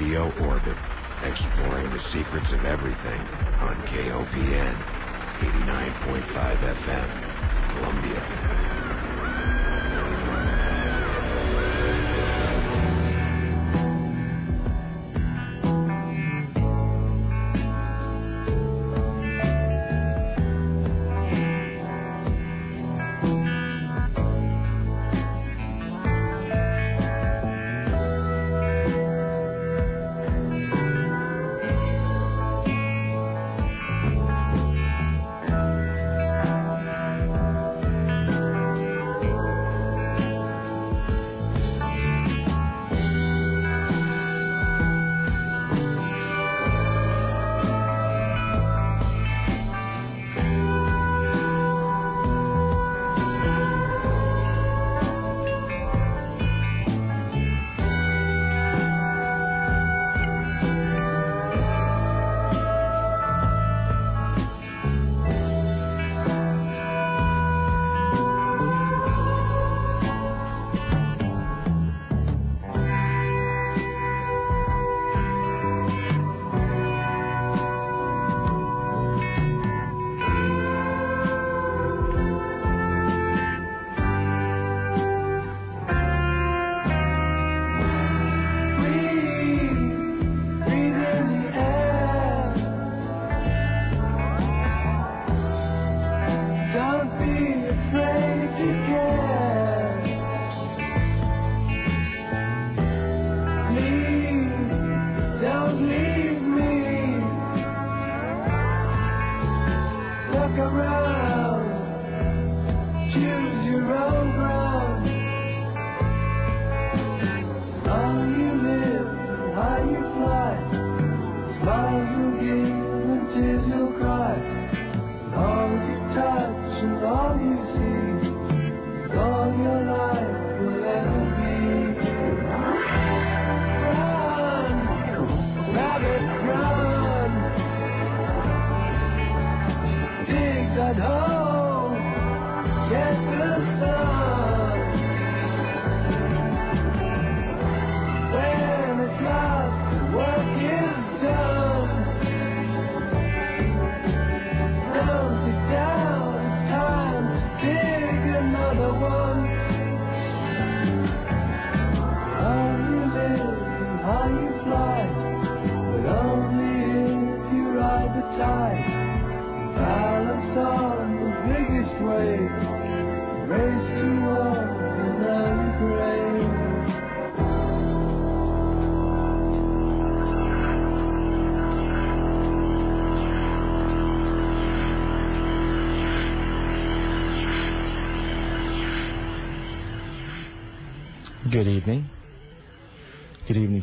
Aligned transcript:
Radio 0.00 0.32
Orbit, 0.40 0.78
exploring 1.22 1.90
the 1.90 2.00
secrets 2.10 2.46
of 2.54 2.64
everything 2.64 3.20
on 3.60 3.76
KOPN 3.92 4.74
89.5 5.42 6.56
FM, 6.56 7.76
Columbia. 7.76 8.39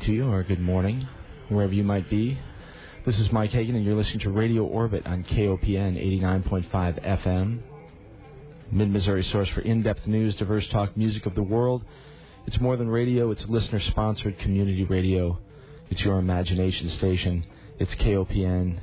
To 0.08 0.14
you, 0.14 0.32
or 0.32 0.42
good 0.42 0.62
morning, 0.62 1.06
wherever 1.50 1.74
you 1.74 1.84
might 1.84 2.10
be. 2.10 2.40
This 3.06 3.20
is 3.20 3.30
Mike 3.30 3.50
Hagan, 3.50 3.76
and 3.76 3.84
you're 3.84 3.94
listening 3.94 4.20
to 4.20 4.30
Radio 4.30 4.64
Orbit 4.64 5.06
on 5.06 5.26
KOPN 5.26 6.02
89.5 6.22 6.72
FM, 7.04 7.60
Mid 8.72 8.90
Missouri 8.90 9.26
source 9.26 9.50
for 9.50 9.60
in 9.60 9.84
depth 9.84 10.08
news, 10.08 10.38
diverse 10.38 10.66
talk, 10.70 10.96
music 10.96 11.26
of 11.26 11.36
the 11.36 11.44
world. 11.44 11.84
It's 12.46 12.58
more 12.62 12.78
than 12.78 12.88
radio, 12.88 13.32
it's 13.32 13.46
listener 13.50 13.82
sponsored 13.82 14.40
community 14.40 14.86
radio. 14.86 15.40
It's 15.90 16.00
your 16.00 16.20
imagination 16.20 16.90
station. 16.92 17.46
It's 17.78 17.94
KOPN, 17.96 18.80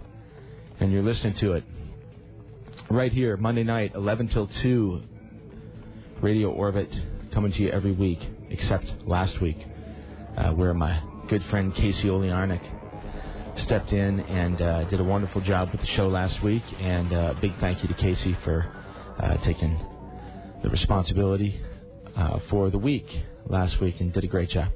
and 0.81 0.93
you're 0.93 1.03
listening 1.03 1.37
to 1.37 1.55
it 1.55 1.65
right 2.91 3.13
here, 3.13 3.39
Monday 3.39 3.65
night, 3.65 3.93
11 3.95 4.29
till 4.29 4.47
2, 4.47 5.01
Radio 6.21 6.51
Orbit, 6.51 6.95
coming 7.33 7.51
to 7.53 7.63
you 7.63 7.71
every 7.71 7.93
week 7.93 8.21
except 8.51 8.93
last 9.07 9.41
week, 9.41 9.67
uh, 10.37 10.51
where 10.51 10.75
my 10.75 11.01
good 11.29 11.45
friend 11.45 11.75
Casey 11.75 12.09
Oliarnik 12.09 12.61
stepped 13.63 13.93
in 13.93 14.21
and 14.21 14.61
uh, 14.61 14.85
did 14.85 15.01
a 15.01 15.05
wonderful 15.05 15.41
job 15.41 15.71
with 15.73 15.81
the 15.81 15.87
show 15.89 16.09
last 16.09 16.43
week. 16.43 16.63
And 16.81 17.13
uh, 17.13 17.35
big 17.41 17.59
thank 17.61 17.83
you 17.83 17.89
to 17.89 17.95
Casey 17.95 18.37
for 18.45 18.67
uh, 19.19 19.37
taking 19.39 19.79
the 20.63 20.69
responsibility 20.69 21.61
uh, 22.17 22.41
for 22.51 22.71
the 22.71 22.79
week 22.79 23.07
last 23.47 23.81
week 23.81 24.01
and 24.01 24.13
did 24.13 24.25
a 24.25 24.27
great 24.27 24.51
job. 24.51 24.71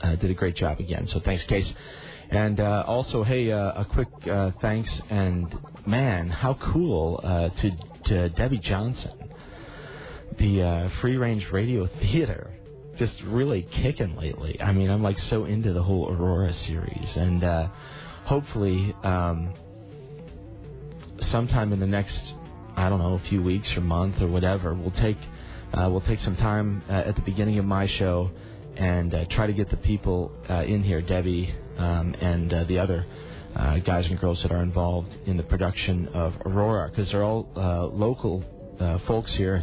Uh, 0.00 0.16
did 0.16 0.30
a 0.30 0.34
great 0.34 0.56
job 0.56 0.80
again. 0.80 1.06
So 1.08 1.20
thanks, 1.20 1.44
Case. 1.44 1.72
And 2.30 2.58
also, 2.58 3.22
hey, 3.22 3.50
a 3.50 3.86
quick 3.90 4.08
thanks 4.60 4.90
and 5.10 5.54
man, 5.86 6.30
how 6.30 6.54
cool 6.54 7.20
to, 7.22 7.70
to 8.06 8.28
Debbie 8.30 8.58
Johnson, 8.58 9.12
the 10.38 10.90
Free 11.00 11.16
Range 11.16 11.46
Radio 11.52 11.86
Theater 11.86 12.53
just 12.98 13.14
really 13.22 13.62
kicking 13.62 14.16
lately. 14.16 14.60
I 14.60 14.72
mean, 14.72 14.90
I'm 14.90 15.02
like 15.02 15.18
so 15.18 15.44
into 15.44 15.72
the 15.72 15.82
whole 15.82 16.10
Aurora 16.10 16.52
series, 16.52 17.08
and 17.16 17.42
uh, 17.42 17.68
hopefully, 18.24 18.94
um, 19.02 19.54
sometime 21.30 21.72
in 21.72 21.80
the 21.80 21.86
next, 21.86 22.34
I 22.76 22.88
don't 22.88 22.98
know, 22.98 23.14
a 23.14 23.28
few 23.28 23.42
weeks 23.42 23.74
or 23.76 23.80
month 23.80 24.20
or 24.20 24.28
whatever, 24.28 24.74
we'll 24.74 24.90
take 24.92 25.18
uh, 25.72 25.88
we'll 25.90 26.02
take 26.02 26.20
some 26.20 26.36
time 26.36 26.82
uh, 26.88 26.92
at 26.92 27.16
the 27.16 27.22
beginning 27.22 27.58
of 27.58 27.64
my 27.64 27.86
show 27.86 28.30
and 28.76 29.12
uh, 29.12 29.24
try 29.30 29.46
to 29.46 29.52
get 29.52 29.70
the 29.70 29.76
people 29.78 30.30
uh, 30.48 30.62
in 30.62 30.82
here, 30.82 31.02
Debbie 31.02 31.54
um, 31.78 32.14
and 32.20 32.52
uh, 32.52 32.64
the 32.64 32.78
other. 32.78 33.06
Uh, 33.56 33.78
guys 33.78 34.04
and 34.06 34.18
girls 34.18 34.42
that 34.42 34.50
are 34.50 34.64
involved 34.64 35.16
in 35.26 35.36
the 35.36 35.42
production 35.44 36.08
of 36.08 36.34
Aurora, 36.44 36.90
because 36.90 37.08
they're 37.12 37.22
all 37.22 37.48
local 37.94 38.42
folks 39.06 39.32
here 39.34 39.62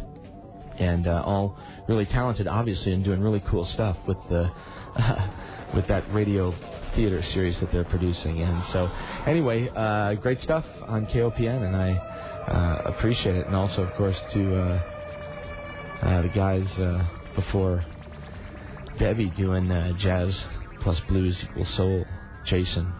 and 0.78 1.06
all 1.06 1.58
really 1.92 2.06
talented, 2.06 2.48
obviously, 2.48 2.92
and 2.92 3.04
doing 3.04 3.20
really 3.20 3.40
cool 3.40 3.66
stuff 3.66 3.98
with 4.06 4.16
the 4.30 4.50
uh, 4.96 5.28
with 5.74 5.86
that 5.88 6.10
radio 6.12 6.54
theater 6.94 7.22
series 7.22 7.58
that 7.60 7.70
they're 7.70 7.84
producing. 7.84 8.40
And 8.40 8.62
so, 8.72 8.90
anyway, 9.26 9.68
uh, 9.68 10.14
great 10.14 10.40
stuff 10.40 10.64
on 10.86 11.06
KOPN, 11.06 11.66
and 11.66 11.76
I 11.76 11.90
uh, 12.48 12.82
appreciate 12.90 13.36
it. 13.36 13.46
And 13.46 13.54
also, 13.54 13.82
of 13.82 13.94
course, 13.96 14.18
to 14.32 14.56
uh, 14.56 14.82
uh, 16.02 16.22
the 16.22 16.28
guys 16.28 16.66
uh, 16.78 17.06
before 17.36 17.84
Debbie 18.98 19.30
doing 19.30 19.68
jazz 19.98 20.34
plus 20.80 20.98
blues 21.08 21.38
equals 21.42 21.68
soul, 21.76 22.04
Jason 22.46 22.90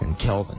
and 0.00 0.18
Kelvin. 0.18 0.58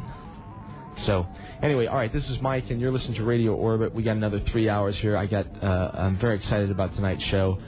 So, 1.05 1.27
anyway, 1.61 1.85
all 1.85 1.95
right, 1.95 2.11
this 2.11 2.27
is 2.29 2.41
Mike, 2.41 2.71
and 2.71 2.81
you're 2.81 2.91
listening 2.91 3.15
to 3.15 3.23
Radio 3.23 3.53
Orbit. 3.53 3.93
We 3.93 4.03
got 4.03 4.17
another 4.17 4.39
three 4.39 4.67
hours 4.67 4.95
here. 4.97 5.15
I 5.15 5.27
got, 5.27 5.45
uh, 5.63 5.91
I'm 5.93 6.17
very 6.17 6.35
excited 6.35 6.71
about 6.71 6.95
tonight's 6.95 7.23
show. 7.25 7.59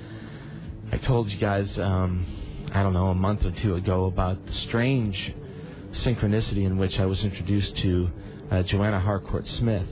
I 0.92 0.98
told 0.98 1.30
you 1.30 1.38
guys, 1.38 1.78
um, 1.78 2.26
I 2.74 2.82
don't 2.82 2.94
know, 2.94 3.08
a 3.08 3.16
month 3.16 3.46
or 3.46 3.52
two 3.52 3.76
ago 3.76 4.06
about 4.06 4.44
the 4.46 4.52
strange 4.52 5.34
synchronicity 5.92 6.66
in 6.66 6.78
which 6.78 6.98
I 7.00 7.06
was 7.06 7.24
introduced 7.24 7.78
to 7.78 8.10
uh, 8.50 8.64
Joanna 8.64 9.00
Harcourt 9.00 9.48
Smith, 9.48 9.88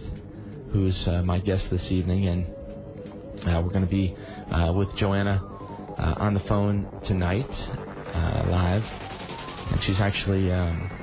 who's 0.72 1.08
uh, 1.08 1.22
my 1.22 1.40
guest 1.40 1.70
this 1.70 1.92
evening, 1.92 2.28
and 2.28 2.48
uh, 3.48 3.62
we're 3.62 3.72
going 3.72 3.86
to 3.86 3.88
be 3.88 4.16
uh, 4.52 4.74
with 4.74 4.96
Joanna 4.96 5.44
uh, 5.98 6.16
on 6.18 6.34
the 6.34 6.42
phone 6.42 6.88
tonight, 7.06 7.50
live, 8.50 8.84
and 9.72 9.84
she's 9.84 10.00
actually. 10.00 10.52
Um, 10.52 10.97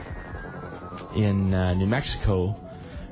in 1.14 1.54
uh, 1.54 1.74
New 1.74 1.86
Mexico 1.86 2.56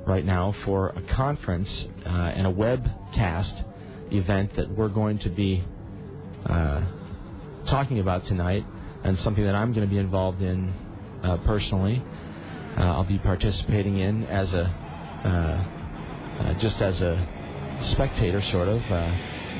right 0.07 0.25
now 0.25 0.55
for 0.65 0.89
a 0.91 1.03
conference 1.03 1.87
uh, 2.05 2.09
and 2.09 2.47
a 2.47 2.53
webcast 2.53 3.65
event 4.13 4.55
that 4.57 4.71
we're 4.71 4.89
going 4.89 5.19
to 5.21 5.31
be 5.31 5.65
uh, 6.47 6.83
talking 7.67 8.01
about 8.01 8.27
tonight, 8.27 8.67
and 9.05 9.19
something 9.21 9.45
that 9.45 9.55
I'm 9.55 9.73
going 9.73 9.87
to 9.87 9.91
be 9.91 9.99
involved 9.99 10.43
in 10.43 10.75
uh, 11.23 11.37
personally. 11.39 12.03
Uh, 12.77 12.83
I'll 12.83 13.05
be 13.05 13.19
participating 13.19 13.99
in 13.99 14.25
as 14.27 14.53
a 14.53 14.65
uh, 15.25 16.55
just 16.59 16.81
as 16.81 17.01
a 17.01 17.29
spectator, 17.93 18.43
sort 18.51 18.69
of, 18.69 18.83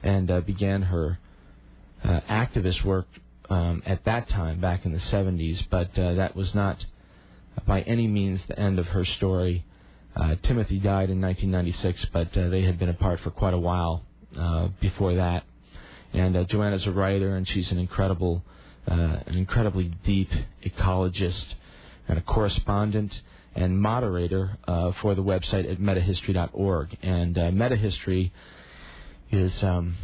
and 0.03 0.31
uh, 0.31 0.41
began 0.41 0.83
her 0.83 1.19
uh, 2.05 2.21
activist 2.29 2.85
work 2.85 3.07
um, 3.51 3.83
at 3.87 4.05
that 4.05 4.29
time, 4.29 4.61
back 4.61 4.85
in 4.85 4.93
the 4.93 4.99
70s, 4.99 5.65
but 5.71 5.97
uh, 5.99 6.15
that 6.15 6.35
was 6.37 6.55
not 6.55 6.85
by 7.67 7.83
any 7.83 8.07
means 8.07 8.41
the 8.49 8.59
end 8.59 8.79
of 8.79 8.87
her 8.89 9.05
story. 9.05 9.65
Uh, 10.15 10.35
Timothy 10.43 10.79
died 10.79 11.11
in 11.11 11.21
1996, 11.21 12.07
but 12.13 12.37
uh, 12.37 12.49
they 12.49 12.63
had 12.63 12.79
been 12.79 12.89
apart 12.89 13.21
for 13.21 13.31
quite 13.31 13.55
a 13.55 13.59
while 13.59 14.03
uh, 14.37 14.69
before 14.81 15.15
that. 15.15 15.45
And 16.13 16.37
uh, 16.37 16.45
Joanna's 16.45 16.87
a 16.87 16.93
writer, 16.93 17.37
and 17.37 17.47
she's 17.49 17.71
an 17.71 17.79
incredible, 17.79 18.43
an 18.87 19.37
incredibly 19.37 19.89
deep 20.05 20.31
ecologist 20.65 21.45
and 22.09 22.19
a 22.19 22.23
correspondent 22.23 23.21
and 23.55 23.79
moderator 23.79 24.59
for 25.03 25.15
the 25.15 25.23
website 25.23 25.71
at 25.71 25.79
metahistory.org. 25.79 26.97
And 27.03 27.35
metahistory 27.35 28.31
is 29.31 29.63
um, 29.63 29.97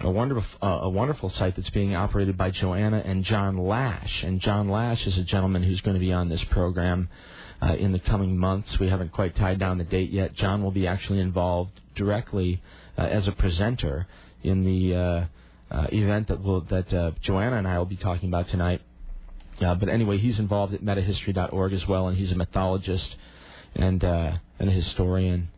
a 0.00 0.10
wonderful 0.10 0.44
uh, 0.62 0.80
a 0.82 0.88
wonderful 0.88 1.30
site 1.30 1.56
that's 1.56 1.70
being 1.70 1.94
operated 1.94 2.36
by 2.36 2.50
Joanna 2.50 3.02
and 3.04 3.24
John 3.24 3.56
Lash. 3.56 4.22
And 4.22 4.40
John 4.40 4.68
Lash 4.68 5.06
is 5.06 5.16
a 5.16 5.24
gentleman 5.24 5.62
who's 5.62 5.80
going 5.80 5.94
to 5.94 6.00
be 6.00 6.12
on 6.12 6.28
this 6.28 6.42
program 6.50 7.08
uh, 7.62 7.74
in 7.74 7.92
the 7.92 7.98
coming 7.98 8.36
months. 8.36 8.78
We 8.78 8.88
haven't 8.88 9.12
quite 9.12 9.36
tied 9.36 9.58
down 9.58 9.78
the 9.78 9.84
date 9.84 10.10
yet. 10.10 10.34
John 10.34 10.62
will 10.62 10.70
be 10.70 10.86
actually 10.86 11.20
involved 11.20 11.80
directly 11.94 12.62
uh, 12.98 13.02
as 13.02 13.26
a 13.26 13.32
presenter 13.32 14.06
in 14.42 14.64
the 14.64 14.94
uh, 14.94 15.24
uh, 15.74 15.86
event 15.92 16.28
that 16.28 16.42
will 16.42 16.60
that 16.62 16.92
uh, 16.92 17.12
Joanna 17.22 17.56
and 17.56 17.66
I 17.66 17.78
will 17.78 17.86
be 17.86 17.96
talking 17.96 18.28
about 18.28 18.48
tonight. 18.48 18.82
but 19.58 19.88
anyway, 19.88 20.18
he's 20.18 20.38
involved 20.38 20.74
at 20.74 20.82
metahistory.org 20.82 21.72
as 21.72 21.86
well, 21.86 22.08
and 22.08 22.18
he's 22.18 22.32
a 22.32 22.36
mythologist 22.36 23.16
and 23.74 24.02
and 24.04 24.68
a 24.68 24.72
historian, 24.72 25.48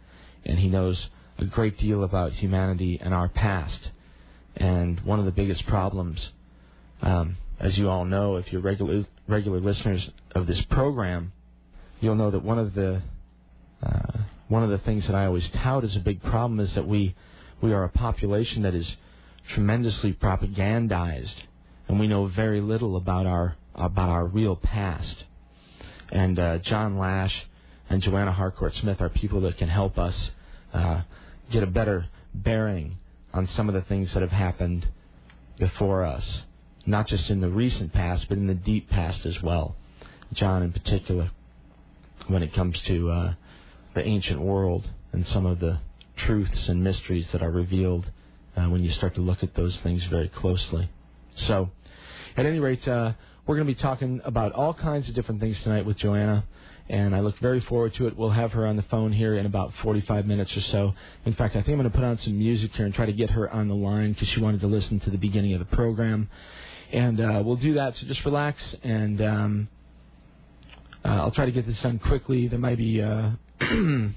and 0.45 0.59
he 0.59 0.69
knows 0.69 1.09
a 1.39 1.45
great 1.45 1.79
deal 1.79 2.05
about 2.05 2.33
humanity 2.33 2.99
and 3.03 3.13
our 3.13 3.29
past. 3.29 3.91
And 4.59 5.01
one 5.01 5.21
of 5.21 5.25
the 5.25 5.31
biggest 5.31 5.67
problems, 5.67 6.31
um, 7.01 7.37
as 7.61 7.79
you 7.79 7.89
all 7.89 8.05
know, 8.05 8.37
if 8.37 8.53
you're 8.53 8.61
regular 8.61 9.07
regular 9.29 9.61
listeners 9.61 10.11
of 10.35 10.47
this 10.47 10.61
program, 10.63 11.33
you'll 12.01 12.17
know 12.17 12.31
that 12.33 12.43
one 12.43 12.59
of 12.59 12.75
the 12.75 13.01
uh, 13.83 14.19
one 14.49 14.65
of 14.65 14.71
the 14.71 14.79
things 14.79 15.07
that 15.07 15.15
I 15.15 15.27
always 15.27 15.49
tout 15.51 15.85
as 15.85 15.95
a 15.95 16.01
big 16.01 16.21
problem 16.23 16.59
is 16.59 16.75
that 16.75 16.89
we 16.89 17.15
we 17.61 17.73
are 17.73 17.85
a 17.85 17.89
population 17.89 18.63
that 18.63 18.75
is 18.75 18.97
tremendously 19.51 20.13
propagandized, 20.13 21.37
and 21.87 22.01
we 22.01 22.09
know 22.09 22.27
very 22.27 22.61
little 22.61 22.97
about 22.97 23.27
our 23.27 23.57
about 23.77 24.11
our 24.11 24.27
real 24.27 24.57
past. 24.57 25.25
And 26.11 26.37
uh, 26.37 26.59
John 26.59 26.99
Lash 26.99 27.47
and 27.89 28.03
Joanna 28.03 28.33
Harcourt 28.33 28.75
Smith 28.75 29.01
are 29.01 29.09
people 29.09 29.43
that 29.43 29.57
can 29.57 29.69
help 29.69 29.99
us 29.99 30.31
uh, 30.75 31.03
get 31.53 31.63
a 31.63 31.67
better 31.67 32.07
bearing 32.35 32.99
on 33.33 33.47
some 33.49 33.69
of 33.69 33.75
the 33.75 33.83
things 33.83 34.13
that 34.15 34.23
have 34.23 34.33
happened 34.33 34.89
before 35.59 36.05
us, 36.05 36.43
not 36.87 37.07
just 37.07 37.31
in 37.31 37.41
the 37.41 37.51
recent 37.51 37.93
past, 37.93 38.27
but 38.29 38.39
in 38.39 38.47
the 38.47 38.55
deep 38.55 38.89
past 38.89 39.27
as 39.27 39.43
well. 39.43 39.77
John, 40.33 40.63
in 40.63 40.73
particular, 40.73 41.31
when 42.27 42.43
it 42.43 42.53
comes 42.53 42.79
to 42.83 43.11
uh, 43.11 43.35
the 43.95 44.07
ancient 44.07 44.41
world 44.41 44.89
and 45.13 45.27
some 45.27 45.47
of 45.47 45.61
the 45.61 45.79
truths 46.17 46.69
and 46.69 46.83
mysteries 46.83 47.27
that 47.33 47.43
are 47.43 47.51
revealed 47.51 48.11
uh, 48.57 48.67
when 48.67 48.83
you 48.83 48.91
start 48.91 49.15
to 49.15 49.21
look 49.21 49.43
at 49.43 49.55
those 49.55 49.77
things 49.79 50.05
very 50.05 50.29
closely. 50.29 50.91
So, 51.35 51.71
at 52.37 52.45
any 52.47 52.59
rate, 52.59 52.87
uh, 52.87 53.13
we're 53.47 53.57
going 53.57 53.67
to 53.67 53.75
be 53.75 53.81
talking 53.81 54.21
about 54.25 54.53
all 54.53 54.75
kinds 54.75 55.09
of 55.09 55.15
different 55.15 55.41
things 55.41 55.61
tonight 55.63 55.87
with 55.87 55.97
Joanna, 55.97 56.45
and 56.89 57.15
I 57.15 57.21
look 57.21 57.39
very 57.39 57.61
forward 57.61 57.95
to 57.95 58.07
it. 58.07 58.17
We'll 58.17 58.31
have 58.31 58.53
her 58.53 58.67
on 58.67 58.77
the 58.77 58.83
phone 58.85 59.13
here 59.13 59.37
in 59.37 59.47
about 59.47 59.73
45 59.83 60.27
minutes 60.27 60.57
or 60.57 60.61
so. 60.63 60.95
In 61.25 61.35
fact, 61.35 61.55
I 61.55 61.63
think 61.63 61.71
I'm 61.71 61.79
going 61.79 61.91
to 61.91 61.97
put 61.97 62.05
on 62.05 62.19
some 62.19 62.39
music 62.39 62.75
here 62.75 62.87
and 62.87 62.95
try 62.95 63.07
to 63.07 63.13
get 63.13 63.31
her 63.31 63.51
on 63.51 63.69
the 63.69 63.75
line 63.75 64.13
because 64.13 64.29
she 64.29 64.41
wanted 64.41 64.61
to 64.61 64.67
listen 64.67 65.01
to 65.01 65.11
the 65.11 65.19
beginning 65.19 65.53
of 65.55 65.61
the 65.61 65.77
program. 65.77 66.31
And 66.93 67.21
uh, 67.21 67.43
we'll 67.45 67.57
do 67.57 67.75
that, 67.75 67.97
so 67.97 68.07
just 68.07 68.25
relax, 68.25 68.75
and 68.83 69.21
um, 69.21 69.69
uh, 71.05 71.09
I'll 71.09 71.31
try 71.31 71.45
to 71.45 71.53
get 71.53 71.67
this 71.67 71.79
done 71.81 71.99
quickly. 71.99 72.49
There 72.49 72.59
might 72.59 72.79
be. 72.79 73.03
Uh, 73.03 73.33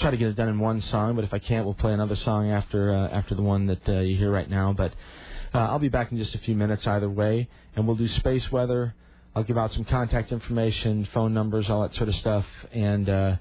try 0.00 0.10
to 0.10 0.16
get 0.16 0.28
it 0.28 0.36
done 0.36 0.48
in 0.48 0.58
one 0.58 0.80
song, 0.80 1.14
but 1.14 1.24
if 1.24 1.34
I 1.34 1.38
can't, 1.38 1.64
we'll 1.64 1.74
play 1.74 1.92
another 1.92 2.16
song 2.16 2.50
after 2.50 2.92
uh, 2.92 3.08
after 3.08 3.34
the 3.34 3.42
one 3.42 3.66
that 3.66 3.88
uh, 3.88 4.00
you 4.00 4.16
hear 4.16 4.30
right 4.30 4.48
now. 4.48 4.72
But 4.72 4.92
uh, 5.52 5.58
I'll 5.58 5.78
be 5.78 5.88
back 5.88 6.10
in 6.10 6.18
just 6.18 6.34
a 6.34 6.38
few 6.38 6.54
minutes 6.54 6.86
either 6.86 7.10
way, 7.10 7.48
and 7.76 7.86
we'll 7.86 7.96
do 7.96 8.08
space 8.08 8.50
weather. 8.50 8.94
I'll 9.34 9.44
give 9.44 9.58
out 9.58 9.72
some 9.72 9.84
contact 9.84 10.32
information, 10.32 11.08
phone 11.14 11.32
numbers, 11.32 11.70
all 11.70 11.82
that 11.82 11.94
sort 11.94 12.08
of 12.08 12.14
stuff, 12.16 12.46
and 12.72 13.08
uh, 13.08 13.36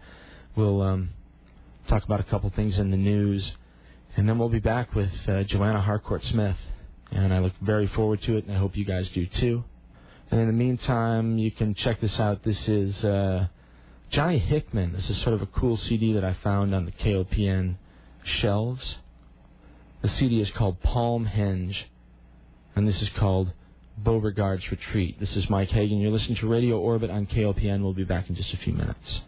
we'll 0.56 0.82
um, 0.82 1.10
talk 1.88 2.04
about 2.04 2.20
a 2.20 2.24
couple 2.24 2.50
things 2.52 2.78
in 2.78 2.92
the 2.92 2.98
news, 2.98 3.52
and 4.16 4.28
then 4.28 4.38
we'll 4.38 4.50
be 4.50 4.60
back 4.60 4.94
with 4.94 5.12
uh, 5.28 5.44
Joanna 5.44 5.82
Harcourt 5.82 6.24
Smith, 6.26 6.58
and 7.12 7.34
I 7.34 7.40
look 7.40 7.54
very 7.62 7.88
forward 7.88 8.22
to 8.24 8.38
it, 8.38 8.46
and 8.46 8.56
I 8.56 8.60
hope 8.60 8.78
you 8.78 8.86
guys 8.86 9.10
do 9.10 9.26
too. 9.26 9.64
And 10.32 10.40
in 10.40 10.48
the 10.48 10.54
meantime, 10.54 11.38
you 11.38 11.52
can 11.52 11.74
check 11.74 12.00
this 12.02 12.20
out. 12.20 12.44
This 12.44 12.68
is. 12.68 13.04
Uh, 13.04 13.48
Johnny 14.12 14.40
Hickman. 14.40 14.94
This 14.94 15.08
is 15.08 15.22
sort 15.22 15.36
of 15.36 15.44
a 15.44 15.46
cool 15.46 15.78
CD 15.78 16.14
that 16.14 16.24
I 16.24 16.34
found 16.34 16.74
on 16.74 16.86
the 16.86 16.92
KOPN 16.92 17.76
shelves. 18.24 18.96
The 20.02 20.08
CD 20.08 20.42
is 20.42 20.50
called 20.50 20.82
Palmhenge, 20.82 21.76
and 22.76 22.88
this 22.88 23.04
is 23.04 23.10
called 23.10 23.54
Beauregard's 24.04 24.70
Retreat. 24.72 25.20
This 25.20 25.36
is 25.36 25.50
Mike 25.50 25.70
Hagan. 25.70 26.00
You're 26.00 26.12
listening 26.12 26.38
to 26.38 26.48
Radio 26.48 26.80
Orbit 26.80 27.10
on 27.10 27.28
KOPN. 27.28 27.82
We'll 27.82 27.94
be 27.94 28.06
back 28.06 28.30
in 28.30 28.36
just 28.36 28.54
a 28.54 28.58
few 28.58 28.74
minutes. 28.74 29.22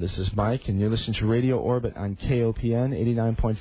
This 0.00 0.16
is 0.16 0.32
Mike, 0.34 0.68
and 0.68 0.78
you're 0.78 0.90
listening 0.90 1.14
to 1.14 1.26
Radio 1.26 1.58
Orbit 1.58 1.96
on 1.96 2.14
KOPN 2.14 2.92
89.5 2.94 3.60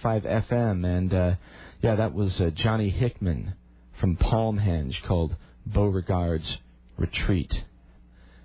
FM. 0.49 0.85
And 0.85 1.13
uh, 1.13 1.35
yeah, 1.81 1.95
that 1.95 2.13
was 2.13 2.39
uh, 2.39 2.51
Johnny 2.51 2.89
Hickman 2.89 3.55
from 3.99 4.17
Palmhenge 4.17 5.01
called 5.03 5.35
Beauregard's 5.65 6.57
Retreat. 6.97 7.63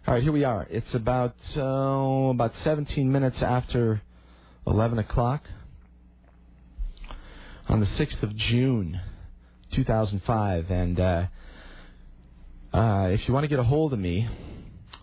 All 0.07 0.15
right, 0.15 0.23
here 0.23 0.33
we 0.33 0.45
are. 0.45 0.67
It's 0.71 0.95
about 0.95 1.37
uh, 1.55 2.31
about 2.31 2.55
17 2.63 3.13
minutes 3.13 3.43
after 3.43 4.01
11 4.67 4.99
o'clock 4.99 5.45
on 7.69 7.81
the 7.81 7.87
6th 7.87 8.23
of 8.23 8.35
June, 8.37 9.01
2005, 9.73 10.71
and 10.71 10.99
uh, 10.99 11.27
uh, 12.73 13.09
if 13.11 13.29
you 13.29 13.35
want 13.35 13.45
to 13.45 13.49
get 13.49 13.59
a 13.59 13.65
hold 13.65 13.93
of 13.93 13.99
me, 13.99 14.29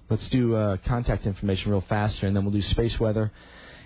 let's 0.09 0.27
do 0.29 0.55
uh, 0.55 0.77
contact 0.85 1.25
information 1.25 1.71
real 1.71 1.83
fast 1.87 2.17
here, 2.17 2.27
and 2.27 2.35
then 2.35 2.43
we'll 2.43 2.53
do 2.53 2.61
space 2.61 2.99
weather 2.99 3.31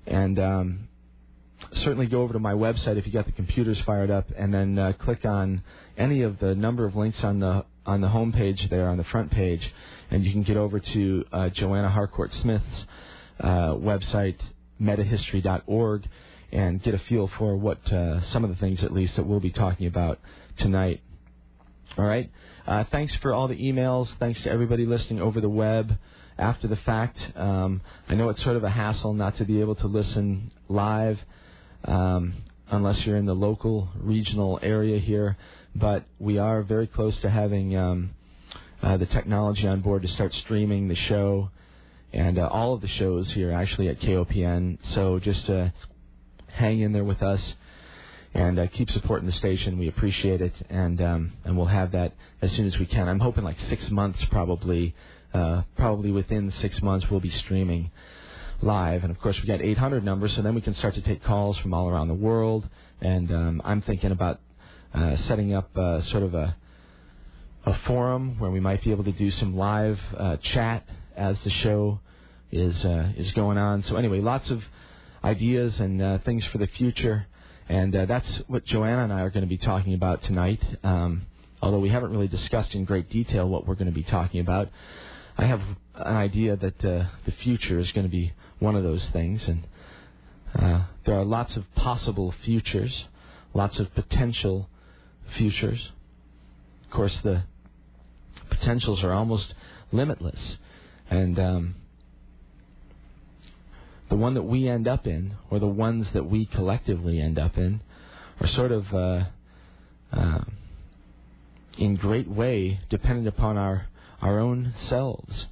And 0.07 0.39
um, 0.39 0.89
certainly 1.73 2.07
go 2.07 2.23
over 2.23 2.33
to 2.33 2.39
my 2.39 2.53
website 2.53 2.97
if 2.97 3.07
you 3.07 3.13
got 3.13 3.27
the 3.27 3.33
computers 3.33 3.81
fired 3.81 4.11
up, 4.11 4.27
and 4.37 4.53
then 4.53 4.79
uh, 4.79 4.93
click 4.99 5.25
on 5.25 5.63
any 5.97 6.23
of 6.23 6.39
the 6.39 6.55
number 6.55 6.85
of 6.85 6.97
links 6.97 7.23
on 7.25 7.41
the 7.41 7.65
on 7.87 8.01
the 8.03 8.09
home 8.09 8.33
page 8.33 8.69
there 8.69 8.89
on 8.89 8.99
the 8.99 9.05
front 9.05 9.31
page, 9.31 9.73
and 10.11 10.25
you 10.25 10.33
can 10.33 10.43
get 10.43 10.57
over 10.57 10.79
to 10.79 11.25
uh, 11.33 11.49
Joanna 11.49 11.89
Harcourt 11.89 12.33
Smith's 12.35 12.85
uh, 13.41 13.75
website, 13.75 14.39
metahistory.org, 14.81 16.07
and 16.53 16.83
get 16.83 16.95
a 16.95 16.99
feel 16.99 17.29
for 17.39 17.57
what 17.57 17.91
uh, 17.93 18.21
some 18.25 18.45
of 18.45 18.51
the 18.51 18.57
things, 18.57 18.83
at 18.83 18.93
least, 18.93 19.17
that 19.17 19.27
we'll 19.27 19.41
be 19.41 19.51
talking 19.51 19.87
about 19.87 20.19
tonight. 20.59 21.01
All 21.97 22.05
right. 22.05 22.31
Uh, 22.67 22.85
thanks 22.91 23.15
for 23.17 23.33
all 23.33 23.49
the 23.49 23.57
emails. 23.57 24.11
Thanks 24.19 24.43
to 24.43 24.51
everybody 24.51 24.85
listening 24.85 25.23
over 25.23 25.41
the 25.41 25.49
web 25.49 25.97
after 26.39 26.69
the 26.69 26.77
fact. 26.77 27.19
Um, 27.37 27.81
I 28.09 28.15
know 28.15 28.29
it's 28.29 28.43
sort 28.43 28.57
of 28.57 28.65
a 28.65 28.71
hassle 28.71 29.15
not 29.15 29.37
to 29.39 29.45
be 29.45 29.61
able 29.61 29.75
to 29.77 29.87
listen 29.87 30.51
live 30.69 31.19
um, 31.85 32.35
unless 32.71 33.05
you're 33.05 33.17
in 33.17 33.27
the 33.27 33.35
local 33.35 33.89
regional 33.99 34.59
area 34.63 34.99
here, 34.99 35.37
but 35.75 36.05
we 36.19 36.39
are 36.39 36.63
very 36.63 36.87
close 36.87 37.19
to 37.21 37.31
having 37.31 37.77
um, 37.77 38.11
uh, 38.83 38.97
the 38.97 39.07
technology 39.07 39.67
on 39.67 39.81
board 39.81 40.03
to 40.03 40.09
start 40.09 40.35
streaming 40.35 40.89
the 40.89 40.95
show 40.95 41.51
and 42.13 42.39
uh, 42.39 42.47
all 42.47 42.75
of 42.75 42.81
the 42.81 42.89
shows 42.89 43.31
here 43.33 43.53
actually 43.53 43.89
at 43.89 44.01
KOPN. 44.01 44.79
So 44.95 45.19
just 45.19 45.49
uh, 45.51 45.69
hang 46.49 46.81
in 46.81 46.93
there 46.93 47.05
with 47.05 47.23
us 47.23 47.55
and 48.35 48.59
uh, 48.59 48.67
keep 48.69 48.91
supporting 48.91 49.27
the 49.27 49.33
station. 49.33 49.79
We 49.79 49.89
appreciate 49.89 50.41
it, 50.41 50.55
and 50.69 51.01
um, 51.01 51.33
and 51.45 51.57
we'll 51.57 51.67
have 51.67 51.93
that 51.93 52.13
as 52.43 52.53
soon 52.53 52.67
as 52.67 52.79
we 52.79 52.87
can. 52.87 53.09
I'm 53.09 53.21
hoping 53.21 53.45
like 53.45 53.59
six 53.69 53.91
months 53.91 54.25
probably 54.27 54.95
uh, 55.39 55.63
probably 55.77 56.11
within 56.11 56.53
six 56.61 56.83
months 56.83 57.09
we'll 57.11 57.21
be 57.21 57.31
streaming 57.31 57.91
live. 58.61 59.03
And 59.05 59.11
of 59.11 59.21
course, 59.21 59.37
we've 59.37 59.47
got 59.47 59.63
800 59.63 60.05
numbers, 60.05 60.35
so 60.35 60.43
then 60.43 60.55
we 60.55 60.61
can 60.61 60.75
start 60.75 60.95
to 60.95 61.01
take 61.01 61.23
calls 61.23 61.57
from 61.59 61.73
all 61.73 61.89
around 61.89 62.09
the 62.09 62.15
world. 62.15 62.69
And 63.01 63.31
um, 63.31 63.63
I'm 63.65 63.83
thinking 63.83 64.11
about 64.11 64.41
uh, 64.93 65.17
setting 65.29 65.55
up 65.55 65.77
uh, 65.77 66.03
sort 66.03 66.23
of 66.23 66.35
a 66.35 66.57
a 67.67 67.75
forum 67.87 68.39
where 68.39 68.51
we 68.51 68.61
might 68.61 68.83
be 68.83 68.93
able 68.93 69.05
to 69.05 69.13
do 69.13 69.31
some 69.31 69.57
live 69.57 70.01
uh, 70.17 70.37
chat 70.39 70.89
as 71.17 71.39
the 71.43 71.51
show 71.51 72.01
is 72.51 72.85
uh, 72.85 73.13
is 73.17 73.31
going 73.33 73.59
on. 73.59 73.83
So 73.85 73.97
anyway, 73.97 74.21
lots 74.21 74.51
of 74.51 74.65
ideas 75.23 75.79
and 75.79 76.01
uh, 76.01 76.19
things 76.19 76.45
for 76.47 76.59
the 76.59 76.67
future, 76.67 77.27
and 77.69 77.93
that's 77.93 78.43
what 78.47 78.65
Joanna 78.65 79.05
and 79.05 79.13
I 79.13 79.21
are 79.21 79.31
going 79.31 79.43
to 79.43 79.49
be 79.49 79.59
talking 79.59 79.95
about 79.95 80.23
tonight. 80.23 80.63
Um, 80.83 81.27
although 81.61 81.79
we 81.79 81.89
haven't 81.89 82.13
really 82.13 82.29
discussed 82.29 82.75
in 82.75 82.85
great 82.85 83.11
detail 83.11 83.49
what 83.49 83.67
we're 83.67 83.75
going 83.75 83.87
to 83.87 83.93
be 83.93 84.05
talking 84.05 84.41
about. 84.41 84.69
I 85.41 85.47
have 85.47 85.61
an 85.95 86.17
idea 86.17 86.57
that 86.57 86.85
uh, 86.85 87.05
the 87.25 87.31
future 87.31 87.79
is 87.79 87.93
going 87.93 88.05
to 88.05 88.11
be 88.11 88.33
one 88.59 88.75
of 88.75 88.83
those 88.83 89.07
things, 89.13 89.47
and 89.47 89.69
uh, 90.53 90.87
there 91.07 91.15
are 91.15 91.25
lots 91.25 91.57
of 91.57 91.73
possible 91.77 92.35
futures, 92.45 93.05
lots 93.55 93.79
of 93.79 93.95
potential 93.95 94.69
futures. 95.37 95.91
Of 96.85 96.91
course, 96.91 97.17
the 97.23 97.45
potentials 98.51 99.05
are 99.05 99.13
almost 99.13 99.55
limitless, 99.93 100.57
and 101.09 101.39
um, 101.39 101.75
the 104.09 104.17
one 104.17 104.35
that 104.35 104.43
we 104.43 104.69
end 104.69 104.89
up 104.89 105.07
in, 105.07 105.37
or 105.51 105.61
the 105.61 105.69
ones 105.69 106.09
that 106.15 106.29
we 106.29 106.47
collectively 106.47 107.21
end 107.21 107.39
up 107.39 107.57
in, 107.57 107.81
are 108.41 108.49
sort 108.49 108.73
of 108.73 108.93
uh, 108.93 109.25
uh, 110.13 110.41
in 111.79 111.95
great 111.95 112.29
way 112.29 112.81
dependent 112.91 113.29
upon 113.29 113.57
our 113.57 113.87
our 114.21 114.39
own 114.39 114.75
selves. 114.89 115.47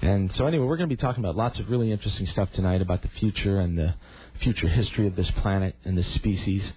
And 0.00 0.34
so, 0.34 0.46
anyway, 0.46 0.66
we're 0.66 0.76
going 0.76 0.88
to 0.88 0.96
be 0.96 1.00
talking 1.00 1.22
about 1.22 1.36
lots 1.36 1.58
of 1.60 1.70
really 1.70 1.92
interesting 1.92 2.26
stuff 2.26 2.50
tonight 2.52 2.82
about 2.82 3.02
the 3.02 3.08
future 3.08 3.60
and 3.60 3.78
the 3.78 3.94
future 4.40 4.68
history 4.68 5.06
of 5.06 5.14
this 5.14 5.30
planet 5.30 5.76
and 5.84 5.96
this 5.96 6.08
species, 6.14 6.72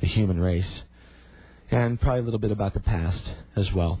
the 0.00 0.06
human 0.06 0.40
race, 0.40 0.82
and 1.70 2.00
probably 2.00 2.20
a 2.20 2.24
little 2.24 2.40
bit 2.40 2.50
about 2.50 2.72
the 2.72 2.80
past 2.80 3.22
as 3.56 3.70
well. 3.72 4.00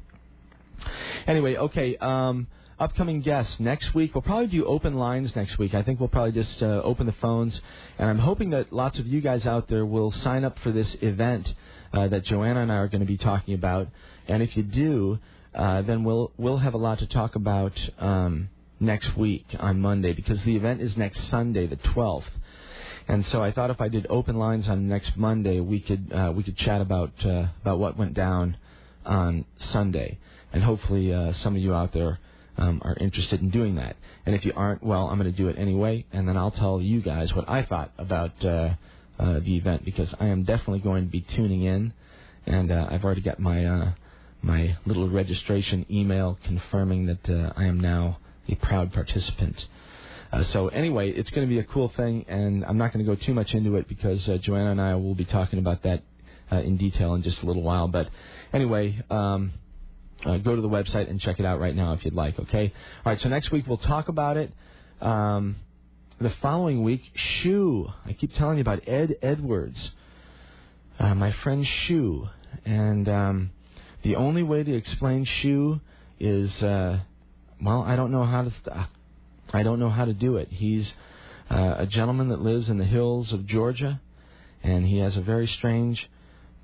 anyway, 1.27 1.57
okay. 1.57 1.97
Um, 1.97 2.49
upcoming 2.81 3.21
guests 3.21 3.61
next 3.61 3.95
week. 3.95 4.15
We'll 4.15 4.23
probably 4.23 4.49
do 4.49 4.67
open 4.67 4.95
lines 4.97 5.35
next 5.37 5.57
week. 5.57 5.73
I 5.73 5.83
think 5.83 6.01
we'll 6.01 6.09
probably 6.09 6.33
just 6.33 6.61
uh, 6.63 6.83
open 6.83 7.07
the 7.07 7.13
phones, 7.13 7.61
and 7.97 8.11
I'm 8.11 8.19
hoping 8.19 8.51
that 8.51 8.73
lots 8.73 8.99
of 8.99 9.07
you 9.07 9.21
guys 9.21 9.47
out 9.47 9.69
there 9.69 9.87
will 9.87 10.11
sign 10.11 10.45
up 10.45 10.59
for 10.59 10.73
this 10.73 10.97
event 11.01 11.55
uh, 11.93 12.09
that 12.09 12.25
Joanna 12.25 12.63
and 12.63 12.73
I 12.73 12.77
are 12.77 12.89
going 12.89 13.01
to 13.01 13.07
be 13.07 13.19
talking 13.19 13.55
about. 13.55 13.89
And 14.29 14.43
if 14.43 14.57
you 14.57 14.63
do, 14.63 15.19
uh, 15.55 15.83
then 15.83 16.05
we'll 16.05 16.33
we'll 16.37 16.59
have 16.59 16.75
a 16.75 16.79
lot 16.79 16.99
to 17.01 17.07
talk 17.07 17.35
about 17.35 17.73
um, 17.99 18.49
next 18.81 19.17
week 19.17 19.47
on 19.59 19.81
Monday 19.81 20.13
because 20.13 20.43
the 20.45 20.57
event 20.57 20.81
is 20.81 20.97
next 20.97 21.29
Sunday, 21.29 21.67
the 21.67 21.77
12th. 21.77 22.25
And 23.09 23.27
so 23.27 23.43
I 23.43 23.51
thought 23.51 23.71
if 23.71 23.81
I 23.81 23.89
did 23.89 24.07
open 24.09 24.37
lines 24.37 24.69
on 24.69 24.89
next 24.89 25.17
Monday, 25.17 25.61
we 25.61 25.81
could 25.81 26.13
uh, 26.13 26.33
we 26.35 26.43
could 26.43 26.57
chat 26.57 26.81
about 26.81 27.13
uh, 27.25 27.47
about 27.61 27.79
what 27.79 27.97
went 27.97 28.15
down 28.15 28.57
on 29.05 29.45
Sunday, 29.59 30.19
and 30.53 30.63
hopefully 30.63 31.13
uh, 31.13 31.33
some 31.33 31.57
of 31.57 31.63
you 31.63 31.75
out 31.75 31.93
there 31.93 32.21
um, 32.57 32.81
are 32.85 32.97
interested 33.01 33.41
in 33.41 33.51
doing 33.51 33.75
that. 33.75 33.97
And 34.25 34.37
if 34.37 34.45
you 34.45 34.53
aren't, 34.55 34.85
well, 34.85 35.09
I'm 35.09 35.19
going 35.19 35.31
to 35.31 35.37
do 35.37 35.49
it 35.49 35.59
anyway, 35.59 36.07
and 36.13 36.29
then 36.29 36.37
I'll 36.37 36.53
tell 36.53 36.81
you 36.81 37.01
guys 37.01 37.35
what 37.35 37.49
I 37.49 37.63
thought 37.65 37.91
about 37.99 38.33
uh, 39.19 39.41
the 39.41 39.57
event 39.57 39.85
because 39.85 40.15
I 40.19 40.27
am 40.27 40.45
definitely 40.45 40.81
going 40.81 41.05
to 41.05 41.11
be 41.11 41.21
tuning 41.21 41.63
in, 41.63 41.93
and 42.47 42.71
uh, 42.71 42.89
I've 42.91 43.05
already 43.05 43.21
got 43.21 43.39
my 43.39 43.65
uh, 43.65 43.93
my 44.43 44.77
little 44.87 45.09
registration 45.09 45.87
email 45.91 46.39
confirming 46.45 47.07
that 47.07 47.29
uh, 47.29 47.53
I 47.57 47.65
am 47.65 47.79
now 47.81 48.19
a 48.49 48.55
proud 48.57 48.93
participant. 48.93 49.67
Uh, 50.33 50.43
so 50.45 50.69
anyway, 50.69 51.11
it's 51.11 51.31
going 51.31 51.47
to 51.47 51.49
be 51.49 51.59
a 51.59 51.65
cool 51.65 51.91
thing, 51.91 52.25
and 52.27 52.65
I'm 52.65 52.79
not 52.79 52.93
going 52.93 53.05
to 53.05 53.17
go 53.17 53.21
too 53.21 53.35
much 53.35 53.55
into 53.55 53.77
it 53.77 53.87
because 53.87 54.27
uh, 54.29 54.39
Joanna 54.39 54.71
and 54.73 54.81
I 54.81 54.95
will 54.95 55.15
be 55.15 55.27
talking 55.27 55.59
about 55.59 55.83
that 55.83 56.03
uh, 56.51 56.57
in 56.57 56.77
detail 56.77 57.15
in 57.15 57.23
just 57.23 57.43
a 57.43 57.47
little 57.47 57.63
while. 57.63 57.89
But 57.89 58.09
anyway, 58.53 59.03
um, 59.11 59.53
uh, 60.25 60.39
go 60.39 60.57
to 60.57 60.63
the 60.63 60.69
website 60.69 61.11
and 61.11 61.21
check 61.21 61.39
it 61.39 61.47
out 61.47 61.61
right 61.61 61.75
now 61.75 61.93
if 61.93 62.05
you'd 62.05 62.15
like. 62.15 62.39
Okay. 62.39 62.73
All 63.05 63.13
right. 63.13 63.21
So 63.21 63.29
next 63.29 63.51
week 63.51 63.67
we'll 63.67 63.77
talk 63.77 64.09
about 64.09 64.37
it. 64.37 64.53
Um, 65.01 65.57
the 66.21 66.33
following 66.43 66.83
week, 66.83 67.03
Shu. 67.15 67.89
I 68.07 68.13
keep 68.13 68.35
telling 68.35 68.59
you 68.59 68.63
about 68.63 68.87
Ed 68.87 69.17
Edwards, 69.23 69.91
uh, 70.99 71.15
my 71.15 71.33
friend 71.33 71.67
Shu, 71.67 72.29
and 72.65 73.09
um, 73.09 73.51
the 74.03 74.17
only 74.17 74.43
way 74.43 74.63
to 74.63 74.73
explain 74.73 75.25
Shu 75.25 75.81
is, 76.21 76.51
uh, 76.63 77.01
well, 77.61 77.83
I 77.83 77.97
don't 77.97 78.13
know 78.13 78.25
how 78.25 78.43
to. 78.43 78.51
St- 78.51 78.87
I 79.55 79.63
don't 79.63 79.79
know 79.79 79.91
how 79.91 80.05
to 80.05 80.15
do 80.15 80.37
it. 80.37 80.49
He's 80.51 80.91
uh, 81.51 81.75
a 81.79 81.87
gentleman 81.87 82.29
that 82.29 82.41
lives 82.41 82.69
in 82.69 82.79
the 82.79 82.85
hills 82.85 83.33
of 83.33 83.47
Georgia, 83.47 84.01
and 84.63 84.87
he 84.87 84.99
has 84.99 85.17
a 85.17 85.21
very 85.21 85.47
strange 85.47 86.09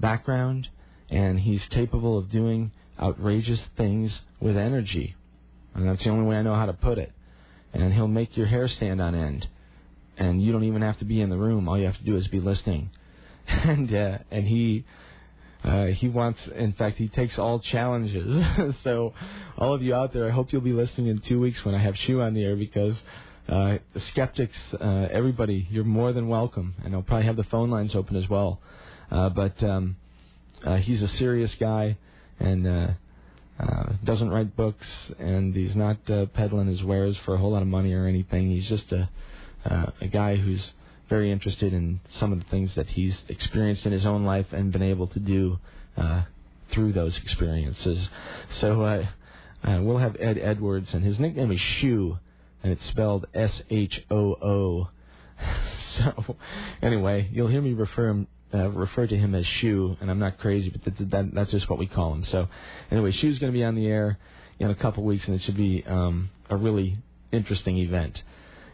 background, 0.00 0.68
and 1.10 1.40
he's 1.40 1.64
capable 1.66 2.16
of 2.16 2.30
doing 2.30 2.72
outrageous 3.00 3.60
things 3.76 4.20
with 4.40 4.56
energy. 4.56 5.16
And 5.74 5.88
that's 5.88 6.02
the 6.02 6.10
only 6.10 6.26
way 6.26 6.36
I 6.36 6.42
know 6.42 6.54
how 6.54 6.66
to 6.66 6.72
put 6.72 6.98
it. 6.98 7.12
And 7.72 7.92
he'll 7.92 8.08
make 8.08 8.36
your 8.36 8.46
hair 8.46 8.68
stand 8.68 9.00
on 9.00 9.14
end. 9.14 9.46
And 10.16 10.42
you 10.42 10.52
don't 10.52 10.64
even 10.64 10.82
have 10.82 10.98
to 10.98 11.04
be 11.04 11.20
in 11.20 11.30
the 11.30 11.36
room. 11.36 11.68
All 11.68 11.78
you 11.78 11.86
have 11.86 11.98
to 11.98 12.04
do 12.04 12.16
is 12.16 12.26
be 12.28 12.40
listening. 12.40 12.90
And 13.50 13.94
uh, 13.94 14.18
and 14.30 14.46
he 14.46 14.84
uh, 15.64 15.86
he 15.86 16.08
wants, 16.08 16.40
in 16.54 16.72
fact, 16.72 16.98
he 16.98 17.08
takes 17.08 17.38
all 17.38 17.58
challenges. 17.58 18.44
so, 18.84 19.12
all 19.56 19.74
of 19.74 19.82
you 19.82 19.94
out 19.94 20.12
there, 20.12 20.26
I 20.26 20.30
hope 20.30 20.52
you'll 20.52 20.60
be 20.60 20.72
listening 20.72 21.08
in 21.08 21.18
two 21.18 21.40
weeks 21.40 21.64
when 21.64 21.74
I 21.74 21.78
have 21.78 21.96
Shu 21.96 22.20
on 22.20 22.34
the 22.34 22.44
air 22.44 22.56
because 22.56 23.00
uh, 23.48 23.78
the 23.92 24.00
skeptics, 24.00 24.56
uh, 24.80 25.08
everybody, 25.10 25.66
you're 25.70 25.84
more 25.84 26.12
than 26.12 26.28
welcome. 26.28 26.74
And 26.84 26.94
I'll 26.94 27.02
probably 27.02 27.26
have 27.26 27.36
the 27.36 27.44
phone 27.44 27.70
lines 27.70 27.94
open 27.94 28.16
as 28.16 28.28
well. 28.28 28.60
Uh, 29.10 29.30
but 29.30 29.62
um, 29.62 29.96
uh, 30.64 30.76
he's 30.76 31.02
a 31.02 31.08
serious 31.08 31.54
guy 31.58 31.96
and 32.38 32.96
uh, 33.58 33.92
doesn't 34.04 34.30
write 34.30 34.56
books, 34.56 34.86
and 35.18 35.54
he's 35.54 35.74
not 35.74 35.98
uh, 36.10 36.26
peddling 36.26 36.68
his 36.68 36.82
wares 36.82 37.16
for 37.24 37.34
a 37.34 37.38
whole 37.38 37.52
lot 37.52 37.62
of 37.62 37.68
money 37.68 37.92
or 37.92 38.06
anything. 38.06 38.50
He's 38.50 38.68
just 38.68 38.92
a 38.92 39.08
uh, 39.64 39.86
a 40.00 40.06
guy 40.06 40.36
who's 40.36 40.72
very 41.08 41.30
interested 41.30 41.72
in 41.72 42.00
some 42.18 42.32
of 42.32 42.38
the 42.38 42.44
things 42.46 42.74
that 42.76 42.86
he's 42.86 43.22
experienced 43.28 43.86
in 43.86 43.92
his 43.92 44.06
own 44.06 44.24
life 44.24 44.52
and 44.52 44.72
been 44.72 44.82
able 44.82 45.06
to 45.08 45.18
do 45.18 45.58
uh, 45.96 46.22
through 46.70 46.92
those 46.92 47.16
experiences. 47.16 48.08
So 48.60 48.82
uh, 48.82 49.06
uh, 49.64 49.80
we'll 49.82 49.98
have 49.98 50.16
Ed 50.20 50.38
Edwards, 50.38 50.94
and 50.94 51.02
his 51.02 51.18
nickname 51.18 51.50
is 51.50 51.60
Shu, 51.60 52.18
and 52.62 52.72
it's 52.72 52.86
spelled 52.86 53.26
S 53.34 53.62
H 53.70 54.04
O 54.10 54.34
O. 54.42 54.88
So 55.96 56.36
anyway, 56.80 57.28
you'll 57.32 57.48
hear 57.48 57.62
me 57.62 57.72
refer 57.72 58.08
him. 58.08 58.28
Uh, 58.52 58.70
refer 58.70 59.06
to 59.06 59.14
him 59.14 59.34
as 59.34 59.46
Shu, 59.46 59.94
and 60.00 60.10
I'm 60.10 60.18
not 60.18 60.38
crazy, 60.38 60.70
but 60.70 60.82
that, 60.84 61.10
that, 61.10 61.34
that's 61.34 61.50
just 61.50 61.68
what 61.68 61.78
we 61.78 61.86
call 61.86 62.14
him. 62.14 62.24
So, 62.24 62.48
anyway, 62.90 63.12
Shu's 63.12 63.38
going 63.38 63.52
to 63.52 63.56
be 63.56 63.62
on 63.62 63.74
the 63.74 63.86
air 63.86 64.18
in 64.58 64.70
a 64.70 64.74
couple 64.74 65.04
weeks, 65.04 65.26
and 65.26 65.34
it 65.34 65.42
should 65.42 65.56
be 65.56 65.84
um, 65.86 66.30
a 66.48 66.56
really 66.56 66.96
interesting 67.30 67.76
event. 67.76 68.22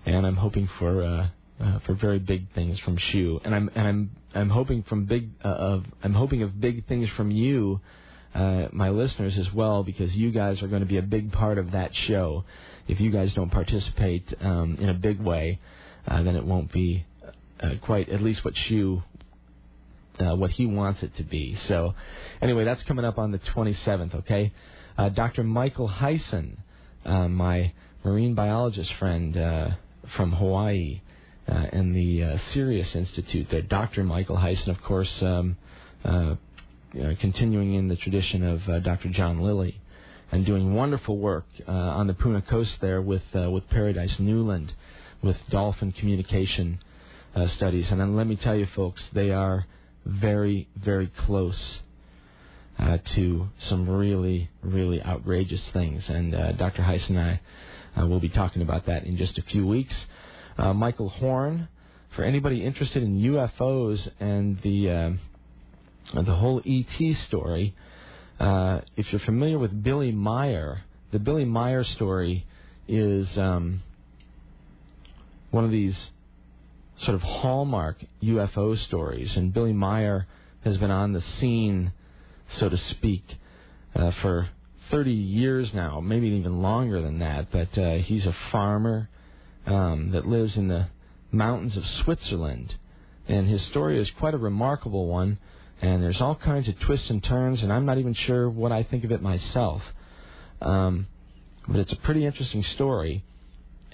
And 0.07 0.25
I'm 0.27 0.37
hoping 0.37 0.69
for 0.79 1.03
uh, 1.03 1.29
uh, 1.61 1.79
for 1.81 1.95
very 1.95 2.19
big 2.19 2.53
things 2.55 2.79
from 2.81 2.97
Shu, 2.97 3.41
and 3.45 3.55
I'm 3.55 3.71
and 3.75 3.89
I'm 3.89 4.11
I'm 4.35 4.51
hoping 4.51 4.83
from 4.85 5.07
big 5.07 5.31
uh, 5.45 5.49
of 5.49 5.85
I'm 6.03 6.15
hoping 6.15 6.43
of 6.43 6.61
big 6.61 6.87
things 6.87 7.09
from 7.11 7.31
you, 7.31 7.81
uh, 8.35 8.69
my 8.73 8.91
listeners 8.91 9.39
as 9.39 9.53
well, 9.53 9.83
because 9.83 10.15
you 10.15 10.31
guys 10.31 10.63
are 10.63 10.69
going 10.69 10.83
to 10.83 10.87
be 10.87 10.99
a 10.99 11.03
big 11.03 11.33
part 11.33 11.59
of 11.59 11.73
that 11.73 11.95
show. 11.95 12.45
If 12.87 13.01
you 13.01 13.11
guys 13.11 13.33
don't 13.35 13.51
participate 13.51 14.35
um, 14.41 14.77
in 14.79 14.89
a 14.89 14.95
big 14.95 15.21
way, 15.21 15.61
uh, 16.07 16.23
then 16.23 16.37
it 16.37 16.45
won't 16.45 16.71
be 16.71 17.07
uh, 17.61 17.75
quite 17.81 18.09
at 18.09 18.23
least 18.23 18.45
what 18.45 18.57
Shu. 18.57 19.03
Uh, 20.19 20.37
what 20.37 20.51
he 20.53 20.65
wants 20.65 21.03
it 21.03 21.17
to 21.17 21.25
be. 21.25 21.59
So, 21.67 21.95
anyway, 22.41 22.65
that's 22.65 22.85
coming 22.85 23.05
up 23.05 23.19
on 23.19 23.33
the 23.33 23.41
27th. 23.41 24.15
Okay, 24.15 24.53
uh, 24.97 25.09
Dr. 25.09 25.43
Michael 25.43 25.89
Hyson, 25.89 26.59
uh, 27.05 27.27
my 27.27 27.73
marine 28.05 28.35
biologist 28.35 28.93
friend 28.95 29.37
uh, 29.37 29.71
from 30.17 30.31
Hawaii, 30.33 31.01
uh, 31.49 31.53
and 31.73 31.95
the 31.95 32.23
uh, 32.23 32.39
Sirius 32.53 32.95
Institute 32.95 33.49
there. 33.51 33.63
Dr. 33.63 34.05
Michael 34.05 34.37
Hyson, 34.37 34.71
of 34.71 34.81
course, 34.83 35.11
um, 35.21 35.57
uh, 36.05 36.37
continuing 37.21 37.75
in 37.75 37.89
the 37.89 37.97
tradition 37.97 38.43
of 38.45 38.69
uh, 38.69 38.79
Dr. 38.79 39.09
John 39.09 39.41
Lilly 39.41 39.81
and 40.31 40.47
doing 40.47 40.75
wonderful 40.75 41.19
work 41.19 41.47
uh, 41.67 41.71
on 41.71 42.07
the 42.07 42.15
Puna 42.15 42.43
Coast 42.43 42.77
there 42.81 43.03
with 43.03 43.23
uh, 43.35 43.51
with 43.51 43.69
Paradise 43.69 44.19
Newland, 44.19 44.73
with 45.23 45.37
dolphin 45.51 45.93
communication 45.93 46.79
uh, 47.35 47.47
studies. 47.49 47.91
And 47.91 48.01
then 48.01 48.17
let 48.17 48.27
me 48.27 48.37
tell 48.37 48.57
you, 48.57 48.67
folks, 48.75 49.03
they 49.13 49.31
are 49.31 49.67
very, 50.05 50.69
very 50.77 51.07
close 51.07 51.81
uh, 52.79 52.99
to 53.15 53.49
some 53.59 53.89
really, 53.89 54.51
really 54.63 55.03
outrageous 55.03 55.63
things. 55.73 56.09
And 56.09 56.35
uh, 56.35 56.53
Dr. 56.53 56.83
Hyson 56.83 57.17
and 57.17 57.41
I 57.97 58.01
uh, 58.01 58.07
will 58.07 58.21
be 58.21 58.29
talking 58.29 58.63
about 58.63 58.87
that 58.87 59.05
in 59.05 59.17
just 59.17 59.39
a 59.39 59.43
few 59.43 59.67
weeks. 59.67 59.95
Uh, 60.59 60.73
Michael 60.73 61.09
Horn, 61.09 61.69
for 62.11 62.25
anybody 62.25 62.65
interested 62.65 63.03
in 63.03 63.21
UFOs 63.21 64.09
and 64.21 64.61
the 64.63 64.91
uh, 64.91 65.11
the 66.23 66.35
whole 66.35 66.63
ET 66.65 67.17
story, 67.27 67.75
uh, 68.39 68.81
if 68.97 69.11
you're 69.11 69.21
familiar 69.21 69.59
with 69.59 69.83
Billy 69.83 70.13
Meier, 70.13 70.83
the 71.13 71.19
Billy 71.19 71.45
Meier 71.45 71.85
story 71.85 72.47
is 72.87 73.39
um, 73.39 73.83
one 75.51 75.65
of 75.65 75.71
these 75.71 75.97
sort 76.99 77.15
of 77.15 77.23
hallmark 77.23 78.05
UFO 78.23 78.79
stories, 78.79 79.37
and 79.37 79.53
Billy 79.53 79.73
Meier 79.73 80.27
has 80.63 80.79
been 80.79 80.91
on 80.91 81.13
the 81.13 81.23
scene, 81.41 81.93
so 82.57 82.69
to 82.69 82.77
speak, 82.77 83.37
uh, 83.95 84.11
for 84.23 84.49
30 84.91 85.13
years 85.13 85.75
now, 85.75 86.01
maybe 86.01 86.29
even 86.29 86.63
longer 86.63 87.01
than 87.01 87.19
that. 87.19 87.51
But 87.51 87.77
uh, 87.77 87.97
he's 87.97 88.27
a 88.27 88.37
farmer 88.53 89.09
um, 89.67 90.11
that 90.13 90.27
lives 90.27 90.57
in 90.57 90.69
the 90.69 90.89
mountains 91.31 91.77
of 91.77 91.87
Switzerland, 91.87 92.77
and 93.29 93.49
his 93.49 93.63
story 93.63 93.99
is 93.99 94.11
quite 94.19 94.35
a 94.35 94.39
remarkable 94.39 95.07
one. 95.07 95.39
And 95.83 96.03
there's 96.03 96.21
all 96.21 96.37
kinds 96.37 96.69
of 96.69 96.79
twists 96.81 97.11
and 97.11 97.23
turns, 97.23 97.63
and 97.63 97.73
I'm 97.73 97.85
not 97.85 97.99
even 97.99 98.15
sure 98.15 98.49
what 98.49 98.73
I 98.73 98.85
think 98.85 99.05
of 99.05 99.13
it 99.13 99.21
myself. 99.21 99.83
Um, 100.63 101.09
but 101.67 101.81
it's 101.81 101.93
a 101.93 101.97
pretty 101.97 102.25
interesting 102.25 102.63
story 102.63 103.25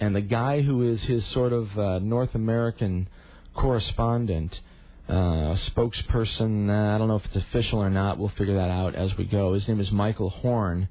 and 0.01 0.17
the 0.17 0.23
guy 0.23 0.63
who 0.63 0.83
is 0.83 1.03
his 1.05 1.25
sort 1.27 1.53
of 1.53 1.79
uh, 1.79 1.99
North 1.99 2.35
American 2.35 3.07
correspondent, 3.55 4.59
uh, 5.09 5.57
spokesperson, 5.69 6.71
uh, 6.71 6.95
I 6.95 6.99
don't 6.99 7.09
know 7.09 7.17
if 7.17 7.27
it's 7.27 7.37
official 7.37 7.81
or 7.81 7.91
not. 7.91 8.19
We'll 8.19 8.31
figure 8.31 8.55
that 8.55 8.71
out 8.71 8.95
as 8.95 9.15
we 9.19 9.25
go. 9.25 9.53
His 9.53 9.69
name 9.69 9.79
is 9.79 9.91
Michael 9.91 10.31
Horn. 10.31 10.89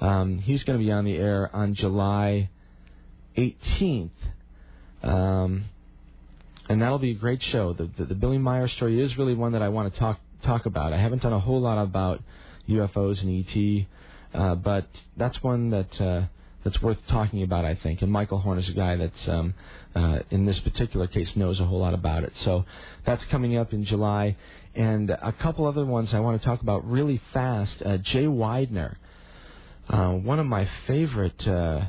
Um, 0.00 0.38
he's 0.38 0.64
going 0.64 0.76
to 0.76 0.84
be 0.84 0.90
on 0.90 1.04
the 1.04 1.16
air 1.16 1.54
on 1.54 1.74
July 1.76 2.50
18th. 3.38 4.10
Um, 5.04 5.66
and 6.68 6.82
that'll 6.82 6.98
be 6.98 7.12
a 7.12 7.14
great 7.14 7.42
show. 7.42 7.72
The, 7.74 7.88
the, 7.96 8.06
the 8.06 8.14
Billy 8.14 8.38
Meier 8.38 8.68
story 8.68 9.00
is 9.00 9.16
really 9.16 9.34
one 9.34 9.52
that 9.52 9.62
I 9.62 9.68
want 9.68 9.92
to 9.92 10.00
talk 10.00 10.18
talk 10.42 10.66
about. 10.66 10.92
I 10.92 10.98
haven't 10.98 11.22
done 11.22 11.32
a 11.32 11.38
whole 11.38 11.60
lot 11.60 11.80
about 11.80 12.20
UFOs 12.68 13.22
and 13.22 13.46
ET, 13.46 13.86
uh, 14.34 14.56
but 14.56 14.88
that's 15.16 15.40
one 15.40 15.70
that 15.70 16.00
uh, 16.00 16.26
that's 16.64 16.80
worth 16.80 16.98
talking 17.08 17.42
about, 17.42 17.64
I 17.64 17.74
think. 17.74 18.02
And 18.02 18.10
Michael 18.10 18.38
Horn 18.38 18.58
is 18.58 18.68
a 18.68 18.72
guy 18.72 18.96
that's, 18.96 19.28
um, 19.28 19.54
uh, 19.94 20.20
in 20.30 20.46
this 20.46 20.58
particular 20.60 21.06
case, 21.06 21.34
knows 21.34 21.60
a 21.60 21.64
whole 21.64 21.80
lot 21.80 21.94
about 21.94 22.24
it. 22.24 22.32
So 22.44 22.64
that's 23.04 23.24
coming 23.26 23.56
up 23.56 23.72
in 23.72 23.84
July. 23.84 24.36
And 24.74 25.10
a 25.10 25.32
couple 25.32 25.66
other 25.66 25.84
ones 25.84 26.14
I 26.14 26.20
want 26.20 26.40
to 26.40 26.46
talk 26.46 26.62
about 26.62 26.88
really 26.88 27.20
fast. 27.32 27.82
Uh, 27.84 27.98
Jay 27.98 28.24
Weidner, 28.24 28.96
uh, 29.88 30.12
one 30.12 30.38
of 30.38 30.46
my 30.46 30.68
favorite 30.86 31.46
uh, 31.46 31.86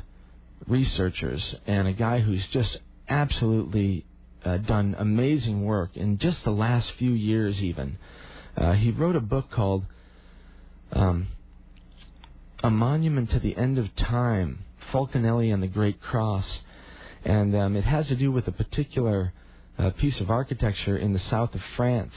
researchers, 0.66 1.54
and 1.66 1.88
a 1.88 1.92
guy 1.92 2.20
who's 2.20 2.46
just 2.48 2.78
absolutely 3.08 4.04
uh, 4.44 4.58
done 4.58 4.94
amazing 4.98 5.64
work 5.64 5.96
in 5.96 6.18
just 6.18 6.44
the 6.44 6.50
last 6.50 6.92
few 6.98 7.12
years, 7.12 7.60
even. 7.62 7.98
Uh, 8.56 8.72
he 8.72 8.90
wrote 8.90 9.16
a 9.16 9.20
book 9.20 9.50
called 9.50 9.84
um, 10.92 11.28
a 12.64 12.70
monument 12.70 13.30
to 13.30 13.38
the 13.38 13.54
end 13.58 13.76
of 13.76 13.94
time, 13.94 14.64
Fulcanelli 14.90 15.52
and 15.52 15.62
the 15.62 15.68
Great 15.68 16.00
Cross, 16.00 16.60
and 17.22 17.54
um, 17.54 17.76
it 17.76 17.84
has 17.84 18.06
to 18.08 18.16
do 18.16 18.32
with 18.32 18.48
a 18.48 18.52
particular 18.52 19.34
uh, 19.78 19.90
piece 19.90 20.18
of 20.18 20.30
architecture 20.30 20.96
in 20.96 21.12
the 21.12 21.18
south 21.18 21.54
of 21.54 21.60
France. 21.76 22.14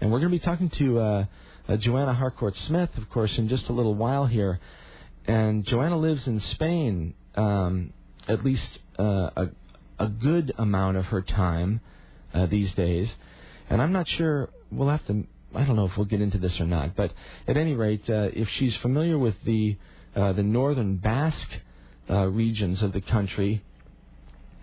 And 0.00 0.10
we're 0.10 0.20
going 0.20 0.32
to 0.32 0.38
be 0.38 0.42
talking 0.42 0.70
to 0.70 0.98
uh, 1.00 1.24
uh, 1.68 1.76
Joanna 1.76 2.14
Harcourt 2.14 2.56
Smith, 2.56 2.88
of 2.96 3.10
course, 3.10 3.36
in 3.36 3.50
just 3.50 3.68
a 3.68 3.74
little 3.74 3.94
while 3.94 4.24
here. 4.24 4.58
And 5.26 5.66
Joanna 5.66 5.98
lives 5.98 6.26
in 6.26 6.40
Spain, 6.40 7.12
um, 7.34 7.92
at 8.26 8.42
least 8.42 8.78
uh, 8.98 9.28
a, 9.36 9.48
a 9.98 10.08
good 10.08 10.54
amount 10.56 10.96
of 10.96 11.04
her 11.06 11.20
time 11.20 11.82
uh, 12.32 12.46
these 12.46 12.72
days. 12.72 13.10
And 13.68 13.82
I'm 13.82 13.92
not 13.92 14.08
sure, 14.08 14.48
we'll 14.70 14.88
have 14.88 15.06
to 15.08 15.26
I 15.54 15.64
don't 15.64 15.76
know 15.76 15.86
if 15.86 15.96
we'll 15.96 16.06
get 16.06 16.20
into 16.20 16.38
this 16.38 16.60
or 16.60 16.66
not, 16.66 16.94
but 16.94 17.12
at 17.48 17.56
any 17.56 17.74
rate, 17.74 18.08
uh, 18.08 18.28
if 18.32 18.48
she's 18.50 18.76
familiar 18.76 19.18
with 19.18 19.34
the 19.44 19.76
uh, 20.16 20.32
the 20.32 20.42
northern 20.42 20.96
Basque 20.96 21.54
uh, 22.08 22.26
regions 22.26 22.82
of 22.82 22.92
the 22.92 23.00
country, 23.00 23.62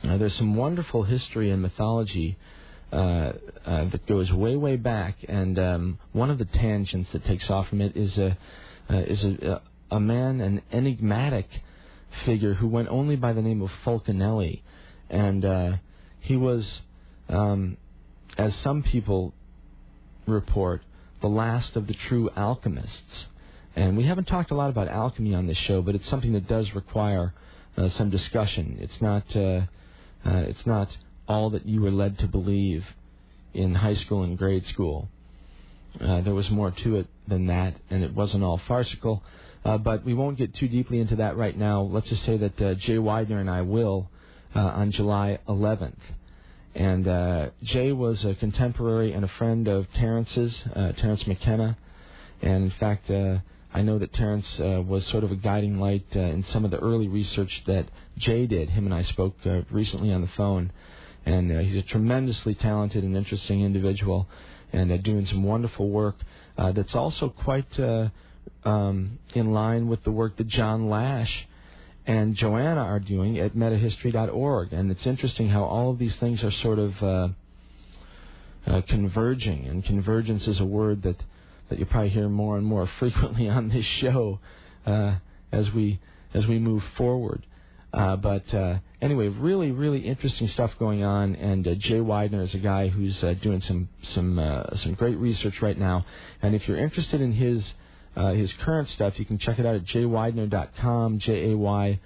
Uh, 0.04 0.18
there's 0.20 0.36
some 0.36 0.56
wonderful 0.56 1.04
history 1.04 1.50
and 1.50 1.60
mythology 1.62 2.38
uh, 2.94 2.98
uh, 3.66 3.90
that 3.90 4.06
goes 4.06 4.32
way, 4.32 4.56
way 4.56 4.78
back, 4.78 5.16
and 5.28 5.58
um, 5.58 5.98
one 6.14 6.30
of 6.30 6.38
the 6.38 6.46
tangents 6.46 7.12
that 7.12 7.24
takes 7.26 7.50
off 7.50 7.68
from 7.70 7.82
it 7.82 7.98
is 7.98 8.18
a 8.18 8.38
is 8.90 9.24
a, 9.24 9.62
a 9.90 10.00
man, 10.00 10.40
an 10.40 10.62
enigmatic 10.72 11.48
figure 12.26 12.54
who 12.54 12.68
went 12.68 12.88
only 12.90 13.16
by 13.16 13.34
the 13.34 13.42
name 13.42 13.62
of 13.64 13.72
Fulcanelli, 13.84 14.62
and 15.10 15.44
he 16.20 16.38
was, 16.38 16.82
um, 17.28 17.78
as 18.38 18.54
some 18.62 18.84
people 18.84 19.34
report, 20.28 20.82
the 21.22 21.28
last 21.28 21.76
of 21.76 21.88
the 21.88 21.94
true 22.08 22.30
alchemists. 22.36 23.28
And 23.78 23.96
we 23.96 24.06
haven't 24.06 24.26
talked 24.26 24.50
a 24.50 24.56
lot 24.56 24.72
about 24.72 24.88
alchemy 24.88 25.36
on 25.36 25.46
this 25.46 25.58
show, 25.58 25.84
but 25.84 25.94
it's 25.94 26.10
something 26.10 26.34
that 26.34 26.48
does 26.48 26.74
require 26.74 27.32
uh, 27.78 27.90
some 27.90 28.10
discussion. 28.10 28.80
It's 28.82 29.00
not 29.04 29.24
uh, 29.36 29.62
uh, 30.26 30.46
it's 30.50 30.66
not 30.66 30.98
all 31.28 31.52
that 31.52 31.68
you 31.68 31.82
were 31.82 31.92
led 31.92 32.18
to 32.20 32.28
believe 32.28 32.84
in 33.54 33.76
high 33.76 33.94
school 33.94 34.24
and 34.24 34.36
grade 34.36 34.66
school. 34.66 35.10
Uh, 36.02 36.22
there 36.22 36.34
was 36.34 36.50
more 36.50 36.72
to 36.72 36.96
it 36.96 37.08
than 37.28 37.46
that, 37.48 37.76
and 37.92 38.04
it 38.04 38.16
wasn't 38.16 38.44
all 38.44 38.60
farcical. 38.68 39.22
Uh, 39.64 39.78
but 39.78 40.04
we 40.04 40.16
won't 40.16 40.40
get 40.40 40.56
too 40.56 40.68
deeply 40.68 41.00
into 41.00 41.18
that 41.18 41.38
right 41.38 41.56
now. 41.56 41.82
Let's 41.82 42.10
just 42.10 42.26
say 42.26 42.36
that 42.36 42.60
uh, 42.60 42.74
Jay 42.74 42.96
Weidner 42.96 43.40
and 43.40 43.50
I 43.50 43.62
will 43.62 44.10
on 44.56 44.92
July 44.92 45.38
11th. 45.48 46.00
And 46.74 47.08
uh, 47.08 47.50
Jay 47.62 47.92
was 47.92 48.26
a 48.26 48.34
contemporary 48.34 49.14
and 49.14 49.24
a 49.24 49.28
friend 49.28 49.68
of 49.68 49.86
Terence's, 49.94 50.64
uh, 50.76 50.94
Terence 50.94 51.28
McKenna. 51.28 51.78
And 52.42 52.64
in 52.64 52.72
fact, 52.80 53.12
uh, 53.12 53.38
I 53.74 53.82
know 53.82 54.00
that 54.00 54.14
Terence 54.14 54.60
uh, 54.60 54.82
was 54.82 55.06
sort 55.08 55.24
of 55.24 55.32
a 55.32 55.36
guiding 55.36 55.80
light 55.80 56.06
uh, 56.16 56.20
in 56.20 56.44
some 56.46 56.64
of 56.66 56.72
the 56.72 56.80
early 56.80 57.08
research 57.08 57.64
that 57.68 57.88
Jay 58.18 58.48
did. 58.48 58.70
Him 58.70 58.86
and 58.86 58.94
I 58.94 59.04
spoke 59.04 59.36
uh, 59.46 59.62
recently 59.70 60.12
on 60.12 60.22
the 60.22 60.30
phone. 60.36 60.72
And 61.26 61.52
uh, 61.52 61.60
he's 61.60 61.76
a 61.76 61.82
tremendously 61.82 62.56
talented 62.56 63.04
and 63.04 63.16
interesting 63.16 63.62
individual 63.62 64.28
and 64.72 64.92
uh, 64.92 64.98
doing 64.98 65.26
some 65.26 65.44
wonderful 65.44 65.90
work 65.90 66.16
uh, 66.58 66.72
that's 66.72 66.96
also 66.96 67.30
quite 67.30 67.68
um, 68.64 69.20
in 69.36 69.52
line 69.52 69.88
with 69.90 70.04
the 70.04 70.12
work 70.12 70.38
that 70.38 70.48
John 70.48 70.90
Lash 70.90 71.48
and 72.06 72.36
Joanna 72.36 72.82
are 72.82 73.00
doing 73.00 73.38
at 73.38 73.54
metahistory.org. 73.54 74.72
And 74.72 74.90
it's 74.90 75.06
interesting 75.06 75.50
how 75.50 75.66
all 75.66 75.92
of 75.92 76.00
these 76.00 76.16
things 76.16 76.42
are 76.42 76.52
sort 76.52 76.80
of 76.80 77.34
converging. 78.88 79.68
And 79.68 79.84
convergence 79.84 80.48
is 80.48 80.62
a 80.62 80.66
word 80.66 81.04
that, 81.04 81.18
that 81.70 81.80
you'll 81.80 81.88
probably 81.88 82.10
hear 82.10 82.30
more 82.30 82.58
and 82.58 82.66
more 82.66 82.88
frequently 83.00 83.50
on 83.50 83.70
this 83.70 83.86
show 83.86 84.40
uh, 84.86 85.16
as 85.52 85.72
we 85.72 86.00
as 86.34 86.48
we 86.48 86.60
move 86.60 86.84
forward. 86.98 87.46
Uh, 87.94 88.16
but 88.16 88.54
uh, 88.54 88.78
anyway, 89.02 89.28
really, 89.28 89.72
really 89.72 90.00
interesting 90.00 90.48
stuff 90.50 90.72
going 90.78 91.04
on. 91.04 91.36
And 91.36 91.68
uh, 91.68 91.76
Jay 91.76 92.00
Weidner 92.00 92.44
is 92.44 92.54
a 92.54 92.60
guy 92.60 92.90
who's 92.90 93.24
uh, 93.24 93.34
doing 93.42 93.62
some 93.62 93.90
some 94.14 94.38
uh, 94.38 94.76
some 94.78 94.94
great 94.94 95.18
research 95.18 95.62
right 95.62 95.78
now. 95.78 96.06
And 96.42 96.54
if 96.54 96.68
you're 96.68 96.78
interested 96.78 97.22
in 97.22 97.32
his 97.32 97.74
uh, 98.16 98.34
his 98.34 98.52
current 98.62 98.90
stuff, 98.90 99.18
you 99.18 99.26
can 99.26 99.38
check 99.38 99.60
it 99.60 99.66
out 99.66 99.76
at 99.76 99.86
jayweidner.com, 99.86 101.20
J 101.20 101.52
A 101.52 101.58
Y 101.58 102.00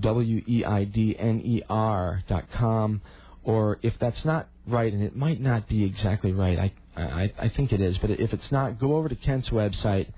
W 0.00 0.42
E 0.46 0.64
I 0.64 0.84
D 0.84 1.16
N 1.18 1.40
E 1.44 1.62
R.com. 1.68 3.02
Or 3.44 3.78
if 3.82 3.98
that's 3.98 4.24
not 4.24 4.48
right, 4.66 4.92
and 4.92 5.02
it 5.02 5.16
might 5.16 5.40
not 5.40 5.68
be 5.68 5.84
exactly 5.84 6.32
right, 6.32 6.58
I 6.58 6.72
I, 6.96 7.32
I 7.38 7.48
think 7.48 7.72
it 7.72 7.80
is, 7.80 7.98
but 7.98 8.10
if 8.10 8.32
it's 8.32 8.52
not, 8.52 8.78
go 8.78 8.96
over 8.96 9.08
to 9.08 9.14
Kent's 9.14 9.48
website 9.48 10.08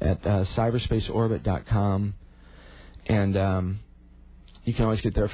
at 0.00 0.26
uh, 0.26 0.44
cyberspaceorbit.com, 0.56 2.14
and 3.06 3.36
um, 3.36 3.80
you 4.64 4.74
can 4.74 4.84
always 4.84 5.00
get 5.00 5.14
there. 5.14 5.30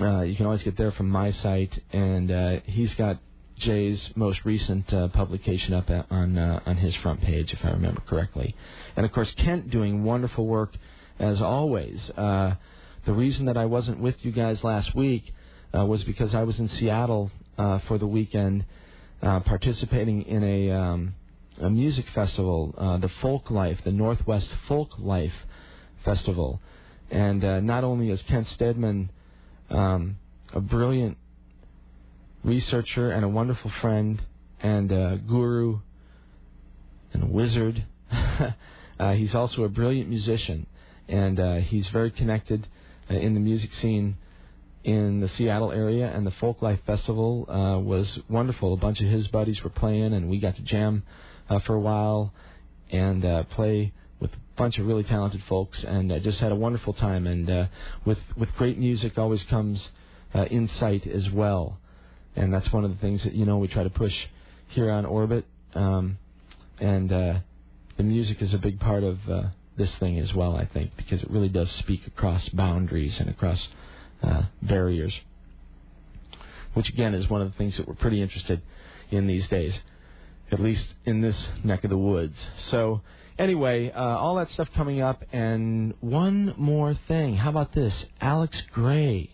Uh, 0.00 0.22
you 0.22 0.36
can 0.36 0.46
always 0.46 0.62
get 0.62 0.76
there 0.76 0.92
from 0.92 1.08
my 1.08 1.30
site, 1.32 1.78
and 1.92 2.30
uh, 2.30 2.60
he's 2.64 2.92
got 2.94 3.18
Jay's 3.56 4.10
most 4.16 4.44
recent 4.44 4.92
uh, 4.92 5.08
publication 5.08 5.72
up 5.72 5.88
at, 5.90 6.06
on 6.10 6.36
uh, 6.36 6.60
on 6.66 6.76
his 6.76 6.94
front 6.96 7.20
page, 7.20 7.52
if 7.52 7.64
I 7.64 7.70
remember 7.70 8.00
correctly. 8.02 8.54
And 8.96 9.06
of 9.06 9.12
course, 9.12 9.32
Kent 9.36 9.70
doing 9.70 10.04
wonderful 10.04 10.46
work 10.46 10.76
as 11.18 11.40
always. 11.40 12.10
Uh, 12.16 12.54
the 13.06 13.12
reason 13.12 13.46
that 13.46 13.56
I 13.56 13.66
wasn't 13.66 14.00
with 14.00 14.16
you 14.24 14.32
guys 14.32 14.64
last 14.64 14.94
week 14.94 15.32
uh, 15.76 15.84
was 15.84 16.02
because 16.04 16.34
I 16.34 16.42
was 16.42 16.58
in 16.58 16.68
Seattle 16.68 17.30
uh, 17.58 17.78
for 17.80 17.98
the 17.98 18.06
weekend, 18.06 18.64
uh, 19.24 19.40
participating 19.40 20.22
in 20.22 20.44
a 20.44 20.70
um, 20.70 21.14
a 21.60 21.70
music 21.70 22.06
festival, 22.14 22.74
uh, 22.76 22.98
the 22.98 23.08
Folklife, 23.08 23.82
the 23.84 23.92
Northwest 23.92 24.48
Folklife 24.68 25.32
Festival. 26.04 26.60
And 27.10 27.44
uh, 27.44 27.60
not 27.60 27.84
only 27.84 28.10
is 28.10 28.22
Kent 28.22 28.48
Steadman 28.48 29.10
um, 29.70 30.18
a 30.52 30.60
brilliant 30.60 31.16
researcher 32.42 33.10
and 33.10 33.24
a 33.24 33.28
wonderful 33.28 33.70
friend 33.80 34.20
and 34.60 34.90
a 34.90 35.20
guru 35.26 35.78
and 37.12 37.22
a 37.22 37.26
wizard, 37.26 37.84
uh, 38.98 39.12
he's 39.12 39.34
also 39.34 39.62
a 39.62 39.68
brilliant 39.68 40.08
musician. 40.08 40.66
And 41.08 41.38
uh, 41.38 41.56
he's 41.56 41.86
very 41.88 42.10
connected 42.10 42.66
in 43.08 43.34
the 43.34 43.40
music 43.40 43.74
scene 43.74 44.16
in 44.84 45.20
the 45.20 45.28
Seattle 45.30 45.72
area. 45.72 46.10
And 46.14 46.26
the 46.26 46.30
Folklife 46.30 46.80
Festival 46.84 47.46
uh, 47.48 47.80
was 47.80 48.18
wonderful. 48.28 48.74
A 48.74 48.76
bunch 48.76 49.00
of 49.00 49.08
his 49.08 49.26
buddies 49.28 49.62
were 49.62 49.70
playing, 49.70 50.12
and 50.14 50.28
we 50.28 50.38
got 50.38 50.56
to 50.56 50.62
jam 50.62 51.02
uh, 51.48 51.58
for 51.60 51.74
a 51.74 51.80
while 51.80 52.32
and 52.90 53.24
uh, 53.24 53.42
play 53.44 53.92
with 54.20 54.32
a 54.32 54.38
bunch 54.56 54.78
of 54.78 54.86
really 54.86 55.02
talented 55.02 55.42
folks, 55.48 55.82
and 55.84 56.12
uh, 56.12 56.18
just 56.18 56.38
had 56.38 56.52
a 56.52 56.56
wonderful 56.56 56.92
time. 56.92 57.26
And 57.26 57.50
uh, 57.50 57.66
with 58.04 58.18
with 58.36 58.54
great 58.54 58.78
music 58.78 59.18
always 59.18 59.42
comes 59.44 59.88
uh, 60.34 60.44
insight 60.44 61.06
as 61.06 61.28
well, 61.30 61.78
and 62.36 62.52
that's 62.52 62.72
one 62.72 62.84
of 62.84 62.90
the 62.90 62.98
things 62.98 63.24
that 63.24 63.34
you 63.34 63.46
know 63.46 63.58
we 63.58 63.68
try 63.68 63.82
to 63.82 63.90
push 63.90 64.14
here 64.68 64.90
on 64.90 65.04
Orbit. 65.04 65.44
Um, 65.74 66.18
and 66.78 67.12
uh, 67.12 67.38
the 67.96 68.02
music 68.02 68.42
is 68.42 68.52
a 68.54 68.58
big 68.58 68.80
part 68.80 69.02
of 69.02 69.18
uh, 69.28 69.42
this 69.76 69.94
thing 69.96 70.18
as 70.18 70.34
well, 70.34 70.56
I 70.56 70.66
think, 70.66 70.96
because 70.96 71.22
it 71.22 71.30
really 71.30 71.48
does 71.48 71.70
speak 71.70 72.06
across 72.06 72.48
boundaries 72.50 73.18
and 73.20 73.28
across 73.28 73.68
uh, 74.24 74.42
barriers, 74.62 75.14
which 76.74 76.88
again 76.88 77.14
is 77.14 77.28
one 77.28 77.40
of 77.40 77.50
the 77.50 77.58
things 77.58 77.76
that 77.76 77.86
we're 77.86 77.94
pretty 77.94 78.22
interested 78.22 78.62
in 79.10 79.26
these 79.26 79.46
days, 79.48 79.74
at 80.50 80.60
least 80.60 80.86
in 81.04 81.20
this 81.20 81.48
neck 81.62 81.84
of 81.84 81.90
the 81.90 81.98
woods. 81.98 82.36
So 82.70 83.02
anyway, 83.38 83.90
uh, 83.90 84.00
all 84.00 84.36
that 84.36 84.50
stuff 84.52 84.68
coming 84.74 85.00
up, 85.00 85.22
and 85.32 85.94
one 86.00 86.54
more 86.56 86.94
thing. 87.08 87.36
How 87.36 87.50
about 87.50 87.72
this? 87.72 88.04
Alex 88.20 88.60
Grey. 88.72 89.30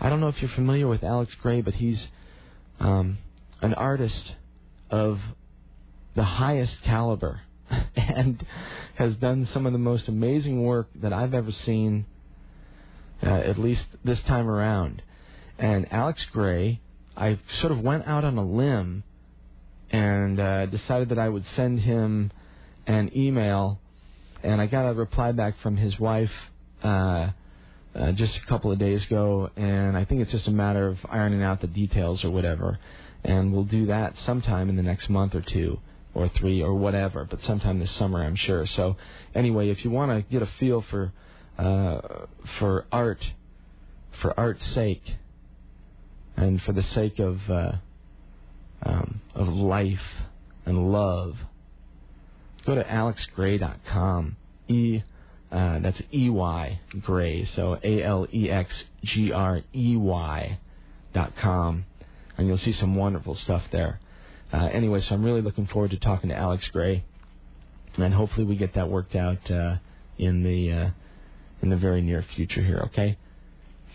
I 0.00 0.08
don't 0.08 0.20
know 0.20 0.28
if 0.28 0.40
you're 0.40 0.50
familiar 0.50 0.88
with 0.88 1.04
Alex 1.04 1.32
Grey, 1.40 1.60
but 1.60 1.74
he's 1.74 2.08
um, 2.80 3.18
an 3.60 3.74
artist 3.74 4.34
of 4.90 5.20
the 6.14 6.24
highest 6.24 6.82
caliber 6.82 7.42
and 7.96 8.44
has 8.96 9.14
done 9.16 9.48
some 9.52 9.66
of 9.66 9.72
the 9.72 9.78
most 9.78 10.08
amazing 10.08 10.62
work 10.62 10.88
that 10.96 11.12
I've 11.12 11.34
ever 11.34 11.52
seen, 11.52 12.06
uh, 13.22 13.28
at 13.28 13.58
least 13.58 13.84
this 14.04 14.20
time 14.22 14.48
around. 14.48 15.02
And 15.58 15.92
Alex 15.92 16.24
Grey, 16.32 16.80
I 17.16 17.38
sort 17.60 17.72
of 17.72 17.80
went 17.80 18.06
out 18.06 18.24
on 18.24 18.36
a 18.38 18.44
limb 18.44 19.04
and 19.90 20.40
uh, 20.40 20.66
decided 20.66 21.10
that 21.10 21.18
I 21.18 21.28
would 21.28 21.44
send 21.54 21.80
him 21.80 22.32
an 22.86 23.10
email, 23.14 23.78
and 24.42 24.60
I 24.60 24.66
got 24.66 24.88
a 24.88 24.94
reply 24.94 25.32
back 25.32 25.58
from 25.58 25.76
his 25.76 25.98
wife 26.00 26.32
uh, 26.82 27.30
uh, 27.94 28.12
just 28.12 28.36
a 28.38 28.46
couple 28.46 28.72
of 28.72 28.78
days 28.78 29.04
ago, 29.04 29.50
and 29.56 29.96
I 29.96 30.04
think 30.04 30.22
it's 30.22 30.32
just 30.32 30.48
a 30.48 30.50
matter 30.50 30.88
of 30.88 30.98
ironing 31.08 31.42
out 31.42 31.60
the 31.60 31.66
details 31.66 32.24
or 32.24 32.30
whatever, 32.30 32.78
and 33.22 33.52
we'll 33.52 33.64
do 33.64 33.86
that 33.86 34.14
sometime 34.24 34.68
in 34.68 34.76
the 34.76 34.82
next 34.82 35.10
month 35.10 35.34
or 35.34 35.42
two 35.42 35.78
or 36.14 36.28
three 36.28 36.62
or 36.62 36.74
whatever, 36.74 37.26
but 37.28 37.40
sometime 37.42 37.78
this 37.78 37.90
summer, 37.92 38.22
I'm 38.22 38.36
sure. 38.36 38.66
So 38.66 38.96
anyway, 39.34 39.70
if 39.70 39.84
you 39.84 39.90
want 39.90 40.10
to 40.10 40.22
get 40.30 40.42
a 40.42 40.50
feel 40.58 40.82
for 40.82 41.12
uh, 41.58 42.00
for 42.58 42.86
art, 42.90 43.24
for 44.20 44.38
art's 44.38 44.66
sake, 44.72 45.14
and 46.36 46.60
for 46.62 46.72
the 46.72 46.82
sake 46.82 47.18
of 47.18 47.38
uh, 47.50 47.72
um, 48.82 49.20
of 49.34 49.48
life 49.48 50.24
and 50.64 50.92
love, 50.92 51.36
go 52.64 52.74
to 52.74 52.84
alexgrey.com. 52.84 54.36
E 54.68 55.02
uh, 55.52 55.78
that's 55.80 56.00
E 56.14 56.30
Y 56.30 56.80
Grey, 57.02 57.44
so 57.54 57.78
A 57.82 58.02
L 58.02 58.26
E 58.32 58.50
X 58.50 58.84
G 59.04 59.32
R 59.32 59.60
E 59.74 59.96
Y 59.96 60.58
dot 61.12 61.36
com, 61.36 61.84
and 62.38 62.46
you'll 62.46 62.58
see 62.58 62.72
some 62.72 62.96
wonderful 62.96 63.34
stuff 63.34 63.62
there. 63.70 64.00
Uh, 64.50 64.68
anyway, 64.72 65.00
so 65.02 65.14
I'm 65.14 65.22
really 65.22 65.42
looking 65.42 65.66
forward 65.66 65.90
to 65.90 65.98
talking 65.98 66.30
to 66.30 66.36
Alex 66.36 66.66
Grey, 66.68 67.04
and 67.98 68.14
hopefully 68.14 68.46
we 68.46 68.56
get 68.56 68.74
that 68.74 68.88
worked 68.88 69.14
out 69.14 69.50
uh, 69.50 69.76
in 70.16 70.42
the 70.42 70.72
uh, 70.72 70.90
in 71.62 71.70
the 71.70 71.76
very 71.76 72.02
near 72.02 72.24
future 72.34 72.62
here. 72.62 72.82
Okay, 72.86 73.16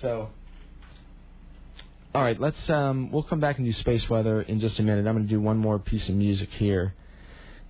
so. 0.02 0.30
All 2.16 2.24
right, 2.24 2.40
let's. 2.40 2.70
Um, 2.70 3.12
we'll 3.12 3.24
come 3.24 3.40
back 3.40 3.58
and 3.58 3.66
do 3.66 3.74
space 3.74 4.10
weather 4.10 4.42
in 4.42 4.60
just 4.60 4.80
a 4.80 4.84
minute. 4.84 5.06
I'm 5.06 5.14
going 5.14 5.28
to 5.28 5.30
do 5.30 5.42
one 5.42 5.58
more 5.58 5.78
piece 5.78 6.10
of 6.10 6.16
music 6.16 6.50
here, 6.52 6.96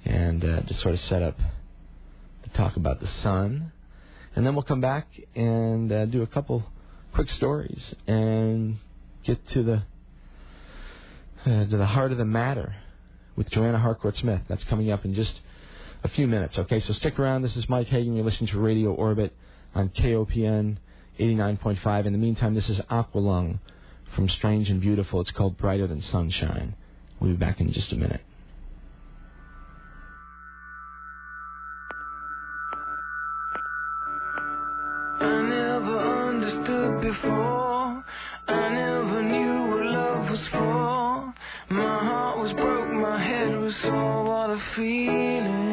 and 0.05 0.45
uh, 0.45 0.61
just 0.61 0.79
sort 0.81 0.93
of 0.93 1.01
set 1.01 1.21
up 1.21 1.37
to 2.43 2.49
talk 2.51 2.77
about 2.77 3.01
the 3.01 3.07
sun, 3.07 3.73
and 4.35 4.45
then 4.45 4.53
we'll 4.53 4.63
come 4.63 4.79
back 4.79 5.07
and 5.35 5.91
uh, 5.91 6.05
do 6.05 6.21
a 6.21 6.27
couple 6.27 6.63
quick 7.13 7.29
stories 7.29 7.95
and 8.05 8.77
get 9.25 9.45
to 9.49 9.63
the 9.63 9.83
uh, 11.45 11.65
to 11.65 11.77
the 11.77 11.85
heart 11.85 12.11
of 12.11 12.17
the 12.17 12.25
matter 12.25 12.75
with 13.35 13.49
Joanna 13.49 13.79
Harcourt 13.79 14.15
Smith. 14.15 14.41
That's 14.47 14.63
coming 14.65 14.91
up 14.91 15.03
in 15.03 15.13
just 15.13 15.41
a 16.03 16.07
few 16.07 16.27
minutes. 16.27 16.57
Okay, 16.57 16.79
so 16.79 16.93
stick 16.93 17.19
around. 17.19 17.41
This 17.41 17.57
is 17.57 17.67
Mike 17.67 17.87
Hagan. 17.87 18.15
You're 18.15 18.23
listening 18.23 18.49
to 18.51 18.59
Radio 18.59 18.93
Orbit 18.93 19.33
on 19.75 19.89
KOPN 19.89 20.77
89.5. 21.19 22.05
In 22.05 22.13
the 22.13 22.19
meantime, 22.19 22.53
this 22.53 22.69
is 22.69 22.79
Aqualung 22.91 23.59
from 24.15 24.29
Strange 24.29 24.69
and 24.69 24.79
Beautiful. 24.81 25.21
It's 25.21 25.31
called 25.31 25.57
Brighter 25.57 25.87
Than 25.87 26.01
Sunshine. 26.01 26.75
We'll 27.19 27.31
be 27.31 27.37
back 27.37 27.59
in 27.59 27.71
just 27.73 27.91
a 27.91 27.95
minute. 27.95 28.21
I 35.19 35.41
never 35.41 35.99
understood 36.29 37.01
before. 37.01 38.03
I 38.47 38.69
never 38.69 39.23
knew 39.23 39.75
what 39.75 39.85
love 39.85 40.29
was 40.29 40.47
for. 40.51 41.33
My 41.69 41.99
heart 41.99 42.37
was 42.39 42.53
broke, 42.53 42.91
my 42.91 43.23
head 43.23 43.57
was 43.59 43.73
sore. 43.81 44.23
What 44.23 44.49
a 44.51 44.61
feeling. 44.75 45.66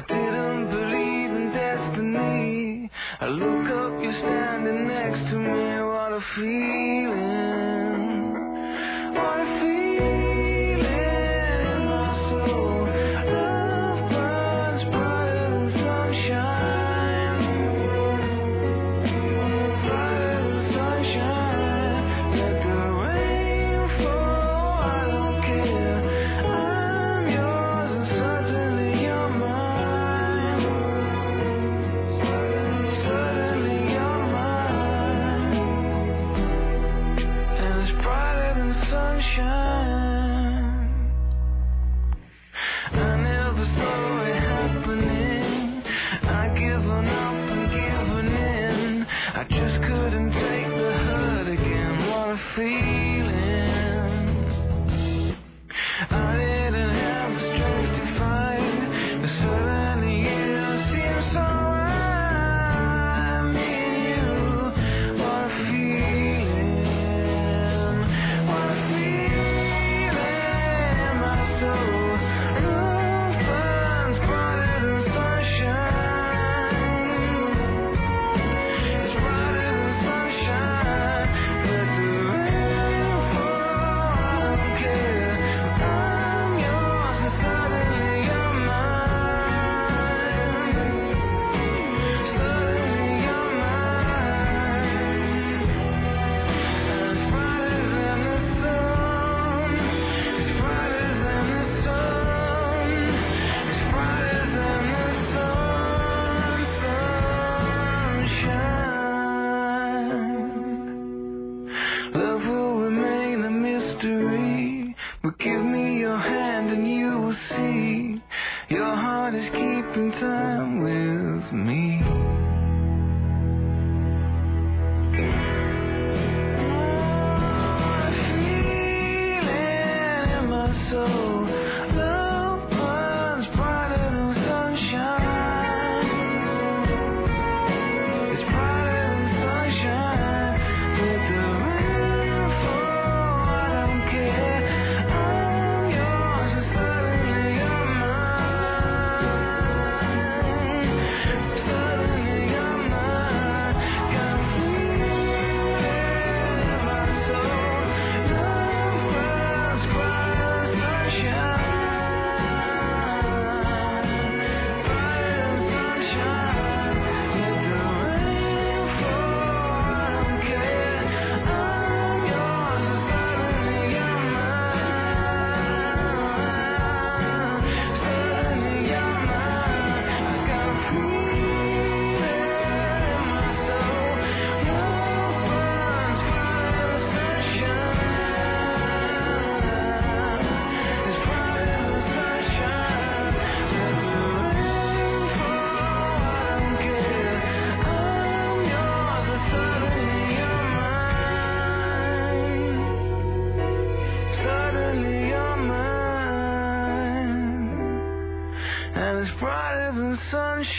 I 0.00 0.02
didn't 0.04 0.70
believe 0.70 1.30
in 1.30 1.52
destiny. 1.52 2.90
I 3.20 3.26
look 3.26 3.68
up, 3.68 4.02
you're 4.02 4.14
standing 4.14 4.88
next 4.88 5.30
to 5.30 5.38
me. 5.38 5.82
What 5.84 6.12
a 6.14 6.20
feeling. 6.36 7.59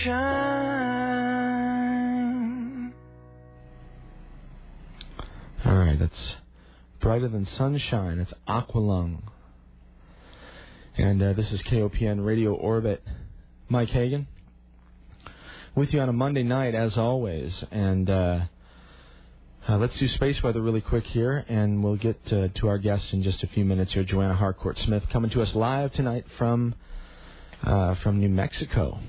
Sunshine. 0.04 0.94
All 5.66 5.76
right, 5.76 6.00
that's 6.00 6.36
Brighter 7.00 7.28
Than 7.28 7.46
Sunshine. 7.58 8.20
It's 8.20 8.34
Aqualung. 8.48 9.22
And 10.98 11.22
uh, 11.22 11.34
this 11.34 11.52
is 11.52 11.62
KOPN 11.64 12.26
Radio 12.26 12.54
Orbit. 12.54 13.04
Mike 13.70 13.90
Hagan 13.90 14.28
with 15.76 15.94
you 15.94 16.00
on 16.02 16.10
a 16.10 16.14
Monday 16.14 16.44
night, 16.44 16.76
as 16.76 16.98
always. 16.98 17.64
And 17.72 18.10
uh, 18.10 18.40
uh, 19.70 19.78
let's 19.78 19.98
do 19.98 20.08
space 20.10 20.42
weather 20.44 20.62
really 20.62 20.82
quick 20.82 21.06
here, 21.06 21.46
and 21.48 21.82
we'll 21.84 21.96
get 21.96 22.20
uh, 22.34 22.50
to 22.56 22.68
our 22.68 22.78
guests 22.78 23.14
in 23.14 23.24
just 23.24 23.42
a 23.44 23.48
few 23.48 23.64
minutes 23.64 23.94
here. 23.94 24.04
Joanna 24.04 24.36
Harcourt 24.36 24.78
Smith 24.80 25.04
coming 25.14 25.32
to 25.32 25.42
us 25.42 25.56
live 25.56 25.94
tonight 25.94 26.26
from 26.38 26.76
uh, 27.64 27.96
from 27.96 28.20
New 28.20 28.30
Mexico. 28.30 29.00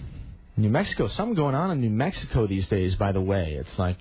New 0.57 0.69
Mexico, 0.69 1.09
something 1.09 1.35
going 1.35 1.55
on 1.55 1.71
in 1.71 1.81
New 1.81 1.91
Mexico 1.91 2.47
these 2.47 2.67
days, 2.67 2.95
by 2.97 3.13
the 3.13 3.21
way. 3.21 3.55
It's 3.55 3.79
like 3.79 3.97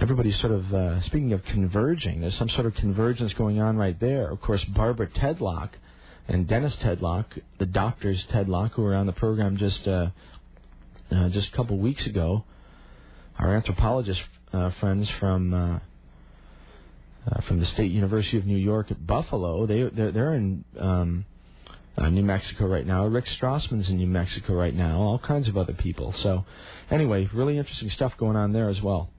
everybody's 0.00 0.38
sort 0.40 0.52
of, 0.52 0.72
uh, 0.72 1.00
speaking 1.02 1.32
of 1.32 1.44
converging, 1.44 2.20
there's 2.20 2.36
some 2.36 2.48
sort 2.50 2.66
of 2.66 2.74
convergence 2.74 3.32
going 3.34 3.60
on 3.60 3.76
right 3.76 3.98
there. 3.98 4.30
Of 4.30 4.40
course, 4.40 4.64
Barbara 4.64 5.08
Tedlock 5.08 5.70
and 6.28 6.46
Dennis 6.46 6.76
Tedlock, 6.76 7.24
the 7.58 7.66
doctors 7.66 8.24
Tedlock, 8.30 8.72
who 8.72 8.82
were 8.82 8.94
on 8.94 9.06
the 9.06 9.12
program 9.12 9.56
just 9.56 9.86
uh, 9.88 10.10
uh, 11.10 11.28
just 11.30 11.48
a 11.48 11.56
couple 11.56 11.76
weeks 11.78 12.04
ago, 12.06 12.44
our 13.38 13.54
anthropologist 13.54 14.20
uh, 14.52 14.70
friends 14.80 15.08
from 15.20 15.54
uh, 15.54 15.78
uh, 17.28 17.40
from 17.42 17.58
the 17.58 17.66
State 17.66 17.90
University 17.90 18.38
of 18.38 18.46
New 18.46 18.56
York 18.56 18.90
at 18.90 19.04
Buffalo, 19.04 19.66
they 19.66 19.82
they're, 19.82 20.12
they're 20.12 20.34
in 20.34 20.64
um, 20.78 21.24
uh, 21.96 22.08
New 22.08 22.22
Mexico 22.22 22.66
right 22.66 22.86
now. 22.86 23.06
Rick 23.06 23.26
Strassman's 23.26 23.88
in 23.88 23.96
New 23.96 24.06
Mexico 24.06 24.54
right 24.54 24.74
now. 24.74 25.00
All 25.00 25.18
kinds 25.18 25.48
of 25.48 25.56
other 25.56 25.72
people. 25.72 26.14
So, 26.22 26.44
anyway, 26.90 27.28
really 27.32 27.58
interesting 27.58 27.90
stuff 27.90 28.12
going 28.18 28.36
on 28.36 28.52
there 28.52 28.68
as 28.68 28.80
well. 28.82 29.10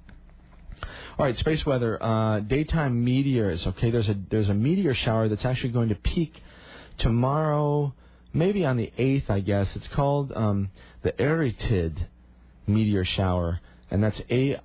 All 1.19 1.25
right, 1.25 1.37
space 1.37 1.65
weather. 1.65 2.01
Uh, 2.01 2.41
daytime 2.41 3.03
meteors. 3.03 3.65
Okay, 3.65 3.89
there's 3.89 4.07
a 4.07 4.15
there's 4.29 4.49
a 4.49 4.53
meteor 4.53 4.93
shower 4.93 5.27
that's 5.27 5.45
actually 5.45 5.71
going 5.71 5.89
to 5.89 5.95
peak 5.95 6.41
tomorrow, 6.99 7.93
maybe 8.33 8.65
on 8.65 8.77
the 8.77 8.91
eighth, 8.97 9.29
I 9.29 9.39
guess. 9.39 9.67
It's 9.75 9.87
called 9.87 10.31
um, 10.35 10.69
the 11.01 11.13
Arietid 11.13 12.07
meteor 12.67 13.03
shower, 13.03 13.59
and 13.89 14.03
that's 14.03 14.21
A 14.29 14.59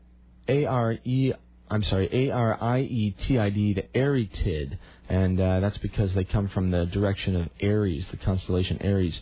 A 0.49 0.67
R 0.67 0.99
E. 1.05 1.33
I'm 1.71 1.83
sorry, 1.85 2.11
A 2.13 2.31
R 2.31 2.59
I 2.61 2.81
E 2.81 3.17
T 3.27 3.39
I 3.39 3.49
D, 3.49 3.73
the 3.73 3.85
Arietid, 3.99 4.77
and 5.13 5.39
uh, 5.39 5.61
that's 5.61 5.77
because 5.77 6.15
they 6.15 6.25
come 6.25 6.49
from 6.49 6.71
the 6.71 6.87
direction 6.87 7.37
of 7.37 7.47
Aries, 7.61 8.07
the 8.11 8.17
constellation 8.17 8.81
Aries. 8.81 9.21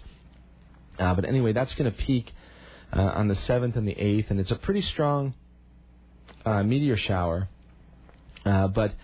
Uh, 1.00 1.14
but 1.14 1.24
anyway, 1.24 1.52
that's 1.52 1.74
going 1.74 1.90
to 1.90 1.98
peak 1.98 2.32
uh, 2.92 3.00
on 3.02 3.26
the 3.26 3.34
seventh 3.34 3.74
and 3.74 3.88
the 3.88 3.98
eighth, 3.98 4.30
and 4.30 4.38
it's 4.38 4.52
a 4.52 4.56
pretty 4.56 4.82
strong 4.82 5.34
uh, 6.46 6.62
meteor 6.62 6.96
shower. 6.96 7.48
Uh, 8.46 8.68
but 8.68 8.94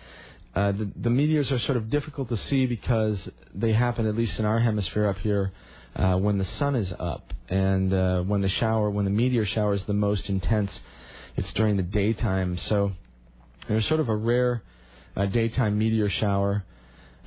uh, 0.55 0.71
the, 0.71 0.89
the 0.95 1.09
meteors 1.09 1.51
are 1.51 1.59
sort 1.59 1.75
of 1.75 1.89
difficult 1.89 2.29
to 2.29 2.37
see 2.37 2.65
because 2.65 3.19
they 3.53 3.73
happen, 3.73 4.07
at 4.07 4.15
least 4.15 4.39
in 4.39 4.45
our 4.45 4.59
hemisphere 4.59 5.07
up 5.07 5.17
here, 5.17 5.51
when 5.93 6.37
the 6.37 6.45
sun 6.45 6.73
is 6.77 6.93
up. 6.97 7.33
And 7.49 7.91
when 8.29 8.39
the 8.39 8.49
shower, 8.49 8.89
when 8.89 9.03
the 9.03 9.11
meteor 9.11 9.45
shower 9.45 9.73
is 9.73 9.83
the 9.87 9.93
most 9.93 10.29
intense, 10.29 10.71
it's 11.35 11.51
during 11.51 11.75
the 11.75 11.83
daytime. 11.83 12.57
So 12.57 12.93
there's 13.67 13.85
sort 13.87 13.99
of 13.99 14.07
a 14.07 14.15
rare 14.15 14.63
daytime 15.33 15.77
meteor 15.77 16.09
shower. 16.09 16.63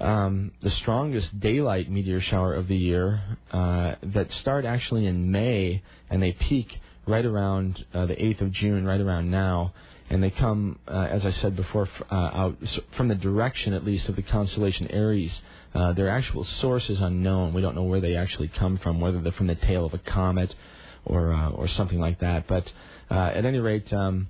Um, 0.01 0.53
the 0.63 0.71
strongest 0.71 1.39
daylight 1.41 1.91
meteor 1.91 2.21
shower 2.23 2.55
of 2.55 2.69
the 2.69 2.77
year 2.77 3.21
uh, 3.53 3.97
that 4.03 4.33
start 4.33 4.65
actually 4.65 5.07
in 5.07 5.31
May 5.31 5.83
and 6.09 6.23
they 6.23 6.33
peak 6.33 6.81
right 7.07 7.25
around 7.25 7.85
uh, 7.93 8.07
the 8.07 8.17
8th 8.17 8.41
of 8.41 8.53
June, 8.53 8.87
right 8.87 9.01
around 9.01 9.31
now 9.31 9.75
and 10.11 10.23
they 10.23 10.31
come, 10.31 10.79
uh, 10.89 11.07
as 11.09 11.25
I 11.25 11.31
said 11.31 11.55
before, 11.55 11.85
f- 11.85 12.07
uh, 12.11 12.15
out 12.15 12.57
from 12.97 13.09
the 13.09 13.15
direction 13.15 13.73
at 13.73 13.85
least 13.85 14.09
of 14.09 14.17
the 14.17 14.23
constellation 14.23 14.89
Aries. 14.89 15.33
Uh, 15.73 15.93
their 15.93 16.09
actual 16.09 16.45
source 16.45 16.91
is 16.91 17.01
unknown. 17.01 17.55
We 17.55 17.63
don't 17.63 17.77
know 17.77 17.85
where 17.85 18.01
they 18.01 18.17
actually 18.17 18.49
come 18.49 18.77
from, 18.79 19.01
whether 19.01 19.21
they're 19.21 19.31
from 19.33 19.47
the 19.47 19.55
tail 19.55 19.87
of 19.87 19.95
a 19.95 19.99
comet 19.99 20.53
or 21.05 21.33
uh, 21.33 21.51
or 21.51 21.69
something 21.69 22.01
like 22.01 22.19
that. 22.19 22.49
But 22.49 22.73
at 23.09 23.45
any 23.45 23.61
rate, 23.61 23.93
um, 23.93 24.27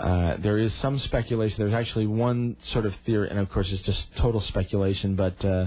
uh, 0.00 0.36
there 0.38 0.56
is 0.56 0.72
some 0.76 0.98
speculation. 0.98 1.56
There's 1.58 1.74
actually 1.74 2.06
one 2.06 2.56
sort 2.72 2.86
of 2.86 2.94
theory, 3.04 3.28
and 3.28 3.38
of 3.38 3.50
course 3.50 3.68
it's 3.70 3.82
just 3.82 4.16
total 4.16 4.40
speculation. 4.40 5.14
But 5.14 5.44
uh, 5.44 5.66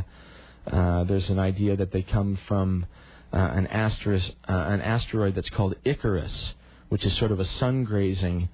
uh, 0.65 1.03
there's 1.03 1.29
an 1.29 1.37
idea 1.37 1.75
that 1.77 1.91
they 1.91 2.01
come 2.01 2.39
from 2.47 2.87
uh, 3.31 3.37
an, 3.37 3.67
uh, 3.67 4.21
an 4.47 4.81
asteroid 4.81 5.35
that's 5.35 5.49
called 5.49 5.75
Icarus, 5.85 6.55
which 6.89 7.05
is 7.05 7.15
sort 7.17 7.31
of 7.31 7.39
a 7.39 7.45
sun 7.45 7.83
grazing 7.83 8.49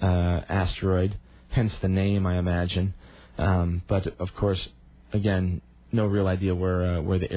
asteroid, 0.00 1.18
hence 1.48 1.74
the 1.82 1.88
name, 1.88 2.24
I 2.24 2.38
imagine. 2.38 2.94
Um, 3.36 3.82
but 3.88 4.06
of 4.20 4.32
course, 4.36 4.68
again, 5.12 5.60
no 5.90 6.06
real 6.06 6.28
idea 6.28 6.54
where 6.54 7.02
where 7.02 7.18
the 7.18 7.28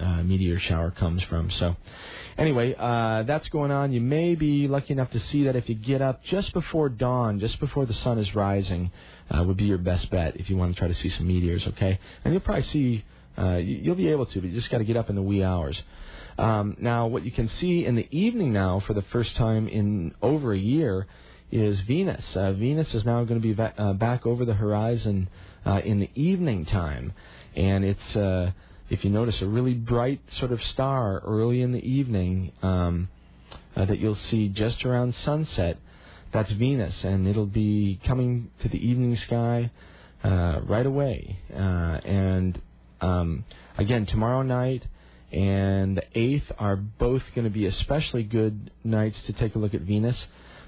uh, 0.00 0.22
meteor 0.22 0.58
shower 0.58 0.90
comes 0.90 1.22
from. 1.24 1.50
So, 1.50 1.76
anyway, 2.38 2.74
uh, 2.78 3.22
that's 3.24 3.48
going 3.48 3.70
on. 3.70 3.92
You 3.92 4.00
may 4.00 4.34
be 4.34 4.68
lucky 4.68 4.92
enough 4.92 5.10
to 5.12 5.20
see 5.20 5.44
that 5.44 5.56
if 5.56 5.68
you 5.68 5.74
get 5.74 6.02
up 6.02 6.24
just 6.24 6.52
before 6.52 6.88
dawn, 6.88 7.40
just 7.40 7.58
before 7.60 7.86
the 7.86 7.94
sun 7.94 8.18
is 8.18 8.34
rising, 8.34 8.90
uh, 9.30 9.42
would 9.44 9.56
be 9.56 9.64
your 9.64 9.78
best 9.78 10.10
bet 10.10 10.36
if 10.36 10.50
you 10.50 10.56
want 10.56 10.74
to 10.74 10.78
try 10.78 10.88
to 10.88 10.94
see 10.94 11.08
some 11.10 11.26
meteors. 11.26 11.66
Okay, 11.68 11.98
and 12.24 12.34
you'll 12.34 12.40
probably 12.40 12.64
see. 12.64 13.04
Uh, 13.36 13.56
you'll 13.56 13.96
be 13.96 14.08
able 14.08 14.26
to, 14.26 14.40
but 14.40 14.48
you 14.48 14.54
just 14.54 14.70
got 14.70 14.78
to 14.78 14.84
get 14.84 14.96
up 14.96 15.10
in 15.10 15.16
the 15.16 15.22
wee 15.22 15.42
hours. 15.42 15.82
Um, 16.38 16.76
now, 16.78 17.08
what 17.08 17.24
you 17.24 17.32
can 17.32 17.48
see 17.48 17.84
in 17.84 17.96
the 17.96 18.06
evening 18.16 18.52
now, 18.52 18.80
for 18.80 18.94
the 18.94 19.02
first 19.02 19.34
time 19.36 19.66
in 19.66 20.14
over 20.22 20.52
a 20.52 20.58
year, 20.58 21.06
is 21.50 21.80
Venus. 21.82 22.24
Uh, 22.36 22.52
Venus 22.52 22.92
is 22.94 23.04
now 23.04 23.24
going 23.24 23.40
to 23.40 23.46
be 23.46 23.52
va- 23.52 23.74
uh, 23.76 23.92
back 23.92 24.26
over 24.26 24.44
the 24.44 24.54
horizon 24.54 25.28
uh, 25.64 25.80
in 25.84 26.00
the 26.00 26.10
evening 26.14 26.64
time, 26.64 27.12
and 27.54 27.84
it's 27.84 28.16
uh, 28.16 28.52
if 28.94 29.04
you 29.04 29.10
notice 29.10 29.42
a 29.42 29.46
really 29.46 29.74
bright 29.74 30.20
sort 30.38 30.52
of 30.52 30.62
star 30.62 31.20
early 31.26 31.62
in 31.62 31.72
the 31.72 31.84
evening 31.84 32.52
um, 32.62 33.08
uh, 33.74 33.84
that 33.84 33.98
you'll 33.98 34.14
see 34.14 34.48
just 34.48 34.84
around 34.84 35.12
sunset. 35.24 35.78
That's 36.32 36.52
Venus, 36.52 37.02
and 37.02 37.26
it'll 37.26 37.44
be 37.44 37.98
coming 38.06 38.52
to 38.60 38.68
the 38.68 38.78
evening 38.78 39.16
sky 39.16 39.72
uh, 40.22 40.60
right 40.64 40.86
away. 40.86 41.40
Uh, 41.52 41.58
and 42.04 42.60
um, 43.00 43.44
again, 43.76 44.06
tomorrow 44.06 44.42
night 44.42 44.86
and 45.32 45.96
the 45.96 46.04
8th 46.14 46.52
are 46.58 46.76
both 46.76 47.22
going 47.34 47.46
to 47.46 47.50
be 47.50 47.66
especially 47.66 48.22
good 48.22 48.70
nights 48.84 49.18
to 49.26 49.32
take 49.32 49.56
a 49.56 49.58
look 49.58 49.74
at 49.74 49.80
Venus. 49.80 50.24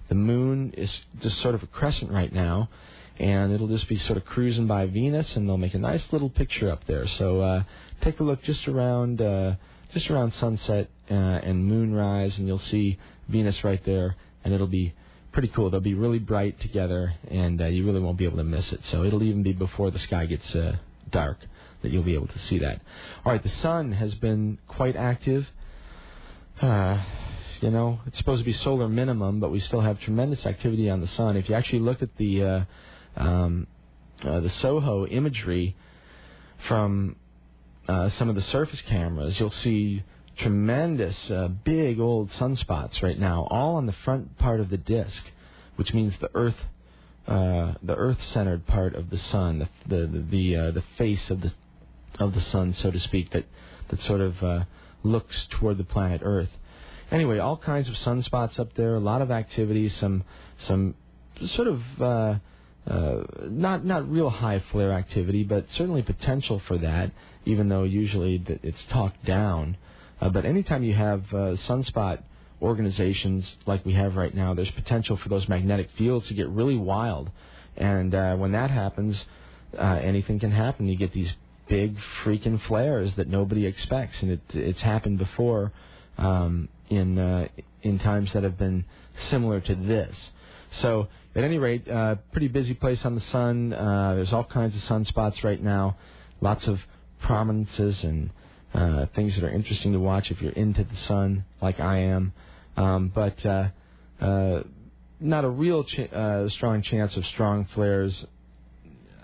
The 0.08 0.16
moon 0.16 0.74
is 0.76 0.92
just 1.20 1.40
sort 1.42 1.54
of 1.54 1.62
a 1.62 1.66
crescent 1.68 2.10
right 2.10 2.32
now, 2.32 2.70
and 3.20 3.52
it'll 3.52 3.68
just 3.68 3.88
be 3.88 3.98
sort 3.98 4.16
of 4.16 4.24
cruising 4.24 4.66
by 4.66 4.86
Venus, 4.86 5.36
and 5.36 5.48
they'll 5.48 5.56
make 5.56 5.74
a 5.74 5.78
nice 5.78 6.04
little 6.10 6.28
picture 6.28 6.72
up 6.72 6.84
there. 6.88 7.06
So 7.06 7.40
uh, 7.40 7.62
take 8.00 8.20
a 8.20 8.22
look 8.22 8.42
just 8.42 8.66
around 8.68 9.20
uh, 9.20 9.54
just 9.92 10.10
around 10.10 10.34
sunset 10.34 10.90
uh, 11.10 11.14
and 11.14 11.64
moonrise, 11.64 12.38
and 12.38 12.46
you'll 12.46 12.58
see 12.58 12.98
Venus 13.28 13.62
right 13.64 13.84
there, 13.84 14.16
and 14.44 14.52
it'll 14.52 14.66
be 14.66 14.94
pretty 15.32 15.48
cool. 15.48 15.70
They'll 15.70 15.80
be 15.80 15.94
really 15.94 16.18
bright 16.18 16.60
together, 16.60 17.14
and 17.28 17.60
uh, 17.60 17.66
you 17.66 17.84
really 17.84 18.00
won't 18.00 18.18
be 18.18 18.24
able 18.24 18.38
to 18.38 18.44
miss 18.44 18.72
it. 18.72 18.80
So 18.84 19.04
it'll 19.04 19.22
even 19.22 19.42
be 19.42 19.52
before 19.52 19.90
the 19.90 19.98
sky 19.98 20.26
gets 20.26 20.54
uh, 20.54 20.76
dark 21.10 21.38
that 21.82 21.90
you'll 21.90 22.02
be 22.02 22.14
able 22.14 22.28
to 22.28 22.38
see 22.38 22.58
that. 22.58 22.80
All 23.24 23.32
right, 23.32 23.42
the 23.42 23.48
sun 23.48 23.92
has 23.92 24.14
been 24.14 24.58
quite 24.66 24.96
active. 24.96 25.46
Uh, 26.60 27.02
you 27.60 27.70
know, 27.70 28.00
it's 28.06 28.18
supposed 28.18 28.40
to 28.40 28.44
be 28.44 28.52
solar 28.52 28.88
minimum, 28.88 29.40
but 29.40 29.50
we 29.50 29.60
still 29.60 29.80
have 29.80 30.00
tremendous 30.00 30.44
activity 30.46 30.90
on 30.90 31.00
the 31.00 31.08
sun. 31.08 31.36
If 31.36 31.48
you 31.48 31.54
actually 31.54 31.80
look 31.80 32.02
at 32.02 32.16
the 32.16 32.42
uh, 32.42 32.64
um, 33.16 33.66
uh, 34.24 34.40
the 34.40 34.50
SOHO 34.50 35.06
imagery 35.06 35.76
from 36.66 37.16
uh, 37.88 38.10
some 38.10 38.28
of 38.28 38.34
the 38.34 38.42
surface 38.42 38.80
cameras, 38.82 39.38
you'll 39.38 39.50
see 39.50 40.02
tremendous 40.36 41.30
uh, 41.30 41.48
big 41.48 41.98
old 41.98 42.30
sunspots 42.32 43.02
right 43.02 43.18
now, 43.18 43.46
all 43.50 43.76
on 43.76 43.86
the 43.86 43.92
front 44.04 44.36
part 44.38 44.60
of 44.60 44.70
the 44.70 44.76
disk, 44.76 45.22
which 45.76 45.94
means 45.94 46.14
the 46.20 46.30
Earth, 46.34 46.56
uh, 47.26 47.74
the 47.82 47.94
Earth-centered 47.94 48.66
part 48.66 48.94
of 48.94 49.10
the 49.10 49.18
sun, 49.18 49.68
the 49.86 50.06
the 50.06 50.18
the 50.30 50.56
uh, 50.56 50.70
the 50.72 50.84
face 50.98 51.30
of 51.30 51.40
the 51.40 51.52
of 52.18 52.34
the 52.34 52.40
sun, 52.40 52.74
so 52.74 52.90
to 52.90 52.98
speak, 52.98 53.30
that 53.30 53.44
that 53.88 54.02
sort 54.02 54.20
of 54.20 54.42
uh, 54.42 54.64
looks 55.02 55.46
toward 55.50 55.78
the 55.78 55.84
planet 55.84 56.20
Earth. 56.24 56.50
Anyway, 57.10 57.38
all 57.38 57.56
kinds 57.56 57.88
of 57.88 57.94
sunspots 57.94 58.58
up 58.58 58.74
there, 58.74 58.96
a 58.96 59.00
lot 59.00 59.22
of 59.22 59.30
activity, 59.30 59.88
some 59.88 60.24
some 60.58 60.94
sort 61.46 61.68
of 61.68 61.80
uh, 62.86 63.22
not 63.42 63.84
not 63.84 64.10
real 64.10 64.30
high 64.30 64.62
flare 64.70 64.92
activity, 64.92 65.42
but 65.42 65.66
certainly 65.72 66.02
potential 66.02 66.60
for 66.66 66.78
that. 66.78 67.10
Even 67.44 67.68
though 67.68 67.84
usually 67.84 68.42
it's 68.62 68.82
talked 68.90 69.24
down, 69.24 69.76
uh, 70.20 70.28
but 70.28 70.44
anytime 70.44 70.82
you 70.82 70.94
have 70.94 71.22
uh, 71.32 71.56
sunspot 71.68 72.22
organizations 72.60 73.46
like 73.66 73.84
we 73.84 73.92
have 73.92 74.16
right 74.16 74.34
now, 74.34 74.54
there's 74.54 74.70
potential 74.70 75.16
for 75.16 75.28
those 75.28 75.48
magnetic 75.48 75.90
fields 75.96 76.26
to 76.28 76.34
get 76.34 76.48
really 76.48 76.76
wild, 76.76 77.30
and 77.76 78.14
uh, 78.14 78.34
when 78.36 78.52
that 78.52 78.70
happens, 78.70 79.24
uh, 79.78 79.82
anything 80.02 80.38
can 80.38 80.50
happen. 80.50 80.88
You 80.88 80.96
get 80.96 81.12
these 81.12 81.32
big 81.68 81.96
freaking 82.24 82.60
flares 82.62 83.12
that 83.16 83.28
nobody 83.28 83.66
expects, 83.66 84.22
and 84.22 84.32
it, 84.32 84.40
it's 84.54 84.80
happened 84.80 85.18
before 85.18 85.72
um, 86.18 86.68
in 86.88 87.18
uh, 87.18 87.48
in 87.82 87.98
times 87.98 88.32
that 88.32 88.42
have 88.42 88.58
been 88.58 88.84
similar 89.30 89.60
to 89.60 89.74
this. 89.74 90.16
So, 90.80 91.08
at 91.36 91.44
any 91.44 91.58
rate, 91.58 91.86
uh, 91.88 92.16
pretty 92.32 92.48
busy 92.48 92.74
place 92.74 93.04
on 93.04 93.14
the 93.14 93.20
sun. 93.20 93.72
Uh, 93.72 94.14
there's 94.14 94.32
all 94.32 94.44
kinds 94.44 94.74
of 94.74 94.82
sunspots 94.82 95.44
right 95.44 95.62
now, 95.62 95.96
lots 96.40 96.66
of 96.66 96.80
prominences 97.20 98.02
and 98.02 98.30
uh, 98.74 99.06
things 99.14 99.34
that 99.34 99.44
are 99.44 99.50
interesting 99.50 99.92
to 99.92 100.00
watch 100.00 100.30
if 100.30 100.40
you're 100.40 100.52
into 100.52 100.82
the 100.82 100.96
sun, 101.06 101.44
like 101.60 101.78
I 101.78 101.98
am. 101.98 102.32
Um, 102.76 103.12
but 103.14 103.44
uh, 103.44 103.68
uh, 104.20 104.62
not 105.20 105.44
a 105.44 105.48
real 105.48 105.84
ch- 105.84 106.12
uh, 106.12 106.48
strong 106.48 106.82
chance 106.82 107.16
of 107.16 107.26
strong 107.26 107.66
flares, 107.74 108.26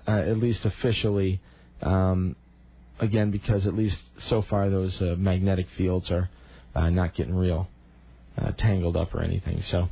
uh, 0.06 0.10
at 0.10 0.36
least 0.38 0.64
officially. 0.64 1.40
Um, 1.82 2.36
again, 3.00 3.30
because 3.30 3.66
at 3.66 3.74
least 3.74 3.96
so 4.28 4.42
far 4.42 4.70
those 4.70 5.00
uh, 5.00 5.16
magnetic 5.18 5.66
fields 5.76 6.10
are 6.10 6.30
uh, 6.74 6.90
not 6.90 7.14
getting 7.14 7.34
real 7.34 7.68
uh, 8.38 8.52
tangled 8.52 8.96
up 8.96 9.14
or 9.14 9.22
anything. 9.22 9.62
So, 9.70 9.88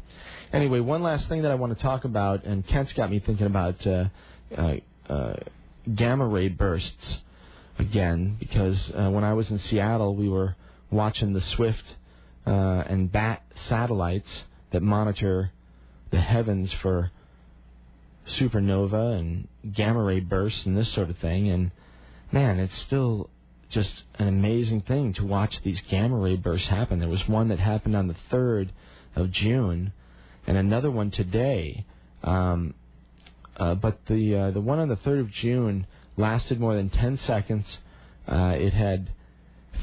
anyway, 0.53 0.81
one 0.81 1.03
last 1.03 1.29
thing 1.29 1.43
that 1.43 1.51
I 1.51 1.55
want 1.55 1.77
to 1.77 1.83
talk 1.83 2.05
about, 2.05 2.45
and 2.45 2.67
Kent's 2.67 2.93
got 2.93 3.11
me 3.11 3.19
thinking 3.21 3.47
about 3.47 3.87
uh, 3.87 4.05
uh, 4.57 4.75
uh, 5.09 5.37
gamma 5.95 6.27
ray 6.27 6.49
bursts 6.49 7.19
again, 7.79 8.37
because 8.39 8.79
uh, 8.95 9.11
when 9.11 9.25
I 9.25 9.33
was 9.33 9.51
in 9.51 9.59
Seattle, 9.59 10.15
we 10.15 10.29
were 10.29 10.57
watching 10.91 11.33
the 11.33 11.41
Swift 11.41 11.85
uh, 12.47 12.51
and 12.51 13.11
bat 13.11 13.43
satellites 13.69 14.29
that 14.73 14.83
monitor 14.83 15.53
the 16.11 16.21
heavens 16.21 16.73
for 16.83 17.11
supernova 18.39 19.19
and 19.19 19.49
gamma 19.73 20.03
ray 20.03 20.21
bursts 20.21 20.67
and 20.67 20.77
this 20.77 20.93
sort 20.93 21.11
of 21.11 21.19
thing. 21.19 21.49
And 21.49 21.71
man, 22.33 22.59
it's 22.59 22.77
still 22.83 23.31
just 23.71 23.91
an 24.19 24.29
amazing 24.29 24.83
thing 24.83 25.15
to 25.15 25.25
watch 25.25 25.61
these 25.63 25.81
gamma 25.89 26.17
ray 26.17 26.37
bursts 26.37 26.69
happen. 26.69 26.99
There 26.99 27.09
was 27.09 27.27
one 27.29 27.49
that 27.49 27.59
happened 27.59 27.97
on 27.97 28.09
the 28.09 28.17
3rd 28.31 28.71
of 29.15 29.31
June 29.31 29.93
and 30.47 30.57
another 30.57 30.91
one 30.91 31.11
today. 31.11 31.85
Um, 32.23 32.75
uh, 33.57 33.75
but 33.75 33.99
the 34.07 34.35
uh, 34.35 34.51
the 34.53 34.61
one 34.61 34.79
on 34.79 34.89
the 34.89 34.97
3rd 34.97 35.21
of 35.21 35.31
June 35.31 35.87
lasted 36.17 36.61
more 36.61 36.75
than 36.75 36.89
10 36.91 37.19
seconds. 37.19 37.67
Uh, 38.27 38.55
it 38.57 38.73
had 38.73 39.11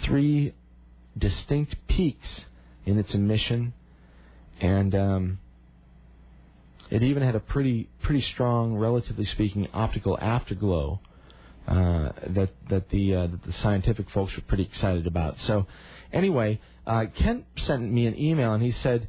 three 0.03 0.53
distinct 1.17 1.75
peaks 1.87 2.45
in 2.85 2.97
its 2.97 3.13
emission, 3.13 3.73
and 4.61 4.95
um, 4.95 5.39
it 6.89 7.03
even 7.03 7.23
had 7.23 7.35
a 7.35 7.39
pretty 7.39 7.89
pretty 8.01 8.21
strong, 8.21 8.75
relatively 8.75 9.25
speaking, 9.25 9.67
optical 9.73 10.17
afterglow 10.19 10.99
uh, 11.67 12.11
that 12.27 12.49
that 12.69 12.89
the 12.89 13.13
uh, 13.13 13.27
that 13.27 13.43
the 13.43 13.53
scientific 13.53 14.09
folks 14.09 14.35
were 14.35 14.43
pretty 14.43 14.63
excited 14.63 15.05
about. 15.05 15.35
So, 15.41 15.67
anyway, 16.13 16.59
uh, 16.85 17.05
Kent 17.15 17.45
sent 17.57 17.91
me 17.91 18.07
an 18.07 18.17
email 18.17 18.53
and 18.53 18.63
he 18.63 18.71
said 18.71 19.07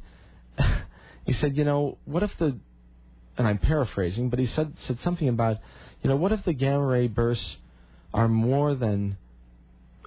he 1.25 1.33
said, 1.33 1.57
you 1.57 1.63
know, 1.63 1.97
what 2.05 2.23
if 2.23 2.31
the 2.39 2.57
and 3.37 3.47
I'm 3.47 3.57
paraphrasing, 3.57 4.29
but 4.29 4.37
he 4.37 4.47
said 4.47 4.73
said 4.85 4.99
something 5.03 5.29
about, 5.29 5.57
you 6.03 6.09
know, 6.09 6.17
what 6.17 6.31
if 6.31 6.43
the 6.43 6.53
gamma 6.53 6.85
ray 6.85 7.07
bursts 7.07 7.57
are 8.13 8.27
more 8.27 8.75
than 8.75 9.17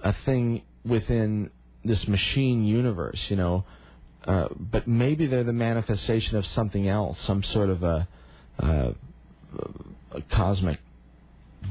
a 0.03 0.13
thing 0.25 0.61
within 0.85 1.49
this 1.83 2.07
machine 2.07 2.63
universe, 2.63 3.19
you 3.29 3.35
know, 3.35 3.65
uh, 4.27 4.47
but 4.57 4.87
maybe 4.87 5.25
they're 5.25 5.43
the 5.43 5.53
manifestation 5.53 6.37
of 6.37 6.45
something 6.47 6.87
else, 6.87 7.17
some 7.25 7.41
sort 7.43 7.69
of 7.69 7.83
a, 7.83 8.07
uh, 8.59 8.91
a 10.11 10.21
cosmic 10.31 10.79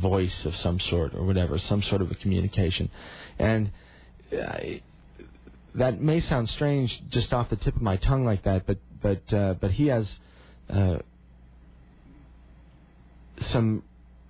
voice 0.00 0.44
of 0.44 0.56
some 0.56 0.80
sort 0.80 1.14
or 1.14 1.24
whatever, 1.24 1.58
some 1.58 1.82
sort 1.82 2.02
of 2.02 2.10
a 2.10 2.14
communication, 2.16 2.90
and. 3.38 3.70
I, 4.32 4.82
that 5.74 6.00
may 6.00 6.20
sound 6.20 6.50
strange 6.50 7.02
just 7.10 7.32
off 7.32 7.48
the 7.48 7.56
tip 7.56 7.74
of 7.76 7.82
my 7.82 7.96
tongue 7.96 8.24
like 8.24 8.44
that, 8.44 8.66
but 8.66 8.76
but 9.02 9.32
uh, 9.32 9.54
but 9.54 9.72
he 9.72 9.88
has 9.88 10.06
uh, 10.70 10.98
some 13.50 13.82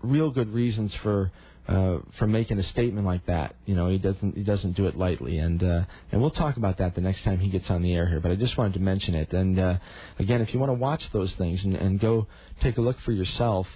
real 0.03 0.31
good 0.31 0.53
reasons 0.53 0.95
for 1.03 1.31
uh, 1.69 1.99
for 2.19 2.27
making 2.27 2.59
a 2.59 2.63
statement 2.63 3.07
like 3.07 3.25
that. 3.27 3.55
You 3.67 3.77
know, 3.77 3.89
he 3.89 3.99
doesn't 3.99 4.37
he 4.37 4.43
doesn't 4.43 4.73
do 4.73 4.87
it 4.87 4.97
lightly, 4.97 5.39
and 5.39 5.63
uh, 5.63 5.85
and 6.11 6.21
we'll 6.21 6.31
talk 6.31 6.57
about 6.57 6.79
that 6.79 6.95
the 6.95 7.01
next 7.01 7.23
time 7.23 7.39
he 7.39 7.51
gets 7.51 7.71
on 7.71 7.83
the 7.83 7.95
air 7.95 8.09
here. 8.09 8.21
But 8.21 8.33
I 8.33 8.37
just 8.37 8.57
wanted 8.57 8.75
to 8.75 8.81
mention 8.81 9.15
it. 9.15 9.33
And 9.33 9.59
uh, 9.59 9.79
again, 10.19 10.41
if 10.41 10.53
you 10.53 10.59
want 10.59 10.71
to 10.71 10.75
watch 10.75 11.09
those 11.13 11.33
things 11.35 11.63
and, 11.65 11.75
and 11.75 12.01
go 12.01 12.27
take 12.61 12.79
a 12.79 12.81
look 12.81 13.01
for 13.01 13.13
yourself. 13.13 13.67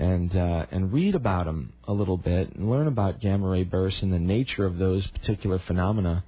And 0.00 0.36
uh, 0.36 0.66
and 0.70 0.92
read 0.92 1.16
about 1.16 1.46
them 1.46 1.72
a 1.88 1.92
little 1.92 2.16
bit 2.16 2.54
and 2.54 2.70
learn 2.70 2.86
about 2.86 3.18
gamma 3.18 3.48
ray 3.48 3.64
bursts 3.64 4.00
and 4.00 4.12
the 4.12 4.20
nature 4.20 4.64
of 4.64 4.78
those 4.78 5.04
particular 5.08 5.58
phenomena. 5.58 6.22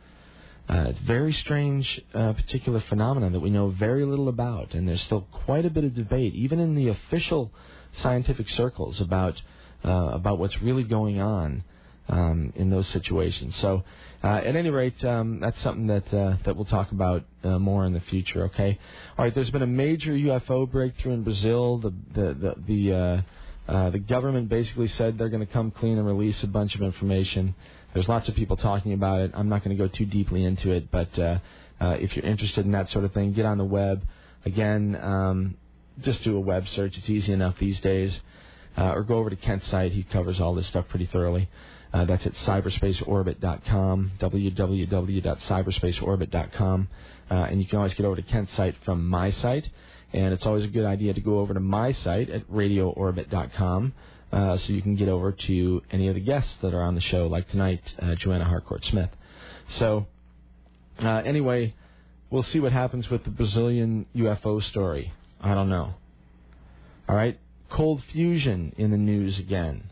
Uh, 0.70 0.84
it's 0.90 1.00
very 1.00 1.32
strange 1.32 2.00
uh, 2.14 2.32
particular 2.32 2.80
phenomenon 2.88 3.32
that 3.32 3.40
we 3.40 3.50
know 3.50 3.70
very 3.70 4.04
little 4.04 4.28
about, 4.28 4.72
and 4.72 4.86
there's 4.86 5.02
still 5.02 5.26
quite 5.32 5.66
a 5.66 5.70
bit 5.70 5.82
of 5.82 5.96
debate, 5.96 6.32
even 6.34 6.60
in 6.60 6.76
the 6.76 6.86
official 6.86 7.50
scientific 8.02 8.48
circles, 8.50 9.00
about 9.00 9.40
uh, 9.84 10.10
about 10.12 10.38
what's 10.38 10.62
really 10.62 10.84
going 10.84 11.20
on 11.20 11.64
um, 12.08 12.52
in 12.54 12.70
those 12.70 12.86
situations. 12.88 13.56
So, 13.60 13.82
uh, 14.22 14.28
at 14.28 14.54
any 14.54 14.70
rate, 14.70 15.04
um, 15.04 15.40
that's 15.40 15.60
something 15.60 15.88
that 15.88 16.14
uh, 16.14 16.36
that 16.44 16.54
we'll 16.54 16.66
talk 16.66 16.92
about 16.92 17.24
uh, 17.42 17.58
more 17.58 17.84
in 17.84 17.92
the 17.92 18.00
future. 18.02 18.44
Okay. 18.44 18.78
All 19.18 19.24
right. 19.24 19.34
There's 19.34 19.50
been 19.50 19.62
a 19.62 19.66
major 19.66 20.12
UFO 20.12 20.70
breakthrough 20.70 21.14
in 21.14 21.24
Brazil. 21.24 21.78
The 21.78 21.92
the 22.14 22.34
the, 22.34 22.54
the 22.68 22.92
uh, 22.94 23.22
uh, 23.70 23.90
the 23.90 23.98
government 23.98 24.48
basically 24.48 24.88
said 24.88 25.18
they're 25.18 25.28
going 25.30 25.46
to 25.46 25.52
come 25.52 25.72
clean 25.72 25.98
and 25.98 26.06
release 26.06 26.40
a 26.44 26.46
bunch 26.46 26.76
of 26.76 26.82
information. 26.82 27.56
There's 27.92 28.08
lots 28.08 28.28
of 28.28 28.34
people 28.34 28.56
talking 28.56 28.92
about 28.92 29.20
it. 29.20 29.32
I'm 29.34 29.48
not 29.48 29.64
going 29.64 29.76
to 29.76 29.82
go 29.82 29.88
too 29.88 30.06
deeply 30.06 30.44
into 30.44 30.70
it, 30.70 30.90
but 30.90 31.18
uh, 31.18 31.38
uh, 31.80 31.96
if 31.98 32.14
you're 32.14 32.24
interested 32.24 32.64
in 32.64 32.72
that 32.72 32.90
sort 32.90 33.04
of 33.04 33.12
thing, 33.12 33.32
get 33.32 33.46
on 33.46 33.58
the 33.58 33.64
web. 33.64 34.02
Again, 34.44 34.96
um, 35.00 35.56
just 36.00 36.22
do 36.22 36.36
a 36.36 36.40
web 36.40 36.68
search. 36.68 36.96
It's 36.96 37.10
easy 37.10 37.32
enough 37.32 37.58
these 37.58 37.80
days. 37.80 38.20
Uh, 38.78 38.92
or 38.92 39.02
go 39.02 39.16
over 39.16 39.30
to 39.30 39.36
Kent's 39.36 39.66
site. 39.68 39.90
He 39.92 40.04
covers 40.04 40.40
all 40.40 40.54
this 40.54 40.68
stuff 40.68 40.86
pretty 40.88 41.06
thoroughly. 41.06 41.48
Uh, 41.92 42.04
that's 42.04 42.24
at 42.24 42.34
cyberspaceorbit.com, 42.34 44.12
www.cyberspaceorbit.com. 44.20 46.88
Uh, 47.30 47.34
and 47.34 47.60
you 47.60 47.66
can 47.66 47.78
always 47.78 47.94
get 47.94 48.06
over 48.06 48.14
to 48.16 48.22
Kent's 48.22 48.52
site 48.54 48.76
from 48.84 49.08
my 49.08 49.32
site. 49.32 49.68
And 50.12 50.32
it's 50.32 50.46
always 50.46 50.62
a 50.64 50.68
good 50.68 50.86
idea 50.86 51.12
to 51.14 51.20
go 51.20 51.40
over 51.40 51.52
to 51.54 51.60
my 51.60 51.92
site 51.92 52.30
at 52.30 52.48
radioorbit.com 52.48 53.92
uh, 54.32 54.56
so 54.58 54.72
you 54.72 54.82
can 54.82 54.96
get 54.96 55.08
over 55.08 55.32
to 55.32 55.82
any 55.90 56.08
of 56.08 56.14
the 56.14 56.20
guests 56.20 56.52
that 56.62 56.74
are 56.74 56.82
on 56.82 56.94
the 56.94 57.00
show, 57.00 57.26
like 57.26 57.48
tonight, 57.48 57.82
uh, 58.00 58.14
Joanna 58.14 58.44
Harcourt 58.44 58.84
Smith. 58.84 59.10
So, 59.78 60.06
uh, 61.02 61.22
anyway, 61.24 61.74
we'll 62.30 62.44
see 62.44 62.60
what 62.60 62.72
happens 62.72 63.10
with 63.10 63.24
the 63.24 63.30
Brazilian 63.30 64.06
UFO 64.14 64.62
story. 64.62 65.12
I 65.40 65.54
don't 65.54 65.68
know. 65.68 65.94
All 67.08 67.16
right, 67.16 67.38
cold 67.70 68.02
fusion 68.12 68.72
in 68.76 68.90
the 68.90 68.96
news 68.96 69.38
again. 69.38 69.90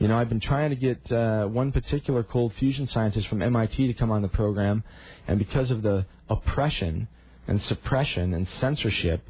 You 0.00 0.08
know, 0.08 0.16
I've 0.16 0.30
been 0.30 0.40
trying 0.40 0.70
to 0.70 0.76
get 0.76 1.12
uh, 1.12 1.46
one 1.46 1.72
particular 1.72 2.22
cold 2.22 2.54
fusion 2.58 2.86
scientist 2.88 3.28
from 3.28 3.42
MIT 3.42 3.86
to 3.86 3.94
come 3.94 4.10
on 4.10 4.22
the 4.22 4.28
program, 4.28 4.82
and 5.28 5.38
because 5.38 5.70
of 5.70 5.82
the 5.82 6.06
oppression 6.28 7.06
and 7.46 7.62
suppression 7.62 8.32
and 8.32 8.48
censorship 8.60 9.22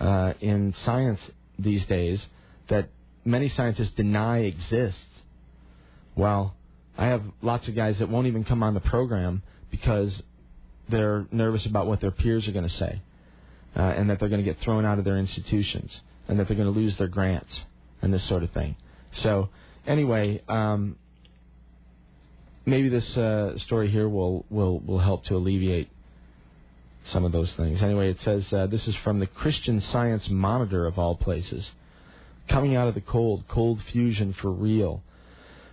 uh, 0.00 0.32
in 0.40 0.74
science 0.84 1.20
these 1.58 1.84
days 1.86 2.20
that 2.68 2.88
many 3.28 3.48
scientists 3.50 3.92
deny 3.96 4.38
exists. 4.38 5.00
Well, 6.16 6.54
I 6.96 7.06
have 7.06 7.22
lots 7.42 7.68
of 7.68 7.76
guys 7.76 7.98
that 7.98 8.08
won't 8.08 8.26
even 8.26 8.44
come 8.44 8.62
on 8.62 8.74
the 8.74 8.80
program 8.80 9.42
because 9.70 10.20
they're 10.88 11.26
nervous 11.30 11.64
about 11.66 11.86
what 11.86 12.00
their 12.00 12.10
peers 12.10 12.48
are 12.48 12.52
going 12.52 12.68
to 12.68 12.76
say, 12.76 13.00
uh, 13.76 13.82
and 13.82 14.10
that 14.10 14.18
they're 14.18 14.30
going 14.30 14.44
to 14.44 14.50
get 14.50 14.58
thrown 14.60 14.84
out 14.84 14.98
of 14.98 15.04
their 15.04 15.18
institutions, 15.18 15.92
and 16.26 16.40
that 16.40 16.48
they're 16.48 16.56
going 16.56 16.72
to 16.72 16.78
lose 16.80 16.96
their 16.96 17.08
grants, 17.08 17.52
and 18.02 18.12
this 18.12 18.24
sort 18.24 18.42
of 18.42 18.50
thing. 18.50 18.74
So, 19.22 19.50
anyway, 19.86 20.42
um, 20.48 20.96
maybe 22.64 22.88
this 22.88 23.16
uh, 23.16 23.58
story 23.58 23.90
here 23.90 24.08
will, 24.08 24.44
will, 24.50 24.80
will 24.80 24.98
help 24.98 25.24
to 25.26 25.36
alleviate 25.36 25.90
some 27.12 27.24
of 27.24 27.32
those 27.32 27.50
things. 27.52 27.82
Anyway, 27.82 28.10
it 28.10 28.20
says 28.22 28.50
uh, 28.52 28.66
this 28.66 28.88
is 28.88 28.94
from 28.96 29.20
the 29.20 29.26
Christian 29.26 29.80
Science 29.80 30.28
Monitor 30.28 30.86
of 30.86 30.98
all 30.98 31.14
places. 31.14 31.70
Coming 32.48 32.76
out 32.76 32.88
of 32.88 32.94
the 32.94 33.00
cold, 33.00 33.44
cold 33.48 33.82
fusion 33.92 34.32
for 34.32 34.50
real. 34.50 35.02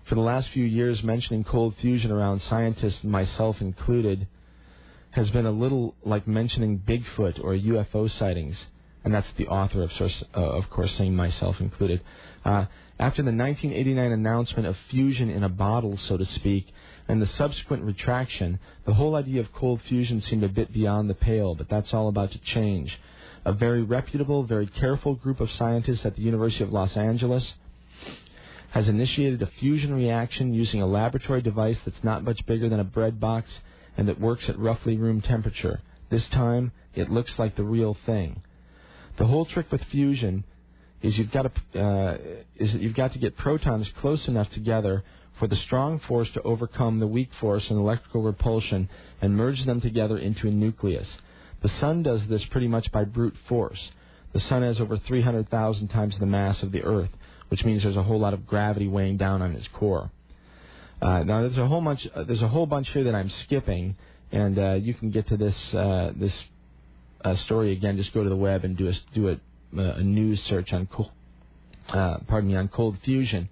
For 0.05 0.15
the 0.15 0.21
last 0.21 0.49
few 0.49 0.65
years, 0.65 1.03
mentioning 1.03 1.43
cold 1.43 1.75
fusion 1.77 2.11
around 2.11 2.41
scientists, 2.43 3.03
myself 3.03 3.61
included, 3.61 4.27
has 5.11 5.29
been 5.31 5.45
a 5.45 5.51
little 5.51 5.95
like 6.03 6.27
mentioning 6.27 6.77
Bigfoot 6.79 7.43
or 7.43 7.53
UFO 7.53 8.11
sightings. 8.19 8.57
And 9.03 9.13
that's 9.13 9.31
the 9.37 9.47
author, 9.47 9.83
of, 9.83 9.93
source, 9.93 10.23
uh, 10.35 10.39
of 10.39 10.69
course, 10.69 10.91
saying 10.95 11.15
myself 11.15 11.61
included. 11.61 12.01
Uh, 12.43 12.65
after 12.99 13.21
the 13.21 13.31
1989 13.31 14.11
announcement 14.11 14.67
of 14.67 14.75
fusion 14.89 15.29
in 15.29 15.43
a 15.43 15.49
bottle, 15.49 15.97
so 15.97 16.17
to 16.17 16.25
speak, 16.25 16.67
and 17.07 17.21
the 17.21 17.27
subsequent 17.27 17.83
retraction, 17.83 18.59
the 18.85 18.93
whole 18.93 19.15
idea 19.15 19.41
of 19.41 19.53
cold 19.53 19.81
fusion 19.83 20.21
seemed 20.21 20.43
a 20.43 20.49
bit 20.49 20.73
beyond 20.73 21.09
the 21.09 21.13
pale, 21.13 21.55
but 21.55 21.69
that's 21.69 21.93
all 21.93 22.07
about 22.07 22.31
to 22.31 22.39
change. 22.39 22.99
A 23.45 23.53
very 23.53 23.83
reputable, 23.83 24.43
very 24.43 24.67
careful 24.67 25.15
group 25.15 25.39
of 25.39 25.51
scientists 25.51 26.03
at 26.03 26.15
the 26.15 26.23
University 26.23 26.63
of 26.63 26.73
Los 26.73 26.97
Angeles 26.97 27.53
has 28.71 28.89
initiated 28.89 29.41
a 29.41 29.51
fusion 29.59 29.93
reaction 29.93 30.53
using 30.53 30.81
a 30.81 30.87
laboratory 30.87 31.41
device 31.41 31.77
that's 31.85 32.03
not 32.03 32.23
much 32.23 32.45
bigger 32.45 32.67
than 32.67 32.79
a 32.79 32.83
bread 32.83 33.19
box 33.19 33.49
and 33.97 34.07
that 34.07 34.19
works 34.19 34.49
at 34.49 34.59
roughly 34.59 34.97
room 34.97 35.21
temperature. 35.21 35.79
This 36.09 36.25
time, 36.27 36.71
it 36.93 37.09
looks 37.09 37.37
like 37.37 37.55
the 37.55 37.63
real 37.63 37.95
thing. 38.05 38.41
The 39.17 39.27
whole 39.27 39.45
trick 39.45 39.71
with 39.71 39.83
fusion 39.85 40.43
is 41.01 41.17
you've 41.17 41.31
got 41.31 41.43
to 41.43 41.79
uh, 41.81 42.17
is 42.55 42.73
that 42.73 42.81
you've 42.81 42.95
got 42.95 43.13
to 43.13 43.19
get 43.19 43.37
protons 43.37 43.87
close 44.01 44.27
enough 44.27 44.49
together 44.51 45.03
for 45.39 45.47
the 45.47 45.55
strong 45.55 45.99
force 45.99 46.29
to 46.33 46.41
overcome 46.41 46.99
the 46.99 47.07
weak 47.07 47.29
force 47.39 47.69
and 47.69 47.77
electrical 47.77 48.23
repulsion 48.23 48.89
and 49.21 49.35
merge 49.35 49.63
them 49.65 49.81
together 49.81 50.17
into 50.17 50.47
a 50.47 50.51
nucleus. 50.51 51.07
The 51.65 51.79
sun 51.79 52.03
does 52.03 52.21
this 52.27 52.45
pretty 52.45 52.67
much 52.67 52.91
by 52.91 53.05
brute 53.05 53.35
force. 53.49 53.89
The 54.33 54.39
sun 54.39 54.61
has 54.61 54.79
over 54.79 54.99
300,000 54.99 55.87
times 55.87 56.15
the 56.19 56.27
mass 56.27 56.61
of 56.61 56.71
the 56.71 56.83
Earth, 56.83 57.09
which 57.49 57.65
means 57.65 57.81
there's 57.81 57.95
a 57.95 58.03
whole 58.03 58.19
lot 58.19 58.35
of 58.35 58.45
gravity 58.45 58.87
weighing 58.87 59.17
down 59.17 59.41
on 59.41 59.53
its 59.53 59.67
core. 59.69 60.11
Uh, 61.01 61.23
now 61.23 61.41
there's 61.41 61.57
a 61.57 61.65
whole 61.65 61.81
bunch. 61.81 62.07
Uh, 62.13 62.23
there's 62.23 62.43
a 62.43 62.47
whole 62.47 62.67
bunch 62.67 62.89
here 62.89 63.05
that 63.05 63.15
I'm 63.15 63.31
skipping, 63.31 63.95
and 64.31 64.59
uh, 64.59 64.73
you 64.73 64.93
can 64.93 65.09
get 65.09 65.27
to 65.29 65.37
this 65.37 65.55
uh, 65.73 66.11
this 66.15 66.35
uh, 67.23 67.35
story 67.37 67.71
again. 67.71 67.97
Just 67.97 68.13
go 68.13 68.21
to 68.21 68.29
the 68.29 68.35
web 68.35 68.63
and 68.63 68.77
do 68.77 68.89
a 68.89 68.93
do 69.15 69.29
a, 69.29 69.39
a 69.81 70.03
news 70.03 70.43
search 70.43 70.71
on 70.71 70.85
cold, 70.85 71.09
uh, 71.89 72.17
pardon 72.27 72.51
me 72.51 72.55
on 72.55 72.67
cold 72.67 72.99
fusion. 73.03 73.49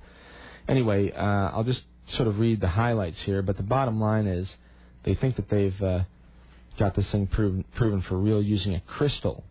Anyway, 0.68 1.12
I'll 1.14 1.64
just 1.64 1.82
sort 2.16 2.28
of 2.28 2.38
read 2.38 2.62
the 2.62 2.68
highlights 2.68 3.20
here, 3.24 3.42
but 3.42 3.58
the 3.58 3.64
bottom 3.64 4.00
line 4.00 4.28
is 4.28 4.48
they 5.04 5.16
think 5.16 5.36
that 5.38 5.50
they've 5.50 6.06
got 6.78 6.96
this 6.96 7.10
thing 7.12 7.28
proven 7.28 7.66
proven 7.76 8.02
for 8.02 8.18
real 8.18 8.42
using 8.42 8.76
a 8.76 8.82
crystal. 8.82 9.44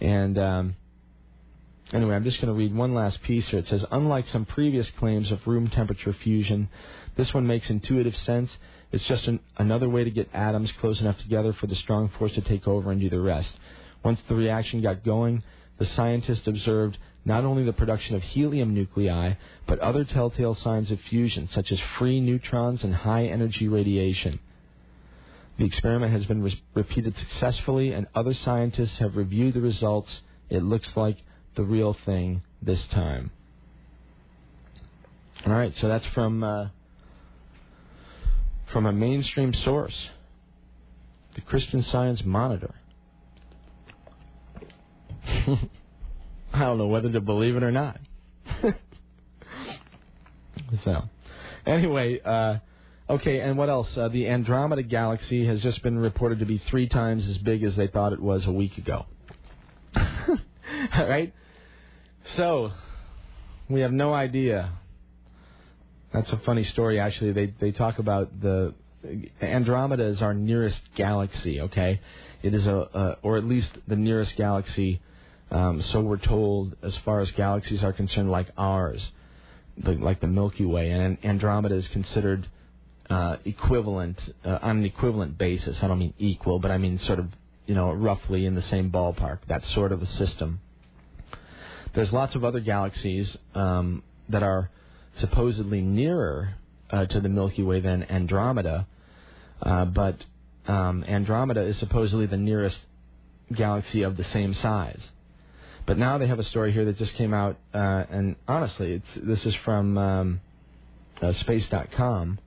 And 0.00 0.38
um, 0.38 0.76
anyway, 1.92 2.14
I'm 2.14 2.24
just 2.24 2.40
going 2.40 2.48
to 2.48 2.58
read 2.58 2.74
one 2.74 2.94
last 2.94 3.22
piece 3.22 3.46
here. 3.48 3.60
It 3.60 3.68
says, 3.68 3.84
unlike 3.90 4.26
some 4.28 4.44
previous 4.44 4.88
claims 4.98 5.30
of 5.30 5.46
room 5.46 5.68
temperature 5.68 6.12
fusion, 6.12 6.68
this 7.16 7.32
one 7.32 7.46
makes 7.46 7.70
intuitive 7.70 8.16
sense. 8.16 8.50
It's 8.90 9.04
just 9.04 9.26
an, 9.26 9.40
another 9.58 9.88
way 9.88 10.04
to 10.04 10.10
get 10.10 10.28
atoms 10.34 10.72
close 10.80 11.00
enough 11.00 11.18
together 11.18 11.52
for 11.52 11.66
the 11.66 11.76
strong 11.76 12.10
force 12.18 12.32
to 12.34 12.40
take 12.40 12.66
over 12.66 12.90
and 12.90 13.00
do 13.00 13.08
the 13.08 13.20
rest. 13.20 13.52
Once 14.02 14.20
the 14.28 14.34
reaction 14.34 14.82
got 14.82 15.04
going, 15.04 15.42
the 15.78 15.86
scientists 15.86 16.46
observed 16.46 16.98
not 17.24 17.44
only 17.44 17.62
the 17.64 17.72
production 17.72 18.16
of 18.16 18.22
helium 18.22 18.74
nuclei, 18.74 19.34
but 19.66 19.78
other 19.78 20.04
telltale 20.04 20.56
signs 20.56 20.90
of 20.90 21.00
fusion, 21.00 21.48
such 21.52 21.70
as 21.70 21.78
free 21.98 22.20
neutrons 22.20 22.82
and 22.82 22.94
high 22.94 23.26
energy 23.26 23.68
radiation. 23.68 24.40
The 25.62 25.68
experiment 25.68 26.12
has 26.12 26.26
been 26.26 26.42
re- 26.42 26.60
repeated 26.74 27.14
successfully, 27.16 27.92
and 27.92 28.08
other 28.16 28.34
scientists 28.34 28.98
have 28.98 29.14
reviewed 29.14 29.54
the 29.54 29.60
results. 29.60 30.22
It 30.50 30.64
looks 30.64 30.96
like 30.96 31.18
the 31.54 31.62
real 31.62 31.96
thing 32.04 32.42
this 32.60 32.84
time. 32.88 33.30
All 35.46 35.52
right, 35.52 35.72
so 35.80 35.86
that's 35.86 36.04
from 36.06 36.42
uh, 36.42 36.70
from 38.72 38.86
a 38.86 38.92
mainstream 38.92 39.54
source, 39.54 39.94
the 41.36 41.42
Christian 41.42 41.84
Science 41.84 42.24
Monitor. 42.24 42.74
I 45.22 46.58
don't 46.58 46.78
know 46.78 46.88
whether 46.88 47.12
to 47.12 47.20
believe 47.20 47.54
it 47.54 47.62
or 47.62 47.70
not. 47.70 48.00
so, 50.84 51.04
anyway, 51.64 52.18
uh, 52.18 52.56
okay, 53.08 53.40
and 53.40 53.56
what 53.56 53.68
else? 53.68 53.96
Uh, 53.96 54.08
the 54.08 54.28
Andromeda 54.28 54.82
Galaxy 54.82 55.46
has 55.46 55.62
just 55.62 55.82
been 55.82 55.98
reported 55.98 56.38
to 56.40 56.46
be 56.46 56.58
three 56.70 56.88
times 56.88 57.28
as 57.28 57.38
big 57.38 57.62
as 57.62 57.76
they 57.76 57.86
thought 57.86 58.12
it 58.12 58.20
was 58.20 58.46
a 58.46 58.52
week 58.52 58.78
ago. 58.78 59.06
All 59.96 61.06
right? 61.06 61.32
So, 62.36 62.72
we 63.68 63.80
have 63.80 63.92
no 63.92 64.14
idea. 64.14 64.72
That's 66.12 66.30
a 66.30 66.38
funny 66.38 66.64
story, 66.64 67.00
actually. 67.00 67.32
They, 67.32 67.54
they 67.60 67.72
talk 67.72 67.98
about 67.98 68.40
the. 68.40 68.74
Andromeda 69.40 70.04
is 70.04 70.22
our 70.22 70.32
nearest 70.32 70.80
galaxy, 70.94 71.60
okay? 71.62 72.00
It 72.42 72.54
is 72.54 72.68
a, 72.68 72.88
a 72.94 73.16
or 73.22 73.36
at 73.36 73.44
least 73.44 73.70
the 73.88 73.96
nearest 73.96 74.36
galaxy 74.36 75.00
um, 75.52 75.82
so 75.82 76.00
we're 76.00 76.16
told, 76.16 76.76
as 76.82 76.96
far 77.04 77.20
as 77.20 77.30
galaxies 77.32 77.84
are 77.84 77.92
concerned, 77.92 78.30
like 78.30 78.50
ours, 78.56 79.06
like 79.84 80.20
the 80.20 80.26
Milky 80.26 80.64
Way, 80.64 80.90
and 80.90 81.18
Andromeda 81.22 81.74
is 81.74 81.86
considered 81.88 82.48
uh, 83.12 83.36
equivalent 83.44 84.18
uh, 84.42 84.58
on 84.62 84.78
an 84.78 84.84
equivalent 84.86 85.36
basis. 85.36 85.76
I 85.82 85.88
don't 85.88 85.98
mean 85.98 86.14
equal, 86.18 86.58
but 86.58 86.70
I 86.70 86.78
mean 86.78 86.98
sort 86.98 87.18
of, 87.18 87.26
you 87.66 87.74
know, 87.74 87.92
roughly 87.92 88.46
in 88.46 88.54
the 88.54 88.62
same 88.62 88.90
ballpark. 88.90 89.40
That 89.48 89.62
sort 89.66 89.92
of 89.92 90.00
a 90.00 90.06
system. 90.06 90.60
There's 91.92 92.10
lots 92.10 92.34
of 92.34 92.42
other 92.42 92.60
galaxies 92.60 93.36
um, 93.54 94.02
that 94.30 94.42
are 94.42 94.70
supposedly 95.16 95.82
nearer 95.82 96.54
uh, 96.90 97.04
to 97.04 97.20
the 97.20 97.28
Milky 97.28 97.62
Way 97.62 97.80
than 97.80 98.04
Andromeda, 98.04 98.86
uh, 99.60 99.84
but 99.84 100.24
um, 100.66 101.04
Andromeda 101.06 101.60
is 101.60 101.76
supposedly 101.76 102.24
the 102.24 102.38
nearest 102.38 102.78
galaxy 103.54 104.04
of 104.04 104.16
the 104.16 104.24
same 104.24 104.54
size. 104.54 105.02
But 105.84 105.98
now 105.98 106.16
they 106.16 106.28
have 106.28 106.38
a 106.38 106.44
story 106.44 106.72
here 106.72 106.86
that 106.86 106.96
just 106.96 107.12
came 107.16 107.34
out, 107.34 107.58
uh, 107.74 108.04
and 108.08 108.36
honestly, 108.48 109.02
this 109.16 109.44
is 109.44 109.54
from 109.56 109.98
um, 109.98 110.40
uh, 111.20 111.34
Space.com, 111.34 112.38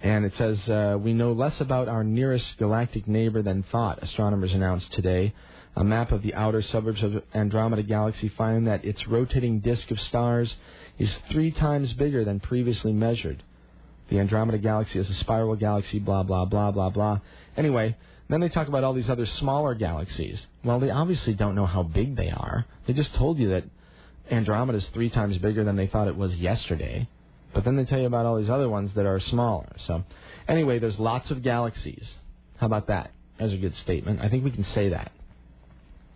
and 0.00 0.24
it 0.24 0.32
says 0.36 0.68
uh, 0.68 0.96
we 1.00 1.12
know 1.12 1.32
less 1.32 1.60
about 1.60 1.88
our 1.88 2.02
nearest 2.02 2.56
galactic 2.58 3.06
neighbor 3.06 3.42
than 3.42 3.62
thought. 3.64 4.02
Astronomers 4.02 4.52
announced 4.52 4.92
today. 4.92 5.34
A 5.76 5.84
map 5.84 6.10
of 6.10 6.22
the 6.22 6.34
outer 6.34 6.62
suburbs 6.62 7.02
of 7.02 7.22
Andromeda 7.34 7.82
Galaxy 7.82 8.28
find 8.28 8.66
that 8.66 8.84
its 8.84 9.06
rotating 9.06 9.60
disk 9.60 9.90
of 9.90 10.00
stars 10.00 10.54
is 10.98 11.14
three 11.30 11.50
times 11.50 11.92
bigger 11.92 12.24
than 12.24 12.40
previously 12.40 12.92
measured. 12.92 13.42
The 14.08 14.18
Andromeda 14.18 14.58
Galaxy 14.58 14.98
is 14.98 15.08
a 15.08 15.14
spiral 15.14 15.54
galaxy, 15.54 15.98
blah, 15.98 16.24
blah, 16.24 16.44
blah, 16.44 16.72
blah, 16.72 16.90
blah. 16.90 17.20
Anyway, 17.56 17.96
then 18.28 18.40
they 18.40 18.48
talk 18.48 18.68
about 18.68 18.84
all 18.84 18.92
these 18.92 19.10
other 19.10 19.26
smaller 19.26 19.74
galaxies. 19.74 20.40
Well, 20.64 20.80
they 20.80 20.90
obviously 20.90 21.34
don't 21.34 21.54
know 21.54 21.66
how 21.66 21.82
big 21.82 22.16
they 22.16 22.30
are. 22.30 22.66
They 22.86 22.92
just 22.92 23.14
told 23.14 23.38
you 23.38 23.50
that 23.50 23.64
Andromeda 24.30 24.78
is 24.78 24.86
three 24.86 25.10
times 25.10 25.38
bigger 25.38 25.62
than 25.62 25.76
they 25.76 25.86
thought 25.86 26.08
it 26.08 26.16
was 26.16 26.34
yesterday. 26.34 27.08
But 27.52 27.64
then 27.64 27.76
they 27.76 27.84
tell 27.84 27.98
you 27.98 28.06
about 28.06 28.26
all 28.26 28.36
these 28.36 28.50
other 28.50 28.68
ones 28.68 28.92
that 28.94 29.06
are 29.06 29.20
smaller. 29.20 29.68
So, 29.86 30.04
anyway, 30.48 30.78
there's 30.78 30.98
lots 30.98 31.30
of 31.30 31.42
galaxies. 31.42 32.06
How 32.58 32.66
about 32.66 32.88
that? 32.88 33.12
That's 33.38 33.52
a 33.52 33.56
good 33.56 33.76
statement. 33.76 34.20
I 34.20 34.28
think 34.28 34.44
we 34.44 34.50
can 34.50 34.64
say 34.64 34.90
that. 34.90 35.12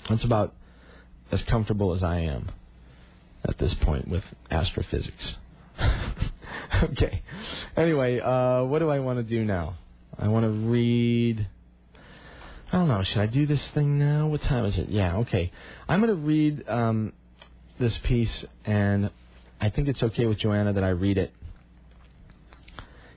That's 0.09 0.25
about 0.25 0.55
as 1.33 1.43
comfortable 1.43 1.95
as 1.95 2.03
I 2.03 2.21
am 2.21 2.51
at 3.45 3.59
this 3.59 3.75
point 3.75 4.09
with 4.09 4.25
astrophysics. 4.51 5.35
okay. 6.83 7.23
Anyway, 7.77 8.21
uh, 8.21 8.65
what 8.65 8.79
do 8.79 8.91
I 8.91 9.01
want 9.01 9.19
to 9.19 9.23
do 9.23 9.45
now? 9.45 9.77
I 10.19 10.29
want 10.29 10.45
to 10.45 10.51
read 10.51 11.49
I 12.75 12.79
don't 12.79 12.89
know. 12.89 13.05
Should 13.05 13.19
I 13.19 13.27
do 13.27 13.47
this 13.47 13.65
thing 13.69 14.01
now? 14.01 14.27
What 14.27 14.43
time 14.43 14.65
is 14.65 14.77
it? 14.79 14.89
Yeah, 14.89 15.19
okay. 15.19 15.53
I'm 15.89 16.01
going 16.01 16.11
to 16.11 16.21
read 16.21 16.69
um, 16.69 17.13
this 17.79 17.97
piece, 17.99 18.45
and 18.65 19.11
I 19.65 19.71
think 19.71 19.89
it's 19.89 20.03
okay 20.03 20.27
with 20.27 20.37
Joanna 20.37 20.75
that 20.75 20.85
I 20.85 20.91
read 20.91 21.17
it. 21.17 21.33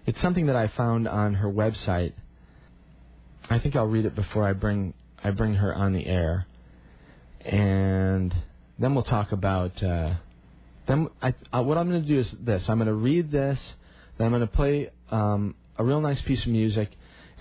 It's 0.05 0.21
something 0.21 0.45
that 0.45 0.55
I 0.55 0.69
found 0.69 1.05
on 1.05 1.33
her 1.33 1.51
website. 1.51 2.13
I 3.49 3.59
think 3.59 3.75
I'll 3.75 3.85
read 3.85 4.05
it 4.05 4.15
before 4.15 4.47
I 4.47 4.53
bring 4.53 4.93
I 5.21 5.31
bring 5.31 5.55
her 5.55 5.75
on 5.75 5.91
the 5.91 6.05
air, 6.05 6.47
and 7.41 8.33
then 8.79 8.95
we'll 8.95 9.03
talk 9.03 9.33
about. 9.33 9.83
Uh, 9.83 10.13
then 10.87 11.09
I, 11.21 11.33
uh, 11.51 11.63
what 11.63 11.77
I'm 11.77 11.89
going 11.89 12.03
to 12.03 12.07
do 12.07 12.19
is 12.19 12.33
this: 12.39 12.63
I'm 12.69 12.77
going 12.77 12.87
to 12.87 12.93
read 12.93 13.29
this, 13.29 13.59
then 14.17 14.27
I'm 14.27 14.31
going 14.31 14.39
to 14.39 14.47
play 14.47 14.89
um, 15.11 15.53
a 15.77 15.83
real 15.83 15.99
nice 15.99 16.21
piece 16.21 16.43
of 16.43 16.47
music 16.47 16.89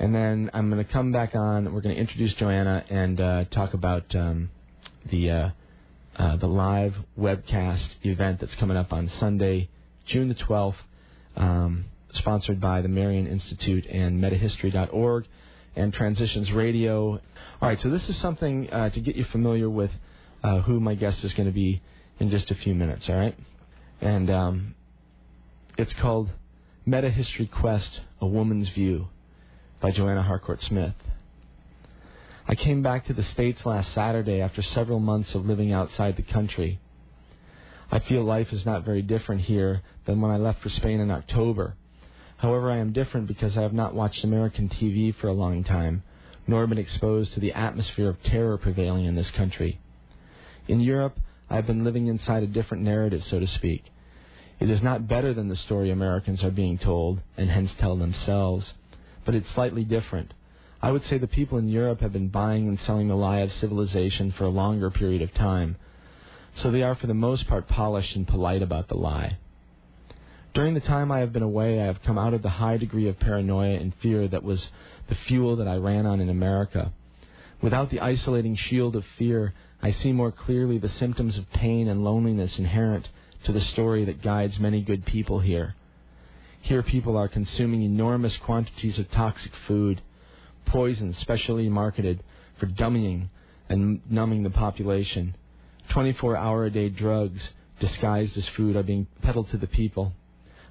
and 0.00 0.12
then 0.14 0.50
I'm 0.52 0.68
going 0.68 0.84
to 0.84 0.92
come 0.92 1.12
back 1.12 1.34
on. 1.34 1.72
We're 1.72 1.80
going 1.80 1.94
to 1.94 2.00
introduce 2.00 2.34
Joanna 2.34 2.84
and 2.90 3.20
uh, 3.20 3.44
talk 3.46 3.72
about 3.72 4.14
um, 4.14 4.50
the 5.09 5.30
uh, 6.18 6.36
the 6.36 6.46
live 6.46 6.94
webcast 7.18 7.86
event 8.02 8.40
that's 8.40 8.54
coming 8.56 8.76
up 8.76 8.92
on 8.92 9.10
Sunday, 9.20 9.68
June 10.06 10.28
the 10.28 10.34
12th, 10.34 10.76
um, 11.36 11.84
sponsored 12.12 12.60
by 12.60 12.80
the 12.80 12.88
Marion 12.88 13.26
Institute 13.26 13.86
and 13.86 14.22
Metahistory.org 14.22 15.26
and 15.74 15.92
Transitions 15.92 16.50
Radio. 16.52 17.20
All 17.60 17.68
right, 17.68 17.80
so 17.82 17.90
this 17.90 18.08
is 18.08 18.16
something 18.16 18.70
uh, 18.70 18.90
to 18.90 19.00
get 19.00 19.16
you 19.16 19.24
familiar 19.24 19.68
with 19.68 19.90
uh, 20.42 20.60
who 20.60 20.80
my 20.80 20.94
guest 20.94 21.22
is 21.22 21.32
going 21.34 21.48
to 21.48 21.54
be 21.54 21.82
in 22.18 22.30
just 22.30 22.50
a 22.50 22.54
few 22.54 22.74
minutes. 22.74 23.08
All 23.08 23.16
right, 23.16 23.36
and 24.00 24.30
um, 24.30 24.74
it's 25.76 25.92
called 25.94 26.30
Meta 26.86 27.10
History 27.10 27.46
Quest: 27.46 28.00
A 28.20 28.26
Woman's 28.26 28.68
View 28.70 29.08
by 29.80 29.90
Joanna 29.90 30.22
Harcourt 30.22 30.62
Smith. 30.62 30.94
I 32.49 32.55
came 32.55 32.80
back 32.80 33.07
to 33.07 33.12
the 33.12 33.24
States 33.24 33.66
last 33.66 33.92
Saturday 33.92 34.40
after 34.40 34.62
several 34.62 35.01
months 35.01 35.34
of 35.34 35.47
living 35.47 35.72
outside 35.72 36.16
the 36.16 36.22
country. 36.22 36.78
I 37.90 37.99
feel 37.99 38.22
life 38.22 38.53
is 38.53 38.64
not 38.64 38.84
very 38.84 39.03
different 39.03 39.42
here 39.42 39.82
than 40.05 40.20
when 40.20 40.30
I 40.30 40.36
left 40.36 40.62
for 40.62 40.68
Spain 40.68 41.01
in 41.01 41.11
October. 41.11 41.74
However, 42.36 42.70
I 42.70 42.76
am 42.76 42.92
different 42.92 43.26
because 43.26 43.57
I 43.57 43.62
have 43.62 43.72
not 43.72 43.94
watched 43.94 44.22
American 44.22 44.68
TV 44.68 45.14
for 45.14 45.26
a 45.26 45.32
long 45.32 45.64
time, 45.64 46.05
nor 46.47 46.66
been 46.68 46.78
exposed 46.78 47.32
to 47.32 47.40
the 47.40 47.53
atmosphere 47.53 48.09
of 48.09 48.22
terror 48.22 48.59
prevailing 48.59 49.07
in 49.07 49.16
this 49.16 49.30
country. 49.32 49.80
In 50.68 50.80
Europe, 50.80 51.18
I 51.51 51.57
have 51.57 51.66
been 51.66 51.84
living 51.84 52.07
inside 52.07 52.44
a 52.44 52.49
different 52.49 52.84
narrative, 52.84 53.24
so 53.24 53.40
to 53.40 53.47
speak. 53.47 53.92
It 54.61 54.70
is 54.70 54.82
not 54.82 55.09
better 55.09 55.34
than 55.34 55.49
the 55.49 55.57
story 55.57 55.90
Americans 55.90 56.44
are 56.44 56.51
being 56.51 56.78
told, 56.78 57.20
and 57.36 57.51
hence 57.51 57.72
tell 57.78 57.97
themselves 57.97 58.72
but 59.26 59.34
it's 59.34 59.51
slightly 59.51 59.84
different. 59.84 60.32
I 60.82 60.92
would 60.92 61.04
say 61.04 61.18
the 61.18 61.26
people 61.26 61.58
in 61.58 61.68
Europe 61.68 62.00
have 62.00 62.12
been 62.12 62.28
buying 62.28 62.68
and 62.68 62.78
selling 62.80 63.08
the 63.08 63.16
lie 63.16 63.38
of 63.38 63.52
civilization 63.52 64.32
for 64.32 64.44
a 64.44 64.50
longer 64.50 64.90
period 64.90 65.22
of 65.22 65.32
time, 65.34 65.76
so 66.54 66.70
they 66.70 66.82
are 66.82 66.94
for 66.94 67.06
the 67.06 67.14
most 67.14 67.46
part 67.46 67.68
polished 67.68 68.14
and 68.16 68.26
polite 68.26 68.62
about 68.62 68.88
the 68.88 68.96
lie. 68.96 69.38
During 70.54 70.74
the 70.74 70.80
time 70.80 71.12
I 71.12 71.18
have 71.18 71.32
been 71.32 71.42
away, 71.42 71.80
I 71.80 71.84
have 71.84 72.02
come 72.02 72.16
out 72.16 72.32
of 72.32 72.42
the 72.42 72.48
high 72.48 72.76
degree 72.78 73.08
of 73.08 73.18
paranoia 73.18 73.78
and 73.78 73.94
fear 73.96 74.26
that 74.28 74.42
was 74.42 74.68
the 75.08 75.14
fuel 75.14 75.56
that 75.56 75.68
I 75.68 75.76
ran 75.76 76.06
on 76.06 76.20
in 76.20 76.30
America. 76.30 76.92
Without 77.60 77.90
the 77.90 78.00
isolating 78.00 78.56
shield 78.56 78.96
of 78.96 79.04
fear, 79.18 79.54
I 79.82 79.92
see 79.92 80.12
more 80.12 80.32
clearly 80.32 80.78
the 80.78 80.88
symptoms 80.88 81.36
of 81.36 81.50
pain 81.52 81.88
and 81.88 82.04
loneliness 82.04 82.58
inherent 82.58 83.08
to 83.44 83.52
the 83.52 83.60
story 83.60 84.04
that 84.04 84.22
guides 84.22 84.58
many 84.58 84.82
good 84.82 85.04
people 85.04 85.40
here. 85.40 85.74
Here, 86.62 86.82
people 86.82 87.16
are 87.16 87.28
consuming 87.28 87.82
enormous 87.82 88.36
quantities 88.38 88.98
of 88.98 89.10
toxic 89.10 89.52
food, 89.66 90.00
poison 90.66 91.14
specially 91.14 91.68
marketed 91.68 92.22
for 92.58 92.66
dummying 92.66 93.28
and 93.68 94.00
numbing 94.10 94.42
the 94.42 94.50
population. 94.50 95.34
24 95.90 96.36
hour 96.36 96.66
a 96.66 96.70
day 96.70 96.88
drugs 96.88 97.40
disguised 97.80 98.36
as 98.36 98.48
food 98.50 98.76
are 98.76 98.82
being 98.82 99.06
peddled 99.22 99.48
to 99.50 99.56
the 99.56 99.66
people. 99.66 100.12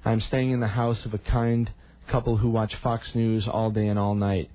I 0.04 0.12
am 0.12 0.20
staying 0.20 0.50
in 0.52 0.60
the 0.60 0.68
house 0.68 1.04
of 1.04 1.14
a 1.14 1.18
kind 1.18 1.70
couple 2.08 2.36
who 2.36 2.50
watch 2.50 2.74
Fox 2.76 3.14
News 3.14 3.48
all 3.48 3.70
day 3.70 3.88
and 3.88 3.98
all 3.98 4.14
night. 4.14 4.50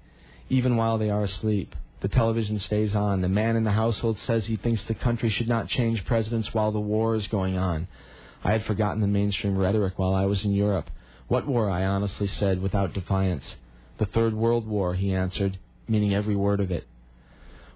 even 0.49 0.75
while 0.75 0.97
they 0.97 1.09
are 1.09 1.23
asleep. 1.23 1.75
The 2.01 2.09
television 2.09 2.59
stays 2.59 2.93
on. 2.95 3.21
The 3.21 3.29
man 3.29 3.55
in 3.55 3.63
the 3.63 3.71
household 3.71 4.17
says 4.25 4.45
he 4.45 4.57
thinks 4.57 4.81
the 4.83 4.93
country 4.93 5.29
should 5.29 5.47
not 5.47 5.69
change 5.69 6.03
presidents 6.05 6.53
while 6.53 6.71
the 6.71 6.79
war 6.79 7.15
is 7.15 7.25
going 7.27 7.57
on. 7.57 7.87
I 8.43 8.51
had 8.51 8.65
forgotten 8.65 9.01
the 9.01 9.07
mainstream 9.07 9.57
rhetoric 9.57 9.93
while 9.97 10.13
I 10.13 10.25
was 10.25 10.43
in 10.43 10.51
Europe. 10.51 10.89
What 11.27 11.47
war? 11.47 11.69
I 11.69 11.85
honestly 11.85 12.27
said, 12.27 12.61
without 12.61 12.93
defiance. 12.93 13.43
The 14.01 14.07
Third 14.07 14.33
World 14.33 14.65
War, 14.67 14.95
he 14.95 15.13
answered, 15.13 15.59
meaning 15.87 16.11
every 16.11 16.35
word 16.35 16.59
of 16.59 16.71
it. 16.71 16.87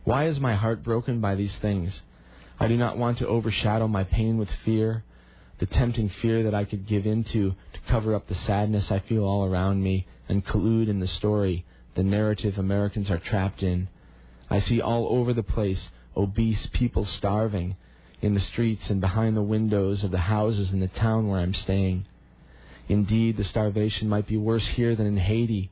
Why 0.05 0.25
is 0.25 0.39
my 0.39 0.55
heart 0.55 0.81
broken 0.81 1.21
by 1.21 1.35
these 1.35 1.55
things? 1.61 2.01
I 2.59 2.67
do 2.67 2.75
not 2.75 2.97
want 2.97 3.19
to 3.19 3.27
overshadow 3.27 3.87
my 3.87 4.05
pain 4.05 4.39
with 4.39 4.49
fear, 4.65 5.03
the 5.59 5.67
tempting 5.67 6.09
fear 6.09 6.41
that 6.41 6.55
I 6.55 6.65
could 6.65 6.87
give 6.87 7.05
into 7.05 7.51
to 7.73 7.79
cover 7.87 8.15
up 8.15 8.27
the 8.27 8.33
sadness 8.33 8.89
I 8.89 8.97
feel 9.07 9.23
all 9.23 9.45
around 9.45 9.83
me 9.83 10.07
and 10.27 10.43
collude 10.43 10.89
in 10.89 10.99
the 10.99 11.05
story, 11.05 11.63
the 11.93 12.01
narrative 12.01 12.57
Americans 12.57 13.11
are 13.11 13.19
trapped 13.19 13.61
in. 13.61 13.87
I 14.49 14.61
see 14.61 14.81
all 14.81 15.07
over 15.09 15.31
the 15.31 15.43
place 15.43 15.89
obese 16.17 16.65
people 16.73 17.05
starving 17.05 17.75
in 18.23 18.33
the 18.33 18.39
streets 18.39 18.89
and 18.89 18.99
behind 18.99 19.37
the 19.37 19.43
windows 19.43 20.03
of 20.03 20.09
the 20.09 20.17
houses 20.17 20.73
in 20.73 20.79
the 20.79 20.87
town 20.87 21.27
where 21.27 21.41
I'm 21.41 21.53
staying. 21.53 22.07
Indeed, 22.89 23.37
the 23.37 23.43
starvation 23.43 24.09
might 24.09 24.25
be 24.25 24.37
worse 24.37 24.65
here 24.69 24.95
than 24.95 25.05
in 25.05 25.17
Haiti, 25.17 25.69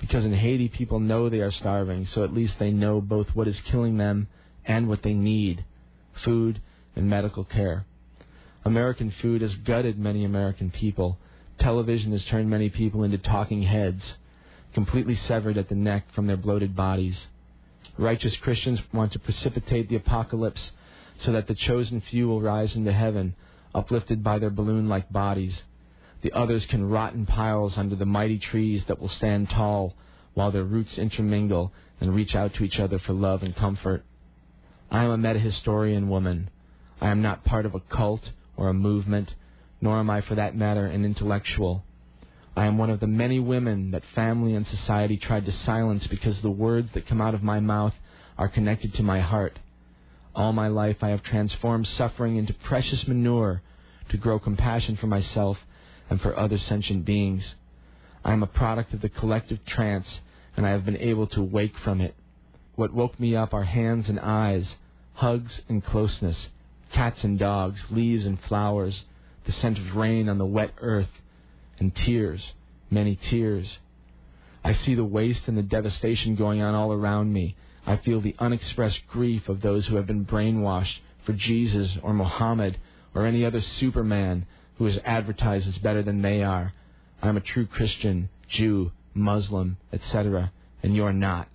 because 0.00 0.24
in 0.24 0.34
Haiti 0.34 0.68
people 0.68 1.00
know 1.00 1.28
they 1.28 1.40
are 1.40 1.50
starving, 1.50 2.06
so 2.06 2.24
at 2.24 2.34
least 2.34 2.54
they 2.58 2.70
know 2.70 3.00
both 3.00 3.28
what 3.34 3.48
is 3.48 3.60
killing 3.62 3.96
them 3.96 4.28
and 4.64 4.88
what 4.88 5.02
they 5.02 5.14
need 5.14 5.64
food 6.24 6.60
and 6.94 7.08
medical 7.08 7.44
care. 7.44 7.84
American 8.64 9.12
food 9.22 9.42
has 9.42 9.54
gutted 9.54 9.98
many 9.98 10.24
American 10.24 10.70
people. 10.70 11.18
Television 11.58 12.12
has 12.12 12.24
turned 12.24 12.50
many 12.50 12.68
people 12.68 13.04
into 13.04 13.18
talking 13.18 13.62
heads, 13.62 14.02
completely 14.74 15.16
severed 15.16 15.56
at 15.56 15.68
the 15.68 15.74
neck 15.74 16.04
from 16.14 16.26
their 16.26 16.36
bloated 16.36 16.74
bodies. 16.74 17.16
Righteous 17.96 18.36
Christians 18.36 18.80
want 18.92 19.12
to 19.12 19.18
precipitate 19.18 19.88
the 19.88 19.96
apocalypse 19.96 20.72
so 21.20 21.32
that 21.32 21.46
the 21.46 21.54
chosen 21.54 22.00
few 22.00 22.28
will 22.28 22.42
rise 22.42 22.74
into 22.74 22.92
heaven, 22.92 23.34
uplifted 23.74 24.22
by 24.22 24.38
their 24.38 24.50
balloon 24.50 24.88
like 24.88 25.10
bodies. 25.10 25.62
The 26.22 26.32
others 26.32 26.66
can 26.66 26.88
rot 26.88 27.14
in 27.14 27.26
piles 27.26 27.76
under 27.76 27.94
the 27.94 28.06
mighty 28.06 28.38
trees 28.38 28.84
that 28.86 29.00
will 29.00 29.08
stand 29.08 29.50
tall 29.50 29.94
while 30.34 30.50
their 30.50 30.64
roots 30.64 30.98
intermingle 30.98 31.72
and 32.00 32.14
reach 32.14 32.34
out 32.34 32.54
to 32.54 32.64
each 32.64 32.78
other 32.78 32.98
for 32.98 33.12
love 33.12 33.42
and 33.42 33.54
comfort. 33.54 34.04
I 34.90 35.04
am 35.04 35.10
a 35.10 35.18
metahistorian 35.18 36.08
woman. 36.08 36.50
I 37.00 37.08
am 37.08 37.22
not 37.22 37.44
part 37.44 37.66
of 37.66 37.74
a 37.74 37.80
cult 37.80 38.30
or 38.56 38.68
a 38.68 38.74
movement, 38.74 39.34
nor 39.80 39.98
am 39.98 40.10
I, 40.10 40.20
for 40.20 40.34
that 40.34 40.56
matter, 40.56 40.86
an 40.86 41.04
intellectual. 41.04 41.84
I 42.56 42.64
am 42.64 42.78
one 42.78 42.88
of 42.88 43.00
the 43.00 43.06
many 43.06 43.38
women 43.38 43.90
that 43.90 44.04
family 44.14 44.54
and 44.54 44.66
society 44.66 45.18
tried 45.18 45.44
to 45.44 45.52
silence 45.52 46.06
because 46.06 46.40
the 46.40 46.50
words 46.50 46.90
that 46.94 47.06
come 47.06 47.20
out 47.20 47.34
of 47.34 47.42
my 47.42 47.60
mouth 47.60 47.94
are 48.38 48.48
connected 48.48 48.94
to 48.94 49.02
my 49.02 49.20
heart. 49.20 49.58
All 50.34 50.52
my 50.52 50.68
life 50.68 51.02
I 51.02 51.10
have 51.10 51.22
transformed 51.22 51.86
suffering 51.86 52.36
into 52.36 52.54
precious 52.54 53.06
manure 53.06 53.62
to 54.08 54.16
grow 54.16 54.38
compassion 54.38 54.96
for 54.96 55.06
myself 55.06 55.58
and 56.08 56.20
for 56.20 56.38
other 56.38 56.58
sentient 56.58 57.04
beings. 57.04 57.54
I 58.24 58.32
am 58.32 58.42
a 58.42 58.48
product 58.48 58.92
of 58.94 59.00
the 59.00 59.08
collective 59.08 59.64
trance, 59.64 60.20
and 60.56 60.66
I 60.66 60.70
have 60.70 60.84
been 60.84 60.96
able 60.96 61.26
to 61.28 61.42
wake 61.42 61.78
from 61.78 62.00
it. 62.00 62.14
What 62.74 62.92
woke 62.92 63.18
me 63.18 63.34
up 63.34 63.54
are 63.54 63.64
hands 63.64 64.08
and 64.08 64.20
eyes, 64.20 64.66
hugs 65.14 65.60
and 65.68 65.84
closeness, 65.84 66.48
cats 66.92 67.24
and 67.24 67.38
dogs, 67.38 67.80
leaves 67.90 68.26
and 68.26 68.40
flowers, 68.40 69.04
the 69.44 69.52
scent 69.52 69.78
of 69.78 69.96
rain 69.96 70.28
on 70.28 70.38
the 70.38 70.46
wet 70.46 70.72
earth, 70.78 71.10
and 71.78 71.94
tears, 71.94 72.52
many 72.90 73.16
tears. 73.16 73.78
I 74.64 74.74
see 74.74 74.94
the 74.94 75.04
waste 75.04 75.46
and 75.46 75.56
the 75.56 75.62
devastation 75.62 76.34
going 76.34 76.60
on 76.60 76.74
all 76.74 76.92
around 76.92 77.32
me. 77.32 77.54
I 77.86 77.96
feel 77.96 78.20
the 78.20 78.34
unexpressed 78.38 79.06
grief 79.08 79.48
of 79.48 79.60
those 79.60 79.86
who 79.86 79.96
have 79.96 80.06
been 80.06 80.26
brainwashed 80.26 80.98
for 81.24 81.32
Jesus 81.32 81.96
or 82.02 82.12
Mohammed 82.12 82.78
or 83.14 83.24
any 83.24 83.44
other 83.44 83.60
superman 83.60 84.46
who 84.78 84.86
is 84.86 84.98
advertised 85.04 85.66
as 85.66 85.78
better 85.78 86.02
than 86.02 86.22
they 86.22 86.42
are. 86.42 86.72
I'm 87.22 87.36
a 87.36 87.40
true 87.40 87.66
Christian, 87.66 88.28
Jew, 88.48 88.92
Muslim, 89.14 89.78
etc., 89.92 90.52
and 90.82 90.94
you're 90.94 91.12
not. 91.12 91.48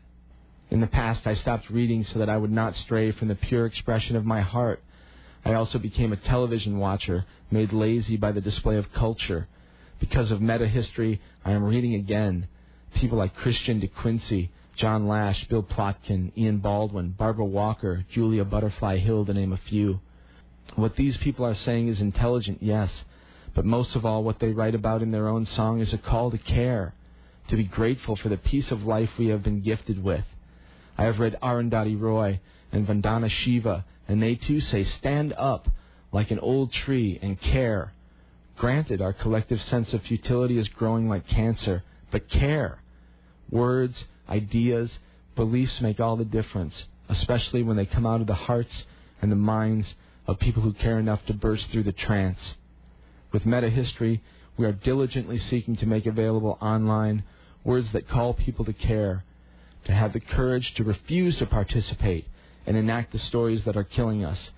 In 0.70 0.82
the 0.82 0.88
past, 0.88 1.28
I 1.28 1.36
stopped 1.36 1.70
reading 1.70 2.04
so 2.06 2.20
that 2.20 2.30
I 2.30 2.38
would 2.38 2.52
not 2.52 2.76
stray 2.76 3.12
from 3.12 3.28
the 3.28 3.36
pure 3.36 3.66
expression 3.66 4.16
of 4.16 4.26
my 4.26 4.42
heart. 4.42 4.82
I 5.44 5.54
also 5.54 5.78
became 5.78 6.14
a 6.14 6.18
television 6.18 6.78
watcher, 6.78 7.26
made 7.52 7.74
lazy 7.74 8.18
by 8.18 8.32
the 8.32 8.42
display 8.42 8.78
of 8.78 8.94
culture. 8.94 9.48
Because 10.00 10.32
of 10.32 10.42
meta 10.42 10.68
history, 10.68 11.22
I 11.44 11.52
am 11.52 11.64
reading 11.64 11.96
again. 11.96 12.48
People 12.96 13.18
like 13.18 13.36
Christian 13.36 13.80
De 13.80 13.88
Quincey, 13.88 14.52
John 14.76 15.08
Lash, 15.08 15.46
Bill 15.48 15.64
Plotkin, 15.64 16.32
Ian 16.38 16.58
Baldwin, 16.58 17.16
Barbara 17.18 17.46
Walker, 17.46 18.06
Julia 18.12 18.46
Butterfly 18.46 18.98
Hill, 18.98 19.26
to 19.26 19.34
name 19.34 19.54
a 19.54 19.58
few. 19.58 20.00
What 20.76 20.96
these 20.96 21.18
people 21.18 21.46
are 21.46 21.56
saying 21.56 21.90
is 21.90 22.00
intelligent, 22.00 22.60
yes, 22.62 22.90
but 23.54 23.66
most 23.66 23.96
of 23.96 24.06
all, 24.06 24.24
what 24.24 24.40
they 24.40 24.52
write 24.52 24.76
about 24.76 25.02
in 25.02 25.12
their 25.12 25.28
own 25.28 25.46
song 25.46 25.80
is 25.80 25.94
a 25.94 25.98
call 25.98 26.32
to 26.32 26.38
care, 26.38 26.94
to 27.50 27.56
be 27.56 27.64
grateful 27.64 28.16
for 28.16 28.30
the 28.30 28.38
piece 28.38 28.72
of 28.72 28.86
life 28.86 29.10
we 29.18 29.28
have 29.28 29.44
been 29.44 29.62
gifted 29.62 30.04
with. 30.04 30.26
I 30.98 31.04
have 31.04 31.20
read 31.20 31.38
Arundhati 31.42 32.00
Roy 32.00 32.40
and 32.72 32.88
Vandana 32.88 33.30
Shiva, 33.30 33.86
and 34.08 34.22
they 34.22 34.36
too 34.36 34.62
say, 34.62 34.84
stand 34.84 35.34
up 35.34 35.70
like 36.12 36.32
an 36.32 36.40
old 36.40 36.72
tree 36.72 37.20
and 37.22 37.40
care 37.40 37.94
Granted, 38.62 39.02
our 39.02 39.12
collective 39.12 39.60
sense 39.60 39.92
of 39.92 40.04
futility 40.04 40.60
is 40.60 40.68
growing 40.68 41.10
like 41.10 41.28
cancer, 41.28 41.84
but 42.12 42.30
care. 42.30 42.78
Words, 43.50 44.04
ideas, 44.30 44.92
beliefs 45.36 45.82
make 45.82 46.00
all 46.00 46.16
the 46.16 46.26
difference, 46.26 46.86
especially 47.10 47.64
when 47.64 47.76
they 47.76 47.88
come 47.88 48.06
out 48.06 48.22
of 48.22 48.28
the 48.28 48.36
hearts 48.36 48.86
and 49.20 49.32
the 49.32 49.36
minds 49.36 49.88
of 50.28 50.38
people 50.38 50.62
who 50.62 50.74
care 50.74 51.00
enough 51.00 51.26
to 51.26 51.34
burst 51.34 51.72
through 51.72 51.82
the 51.82 51.92
trance. 51.92 52.38
With 53.32 53.46
meta 53.46 53.70
history, 53.70 54.22
we 54.58 54.66
are 54.66 54.74
diligently 54.74 55.38
seeking 55.38 55.76
to 55.78 55.86
make 55.86 56.06
available 56.06 56.58
online 56.62 57.24
words 57.64 57.92
that 57.94 58.08
call 58.08 58.34
people 58.34 58.66
to 58.66 58.74
care, 58.74 59.24
to 59.86 59.92
have 59.94 60.14
the 60.14 60.20
courage 60.20 60.74
to 60.76 60.84
refuse 60.84 61.38
to 61.38 61.46
participate 61.46 62.28
and 62.66 62.78
enact 62.78 63.12
the 63.12 63.20
stories 63.20 63.64
that 63.64 63.78
are 63.78 63.84
killing 63.84 64.24
us, 64.24 64.52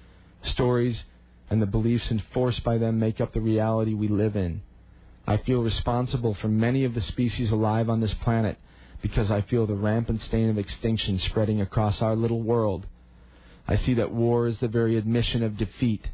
stories 0.43 1.03
and 1.49 1.61
the 1.61 1.65
beliefs 1.67 2.09
enforced 2.09 2.63
by 2.63 2.77
them 2.77 2.99
make 2.99 3.21
up 3.21 3.33
the 3.33 3.41
reality 3.41 3.93
we 3.93 4.07
live 4.07 4.35
in. 4.35 4.61
I 5.27 5.37
feel 5.37 5.61
responsible 5.61 6.33
for 6.33 6.47
many 6.47 6.83
of 6.83 6.93
the 6.93 7.01
species 7.01 7.51
alive 7.51 7.89
on 7.89 8.01
this 8.01 8.13
planet 8.15 8.57
because 9.01 9.29
I 9.29 9.41
feel 9.41 9.65
the 9.65 9.75
rampant 9.75 10.21
stain 10.23 10.49
of 10.49 10.57
extinction 10.57 11.19
spreading 11.19 11.61
across 11.61 12.01
our 12.01 12.15
little 12.15 12.41
world. 12.41 12.87
I 13.67 13.77
see 13.77 13.93
that 13.95 14.11
war 14.11 14.47
is 14.47 14.57
the 14.59 14.67
very 14.67 14.97
admission 14.97 15.43
of 15.43 15.57
defeat, 15.57 16.07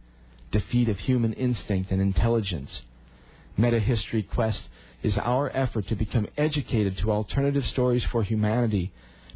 defeat 0.52 0.90
of 0.90 1.00
human 1.00 1.34
instinct 1.34 1.92
and 1.92 2.02
intelligence. 2.02 2.82
Meta 3.58 3.80
History 3.80 4.24
Quest 4.24 4.62
is 5.04 5.18
our 5.18 5.50
effort 5.56 5.88
to 5.88 5.96
become 5.96 6.28
educated 6.38 6.98
to 6.98 7.12
alternative 7.12 7.66
stories 7.68 8.04
for 8.06 8.24
humanity, 8.24 8.92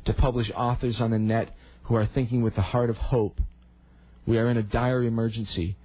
to 0.06 0.14
publish 0.14 0.52
authors 0.56 1.00
on 1.00 1.12
the 1.12 1.20
net 1.20 1.56
who 1.84 1.96
are 1.96 2.06
thinking 2.06 2.42
with 2.42 2.56
the 2.56 2.62
heart 2.62 2.90
of 2.90 2.98
hope. 2.98 3.40
We 4.26 4.38
are 4.38 4.50
in 4.50 4.58
a 4.58 4.64
dire 4.64 5.04
emergency. 5.04 5.76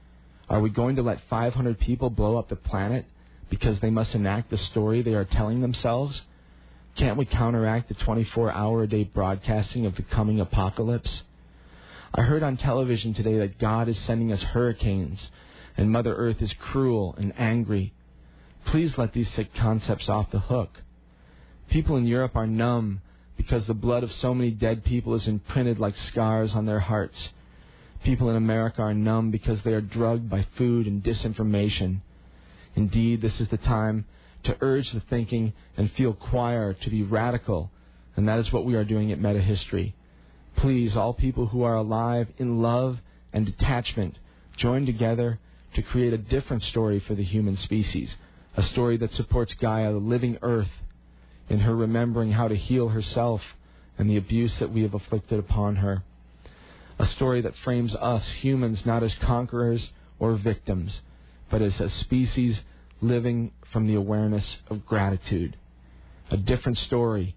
Are 0.49 0.61
we 0.61 0.71
going 0.71 0.97
to 0.97 1.03
let 1.03 1.21
500 1.29 1.79
people 1.79 2.11
blow 2.11 2.37
up 2.37 2.49
the 2.49 2.57
planet 2.57 3.05
because 3.51 3.79
they 3.81 3.91
must 3.91 4.15
enact 4.15 4.51
the 4.51 4.59
story 4.59 5.03
they 5.03 5.15
are 5.15 5.25
telling 5.25 5.61
themselves? 5.61 6.21
Can't 6.97 7.17
we 7.17 7.27
counteract 7.27 7.89
the 7.89 7.95
24 7.95 8.53
hour 8.53 8.83
a 8.83 8.89
day 8.89 9.05
broadcasting 9.05 9.87
of 9.87 9.95
the 9.97 10.03
coming 10.03 10.41
apocalypse? 10.41 11.23
I 12.15 12.23
heard 12.23 12.43
on 12.43 12.57
television 12.57 13.13
today 13.13 13.39
that 13.39 13.59
God 13.59 13.89
is 13.89 13.99
sending 14.01 14.33
us 14.33 14.41
hurricanes 14.41 15.29
and 15.77 15.93
Mother 15.93 16.15
Earth 16.15 16.41
is 16.41 16.53
cruel 16.55 17.15
and 17.19 17.35
angry. 17.39 17.93
Please 18.65 18.97
let 18.97 19.13
these 19.13 19.29
sick 19.35 19.55
concepts 19.55 20.09
off 20.09 20.31
the 20.31 20.41
hook. 20.41 20.71
People 21.69 21.97
in 21.97 22.07
Europe 22.07 22.35
are 22.35 22.47
numb 22.47 23.03
because 23.37 23.67
the 23.67 23.75
blood 23.75 24.03
of 24.03 24.13
so 24.13 24.35
many 24.35 24.51
dead 24.51 24.85
people 24.85 25.15
is 25.15 25.29
imprinted 25.29 25.79
like 25.79 25.97
scars 25.97 26.55
on 26.55 26.65
their 26.65 26.81
hearts. 26.81 27.29
People 28.05 28.31
in 28.31 28.37
America 28.37 28.81
are 28.81 28.95
numb 28.95 29.31
because 29.31 29.63
they 29.63 29.73
are 29.73 29.81
drugged 29.81 30.31
by 30.31 30.47
food 30.57 30.87
and 30.87 31.03
disinformation. 31.03 32.01
Indeed, 32.75 33.21
this 33.21 33.39
is 33.41 33.49
the 33.49 33.59
time 33.59 34.07
to 34.45 34.57
urge 34.61 34.91
the 34.93 35.01
thinking 35.01 35.53
and 35.77 35.93
feel 35.93 36.15
choir 36.15 36.73
to 36.73 36.91
be 36.91 37.03
radical, 37.03 37.71
and 38.17 38.27
that 38.29 38.39
is 38.39 38.53
what 38.53 38.65
we 38.65 38.75
are 38.77 38.85
doing 38.85 39.13
at 39.13 39.21
Meta 39.21 39.41
History. 39.41 39.95
Please, 40.59 40.97
all 40.97 41.13
people 41.13 41.47
who 41.47 41.63
are 41.63 41.77
alive 41.77 42.29
in 42.39 42.63
love 42.63 42.99
and 43.33 43.47
detachment, 43.47 44.17
join 44.57 44.87
together 44.87 45.39
to 45.75 45.83
create 45.83 46.13
a 46.13 46.19
different 46.19 46.63
story 46.63 47.01
for 47.01 47.15
the 47.15 47.25
human 47.25 47.57
species, 47.57 48.15
a 48.57 48.63
story 48.63 48.97
that 48.97 49.13
supports 49.15 49.55
Gaia, 49.55 49.93
the 49.93 49.99
living 49.99 50.39
earth, 50.43 50.71
in 51.49 51.61
her 51.61 51.75
remembering 51.75 52.33
how 52.33 52.49
to 52.49 52.57
heal 52.57 52.89
herself 52.89 53.41
and 53.97 54.09
the 54.09 54.17
abuse 54.17 54.59
that 54.59 54.73
we 54.73 54.83
have 54.83 54.95
afflicted 54.95 55.39
upon 55.39 55.77
her 55.77 56.03
a 56.99 57.07
story 57.07 57.41
that 57.43 57.57
frames 57.57 57.95
us 57.95 58.27
humans 58.41 58.85
not 58.85 59.03
as 59.03 59.15
conquerors 59.17 59.91
or 60.19 60.35
victims, 60.35 61.01
but 61.51 61.63
as 61.63 61.79
a 61.81 61.89
species 61.89 62.61
living 63.01 63.53
from 63.73 63.87
the 63.87 63.95
awareness 63.95 64.59
of 64.69 64.85
gratitude. 64.85 65.57
A 66.31 66.37
different 66.37 66.79
story, 66.79 67.37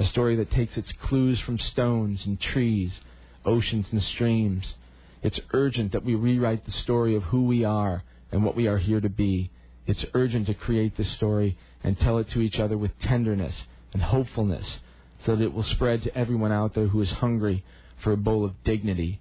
A 0.00 0.04
story 0.06 0.34
that 0.36 0.50
takes 0.50 0.78
its 0.78 0.90
clues 0.92 1.38
from 1.40 1.58
stones 1.58 2.24
and 2.24 2.40
trees, 2.40 2.90
oceans 3.44 3.86
and 3.92 4.02
streams. 4.02 4.64
It's 5.22 5.38
urgent 5.52 5.92
that 5.92 6.06
we 6.06 6.14
rewrite 6.14 6.64
the 6.64 6.72
story 6.72 7.14
of 7.14 7.24
who 7.24 7.44
we 7.44 7.64
are 7.64 8.02
and 8.32 8.42
what 8.42 8.56
we 8.56 8.66
are 8.66 8.78
here 8.78 9.02
to 9.02 9.10
be. 9.10 9.50
It's 9.86 10.02
urgent 10.14 10.46
to 10.46 10.54
create 10.54 10.96
this 10.96 11.10
story 11.10 11.58
and 11.84 12.00
tell 12.00 12.16
it 12.16 12.30
to 12.30 12.40
each 12.40 12.58
other 12.58 12.78
with 12.78 12.98
tenderness 13.00 13.54
and 13.92 14.02
hopefulness 14.02 14.78
so 15.26 15.36
that 15.36 15.44
it 15.44 15.52
will 15.52 15.64
spread 15.64 16.02
to 16.04 16.16
everyone 16.16 16.50
out 16.50 16.72
there 16.72 16.86
who 16.86 17.02
is 17.02 17.10
hungry 17.10 17.62
for 18.02 18.12
a 18.12 18.16
bowl 18.16 18.46
of 18.46 18.64
dignity. 18.64 19.20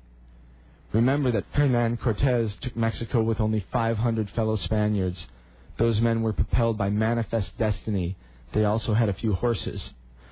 Remember 0.93 1.29
that 1.31 1.43
Hernan 1.51 1.97
Cortez 1.97 2.55
took 2.61 2.77
Mexico 2.77 3.21
with 3.21 3.41
only 3.41 3.65
500 3.73 4.29
fellow 4.29 4.55
Spaniards. 4.55 5.25
Those 5.77 5.99
men 5.99 6.21
were 6.21 6.31
propelled 6.31 6.77
by 6.77 6.89
manifest 6.89 7.57
destiny. 7.57 8.15
They 8.53 8.63
also 8.63 8.93
had 8.93 9.09
a 9.09 9.13
few 9.13 9.33
horses. 9.33 9.89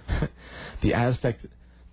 the 0.82 0.94
Aztec 0.94 1.40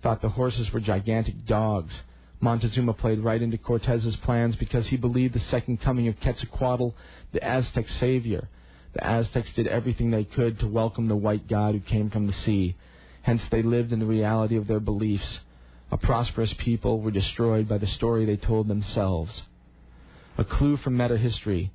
thought 0.01 0.21
the 0.21 0.29
horses 0.29 0.71
were 0.71 0.79
gigantic 0.79 1.45
dogs. 1.45 1.93
Montezuma 2.39 2.93
played 2.93 3.19
right 3.19 3.41
into 3.41 3.57
Cortez's 3.57 4.15
plans 4.17 4.55
because 4.55 4.87
he 4.87 4.97
believed 4.97 5.33
the 5.33 5.39
second 5.51 5.81
coming 5.81 6.07
of 6.07 6.19
Quetzalcoatl, 6.19 6.93
the 7.31 7.43
Aztec 7.43 7.87
savior. 7.99 8.49
The 8.93 9.05
Aztecs 9.05 9.51
did 9.53 9.67
everything 9.67 10.11
they 10.11 10.23
could 10.23 10.59
to 10.59 10.67
welcome 10.67 11.07
the 11.07 11.15
white 11.15 11.47
god 11.47 11.75
who 11.75 11.81
came 11.81 12.09
from 12.09 12.27
the 12.27 12.33
sea. 12.33 12.75
Hence, 13.23 13.41
they 13.49 13.61
lived 13.61 13.91
in 13.91 13.99
the 13.99 14.05
reality 14.05 14.55
of 14.55 14.67
their 14.67 14.79
beliefs. 14.79 15.39
A 15.91 15.97
prosperous 15.97 16.53
people 16.57 17.01
were 17.01 17.11
destroyed 17.11 17.67
by 17.67 17.77
the 17.77 17.87
story 17.87 18.25
they 18.25 18.37
told 18.37 18.67
themselves. 18.67 19.41
A 20.37 20.43
clue 20.43 20.77
from 20.77 20.97
meta 20.97 21.17
history. 21.17 21.71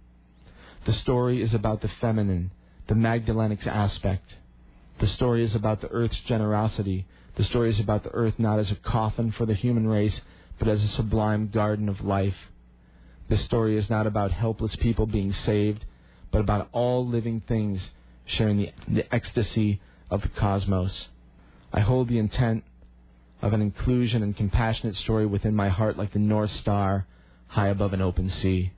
The 0.85 0.93
story 0.93 1.43
is 1.43 1.53
about 1.53 1.83
the 1.83 1.89
feminine, 2.01 2.53
the 2.89 2.95
Magdalenic 2.95 3.67
aspect. 3.67 4.35
The 5.01 5.07
story 5.07 5.43
is 5.43 5.55
about 5.55 5.81
the 5.81 5.89
earth's 5.89 6.21
generosity. 6.27 7.07
The 7.37 7.45
story 7.45 7.71
is 7.71 7.81
about 7.81 8.05
the 8.05 8.13
earth 8.13 8.35
not 8.39 8.59
as 8.59 8.71
a 8.71 8.77
coffin 8.77 9.33
for 9.33 9.47
the 9.47 9.55
human 9.55 9.89
race, 9.89 10.21
but 10.59 10.69
as 10.69 10.85
a 10.85 10.89
sublime 10.89 11.49
garden 11.49 11.89
of 11.89 12.03
life. 12.03 12.37
This 13.29 13.43
story 13.45 13.79
is 13.79 13.89
not 13.89 14.07
about 14.07 14.31
helpless 14.31 14.77
people 14.77 15.07
being 15.07 15.33
saved, 15.33 15.87
but 16.31 16.41
about 16.41 16.69
all 16.73 17.07
living 17.07 17.41
things 17.41 17.81
sharing 18.27 18.59
the, 18.59 18.73
the 18.89 19.15
ecstasy 19.15 19.81
of 20.11 20.21
the 20.21 20.29
cosmos. 20.29 21.09
I 21.73 21.81
hold 21.81 22.09
the 22.09 22.19
intent 22.19 22.65
of 23.41 23.55
an 23.55 23.63
inclusion 23.63 24.23
and 24.23 24.37
compassionate 24.37 24.97
story 24.97 25.25
within 25.25 25.55
my 25.55 25.71
heart 25.71 25.97
like 25.97 26.13
the 26.13 26.19
North 26.19 26.51
Star 26.51 27.07
high 27.47 27.69
above 27.69 27.95
an 27.95 28.03
open 28.03 28.29
sea. 28.29 28.73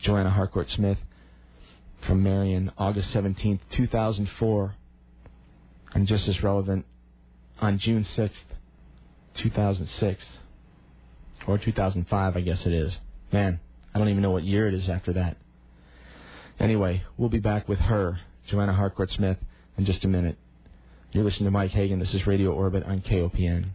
Joanna 0.00 0.30
Harcourt 0.30 0.70
Smith 0.70 0.98
from 2.06 2.22
Marion, 2.22 2.70
August 2.78 3.10
17, 3.10 3.58
2004. 3.70 4.74
And 5.94 6.06
just 6.06 6.28
as 6.28 6.42
relevant, 6.42 6.84
on 7.60 7.78
June 7.78 8.04
6th, 8.04 8.32
2006. 9.36 10.24
Or 11.46 11.58
2005, 11.58 12.36
I 12.36 12.40
guess 12.40 12.66
it 12.66 12.72
is. 12.72 12.96
Man, 13.32 13.60
I 13.94 13.98
don't 13.98 14.08
even 14.08 14.22
know 14.22 14.30
what 14.30 14.44
year 14.44 14.66
it 14.66 14.74
is 14.74 14.88
after 14.88 15.12
that. 15.12 15.36
Anyway, 16.58 17.02
we'll 17.16 17.28
be 17.28 17.40
back 17.40 17.68
with 17.68 17.78
her, 17.80 18.18
Joanna 18.48 18.72
Harcourt 18.72 19.10
Smith, 19.10 19.38
in 19.76 19.84
just 19.84 20.04
a 20.04 20.08
minute. 20.08 20.38
You're 21.12 21.24
listening 21.24 21.46
to 21.46 21.50
Mike 21.50 21.70
Hagan. 21.70 21.98
This 21.98 22.14
is 22.14 22.26
Radio 22.26 22.52
Orbit 22.52 22.84
on 22.84 23.00
KOPN. 23.00 23.70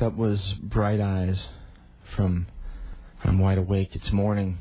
Right, 0.00 0.10
that 0.10 0.16
was 0.16 0.54
Bright 0.62 1.00
Eyes 1.00 1.38
from 2.14 2.46
I'm 3.24 3.38
Wide 3.38 3.58
Awake. 3.58 3.90
It's 3.92 4.12
morning. 4.12 4.58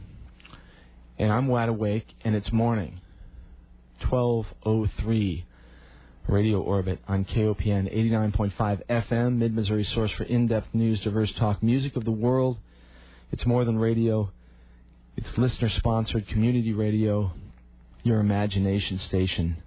And 1.20 1.32
I'm 1.32 1.48
wide 1.48 1.70
awake 1.70 2.06
and 2.24 2.36
it's 2.36 2.52
morning. 2.52 3.02
1203 4.10 5.46
Radio 6.28 6.62
Orbit 6.62 7.00
on 7.08 7.26
KOPN 7.26 7.94
89.5 7.94 8.82
FM, 8.90 9.38
Mid 9.38 9.54
Missouri 9.56 9.84
source 9.84 10.12
for 10.12 10.24
in 10.24 10.48
depth 10.48 10.74
news, 10.74 11.02
diverse 11.02 11.32
talk, 11.38 11.62
music 11.64 11.96
of 11.96 12.06
the 12.06 12.12
world. 12.12 12.58
It's 13.32 13.46
more 13.46 13.66
than 13.66 13.78
radio, 13.78 14.32
it's 15.16 15.38
listener 15.38 15.70
sponsored 15.70 16.28
community 16.28 16.74
radio, 16.74 17.32
your 18.04 18.20
imagination 18.20 19.00
station, 19.00 19.58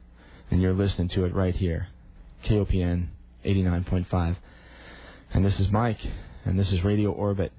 and 0.50 0.62
you're 0.62 0.74
listening 0.74 1.08
to 1.10 1.24
it 1.24 1.34
right 1.34 1.54
here. 1.54 1.88
KOPN 2.46 3.08
89.5. 3.44 4.36
And 5.33 5.45
this 5.45 5.61
is 5.61 5.70
Mike, 5.70 6.01
and 6.45 6.59
this 6.59 6.72
is 6.72 6.83
Radio 6.83 7.12
Orbit. 7.12 7.53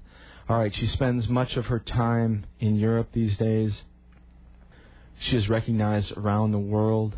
All 0.46 0.58
right, 0.58 0.74
she 0.74 0.86
spends 0.86 1.26
much 1.26 1.56
of 1.56 1.66
her 1.66 1.78
time 1.78 2.44
in 2.60 2.76
Europe 2.76 3.08
these 3.12 3.34
days. 3.38 3.72
She 5.18 5.38
is 5.38 5.48
recognized 5.48 6.12
around 6.14 6.52
the 6.52 6.58
world. 6.58 7.16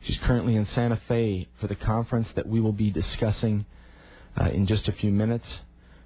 She's 0.00 0.18
currently 0.18 0.56
in 0.56 0.66
Santa 0.66 1.00
Fe 1.06 1.46
for 1.60 1.68
the 1.68 1.76
conference 1.76 2.26
that 2.34 2.48
we 2.48 2.60
will 2.60 2.72
be 2.72 2.90
discussing 2.90 3.64
uh, 4.36 4.46
in 4.46 4.66
just 4.66 4.88
a 4.88 4.92
few 4.92 5.12
minutes. 5.12 5.60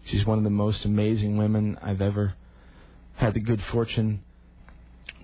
She's 0.05 0.27
one 0.27 0.37
of 0.37 0.45
the 0.45 0.51
most 0.51 0.85
amazing 0.85 1.39
women 1.39 1.79
I've 1.81 2.03
ever 2.03 2.35
had 3.17 3.33
the 3.33 3.41
good 3.41 3.63
fortune 3.73 4.23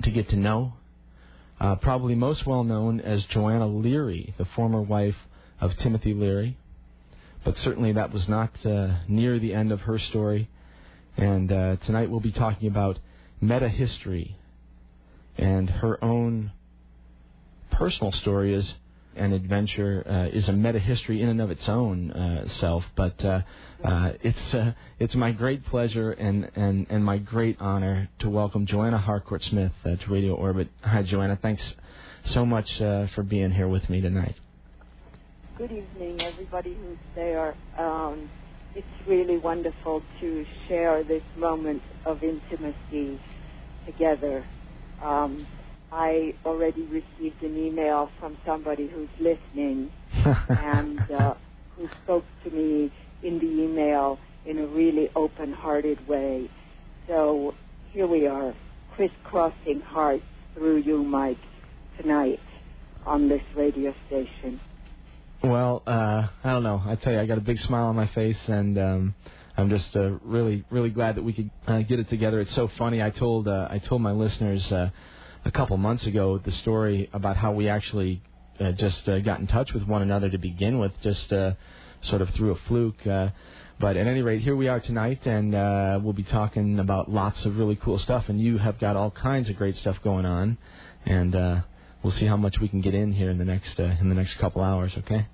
to 0.03 0.11
get 0.11 0.31
to 0.31 0.37
know. 0.37 0.73
Uh, 1.61 1.75
probably 1.77 2.15
most 2.15 2.47
well 2.47 2.65
known 2.65 3.01
as 3.01 3.23
Joanna 3.25 3.67
Leary, 3.67 4.35
the 4.39 4.47
former 4.47 4.81
wife 4.81 5.17
of 5.61 5.77
Timothy 5.77 6.15
Leary 6.15 6.57
but 7.47 7.57
certainly 7.59 7.92
that 7.92 8.12
was 8.12 8.28
not 8.28 8.51
uh, 8.66 8.88
near 9.07 9.38
the 9.38 9.55
end 9.55 9.70
of 9.70 9.82
her 9.82 10.01
story. 10.01 10.51
And 11.16 11.51
uh, 11.53 11.76
tonight 11.86 12.11
we'll 12.11 12.18
be 12.18 12.32
talking 12.32 12.68
about 12.68 12.99
meta 13.40 13.68
history 13.68 14.36
and 15.38 15.70
her 15.70 16.03
own 16.03 16.51
personal 17.70 18.11
story 18.11 18.53
is 18.53 18.74
an 19.14 19.32
adventure 19.32 20.03
uh, 20.07 20.36
is 20.36 20.49
a 20.49 20.53
meta 20.53 20.80
history 20.80 21.22
in 21.22 21.28
and 21.28 21.40
of 21.40 21.53
its 21.53 21.68
own 21.68 22.11
uh, 22.11 22.49
self. 22.49 22.84
But 22.97 23.24
uh, 23.24 23.42
uh, 23.84 24.12
it's 24.22 24.53
uh, 24.55 24.72
it's 24.99 25.14
my 25.14 25.30
great 25.30 25.64
pleasure 25.66 26.11
and, 26.11 26.51
and, 26.57 26.86
and 26.90 27.05
my 27.05 27.18
great 27.18 27.61
honor 27.61 28.09
to 28.18 28.28
welcome 28.28 28.66
Joanna 28.66 28.99
Harcourt 28.99 29.44
Smith 29.44 29.72
uh, 29.84 29.94
to 29.94 30.11
Radio 30.11 30.34
Orbit. 30.34 30.68
Hi, 30.82 31.05
Joanna. 31.05 31.38
Thanks 31.40 31.62
so 32.24 32.44
much 32.44 32.76
for 32.78 33.22
being 33.22 33.53
here 33.53 33.68
with 33.68 33.88
me 33.88 34.01
tonight. 34.01 34.36
Good 35.59 35.73
evening, 35.73 36.21
everybody 36.21 36.77
who's 36.79 36.99
there. 37.15 37.55
Um, 37.79 38.29
it's 38.75 38.87
really 39.09 39.39
wonderful 39.39 40.03
to 40.21 40.45
share 40.69 41.03
this 41.03 41.23
moment 41.39 41.81
of 42.05 42.19
intimacy 42.23 43.19
together. 43.87 44.45
Um, 45.03 45.47
I 45.91 46.35
already 46.45 46.83
received 46.83 47.43
an 47.43 47.57
email 47.57 48.11
from 48.21 48.37
somebody 48.45 48.91
who's 48.95 49.09
listening 49.19 49.89
and 50.51 51.01
uh, 51.11 51.33
who 51.77 51.89
spoke 52.05 52.25
to 52.45 52.51
me 52.51 52.93
in 53.23 53.39
the 53.39 53.65
email 53.65 54.19
in 54.45 54.59
a 54.59 54.67
really 54.67 55.09
open-hearted 55.17 56.07
way. 56.07 56.51
So 57.09 57.55
here 57.93 58.07
we 58.07 58.27
are, 58.27 58.53
crisscrossing 58.95 59.81
hearts 59.87 60.23
through 60.53 60.83
you, 60.83 61.03
Mike, 61.03 61.39
tonight 61.99 62.41
on 63.07 63.31
this 63.31 63.41
radio 63.57 63.95
station. 64.07 64.61
Well, 65.43 65.82
uh, 65.87 66.28
I 66.45 66.51
don't 66.51 66.62
know. 66.62 66.82
I 66.84 66.97
tell 66.97 67.12
you, 67.12 67.20
I 67.20 67.26
got 67.26 67.39
a 67.39 67.43
big 67.43 67.61
smile 67.61 67.87
on 67.87 67.97
my 67.97 68.07
face, 68.09 68.39
and 68.49 68.78
um, 68.78 69.14
I'm 69.57 69.68
just 69.68 69.95
uh, 69.95 70.12
really, 70.22 70.64
really 70.70 70.91
glad 70.91 71.16
that 71.16 71.22
we 71.22 71.32
could 71.32 71.51
uh, 71.66 71.82
get 71.82 72.01
it 72.01 72.09
together. 72.09 72.41
It's 72.41 72.55
so 72.55 72.68
funny. 72.78 73.03
I 73.03 73.11
told 73.11 73.47
uh, 73.47 73.68
I 73.70 73.78
told 73.78 74.03
my 74.03 74.12
listeners 74.12 74.70
uh, 74.72 74.91
a 75.45 75.51
couple 75.51 75.76
months 75.76 76.07
ago 76.07 76.39
the 76.39 76.53
story 76.53 77.09
about 77.12 77.37
how 77.37 77.53
we 77.53 77.68
actually 77.68 78.22
uh, 78.59 78.72
just 78.72 79.09
uh, 79.09 79.20
got 79.20 79.41
in 79.41 79.47
touch 79.47 79.72
with 79.72 79.84
one 79.84 80.03
another 80.03 80.30
to 80.30 80.39
begin 80.39 80.78
with, 80.78 80.93
just 81.03 81.32
uh, 81.32 81.53
sort 82.03 82.22
of 82.22 82.30
through 82.30 82.53
a 82.53 82.57
fluke. 82.66 83.07
Uh, 83.07 83.28
but 83.78 83.97
at 83.97 84.07
any 84.07 84.22
rate, 84.22 84.41
here 84.41 84.57
we 84.57 84.68
are 84.68 84.80
tonight, 84.80 85.26
and 85.26 85.55
uh, 85.55 86.01
we'll 86.03 86.14
be 86.14 86.22
talking 86.24 86.78
about 86.78 87.11
lots 87.11 87.45
of 87.45 87.59
really 87.59 87.76
cool 87.76 87.99
stuff. 87.99 88.28
And 88.28 88.41
you 88.41 88.57
have 88.57 88.78
got 88.78 88.97
all 88.97 89.11
kinds 89.11 89.51
of 89.51 89.57
great 89.57 89.76
stuff 89.76 89.99
going 90.03 90.24
on, 90.24 90.57
and 91.05 91.37
uh, 91.37 91.61
we'll 92.07 92.17
see 92.19 92.27
how 92.27 92.37
much 92.37 92.57
we 92.61 92.69
can 92.69 92.81
get 92.81 92.95
in 92.95 93.13
here 93.13 93.31
in 93.31 93.39
the 93.39 93.45
next 93.45 93.79
uh, 93.81 93.85
in 94.01 94.09
the 94.09 94.15
next 94.15 94.39
couple 94.39 94.63
hours. 94.63 94.93
Okay. 94.99 95.27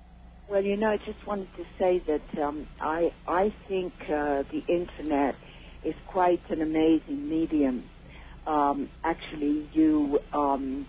Well, 0.49 0.63
you 0.63 0.75
know, 0.75 0.87
I 0.89 0.97
just 0.97 1.25
wanted 1.27 1.47
to 1.57 1.63
say 1.79 2.01
that 2.07 2.43
um, 2.43 2.67
I 2.81 3.11
I 3.27 3.53
think 3.69 3.93
uh, 4.03 4.43
the 4.51 4.61
internet 4.67 5.35
is 5.85 5.93
quite 6.07 6.41
an 6.49 6.61
amazing 6.63 7.29
medium. 7.29 7.85
Um, 8.47 8.89
actually, 9.03 9.69
you 9.73 10.19
um, 10.33 10.87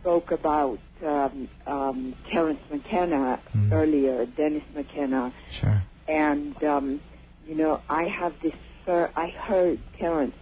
spoke 0.00 0.30
about 0.30 0.78
um, 1.04 1.48
um, 1.66 2.14
Terence 2.32 2.60
McKenna 2.72 3.42
Mhm. 3.56 3.72
earlier, 3.72 4.26
Dennis 4.26 4.62
McKenna, 4.74 5.32
Sure. 5.60 5.82
and 6.08 6.56
um, 6.64 7.00
you 7.46 7.56
know, 7.56 7.80
I 7.88 8.04
have 8.20 8.34
this. 8.42 8.54
I 8.88 9.28
heard 9.48 9.80
Terence 9.98 10.36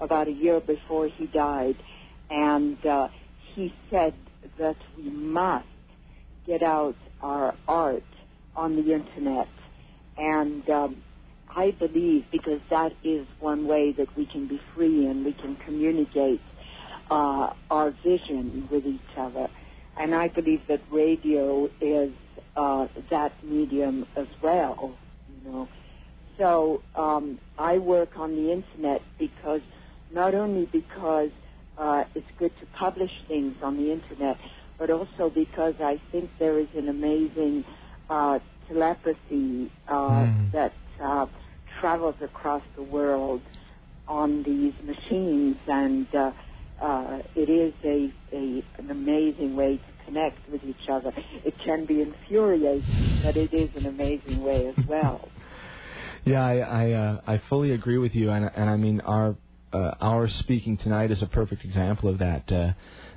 about 0.00 0.26
a 0.28 0.32
year 0.32 0.60
before 0.60 1.06
he 1.06 1.26
died, 1.28 1.76
and 2.30 2.76
uh, 2.84 3.08
he 3.56 3.72
said 3.90 4.14
that 4.58 4.76
we 4.96 5.10
must 5.10 5.66
get 6.46 6.62
out 6.62 6.94
our 7.22 7.54
art 7.66 8.04
on 8.54 8.76
the 8.76 8.92
internet, 8.92 9.48
and 10.18 10.68
um, 10.70 10.96
I 11.54 11.70
believe 11.72 12.24
because 12.30 12.60
that 12.70 12.92
is 13.02 13.26
one 13.40 13.66
way 13.66 13.92
that 13.92 14.14
we 14.16 14.26
can 14.26 14.46
be 14.46 14.60
free 14.74 15.06
and 15.06 15.24
we 15.24 15.32
can 15.32 15.56
communicate 15.56 16.40
uh, 17.10 17.50
our 17.70 17.92
vision 18.04 18.68
with 18.70 18.84
each 18.86 19.16
other, 19.18 19.48
and 19.98 20.14
I 20.14 20.28
believe 20.28 20.60
that 20.68 20.80
radio 20.92 21.68
is 21.80 22.12
uh, 22.56 22.86
that 23.10 23.32
medium 23.42 24.06
as 24.16 24.28
well. 24.42 24.94
You 25.28 25.50
know, 25.50 25.68
so 26.38 26.82
um, 26.94 27.38
I 27.58 27.78
work 27.78 28.18
on 28.18 28.36
the 28.36 28.52
internet 28.52 29.00
because 29.18 29.62
not 30.12 30.34
only 30.34 30.66
because 30.66 31.30
uh, 31.78 32.04
it's 32.14 32.26
good 32.38 32.52
to 32.60 32.66
publish 32.78 33.10
things 33.28 33.54
on 33.62 33.76
the 33.76 33.92
internet, 33.92 34.36
but 34.78 34.90
also 34.90 35.30
because 35.34 35.74
I 35.80 36.00
think 36.12 36.30
there 36.38 36.58
is 36.58 36.68
an 36.76 36.88
amazing 36.88 37.64
uh, 38.08 38.38
telepathy 38.68 39.70
uh, 39.88 39.92
Mm. 39.94 40.52
that 40.52 40.72
uh, 41.02 41.26
travels 41.80 42.16
across 42.22 42.62
the 42.76 42.82
world 42.82 43.42
on 44.08 44.42
these 44.44 44.74
machines, 44.84 45.56
and 45.66 46.06
uh, 46.14 46.30
uh, 46.82 47.18
it 47.34 47.48
is 47.50 47.74
a, 47.84 48.10
a 48.36 48.64
an 48.78 48.90
amazing 48.90 49.56
way 49.56 49.76
to 49.78 50.04
connect 50.04 50.38
with 50.50 50.62
each 50.64 50.88
other. 50.90 51.12
It 51.44 51.54
can 51.64 51.86
be 51.86 52.02
infuriating, 52.02 53.20
but 53.22 53.36
it 53.36 53.52
is 53.52 53.70
an 53.76 53.86
amazing 53.86 54.42
way 54.44 54.66
as 54.68 54.76
well. 54.88 55.28
Yeah, 56.24 56.44
I 56.44 56.56
I, 56.58 56.92
uh, 56.92 57.20
I 57.26 57.42
fully 57.48 57.70
agree 57.72 57.98
with 57.98 58.12
you, 58.14 58.30
and 58.30 58.50
and 58.56 58.68
I 58.68 58.76
mean 58.76 59.00
our 59.02 59.36
our 60.00 60.28
speaking 60.28 60.76
tonight 60.76 61.10
is 61.10 61.22
a 61.22 61.26
perfect 61.26 61.64
example 61.64 62.08
of 62.08 62.18
that. 62.18 62.50
Uh, 62.50 62.72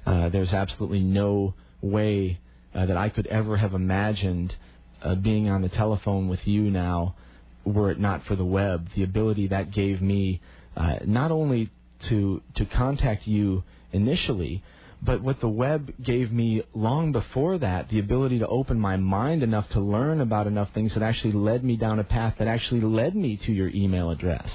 uh, 0.06 0.30
there's 0.30 0.54
absolutely 0.54 1.02
no 1.02 1.54
way 1.82 2.40
uh, 2.74 2.86
that 2.86 2.98
I 2.98 3.10
could 3.10 3.28
ever 3.28 3.58
have 3.58 3.74
imagined 3.74 4.56
uh, 5.02 5.16
being 5.16 5.50
on 5.50 5.62
the 5.62 5.70
telephone 5.70 6.28
with 6.28 6.46
you 6.46 6.70
now, 6.70 7.16
were 7.64 7.92
it 7.92 8.00
not 8.00 8.26
for 8.26 8.36
the 8.36 8.46
web. 8.46 8.90
The 8.96 9.04
ability 9.04 9.48
that 9.48 9.72
gave 9.72 10.02
me 10.02 10.42
uh, 10.76 10.98
not 11.06 11.32
only 11.32 11.70
to 12.10 12.42
to 12.56 12.66
contact 12.66 13.28
you 13.28 13.64
initially, 13.92 14.64
but 15.02 15.22
what 15.22 15.40
the 15.40 15.48
web 15.50 15.94
gave 16.04 16.32
me 16.32 16.64
long 16.74 17.12
before 17.12 17.58
that, 17.58 17.90
the 17.90 18.00
ability 18.00 18.40
to 18.40 18.48
open 18.48 18.80
my 18.80 18.98
mind 18.98 19.44
enough 19.44 19.70
to 19.70 19.80
learn 19.80 20.22
about 20.22 20.48
enough 20.48 20.70
things 20.74 20.94
that 20.94 21.04
actually 21.04 21.34
led 21.34 21.64
me 21.64 21.78
down 21.78 22.00
a 22.00 22.04
path 22.04 22.36
that 22.40 22.48
actually 22.48 22.82
led 22.82 23.16
me 23.16 23.38
to 23.46 23.52
your 23.52 23.70
email 23.70 24.10
address. 24.10 24.50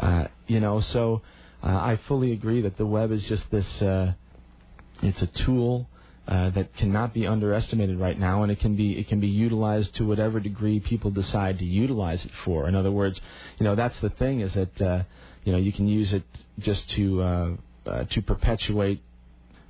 Uh, 0.00 0.26
you 0.46 0.60
know, 0.60 0.80
so 0.80 1.20
uh, 1.62 1.68
I 1.68 2.00
fully 2.08 2.32
agree 2.32 2.62
that 2.62 2.78
the 2.78 2.86
web 2.86 3.12
is 3.12 3.22
just 3.24 3.44
this. 3.50 3.82
Uh, 3.82 4.14
it's 5.02 5.20
a 5.22 5.26
tool 5.26 5.88
uh, 6.26 6.50
that 6.50 6.74
cannot 6.76 7.12
be 7.12 7.26
underestimated 7.26 7.98
right 7.98 8.18
now, 8.18 8.42
and 8.42 8.50
it 8.50 8.60
can 8.60 8.76
be 8.76 8.98
it 8.98 9.08
can 9.08 9.20
be 9.20 9.28
utilized 9.28 9.94
to 9.96 10.06
whatever 10.06 10.40
degree 10.40 10.80
people 10.80 11.10
decide 11.10 11.58
to 11.58 11.64
utilize 11.64 12.24
it 12.24 12.30
for. 12.44 12.66
In 12.66 12.74
other 12.74 12.90
words, 12.90 13.20
you 13.58 13.64
know 13.64 13.74
that's 13.74 13.98
the 14.00 14.10
thing 14.10 14.40
is 14.40 14.54
that 14.54 14.80
uh, 14.80 15.02
you 15.44 15.52
know 15.52 15.58
you 15.58 15.72
can 15.72 15.86
use 15.86 16.12
it 16.12 16.22
just 16.60 16.88
to 16.90 17.22
uh, 17.22 17.50
uh, 17.86 18.04
to 18.04 18.22
perpetuate 18.22 19.02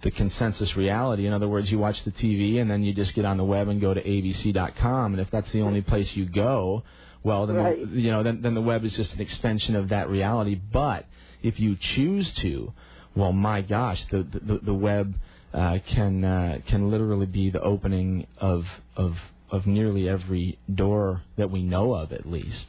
the 0.03 0.11
consensus 0.13 0.77
reality. 0.77 1.27
In 1.27 1.33
other 1.33 1.49
words, 1.49 1.71
you 1.71 1.79
watch 1.79 2.03
the 2.05 2.13
TV 2.13 2.61
and 2.61 2.71
then 2.71 2.83
you 2.83 2.95
just 2.95 3.15
get 3.15 3.25
on 3.25 3.37
the 3.37 3.45
web 3.45 3.69
and 3.69 3.81
go 3.81 3.93
to 3.93 4.03
abc.com, 4.03 5.15
and 5.15 5.21
if 5.21 5.31
that's 5.31 5.51
the 5.53 5.63
only 5.63 5.83
place 5.83 6.15
you 6.15 6.27
go, 6.27 6.85
well 7.23 7.47
then 7.47 7.57
Right. 7.57 7.79
you 7.89 8.11
know 8.11 8.23
then 8.23 8.43
then 8.43 8.55
the 8.55 8.61
web 8.63 8.85
is 8.85 8.93
just 8.95 9.13
an 9.13 9.21
extension 9.21 9.77
of 9.77 9.89
that 9.91 10.09
reality. 10.09 10.55
But 10.55 11.07
if 11.43 11.59
you 11.61 11.77
choose 11.95 12.31
to, 12.43 12.73
well, 13.17 13.33
my 13.33 13.63
gosh, 13.63 14.05
the 14.11 14.23
the, 14.23 14.61
the 14.63 14.75
web 14.75 15.15
uh, 15.53 15.79
can 15.95 16.25
uh, 16.25 16.59
can 16.69 16.91
literally 16.91 17.27
be 17.27 17.51
the 17.51 17.61
opening 17.61 18.27
of 18.39 18.65
of 18.97 19.15
of 19.51 19.67
nearly 19.67 20.09
every 20.09 20.59
door 20.73 21.23
that 21.37 21.51
we 21.51 21.63
know 21.63 21.93
of, 21.95 22.13
at 22.13 22.25
least. 22.25 22.67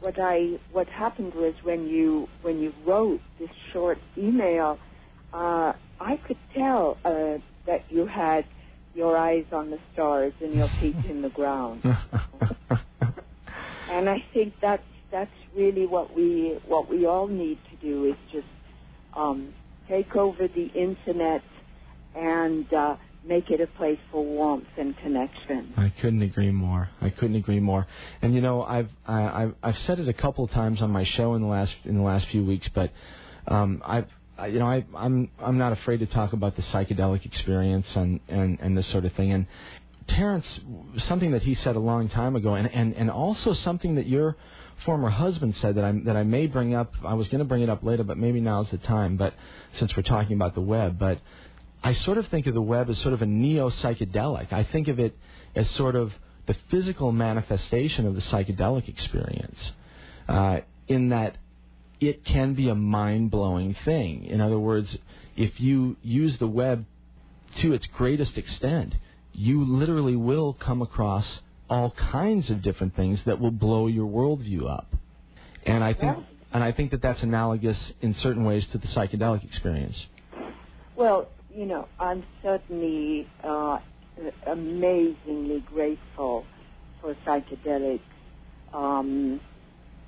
what 0.00 0.18
I 0.18 0.58
what 0.72 0.88
happened 0.88 1.34
was 1.34 1.54
when 1.62 1.86
you 1.86 2.28
when 2.42 2.58
you 2.60 2.72
wrote 2.86 3.20
this 3.38 3.50
short 3.72 3.98
email, 4.18 4.78
uh, 5.32 5.72
I 6.00 6.16
could 6.26 6.38
tell 6.54 6.98
uh, 7.04 7.38
that 7.66 7.84
you 7.90 8.06
had 8.06 8.44
your 8.94 9.16
eyes 9.16 9.44
on 9.52 9.70
the 9.70 9.78
stars 9.92 10.32
and 10.42 10.52
your 10.54 10.68
feet 10.80 10.96
in 11.08 11.22
the 11.22 11.28
ground, 11.28 11.82
and 13.90 14.08
I 14.08 14.24
think 14.32 14.54
that's 14.60 14.82
that's 15.12 15.30
really 15.56 15.86
what 15.86 16.14
we 16.14 16.58
what 16.66 16.90
we 16.90 17.06
all 17.06 17.26
need 17.26 17.58
to 17.70 17.76
do 17.76 18.06
is 18.06 18.16
just 18.32 18.46
um, 19.16 19.54
take 19.88 20.14
over 20.16 20.48
the 20.48 20.66
internet 20.74 21.42
and 22.14 22.72
uh, 22.72 22.96
make 23.26 23.50
it 23.50 23.60
a 23.60 23.66
place 23.66 23.98
for 24.10 24.24
warmth 24.24 24.66
and 24.78 24.96
connection. 24.98 25.74
I 25.76 25.92
couldn't 26.00 26.22
agree 26.22 26.50
more. 26.50 26.88
I 27.00 27.10
couldn't 27.10 27.36
agree 27.36 27.60
more. 27.60 27.86
And 28.22 28.34
you 28.34 28.40
know, 28.40 28.62
I've 28.62 28.88
I, 29.06 29.42
I've 29.42 29.54
I've 29.62 29.78
said 29.78 29.98
it 29.98 30.08
a 30.08 30.12
couple 30.14 30.44
of 30.44 30.50
times 30.50 30.82
on 30.82 30.90
my 30.90 31.04
show 31.04 31.34
in 31.34 31.42
the 31.42 31.48
last 31.48 31.74
in 31.84 31.96
the 31.96 32.02
last 32.02 32.28
few 32.28 32.44
weeks, 32.44 32.68
but 32.74 32.90
um, 33.48 33.82
I've 33.84 34.08
you 34.48 34.58
know 34.58 34.66
I 34.68 34.84
I'm 34.94 35.30
I'm 35.38 35.58
not 35.58 35.72
afraid 35.72 36.00
to 36.00 36.06
talk 36.06 36.32
about 36.32 36.56
the 36.56 36.62
psychedelic 36.62 37.24
experience 37.24 37.86
and 37.94 38.20
and 38.28 38.58
and 38.60 38.76
this 38.76 38.86
sort 38.88 39.04
of 39.04 39.12
thing. 39.14 39.32
And 39.32 39.46
Terence, 40.08 40.60
something 41.06 41.32
that 41.32 41.42
he 41.42 41.54
said 41.54 41.76
a 41.76 41.80
long 41.80 42.08
time 42.08 42.36
ago, 42.36 42.54
and 42.54 42.72
and 42.72 42.94
and 42.94 43.10
also 43.10 43.54
something 43.54 43.96
that 43.96 44.06
your 44.06 44.36
former 44.84 45.08
husband 45.08 45.54
said 45.56 45.76
that 45.76 45.84
I 45.84 45.92
that 46.04 46.16
I 46.16 46.22
may 46.22 46.46
bring 46.46 46.74
up. 46.74 46.92
I 47.04 47.14
was 47.14 47.28
going 47.28 47.40
to 47.40 47.44
bring 47.44 47.62
it 47.62 47.70
up 47.70 47.82
later, 47.82 48.04
but 48.04 48.18
maybe 48.18 48.40
now's 48.40 48.70
the 48.70 48.78
time. 48.78 49.16
But 49.16 49.34
since 49.78 49.96
we're 49.96 50.02
talking 50.02 50.36
about 50.36 50.54
the 50.54 50.60
web, 50.60 50.98
but 50.98 51.20
I 51.82 51.94
sort 51.94 52.18
of 52.18 52.26
think 52.28 52.46
of 52.46 52.54
the 52.54 52.62
web 52.62 52.88
as 52.90 52.98
sort 52.98 53.14
of 53.14 53.22
a 53.22 53.26
neo 53.26 53.70
psychedelic. 53.70 54.52
I 54.52 54.64
think 54.64 54.88
of 54.88 54.98
it 54.98 55.16
as 55.54 55.70
sort 55.70 55.96
of 55.96 56.12
the 56.46 56.54
physical 56.70 57.12
manifestation 57.12 58.06
of 58.06 58.14
the 58.14 58.22
psychedelic 58.22 58.88
experience, 58.88 59.72
uh, 60.28 60.60
in 60.88 61.10
that 61.10 61.36
it 62.00 62.24
can 62.24 62.54
be 62.54 62.68
a 62.68 62.74
mind 62.74 63.30
blowing 63.30 63.74
thing. 63.84 64.24
In 64.24 64.40
other 64.40 64.58
words, 64.58 64.96
if 65.36 65.60
you 65.60 65.96
use 66.02 66.38
the 66.38 66.46
web 66.46 66.84
to 67.58 67.72
its 67.72 67.86
greatest 67.86 68.36
extent, 68.36 68.94
you 69.36 69.64
literally 69.64 70.16
will 70.16 70.54
come 70.54 70.82
across 70.82 71.40
all 71.68 71.90
kinds 71.90 72.48
of 72.50 72.62
different 72.62 72.96
things 72.96 73.20
that 73.26 73.40
will 73.40 73.50
blow 73.50 73.86
your 73.86 74.06
worldview 74.06 74.68
up. 74.70 74.86
And 75.64 75.82
I 75.82 75.94
think, 75.94 76.16
and 76.52 76.62
I 76.62 76.72
think 76.72 76.92
that 76.92 77.02
that's 77.02 77.22
analogous 77.22 77.78
in 78.00 78.14
certain 78.14 78.44
ways 78.44 78.66
to 78.72 78.78
the 78.78 78.86
psychedelic 78.88 79.44
experience. 79.44 80.00
Well, 80.96 81.28
you 81.54 81.66
know, 81.66 81.88
I'm 81.98 82.24
certainly 82.42 83.28
uh, 83.42 83.78
amazingly 84.46 85.64
grateful 85.66 86.44
for 87.00 87.16
psychedelics. 87.26 88.00
Um, 88.72 89.40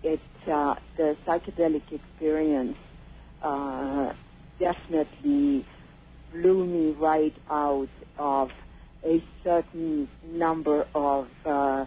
it 0.03 0.20
uh, 0.51 0.76
the 0.97 1.16
psychedelic 1.26 1.83
experience 1.91 2.76
uh, 3.43 4.12
definitely 4.61 5.66
blew 6.33 6.66
me 6.66 6.93
right 6.99 7.35
out 7.51 7.89
of 8.18 8.51
a 9.05 9.22
certain 9.44 10.09
number 10.24 10.86
of 10.94 11.28
uh, 11.46 11.84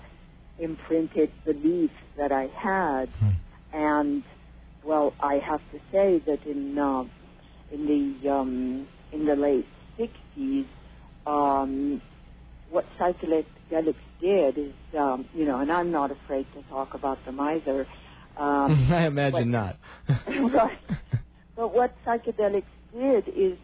imprinted 0.59 1.31
beliefs 1.45 1.93
that 2.17 2.31
I 2.31 2.47
had, 2.57 3.09
and 3.73 4.23
well, 4.85 5.13
I 5.19 5.35
have 5.35 5.61
to 5.71 5.79
say 5.91 6.21
that 6.25 6.45
in 6.45 6.77
uh, 6.77 7.03
in 7.71 7.85
the 8.23 8.29
um, 8.29 8.87
in 9.11 9.25
the 9.25 9.35
late 9.35 9.67
'60s, 9.99 10.65
um, 11.25 12.01
what 12.69 12.85
psychedelics 12.99 13.95
did 14.21 14.57
is, 14.57 14.73
um, 14.97 15.25
you 15.33 15.45
know, 15.45 15.59
and 15.59 15.71
I'm 15.71 15.91
not 15.91 16.11
afraid 16.11 16.45
to 16.55 16.63
talk 16.69 16.93
about 16.93 17.23
them 17.25 17.39
either. 17.39 17.87
Um, 18.37 18.87
I 18.91 19.05
imagine 19.07 19.33
what- 19.33 19.47
not. 19.47 19.75
right. 20.53 20.79
But 21.55 21.75
what 21.75 21.93
psychedelics 22.07 22.63
did 22.93 23.27
is, 23.27 23.57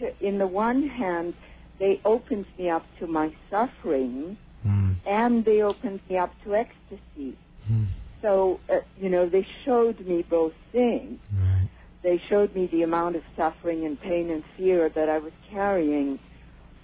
to, 0.00 0.26
in 0.26 0.38
the 0.38 0.46
one 0.46 0.88
hand, 0.88 1.34
they 1.78 2.00
opened 2.04 2.46
me 2.58 2.70
up 2.70 2.84
to 2.98 3.06
my 3.06 3.32
suffering, 3.50 4.36
Mm, 4.66 4.96
and 5.06 5.44
they 5.44 5.62
opened 5.62 6.00
me 6.08 6.16
up 6.18 6.32
to 6.44 6.54
ecstasy. 6.56 7.36
mm, 7.70 7.86
So, 8.22 8.58
uh, 8.68 8.80
you 8.98 9.08
know, 9.08 9.28
they 9.28 9.46
showed 9.64 10.00
me 10.00 10.22
both 10.22 10.54
things. 10.72 11.20
right. 11.32 11.68
They 12.02 12.18
showed 12.28 12.54
me 12.54 12.66
the 12.66 12.82
amount 12.82 13.14
of 13.16 13.22
suffering 13.36 13.84
and 13.86 14.00
pain 14.00 14.30
and 14.30 14.42
fear 14.56 14.88
that 14.88 15.08
I 15.08 15.18
was 15.18 15.32
carrying 15.50 16.18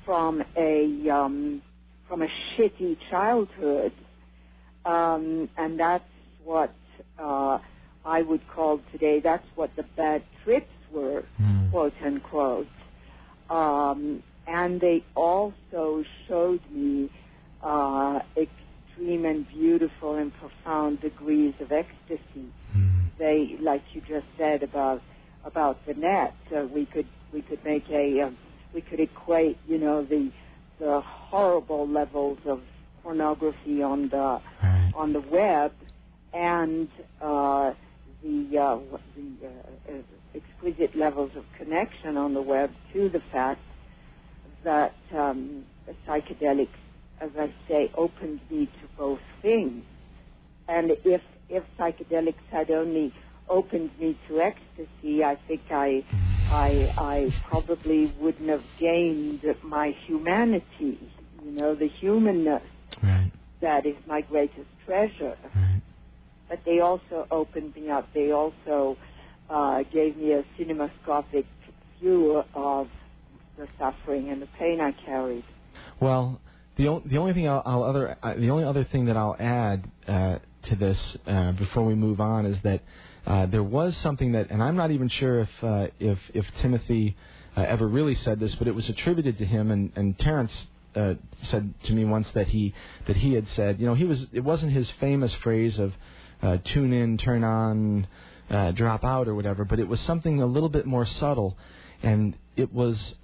from 0.05 0.43
a 0.57 1.09
um, 1.11 1.63
from 2.09 2.23
a 2.23 2.29
shitty 2.57 2.99
childhood, 3.11 3.93
um, 4.85 5.49
and 5.57 5.79
that's 5.81 6.05
what 6.45 6.75
uh, 7.19 7.59
I 8.05 8.23
would 8.23 8.47
call 8.49 8.81
today. 8.93 9.21
That's 9.21 9.47
what 9.55 9.75
the 9.77 9.85
bad 9.97 10.23
trips 10.45 10.71
were, 10.93 11.25
Mm, 11.41 11.71
quote 11.71 11.95
unquote. 12.05 12.69
Um, 13.49 14.23
and 14.53 14.81
they 14.81 15.03
also 15.15 16.05
showed 16.29 16.61
me 16.71 17.11
uh, 17.63 18.21
extreme 18.37 19.25
and 19.25 19.49
beautiful 19.49 20.17
and 20.17 20.33
profound 20.35 21.01
degrees 21.01 21.55
of 21.61 21.73
ecstasy 21.73 22.53
mm, 22.77 23.03
they, 23.19 23.57
like 23.61 23.83
you 23.93 24.03
just 24.07 24.27
said 24.37 24.63
about 24.63 25.01
about 25.45 25.85
the 25.87 25.95
net, 25.95 26.35
uh, 26.57 26.65
we 26.73 26.87
could 26.87 27.07
we 27.33 27.43
could 27.43 27.65
make 27.65 27.89
a 27.91 28.21
um, 28.21 28.37
we 28.75 28.81
could 28.81 29.01
equate, 29.01 29.59
you 29.69 29.79
know, 29.79 30.05
the 30.05 30.31
the 30.79 31.01
horrible 31.05 31.89
levels 31.89 32.39
of 32.47 32.61
pornography 33.03 33.83
on 33.83 34.09
the 34.09 34.41
right. 34.63 34.93
on 34.97 35.13
the 35.13 35.21
web 35.21 35.73
and 36.33 36.89
uh, 37.21 37.73
the 38.23 38.59
uh, 38.59 38.79
the 39.17 39.47
uh, 39.47 39.93
uh, 39.93 40.03
exquisite 40.35 40.97
levels 40.97 41.31
of 41.37 41.45
connection 41.59 42.17
on 42.17 42.35
the 42.35 42.43
web 42.43 42.71
to 42.93 43.09
the 43.09 43.23
fact 43.33 43.61
that 44.65 44.95
um, 45.17 45.65
psychedelics, 46.07 46.69
as 47.21 47.31
I 47.39 47.53
say, 47.69 47.91
opened 47.97 48.41
me 48.51 48.67
to 48.67 48.89
both 48.99 49.21
things. 49.41 49.85
And 50.69 50.93
if 51.05 51.23
if 51.49 51.65
psychedelics 51.79 52.45
had 52.51 52.71
only 52.71 53.13
opened 53.49 53.91
me 54.01 54.17
to 54.29 54.41
ecstasy, 54.41 55.23
I 55.25 55.37
think 55.49 55.63
I 55.71 56.05
I 56.51 56.93
I 56.97 57.35
probably 57.49 58.13
wouldn't 58.21 58.49
have 58.49 58.65
gained 58.79 59.43
my 59.63 59.95
humanity. 60.07 60.99
You 61.45 61.51
know, 61.53 61.75
the 61.75 61.89
humanness 61.89 62.63
Right. 63.03 63.33
that 63.61 63.85
is 63.87 63.97
my 64.07 64.21
greatest 64.21 64.69
treasure. 64.87 65.37
Right. 65.55 65.83
But 66.49 66.61
they 66.65 66.79
also 66.81 67.27
opened 67.31 67.75
me 67.75 67.91
up. 67.91 68.09
They 68.15 68.31
also 68.31 68.97
uh, 69.51 69.83
gave 69.93 70.17
me 70.17 70.33
a 70.33 70.45
cinemascopic 70.59 71.47
view 72.01 72.43
of 72.55 72.89
the 73.63 73.69
suffering 73.79 74.31
and 74.31 74.43
the 74.43 74.49
pain 74.59 74.81
I 74.81 74.93
carried. 75.07 75.45
Well, 76.01 76.41
the 76.77 76.89
o- 76.89 77.03
the 77.05 77.19
only 77.19 77.33
thing 77.35 77.49
I'll, 77.49 77.63
I'll 77.65 77.83
other 77.85 78.17
uh, 78.23 78.35
the 78.35 78.51
only 78.51 78.65
other 78.65 78.85
thing 78.85 79.07
that 79.07 79.17
I'll 79.17 79.37
add 79.39 79.91
uh, 80.09 80.39
to 80.65 80.77
this 80.77 80.99
uh, 81.27 81.53
before 81.53 81.85
we 81.85 81.95
move 81.95 82.21
on 82.21 82.47
is 82.47 82.59
that 82.63 82.81
uh, 83.27 83.47
there 83.47 83.63
was 83.63 83.97
something 83.99 84.33
that, 84.33 84.51
and 84.51 84.63
I'm 84.63 84.77
not 84.77 84.91
even 84.91 85.09
sure 85.09 85.41
if 85.41 85.65
uh, 85.65 85.87
if 86.01 86.19
if 86.35 86.45
Timothy 86.61 87.17
uh, 87.57 87.61
ever 87.63 87.87
really 87.87 88.17
said 88.17 88.41
this, 88.41 88.55
but 88.57 88.67
it 88.67 88.75
was 88.75 88.89
attributed 88.89 89.39
to 89.39 89.45
him, 89.45 89.71
and 89.71 89.93
and 89.97 90.19
Terence. 90.19 90.53
Uh, 90.95 91.15
said 91.45 91.73
to 91.85 91.93
me 91.95 92.05
once 92.05 92.29
that 92.33 92.47
he 92.49 92.75
that 93.07 93.17
he 93.17 93.33
had 93.33 93.49
said, 93.57 93.81
you 93.81 93.87
know, 93.87 93.95
he 93.95 94.05
was 94.05 94.27
it 94.31 94.45
wasn't 94.45 94.71
his 94.71 94.87
famous 95.01 95.33
phrase 95.43 95.79
of 95.79 95.91
uh, 96.43 96.59
tune 96.73 96.93
in, 96.93 97.17
turn 97.17 97.43
on, 97.43 98.07
uh, 98.51 98.73
drop 98.73 99.03
out 99.03 99.27
or 99.27 99.35
whatever, 99.35 99.65
but 99.65 99.81
it 99.81 99.89
was 99.89 99.99
something 100.01 100.43
a 100.43 100.45
little 100.45 100.69
bit 100.69 100.85
more 100.85 101.07
subtle, 101.07 101.57
and 102.03 102.37
it 102.57 102.71
was 102.75 103.15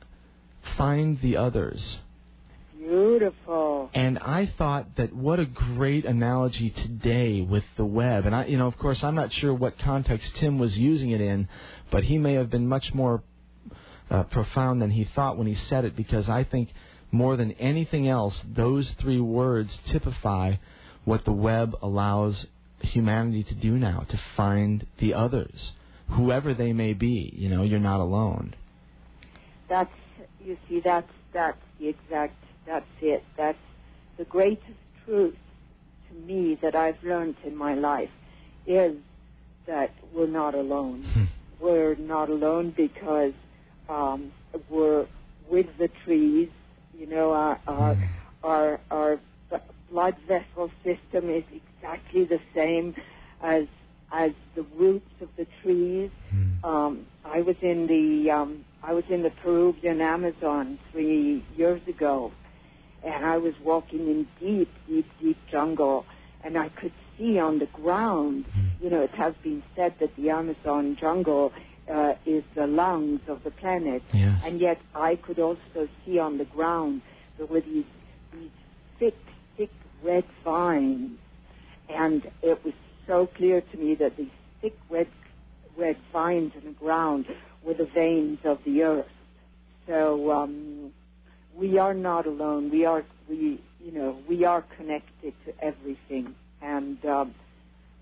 find 0.76 1.20
the 1.20 1.36
others. 1.36 1.98
Beautiful. 2.78 3.90
And 3.92 4.18
I 4.18 4.46
thought 4.56 4.96
that 4.96 5.12
what 5.12 5.40
a 5.40 5.44
great 5.44 6.04
analogy 6.04 6.70
today 6.70 7.42
with 7.42 7.64
the 7.76 7.84
web. 7.84 8.24
And 8.24 8.34
I, 8.34 8.46
you 8.46 8.56
know, 8.56 8.66
of 8.66 8.78
course, 8.78 9.02
I'm 9.04 9.14
not 9.14 9.32
sure 9.32 9.52
what 9.52 9.78
context 9.78 10.36
Tim 10.36 10.58
was 10.58 10.76
using 10.76 11.10
it 11.10 11.20
in, 11.20 11.48
but 11.90 12.04
he 12.04 12.18
may 12.18 12.34
have 12.34 12.50
been 12.50 12.66
much 12.66 12.94
more 12.94 13.22
uh, 14.10 14.22
profound 14.24 14.80
than 14.80 14.90
he 14.90 15.04
thought 15.04 15.36
when 15.36 15.46
he 15.46 15.56
said 15.68 15.84
it 15.84 15.96
because 15.96 16.28
I 16.28 16.44
think 16.44 16.70
more 17.10 17.36
than 17.36 17.52
anything 17.52 18.08
else, 18.08 18.40
those 18.48 18.90
three 19.00 19.20
words 19.20 19.78
typify 19.86 20.54
what 21.04 21.24
the 21.24 21.32
web 21.32 21.74
allows 21.82 22.46
humanity 22.80 23.42
to 23.44 23.54
do 23.54 23.76
now 23.76 24.06
to 24.08 24.20
find 24.36 24.86
the 24.98 25.14
others, 25.14 25.72
whoever 26.10 26.54
they 26.54 26.72
may 26.72 26.92
be. 26.92 27.32
You 27.36 27.48
know, 27.48 27.62
you're 27.62 27.80
not 27.80 28.00
alone. 28.00 28.54
That's 29.68 29.90
you 30.48 30.56
see, 30.68 30.80
that's 30.80 31.10
that's 31.34 31.58
the 31.78 31.88
exact 31.88 32.34
that's 32.66 32.86
it. 33.02 33.22
That's 33.36 33.58
the 34.16 34.24
greatest 34.24 34.78
truth 35.04 35.36
to 36.08 36.14
me 36.26 36.58
that 36.62 36.74
I've 36.74 36.96
learned 37.02 37.36
in 37.44 37.54
my 37.54 37.74
life 37.74 38.10
is 38.66 38.96
that 39.66 39.92
we're 40.14 40.26
not 40.26 40.54
alone. 40.54 41.28
we're 41.60 41.96
not 41.96 42.30
alone 42.30 42.72
because 42.76 43.32
um, 43.88 44.32
we're 44.70 45.06
with 45.50 45.66
the 45.78 45.88
trees. 46.04 46.48
You 46.98 47.06
know, 47.06 47.32
our 47.32 47.60
our 47.66 47.96
our, 48.42 48.80
our 48.90 49.20
blood 49.90 50.14
vessel 50.26 50.70
system 50.82 51.30
is 51.30 51.44
exactly 51.52 52.24
the 52.24 52.40
same 52.54 52.94
as 53.42 53.64
as 54.12 54.30
the 54.56 54.64
roots 54.78 55.10
of 55.20 55.28
the 55.36 55.46
trees. 55.62 56.10
Um, 56.64 57.06
I 57.24 57.42
was 57.42 57.56
in 57.60 57.86
the 57.86 58.30
um, 58.30 58.64
I 58.82 58.92
was 58.92 59.04
in 59.10 59.22
the 59.22 59.30
Peruvian 59.30 60.00
Amazon 60.00 60.78
three 60.92 61.44
years 61.56 61.80
ago, 61.88 62.32
and 63.02 63.24
I 63.24 63.36
was 63.38 63.54
walking 63.62 64.00
in 64.08 64.26
deep, 64.40 64.72
deep, 64.88 65.06
deep 65.20 65.38
jungle, 65.50 66.06
and 66.44 66.56
I 66.56 66.68
could 66.68 66.92
see 67.18 67.38
on 67.38 67.58
the 67.58 67.66
ground. 67.66 68.44
You 68.80 68.90
know, 68.90 69.02
it 69.02 69.10
has 69.10 69.34
been 69.42 69.62
said 69.74 69.94
that 70.00 70.14
the 70.16 70.30
Amazon 70.30 70.96
jungle 71.00 71.52
uh, 71.92 72.14
is 72.24 72.44
the 72.54 72.66
lungs 72.66 73.20
of 73.28 73.42
the 73.44 73.50
planet, 73.50 74.02
Yes. 74.12 74.40
and 74.44 74.60
yet 74.60 74.78
I 74.94 75.16
could 75.16 75.38
also 75.38 75.88
see 76.04 76.18
on 76.18 76.38
the 76.38 76.44
ground 76.44 77.02
there 77.36 77.46
were 77.46 77.60
these 77.60 77.84
these 78.32 78.50
thick, 78.98 79.16
thick 79.56 79.70
red 80.02 80.24
vines, 80.44 81.18
and 81.88 82.30
it 82.42 82.62
was 82.64 82.74
so 83.06 83.26
clear 83.26 83.60
to 83.62 83.76
me 83.76 83.94
that 83.96 84.16
these 84.16 84.30
thick 84.60 84.76
red 84.90 85.08
red 85.76 85.96
vines 86.12 86.52
in 86.60 86.64
the 86.64 86.78
ground 86.78 87.26
were 87.62 87.74
the 87.74 87.86
veins 87.86 88.38
of 88.44 88.58
the 88.64 88.82
earth. 88.82 89.06
So 89.86 90.30
um, 90.30 90.92
we 91.54 91.78
are 91.78 91.94
not 91.94 92.26
alone. 92.26 92.70
We 92.70 92.84
are 92.84 93.04
we 93.28 93.60
you 93.80 93.92
know 93.92 94.18
we 94.28 94.44
are 94.44 94.62
connected 94.76 95.34
to 95.46 95.64
everything. 95.64 96.34
And 96.60 97.04
um, 97.04 97.34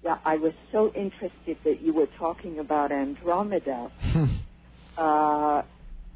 yeah, 0.02 0.18
I 0.24 0.36
was 0.36 0.52
so 0.72 0.92
interested 0.94 1.58
that 1.64 1.80
you 1.82 1.92
were 1.92 2.08
talking 2.18 2.58
about 2.58 2.92
Andromeda. 2.92 3.90
uh, 4.98 5.62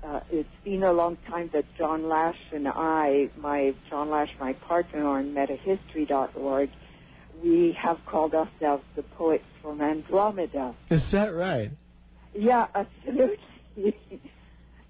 uh, 0.02 0.20
it's 0.30 0.48
been 0.64 0.82
a 0.82 0.92
long 0.92 1.18
time 1.28 1.50
that 1.52 1.64
John 1.76 2.08
Lash 2.08 2.38
and 2.52 2.66
I, 2.66 3.28
my 3.36 3.74
John 3.90 4.10
Lash, 4.10 4.30
my 4.38 4.54
partner 4.54 5.06
on 5.06 5.34
metahistory.org, 5.34 6.70
we 7.42 7.76
have 7.78 7.98
called 8.06 8.34
ourselves 8.34 8.84
the 8.96 9.02
poets 9.02 9.44
from 9.62 9.80
Andromeda. 9.80 10.74
Is 10.90 11.02
that 11.12 11.34
right? 11.34 11.70
Yeah, 12.34 12.66
absolutely. 12.74 13.94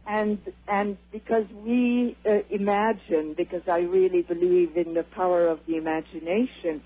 and 0.07 0.39
and 0.69 0.99
because 1.12 1.45
we 1.65 2.17
uh, 2.29 2.39
imagine, 2.51 3.35
because 3.37 3.62
I 3.69 3.81
really 3.81 4.23
believe 4.23 4.77
in 4.77 4.95
the 4.95 5.03
power 5.03 5.49
of 5.49 5.61
the 5.67 5.77
imagination, 5.77 6.83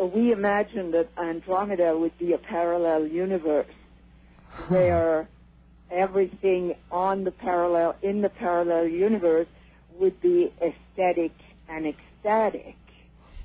uh, 0.00 0.06
we 0.06 0.32
imagine 0.32 0.92
that 0.92 1.08
Andromeda 1.18 1.96
would 1.96 2.16
be 2.18 2.32
a 2.32 2.38
parallel 2.38 3.06
universe 3.06 3.66
where 4.68 5.28
everything 5.90 6.74
on 6.90 7.24
the 7.24 7.30
parallel 7.30 7.96
in 8.02 8.22
the 8.22 8.28
parallel 8.28 8.86
universe 8.86 9.48
would 9.98 10.20
be 10.20 10.52
aesthetic 10.60 11.32
and 11.68 11.86
ecstatic 11.86 12.76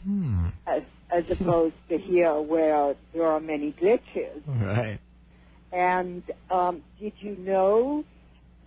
Hmm. 0.05 0.47
as 0.67 0.83
as 1.09 1.23
opposed 1.31 1.75
to 1.89 1.97
here 1.97 2.39
where 2.39 2.95
there 3.13 3.25
are 3.25 3.39
many 3.39 3.71
glitches. 3.73 4.41
Right. 4.45 4.99
And 5.71 6.23
um, 6.51 6.81
did 6.99 7.13
you 7.19 7.35
know 7.37 8.03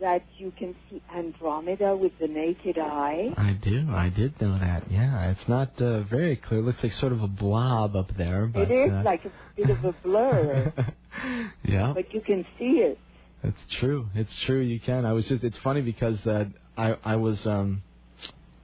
that 0.01 0.23
you 0.39 0.53
can 0.59 0.75
see 0.89 1.03
Andromeda 1.15 1.97
with 1.97 2.12
the 2.20 2.29
naked 2.29 2.79
eye? 2.79 3.31
I 3.37 3.53
do. 3.53 3.89
I 3.91 4.09
did 4.11 4.41
know 4.41 4.59
that. 4.59 4.91
Yeah, 4.91 5.31
it's 5.31 5.49
not 5.49 5.81
uh, 5.81 6.03
very 6.03 6.37
clear. 6.37 6.61
It 6.61 6.65
looks 6.65 6.83
like 6.83 6.93
sort 6.95 7.12
of 7.12 7.23
a 7.23 7.29
blob 7.29 7.97
up 7.97 8.16
there, 8.16 8.47
but 8.47 8.70
it 8.70 8.75
is 8.75 8.93
uh, 8.93 9.03
like 9.05 9.25
a 9.25 9.33
bit 9.57 9.70
of 9.70 9.85
a 9.85 9.93
blur, 9.93 10.73
yeah, 11.65 11.93
but 11.95 12.12
you 12.15 12.20
can 12.20 12.45
see 12.59 12.83
it. 12.85 12.99
it's 13.43 13.75
true. 13.81 14.09
It's 14.15 14.31
true. 14.47 14.61
You 14.61 14.79
can. 14.81 15.05
I 15.05 15.12
was 15.12 15.27
just. 15.27 15.43
It's 15.43 15.59
funny 15.59 15.81
because 15.81 16.25
uh, 16.27 16.45
I 16.77 16.97
I 17.05 17.16
was 17.16 17.45
um 17.47 17.83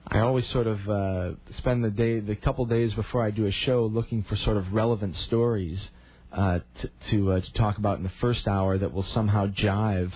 I 0.07 0.19
always 0.19 0.47
sort 0.49 0.67
of 0.67 0.89
uh, 0.89 1.31
spend 1.57 1.83
the 1.83 1.89
day 1.89 2.19
the 2.19 2.35
couple 2.35 2.65
days 2.65 2.93
before 2.93 3.23
I 3.23 3.31
do 3.31 3.45
a 3.45 3.51
show 3.51 3.85
looking 3.85 4.23
for 4.23 4.35
sort 4.37 4.57
of 4.57 4.71
relevant 4.71 5.17
stories 5.17 5.79
uh, 6.35 6.59
to 6.81 6.89
to, 7.11 7.31
uh, 7.31 7.41
to 7.41 7.53
talk 7.53 7.77
about 7.77 7.97
in 7.97 8.03
the 8.03 8.11
first 8.21 8.47
hour 8.47 8.77
that 8.77 8.93
will 8.93 9.03
somehow 9.03 9.47
jive 9.47 10.11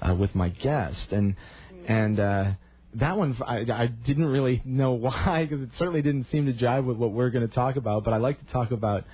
uh, 0.00 0.14
with 0.14 0.34
my 0.34 0.48
guest 0.48 1.12
and 1.12 1.36
and. 1.86 2.20
Uh, 2.20 2.52
that 2.96 3.16
one 3.16 3.34
I, 3.46 3.64
I 3.72 3.86
didn't 3.86 4.26
really 4.26 4.60
know 4.66 4.92
why 4.92 5.46
because 5.48 5.62
it 5.62 5.70
certainly 5.78 6.02
didn't 6.02 6.26
seem 6.30 6.44
to 6.44 6.52
jive 6.52 6.84
with 6.84 6.98
what 6.98 7.12
we're 7.12 7.30
going 7.30 7.48
to 7.48 7.54
talk 7.54 7.76
about. 7.76 8.04
But 8.04 8.12
I 8.12 8.18
like 8.18 8.38
to 8.44 8.52
talk 8.52 8.70
about 8.70 9.04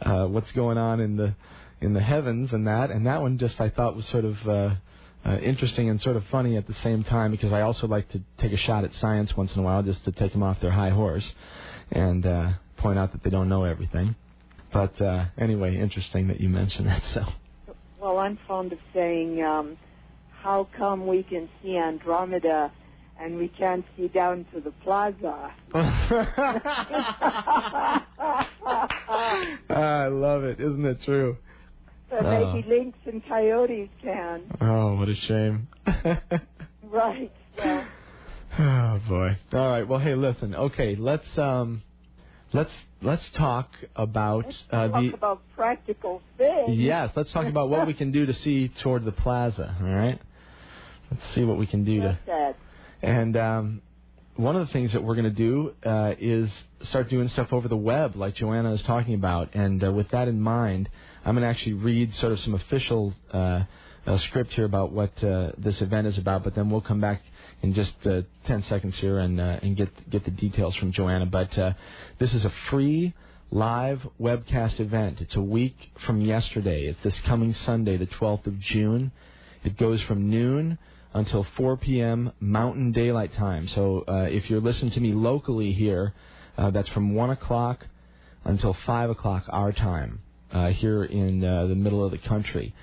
uh, 0.00 0.24
what's 0.24 0.50
going 0.52 0.78
on 0.78 1.00
in 1.00 1.16
the 1.16 1.34
in 1.80 1.92
the 1.92 2.00
heavens 2.00 2.52
and 2.52 2.66
that. 2.66 2.90
And 2.90 3.06
that 3.06 3.20
one 3.20 3.38
just 3.38 3.60
I 3.60 3.68
thought 3.68 3.96
was 3.96 4.06
sort 4.06 4.24
of 4.24 4.48
uh, 4.48 4.74
uh, 5.26 5.38
interesting 5.38 5.90
and 5.90 6.00
sort 6.00 6.16
of 6.16 6.24
funny 6.30 6.56
at 6.56 6.66
the 6.66 6.74
same 6.82 7.04
time 7.04 7.30
because 7.30 7.52
I 7.52 7.62
also 7.62 7.86
like 7.86 8.08
to 8.10 8.20
take 8.38 8.52
a 8.52 8.56
shot 8.56 8.84
at 8.84 8.94
science 8.94 9.36
once 9.36 9.52
in 9.54 9.60
a 9.60 9.62
while 9.62 9.82
just 9.82 10.04
to 10.04 10.12
take 10.12 10.32
them 10.32 10.42
off 10.42 10.60
their 10.60 10.70
high 10.70 10.90
horse 10.90 11.24
and 11.90 12.24
uh, 12.26 12.52
point 12.78 12.98
out 12.98 13.12
that 13.12 13.22
they 13.22 13.30
don't 13.30 13.48
know 13.48 13.64
everything. 13.64 14.16
But 14.72 15.00
uh, 15.00 15.26
anyway, 15.38 15.76
interesting 15.76 16.28
that 16.28 16.40
you 16.40 16.48
mentioned 16.48 16.86
that. 16.88 17.02
So 17.14 17.24
Well, 18.00 18.18
I'm 18.18 18.38
fond 18.46 18.72
of 18.72 18.78
saying, 18.94 19.42
um, 19.42 19.76
how 20.42 20.68
come 20.76 21.06
we 21.06 21.22
can 21.22 21.48
see 21.62 21.76
Andromeda 21.76 22.70
and 23.20 23.36
we 23.36 23.48
can't 23.48 23.84
see 23.96 24.08
down 24.08 24.46
to 24.54 24.60
the 24.60 24.70
plaza? 24.84 25.52
I 29.70 30.06
love 30.10 30.44
it. 30.44 30.60
Isn't 30.60 30.84
it 30.84 30.98
true? 31.04 31.36
But 32.10 32.24
Oh. 32.24 32.30
maybe 32.54 32.68
lynx 32.68 32.98
and 33.06 33.22
coyotes 33.26 33.90
can. 34.02 34.42
Oh, 34.60 34.94
what 34.96 35.08
a 35.08 35.14
shame. 35.14 35.68
Right. 36.90 37.32
So, 37.62 37.84
Oh 38.58 39.00
boy. 39.08 39.36
All 39.52 39.68
right. 39.68 39.86
Well, 39.86 39.98
hey, 40.00 40.14
listen. 40.14 40.54
Okay, 40.54 40.96
let's 40.96 41.36
um, 41.36 41.82
let's 42.52 42.70
let's 43.02 43.28
talk 43.30 43.70
about 43.96 44.46
let's 44.46 44.62
uh, 44.70 44.88
talk 44.88 45.02
the. 45.02 45.14
about 45.14 45.40
practical 45.56 46.22
things. 46.36 46.78
Yes, 46.78 47.10
let's 47.14 47.32
talk 47.32 47.46
about 47.46 47.68
what 47.68 47.86
we 47.86 47.94
can 47.94 48.12
do 48.12 48.26
to 48.26 48.34
see 48.34 48.68
toward 48.68 49.04
the 49.04 49.12
plaza. 49.12 49.76
All 49.80 49.88
right. 49.88 50.20
Let's 51.10 51.34
see 51.34 51.44
what 51.44 51.58
we 51.58 51.66
can 51.66 51.84
do 51.84 52.00
to. 52.00 52.18
That. 52.26 52.56
And 53.00 53.36
um, 53.36 53.82
one 54.36 54.56
of 54.56 54.66
the 54.66 54.72
things 54.72 54.92
that 54.92 55.02
we're 55.02 55.14
going 55.14 55.24
to 55.24 55.30
do 55.30 55.74
uh, 55.84 56.14
is 56.18 56.50
start 56.82 57.08
doing 57.08 57.28
stuff 57.28 57.52
over 57.52 57.66
the 57.66 57.76
web, 57.76 58.14
like 58.16 58.34
Joanna 58.34 58.72
is 58.72 58.82
talking 58.82 59.14
about. 59.14 59.54
And 59.54 59.82
uh, 59.82 59.92
with 59.92 60.10
that 60.10 60.28
in 60.28 60.40
mind, 60.40 60.88
I'm 61.24 61.34
going 61.34 61.42
to 61.42 61.48
actually 61.48 61.74
read 61.74 62.14
sort 62.14 62.32
of 62.32 62.40
some 62.40 62.54
official 62.54 63.14
uh, 63.32 63.64
uh, 64.06 64.18
script 64.18 64.52
here 64.52 64.64
about 64.64 64.92
what 64.92 65.12
uh, 65.24 65.52
this 65.58 65.80
event 65.80 66.06
is 66.06 66.18
about. 66.18 66.44
But 66.44 66.54
then 66.54 66.70
we'll 66.70 66.80
come 66.80 67.00
back 67.00 67.22
in 67.62 67.74
just 67.74 67.94
uh, 68.06 68.22
10 68.46 68.64
seconds 68.64 68.96
here 68.98 69.18
and 69.18 69.40
uh, 69.40 69.58
and 69.62 69.76
get 69.76 70.10
get 70.10 70.24
the 70.24 70.30
details 70.30 70.74
from 70.76 70.92
Joanna. 70.92 71.26
But 71.26 71.56
uh, 71.58 71.72
this 72.18 72.34
is 72.34 72.44
a 72.44 72.52
free 72.70 73.14
live 73.50 74.06
webcast 74.20 74.78
event. 74.80 75.20
It's 75.20 75.34
a 75.34 75.40
week 75.40 75.76
from 76.06 76.20
yesterday. 76.20 76.86
It's 76.86 77.02
this 77.02 77.18
coming 77.20 77.54
Sunday, 77.54 77.96
the 77.96 78.06
12th 78.06 78.46
of 78.46 78.60
June. 78.60 79.10
It 79.64 79.76
goes 79.76 80.00
from 80.02 80.30
noon 80.30 80.78
until 81.14 81.46
4 81.56 81.78
p.m. 81.78 82.32
Mountain 82.40 82.92
Daylight 82.92 83.34
Time. 83.34 83.66
So 83.68 84.04
uh, 84.06 84.28
if 84.30 84.50
you're 84.50 84.60
listening 84.60 84.92
to 84.92 85.00
me 85.00 85.12
locally 85.12 85.72
here, 85.72 86.14
uh, 86.56 86.70
that's 86.70 86.88
from 86.90 87.14
1 87.14 87.30
o'clock 87.30 87.86
until 88.44 88.76
5 88.86 89.10
o'clock 89.10 89.44
our 89.48 89.72
time 89.72 90.20
uh, 90.52 90.68
here 90.68 91.04
in 91.04 91.40
the 91.40 91.74
middle 91.74 92.04
of 92.04 92.10
the 92.10 92.18
country. 92.18 92.74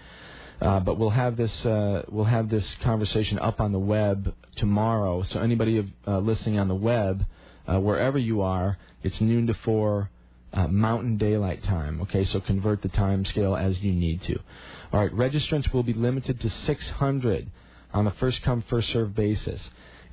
Uh, 0.62 0.80
but 0.80 0.98
we'll 0.98 1.10
have 1.10 1.36
this 1.36 1.66
uh, 1.66 2.04
we'll 2.10 2.26
have 2.26 2.50
this 2.50 2.66
conversation 2.82 3.38
up 3.40 3.60
on 3.60 3.72
the 3.72 3.80
web 3.80 4.34
tomorrow. 4.56 5.24
So 5.24 5.40
anybody 5.40 5.94
uh, 6.08 6.20
listening 6.20 6.60
on 6.60 6.68
the 6.68 6.76
web, 6.76 7.26
uh, 7.68 7.80
wherever 7.80 8.18
you 8.18 8.42
are, 8.42 8.78
it's 9.04 9.20
noon 9.20 9.48
to 9.48 9.54
four 9.54 10.10
uh, 10.54 10.68
Mountain 10.68 11.18
Daylight 11.18 11.64
Time. 11.64 12.02
Okay, 12.02 12.24
so 12.26 12.40
convert 12.40 12.82
the 12.82 12.90
time 12.90 13.26
scale 13.26 13.56
as 13.56 13.82
you 13.82 13.92
need 13.92 14.22
to. 14.24 14.40
All 14.94 15.02
right, 15.02 15.12
registrants 15.12 15.74
will 15.74 15.84
be 15.84 15.94
limited 15.94 16.40
to 16.42 16.50
600 16.50 17.52
on 17.94 18.08
a 18.08 18.12
first 18.12 18.42
come, 18.44 18.64
first 18.70 18.90
served 18.92 19.14
basis. 19.14 19.62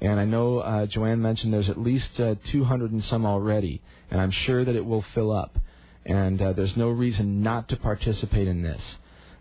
And 0.01 0.19
I 0.19 0.25
know 0.25 0.59
uh, 0.59 0.87
Joanne 0.87 1.23
mentioned 1.23 1.53
there's 1.55 1.69
at 1.69 1.79
least 1.79 2.19
uh, 2.19 2.35
200 2.51 2.91
and 2.91 3.05
some 3.05 3.25
already, 3.25 3.81
and 4.11 4.21
I'm 4.21 4.33
sure 4.33 4.65
that 4.65 4.75
it 4.75 4.85
will 4.85 5.05
fill 5.15 5.31
up. 5.31 5.57
And 6.05 6.41
there's 6.41 6.77
no 6.77 6.89
reason 6.89 7.45
not 7.45 7.69
to 7.69 7.77
participate 7.77 8.49
in 8.49 8.63
this. 8.63 8.83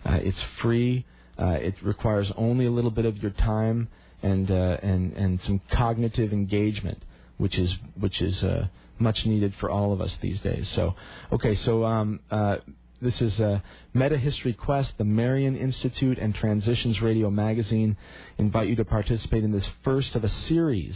Uh, 0.06 0.20
it's 0.22 0.42
free. 0.62 1.06
Uh, 1.40 1.58
it 1.60 1.76
requires 1.82 2.32
only 2.36 2.66
a 2.66 2.72
little 2.72 2.92
bit 2.92 3.06
of 3.06 3.18
your 3.18 3.32
time 3.32 3.88
and 4.24 4.52
uh, 4.52 4.78
and 4.82 5.14
and 5.14 5.40
some 5.46 5.62
cognitive 5.72 6.32
engagement, 6.34 7.02
which 7.38 7.58
is 7.58 7.74
which 8.00 8.22
is 8.22 8.44
uh, 8.44 8.68
much 9.00 9.26
needed 9.26 9.54
for 9.60 9.70
all 9.70 9.94
of 9.94 10.02
us 10.02 10.12
these 10.22 10.40
days. 10.42 10.68
So, 10.76 10.96
okay, 11.32 11.56
so 11.56 11.84
um, 11.84 12.20
uh, 12.30 12.58
this 13.02 13.20
is 13.20 13.40
uh, 13.40 13.60
Meta 13.94 14.18
History 14.18 14.54
Quest, 14.54 14.94
the 14.98 15.04
Marion 15.04 15.58
Institute, 15.58 16.20
and 16.20 16.36
Transitions 16.36 17.02
Radio 17.02 17.32
Magazine 17.32 17.98
invite 18.38 18.70
you 18.70 18.76
to 18.76 18.86
participate 18.86 19.44
in 19.44 19.52
this 19.52 19.68
first 19.84 20.16
of 20.16 20.24
a 20.24 20.30
series 20.30 20.96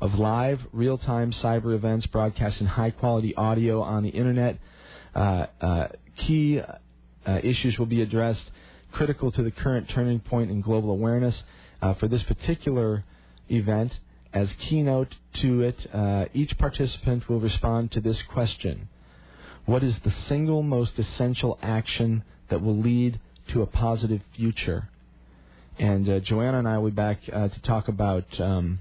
of 0.00 0.14
live, 0.18 0.60
real-time 0.72 1.32
cyber 1.32 1.74
events 1.74 2.06
broadcasting 2.06 2.66
high-quality 2.66 3.36
audio 3.36 3.80
on 3.82 4.02
the 4.02 4.08
internet. 4.08 4.58
Uh, 5.14 5.46
uh, 5.60 5.88
key 6.16 6.60
uh, 7.26 7.40
issues 7.42 7.78
will 7.78 7.86
be 7.86 8.02
addressed 8.02 8.50
critical 8.94 9.32
to 9.32 9.42
the 9.42 9.50
current 9.50 9.88
turning 9.88 10.20
point 10.20 10.50
in 10.50 10.60
global 10.60 10.90
awareness. 10.90 11.42
Uh, 11.82 11.92
for 11.94 12.08
this 12.08 12.22
particular 12.22 13.04
event, 13.48 13.98
as 14.32 14.48
keynote 14.58 15.14
to 15.34 15.62
it, 15.62 15.86
uh, 15.92 16.24
each 16.32 16.56
participant 16.56 17.28
will 17.28 17.40
respond 17.40 17.92
to 17.92 18.00
this 18.00 18.20
question 18.32 18.88
What 19.66 19.82
is 19.82 19.94
the 20.04 20.14
single 20.28 20.62
most 20.62 20.98
essential 20.98 21.58
action 21.60 22.24
that 22.48 22.62
will 22.62 22.76
lead 22.76 23.20
to 23.48 23.62
a 23.62 23.66
positive 23.66 24.22
future? 24.34 24.88
And 25.78 26.08
uh, 26.08 26.20
Joanna 26.20 26.60
and 26.60 26.68
I 26.68 26.78
will 26.78 26.90
be 26.90 26.94
back 26.94 27.18
uh, 27.32 27.48
to 27.48 27.62
talk 27.62 27.88
about 27.88 28.24
um, 28.40 28.78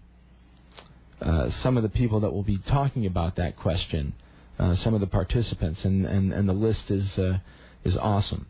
some 1.62 1.76
of 1.76 1.84
the 1.84 1.90
people 1.90 2.20
that 2.20 2.32
will 2.32 2.44
be 2.44 2.60
talking 2.60 3.06
about 3.06 3.36
that 3.38 3.58
question, 3.58 4.14
some 4.76 4.94
of 4.94 5.00
the 5.00 5.08
participants, 5.08 5.84
and, 5.84 6.06
and, 6.06 6.32
and 6.32 6.48
the 6.48 6.54
list 6.54 6.92
is, 6.92 7.08
is 7.84 7.98
awesome. 7.98 8.46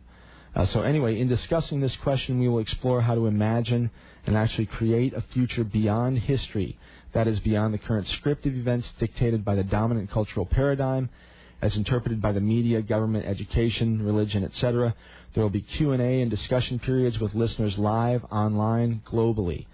Uh, 0.54 0.66
so, 0.66 0.82
anyway, 0.82 1.18
in 1.18 1.28
discussing 1.28 1.80
this 1.80 1.96
question, 1.96 2.38
we 2.38 2.48
will 2.48 2.60
explore 2.60 3.02
how 3.02 3.14
to 3.14 3.26
imagine 3.26 3.90
and 4.26 4.36
actually 4.36 4.66
create 4.66 5.12
a 5.12 5.24
future 5.32 5.64
beyond 5.64 6.18
history 6.18 6.78
that 7.12 7.26
is 7.26 7.40
beyond 7.40 7.74
the 7.74 7.78
current 7.78 8.06
script 8.08 8.46
of 8.46 8.54
events 8.54 8.88
dictated 8.98 9.44
by 9.44 9.54
the 9.54 9.64
dominant 9.64 10.10
cultural 10.10 10.46
paradigm 10.46 11.08
as 11.62 11.76
interpreted 11.76 12.20
by 12.20 12.32
the 12.32 12.40
media, 12.40 12.82
government, 12.82 13.24
education, 13.24 14.04
religion, 14.04 14.44
etc. 14.44 14.94
There 15.34 15.42
will 15.42 15.50
be 15.50 15.62
Q&A 15.62 16.20
and 16.20 16.30
discussion 16.30 16.78
periods 16.78 17.18
with 17.18 17.34
listeners 17.34 17.78
live, 17.78 18.22
online, 18.30 19.02
globally. 19.10 19.66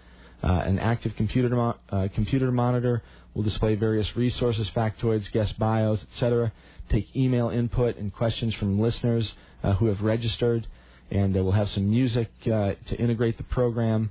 Uh, 0.42 0.48
an 0.48 0.78
active 0.78 1.14
computer, 1.16 1.48
mo- 1.50 1.76
uh, 1.90 2.08
computer 2.14 2.52
monitor 2.52 3.02
will 3.34 3.42
display 3.42 3.74
various 3.74 4.16
resources, 4.16 4.70
factoids, 4.74 5.30
guest 5.32 5.58
bios, 5.58 6.00
etc. 6.12 6.52
Take 6.90 7.14
email 7.14 7.50
input 7.50 7.96
and 7.98 8.12
questions 8.12 8.52
from 8.54 8.80
listeners 8.80 9.32
uh, 9.62 9.74
who 9.74 9.86
have 9.86 10.00
registered, 10.00 10.66
and 11.10 11.36
uh, 11.36 11.42
we'll 11.44 11.52
have 11.52 11.70
some 11.70 11.88
music 11.88 12.28
uh, 12.46 12.72
to 12.88 12.96
integrate 12.98 13.36
the 13.36 13.44
program. 13.44 14.10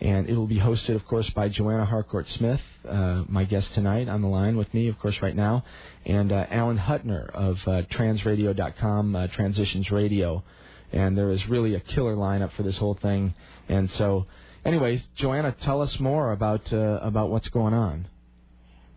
And 0.00 0.28
it 0.28 0.36
will 0.36 0.46
be 0.46 0.58
hosted, 0.58 0.94
of 0.94 1.04
course, 1.06 1.28
by 1.30 1.48
Joanna 1.48 1.84
Harcourt 1.84 2.28
Smith, 2.28 2.60
uh, 2.88 3.24
my 3.28 3.44
guest 3.44 3.74
tonight 3.74 4.08
on 4.08 4.22
the 4.22 4.28
line 4.28 4.56
with 4.56 4.72
me, 4.74 4.88
of 4.88 4.98
course, 4.98 5.20
right 5.22 5.34
now, 5.34 5.64
and 6.04 6.30
uh, 6.30 6.46
Alan 6.50 6.78
Huttner 6.78 7.30
of 7.30 7.56
uh, 7.66 7.82
transradio.com, 7.90 9.28
Transitions 9.32 9.90
Radio. 9.90 10.44
And 10.92 11.18
there 11.18 11.30
is 11.30 11.48
really 11.48 11.74
a 11.74 11.80
killer 11.80 12.14
lineup 12.14 12.52
for 12.52 12.62
this 12.62 12.76
whole 12.76 12.94
thing. 12.94 13.34
And 13.68 13.90
so, 13.92 14.26
anyways, 14.64 15.00
Joanna, 15.16 15.54
tell 15.62 15.80
us 15.80 15.98
more 15.98 16.32
about 16.32 16.72
about 16.72 17.30
what's 17.30 17.48
going 17.48 17.74
on. 17.74 18.06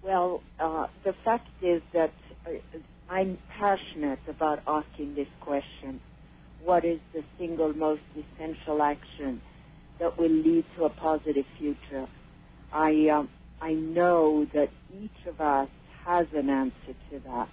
Well, 0.04 0.42
the 0.60 1.14
fact 1.24 1.48
is 1.64 1.82
that 1.94 2.12
I'm 3.10 3.38
passionate 3.58 4.20
about 4.28 4.62
asking 4.68 5.16
this 5.16 5.28
question. 5.40 6.00
What 6.64 6.84
is 6.84 7.00
the 7.14 7.24
single 7.38 7.74
most 7.74 8.02
essential 8.16 8.82
action 8.82 9.42
that 10.00 10.18
will 10.18 10.30
lead 10.30 10.66
to 10.76 10.86
a 10.86 10.90
positive 10.90 11.46
future? 11.58 12.08
I, 12.74 13.08
um, 13.10 13.30
I 13.62 13.74
know 13.74 14.46
that 14.54 14.70
each 15.02 15.26
of 15.28 15.40
us 15.40 15.70
has 16.06 16.28
an 16.36 16.50
answer 16.50 16.94
to 17.12 17.20
that. 17.26 17.50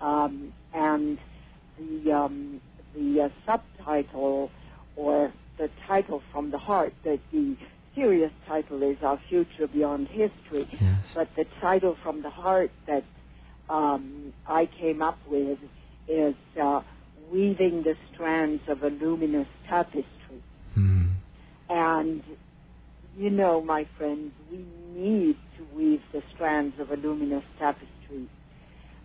Um, 0.00 0.52
and 0.74 1.18
the, 1.78 2.12
um, 2.12 2.60
the 2.94 3.22
uh, 3.22 3.28
subtitle 3.46 4.50
or 4.96 5.32
the 5.58 5.70
title 5.86 6.22
from 6.32 6.50
the 6.50 6.58
heart, 6.58 6.92
that 7.04 7.20
the 7.32 7.56
serious 7.94 8.32
title 8.46 8.82
is 8.82 8.98
Our 9.02 9.18
Future 9.28 9.66
Beyond 9.68 10.08
History, 10.08 10.68
Yes. 10.72 10.98
but 11.14 11.28
the 11.36 11.46
title 11.60 11.96
from 12.02 12.22
the 12.22 12.30
heart 12.30 12.70
that 12.86 13.04
um, 13.68 14.32
I 14.46 14.66
came 14.66 15.02
up 15.02 15.18
with 15.28 15.58
is 16.08 16.34
uh, 16.60 16.82
Weaving 17.30 17.82
the 17.82 17.96
Strands 18.12 18.62
of 18.68 18.82
a 18.82 18.88
Luminous 18.88 19.48
Tapestry. 19.68 20.06
Hmm. 20.74 21.08
And, 21.68 22.22
you 23.16 23.30
know, 23.30 23.60
my 23.60 23.86
friends, 23.98 24.32
we 24.50 24.64
need 24.94 25.36
to 25.56 25.64
weave 25.74 26.02
the 26.12 26.22
strands 26.34 26.78
of 26.78 26.90
a 26.90 26.96
luminous 26.96 27.44
tapestry. 27.58 28.28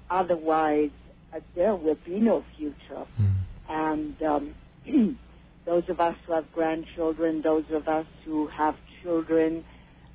Otherwise, 0.09 0.91
uh, 1.33 1.39
there 1.55 1.75
will 1.75 1.97
be 2.05 2.19
no 2.19 2.43
future. 2.57 3.05
Hmm. 3.17 3.27
And 3.69 4.23
um, 4.23 4.55
those 5.65 5.83
of 5.89 5.99
us 5.99 6.15
who 6.25 6.33
have 6.33 6.51
grandchildren, 6.53 7.41
those 7.41 7.65
of 7.71 7.87
us 7.87 8.05
who 8.25 8.47
have 8.47 8.75
children, 9.01 9.63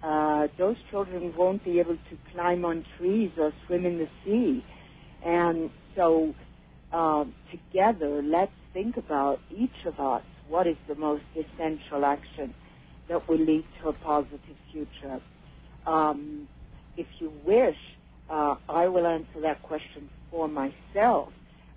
uh, 0.07 0.47
those 0.57 0.77
children 0.91 1.35
won't 1.37 1.65
be 1.65 1.81
able 1.81 1.97
to 1.97 2.19
climb 2.33 2.65
on 2.65 2.85
trees 2.97 3.33
or 3.37 3.53
swim 3.67 3.85
in 3.85 3.99
the 3.99 4.09
sea. 4.25 4.65
And 5.25 5.71
so, 5.97 6.33
uh, 6.93 7.25
together, 7.51 8.23
let's 8.23 8.53
think 8.73 8.97
about 8.97 9.41
each 9.51 9.85
of 9.85 9.99
us 9.99 10.23
what 10.49 10.69
is 10.69 10.77
the 10.87 10.95
most 10.95 11.25
essential 11.35 12.05
action 12.05 12.55
that 13.09 13.29
will 13.29 13.39
lead 13.39 13.65
to 13.83 13.89
a 13.89 13.93
positive 13.93 14.57
future. 14.71 15.21
Um, 15.87 16.47
if 16.97 17.07
you 17.19 17.33
wish, 17.45 17.77
uh, 18.31 18.57
I 18.69 18.87
will 18.87 19.07
answer 19.07 19.41
that 19.43 19.63
question 19.63 20.09
for 20.31 20.47
myself, 20.49 21.33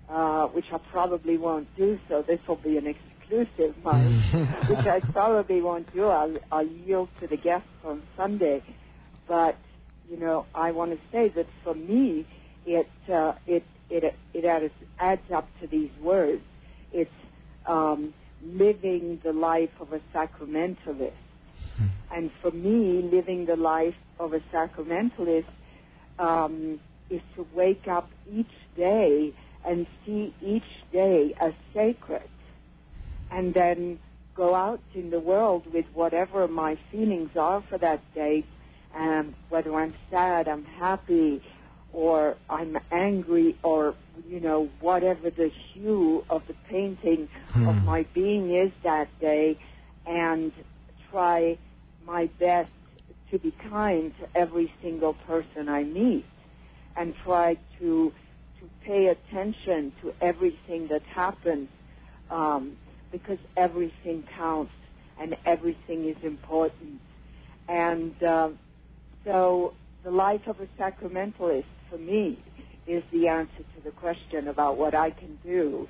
uh, 0.08 0.46
which 0.48 0.66
I 0.72 0.78
probably 0.92 1.36
won't 1.36 1.68
do. 1.76 1.98
So 2.08 2.22
this 2.22 2.38
will 2.46 2.56
be 2.56 2.76
an 2.78 2.86
exclusive, 3.30 3.74
Mike, 3.84 4.68
which 4.68 4.86
I 4.86 5.00
probably 5.12 5.60
won't 5.60 5.92
do. 5.94 6.06
I'll, 6.06 6.36
I'll 6.50 6.66
yield 6.66 7.08
to 7.20 7.26
the 7.26 7.36
guests 7.36 7.68
on 7.84 8.02
Sunday. 8.16 8.62
But 9.28 9.56
you 10.08 10.18
know, 10.18 10.46
I 10.54 10.72
want 10.72 10.90
to 10.92 10.98
say 11.12 11.28
that 11.36 11.46
for 11.62 11.74
me, 11.74 12.26
it 12.66 12.88
uh, 13.12 13.32
it 13.46 13.64
it 13.88 14.14
it 14.34 14.44
adds, 14.44 14.72
adds 14.98 15.22
up 15.34 15.48
to 15.60 15.66
these 15.66 15.90
words. 16.02 16.42
It's 16.92 17.10
um, 17.66 18.12
living 18.44 19.20
the 19.24 19.32
life 19.32 19.70
of 19.80 19.92
a 19.92 20.00
sacramentalist. 20.14 21.12
And 22.12 22.30
for 22.42 22.50
me, 22.50 23.08
living 23.10 23.46
the 23.46 23.56
life 23.56 23.94
of 24.18 24.32
a 24.32 24.40
sacramentalist 24.52 25.44
um, 26.18 26.80
is 27.08 27.20
to 27.36 27.46
wake 27.54 27.86
up 27.88 28.10
each 28.30 28.46
day 28.76 29.32
and 29.64 29.86
see 30.04 30.34
each 30.44 30.62
day 30.92 31.34
as 31.40 31.52
sacred, 31.74 32.28
and 33.30 33.54
then 33.54 33.98
go 34.36 34.54
out 34.54 34.80
in 34.94 35.10
the 35.10 35.20
world 35.20 35.62
with 35.72 35.86
whatever 35.94 36.46
my 36.48 36.78
feelings 36.90 37.30
are 37.36 37.62
for 37.68 37.78
that 37.78 38.02
day, 38.14 38.44
um, 38.96 39.34
whether 39.50 39.74
I'm 39.74 39.94
sad, 40.10 40.48
I'm 40.48 40.64
happy, 40.64 41.42
or 41.92 42.36
I'm 42.48 42.76
angry, 42.92 43.56
or 43.62 43.94
you 44.28 44.40
know 44.40 44.68
whatever 44.80 45.30
the 45.30 45.50
hue 45.72 46.24
of 46.30 46.42
the 46.48 46.54
painting 46.68 47.28
of 47.66 47.74
Hmm. 47.76 47.84
my 47.84 48.06
being 48.14 48.54
is 48.54 48.72
that 48.84 49.08
day, 49.20 49.58
and 50.06 50.52
try 51.10 51.58
my 52.06 52.26
best 52.38 52.70
to 53.30 53.38
be 53.38 53.52
kind 53.70 54.12
to 54.20 54.28
every 54.34 54.72
single 54.82 55.14
person 55.14 55.68
I 55.68 55.82
meet, 55.84 56.24
and 56.96 57.14
try 57.24 57.56
to 57.80 58.12
to 58.60 58.70
pay 58.84 59.06
attention 59.08 59.92
to 60.02 60.12
everything 60.20 60.88
that 60.88 61.02
happens, 61.14 61.68
um, 62.30 62.76
because 63.12 63.38
everything 63.56 64.24
counts 64.36 64.72
and 65.20 65.36
everything 65.44 66.08
is 66.08 66.16
important, 66.22 67.00
and 67.68 68.22
uh, 68.22 68.48
so 69.24 69.74
the 70.02 70.10
life 70.10 70.46
of 70.46 70.56
a 70.60 70.66
sacramentalist 70.80 71.64
for 71.90 71.98
me 71.98 72.38
is 72.86 73.02
the 73.12 73.28
answer 73.28 73.64
to 73.76 73.82
the 73.84 73.90
question 73.90 74.48
about 74.48 74.78
what 74.78 74.94
I 74.94 75.10
can 75.10 75.38
do 75.44 75.86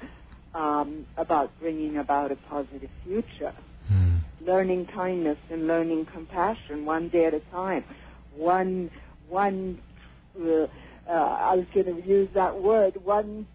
um, 0.54 1.06
about 1.16 1.52
bringing 1.60 1.96
about 1.96 2.32
a 2.32 2.36
positive 2.36 2.90
future. 3.04 3.52
Hmm. 3.88 4.18
learning 4.46 4.86
kindness 4.86 5.38
and 5.50 5.66
learning 5.66 6.06
compassion 6.06 6.84
one 6.84 7.08
day 7.08 7.24
at 7.26 7.34
a 7.34 7.40
time, 7.50 7.84
one 8.36 8.90
one 9.28 9.78
uh, 10.40 10.66
uh, 11.08 11.12
I 11.12 11.56
was 11.56 11.66
going 11.74 11.86
to 11.86 12.08
use 12.08 12.28
that 12.34 12.60
word, 12.62 12.94
one 13.04 13.46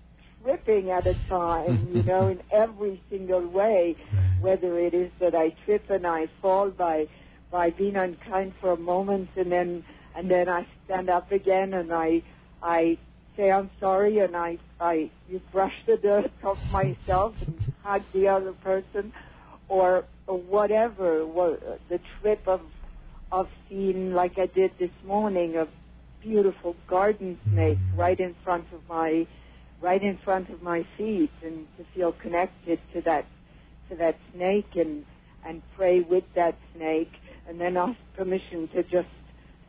tripping 0.46 0.92
at 0.92 1.08
a 1.08 1.16
time, 1.28 1.90
you 1.94 2.04
know, 2.12 2.28
in 2.28 2.42
every 2.52 3.02
single 3.10 3.46
way, 3.46 3.96
whether 4.40 4.80
it 4.80 4.94
is 4.94 5.12
that 5.20 5.34
I 5.34 5.50
trip 5.66 5.90
and 5.90 6.06
I 6.06 6.28
fall 6.42 6.70
by 6.70 7.08
by 7.52 7.70
being 7.70 7.96
unkind 7.96 8.54
for 8.60 8.72
a 8.72 8.78
moment 8.78 9.30
and 9.36 9.52
then 9.52 9.84
and 10.16 10.30
then 10.30 10.50
I 10.50 10.68
stand 10.86 11.10
up 11.10 11.32
again 11.32 11.74
and 11.74 11.92
I 11.94 12.22
I 12.62 12.98
say 13.38 13.52
I'm 13.52 13.70
sorry 13.80 14.20
and 14.20 14.36
I 14.36 14.58
I 14.80 15.10
you 15.30 15.42
brush 15.52 15.74
the 15.86 15.98
dirt 15.98 16.32
off 16.44 16.58
myself 16.72 17.34
and 17.46 17.74
hug 17.84 18.04
the 18.14 18.28
other 18.28 18.54
person 18.54 19.14
or, 19.68 20.06
or 20.28 20.38
whatever 20.38 21.26
what, 21.26 21.80
the 21.90 22.00
trip 22.20 22.48
of 22.48 22.62
of 23.32 23.48
seeing 23.70 24.14
like 24.14 24.38
I 24.38 24.48
did 24.48 24.72
this 24.80 24.92
morning 25.06 25.56
a 25.56 25.68
beautiful 26.22 26.76
garden 26.88 27.40
snake 27.52 27.78
mm-hmm. 27.78 28.00
right 28.00 28.20
in 28.20 28.36
front 28.44 28.66
of 28.74 28.82
my 28.90 29.28
right 29.82 30.02
in 30.02 30.18
front 30.24 30.50
of 30.50 30.62
my 30.62 30.86
feet 30.98 31.32
and 31.44 31.68
to 31.78 31.86
feel 31.94 32.14
connected 32.14 32.80
to 32.94 33.02
that 33.02 33.26
to 33.90 33.96
that 33.96 34.18
snake 34.34 34.70
and 34.76 35.06
and 35.46 35.62
pray 35.76 36.02
with 36.02 36.24
that 36.36 36.58
snake 36.76 37.12
and 37.48 37.60
then 37.62 37.78
ask 37.78 37.98
permission 38.16 38.68
to 38.74 38.84
just 38.84 39.08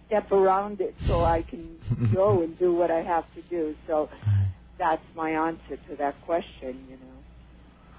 step 0.06 0.30
around 0.32 0.80
it 0.80 0.94
so 1.06 1.24
I 1.24 1.42
can 1.42 1.76
go 2.14 2.42
and 2.42 2.58
do 2.58 2.72
what 2.72 2.90
I 2.90 3.02
have 3.02 3.24
to 3.34 3.42
do. 3.50 3.74
So 3.86 4.08
that's 4.78 5.02
my 5.14 5.30
answer 5.30 5.76
to 5.88 5.96
that 5.98 6.20
question, 6.24 6.86
you 6.88 6.96
know. 6.96 7.12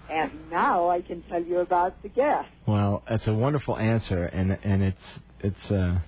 And 0.10 0.50
now 0.50 0.90
I 0.90 1.02
can 1.02 1.22
tell 1.24 1.44
you 1.44 1.60
about 1.60 2.02
the 2.02 2.10
guest. 2.10 2.48
Well, 2.66 3.04
that's 3.10 3.28
a 3.28 3.34
wonderful 3.34 3.78
answer, 3.78 4.24
and 4.24 4.58
and 4.64 4.82
it's 4.82 4.98
it's 5.42 5.72
uh 5.72 6.00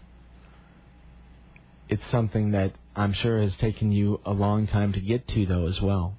it's 1.90 2.02
something 2.10 2.52
that 2.52 2.72
I'm 3.00 3.14
sure 3.14 3.42
has 3.42 3.54
taken 3.62 3.94
you 3.94 4.20
a 4.26 4.32
long 4.34 4.68
time 4.68 4.92
to 4.92 5.00
get 5.00 5.26
to, 5.30 5.46
though, 5.46 5.68
as 5.68 5.80
well. 5.82 6.18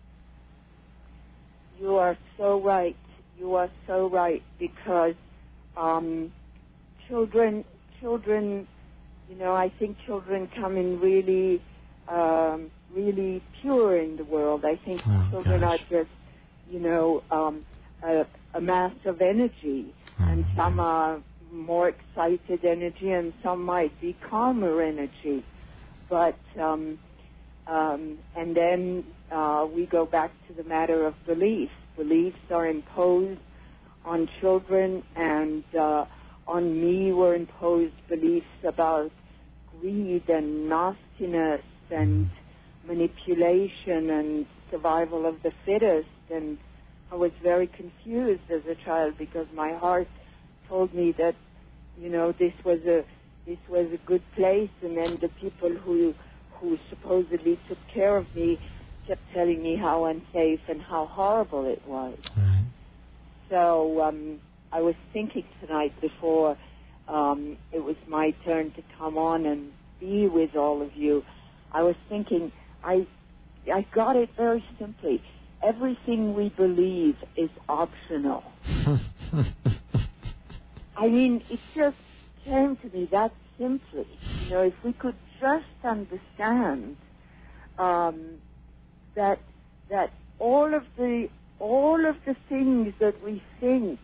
You 1.78 1.96
are 1.96 2.16
so 2.38 2.58
right. 2.62 2.96
You 3.38 3.54
are 3.54 3.70
so 3.86 4.08
right 4.08 4.42
because 4.58 5.12
um, 5.76 6.32
children, 7.06 7.66
children, 8.00 8.66
you 9.28 9.36
know, 9.36 9.54
I 9.54 9.70
think 9.78 9.98
children 10.06 10.48
come 10.58 10.78
in 10.78 10.98
really, 11.00 11.62
um, 12.08 12.70
really 12.96 13.42
pure 13.60 14.00
in 14.00 14.16
the 14.16 14.24
world. 14.24 14.64
I 14.64 14.82
think 14.82 15.02
Oh, 15.06 15.26
children 15.30 15.60
gosh. 15.60 15.80
are 15.90 15.98
just, 15.98 16.10
you 16.70 16.80
know, 16.80 17.22
um, 17.30 17.62
a, 18.02 18.22
a 18.54 18.60
mass 18.62 18.94
of 19.04 19.20
energy, 19.20 19.94
and 20.18 20.46
Oh, 20.48 20.56
some 20.56 20.80
are 20.80 21.22
more 21.52 21.90
excited 21.90 22.64
energy, 22.64 23.10
and 23.10 23.34
some 23.42 23.62
might 23.62 23.92
be 24.00 24.16
calmer 24.30 24.80
energy. 24.80 25.44
But 26.10 26.36
um, 26.60 26.98
um, 27.66 28.18
and 28.36 28.56
then 28.56 29.04
uh, 29.30 29.66
we 29.72 29.86
go 29.86 30.04
back 30.04 30.32
to 30.48 30.52
the 30.52 30.64
matter 30.64 31.06
of 31.06 31.14
beliefs. 31.24 31.72
Beliefs 31.96 32.38
are 32.50 32.66
imposed 32.66 33.40
on 34.04 34.28
children, 34.40 35.04
and 35.14 35.62
uh, 35.78 36.04
on 36.48 36.80
me 36.80 37.12
were 37.12 37.34
imposed 37.34 37.94
beliefs 38.08 38.46
about 38.64 39.12
greed 39.80 40.28
and 40.28 40.68
nastiness 40.68 41.62
and 41.90 42.28
manipulation 42.86 44.10
and 44.10 44.46
survival 44.70 45.26
of 45.26 45.42
the 45.42 45.52
fittest. 45.64 46.08
And 46.30 46.58
I 47.12 47.14
was 47.14 47.30
very 47.42 47.68
confused 47.68 48.50
as 48.50 48.62
a 48.66 48.74
child 48.84 49.14
because 49.16 49.46
my 49.54 49.74
heart 49.74 50.08
told 50.68 50.92
me 50.92 51.12
that, 51.18 51.36
you 52.00 52.08
know, 52.08 52.32
this 52.32 52.52
was 52.64 52.80
a 52.86 53.04
this 53.50 53.58
was 53.68 53.86
a 53.92 53.96
good 54.06 54.22
place, 54.36 54.70
and 54.80 54.96
then 54.96 55.18
the 55.20 55.28
people 55.40 55.70
who 55.70 56.14
who 56.60 56.78
supposedly 56.88 57.58
took 57.68 57.78
care 57.92 58.16
of 58.16 58.32
me 58.32 58.60
kept 59.08 59.20
telling 59.34 59.60
me 59.60 59.76
how 59.76 60.04
unsafe 60.04 60.60
and 60.68 60.80
how 60.80 61.06
horrible 61.06 61.66
it 61.66 61.82
was. 61.88 62.16
Right. 62.36 62.66
So 63.48 64.02
um, 64.02 64.38
I 64.70 64.80
was 64.82 64.94
thinking 65.12 65.42
tonight 65.60 65.92
before 66.00 66.56
um, 67.08 67.56
it 67.72 67.82
was 67.82 67.96
my 68.06 68.32
turn 68.44 68.70
to 68.76 68.82
come 68.96 69.18
on 69.18 69.46
and 69.46 69.72
be 69.98 70.28
with 70.28 70.54
all 70.54 70.80
of 70.80 70.94
you. 70.94 71.24
I 71.72 71.82
was 71.82 71.96
thinking 72.08 72.52
I 72.84 73.04
I 73.72 73.84
got 73.92 74.14
it 74.14 74.30
very 74.36 74.64
simply. 74.78 75.20
Everything 75.60 76.34
we 76.34 76.50
believe 76.50 77.16
is 77.36 77.50
optional. 77.68 78.44
I 80.96 81.08
mean, 81.08 81.42
it 81.50 81.58
just 81.74 81.96
came 82.44 82.76
to 82.76 82.88
me 82.96 83.08
that 83.10 83.32
simply. 83.58 84.06
You 84.44 84.50
know, 84.50 84.62
if 84.62 84.74
we 84.84 84.92
could 84.92 85.16
just 85.40 85.64
understand 85.84 86.96
um, 87.78 88.36
that 89.14 89.40
that 89.90 90.12
all 90.38 90.74
of 90.74 90.84
the 90.96 91.28
all 91.58 92.06
of 92.06 92.16
the 92.26 92.36
things 92.48 92.94
that 93.00 93.22
we 93.22 93.42
think 93.60 93.98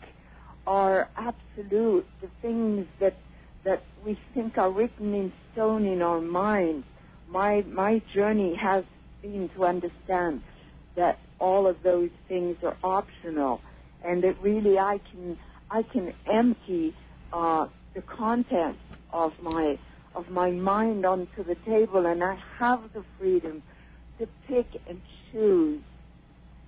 are 0.67 1.09
absolute, 1.17 2.07
the 2.21 2.29
things 2.43 2.87
that 3.01 3.17
that 3.65 3.83
we 4.05 4.19
think 4.35 4.59
are 4.59 4.71
written 4.71 5.15
in 5.15 5.33
stone 5.53 5.85
in 5.87 6.03
our 6.03 6.21
mind. 6.21 6.85
My 7.29 7.63
my 7.63 8.03
journey 8.15 8.55
has 8.55 8.85
been 9.23 9.49
to 9.57 9.65
understand 9.65 10.43
that 10.95 11.19
all 11.39 11.67
of 11.67 11.77
those 11.83 12.11
things 12.29 12.57
are 12.63 12.77
optional, 12.83 13.61
and 14.05 14.23
that 14.23 14.41
really 14.43 14.79
I 14.79 15.01
can 15.11 15.39
I 15.71 15.83
can 15.83 16.13
empty 16.33 16.95
uh, 17.33 17.67
the 17.97 18.03
contents 18.03 18.79
of 19.13 19.33
my 19.43 19.79
of 20.15 20.31
my 20.31 20.51
mind 20.51 21.05
onto 21.05 21.43
the 21.45 21.57
table, 21.67 22.07
and 22.07 22.23
I 22.23 22.39
have 22.59 22.81
the 22.95 23.03
freedom 23.19 23.63
to 24.19 24.29
pick 24.47 24.67
and 24.89 25.01
choose 25.31 25.83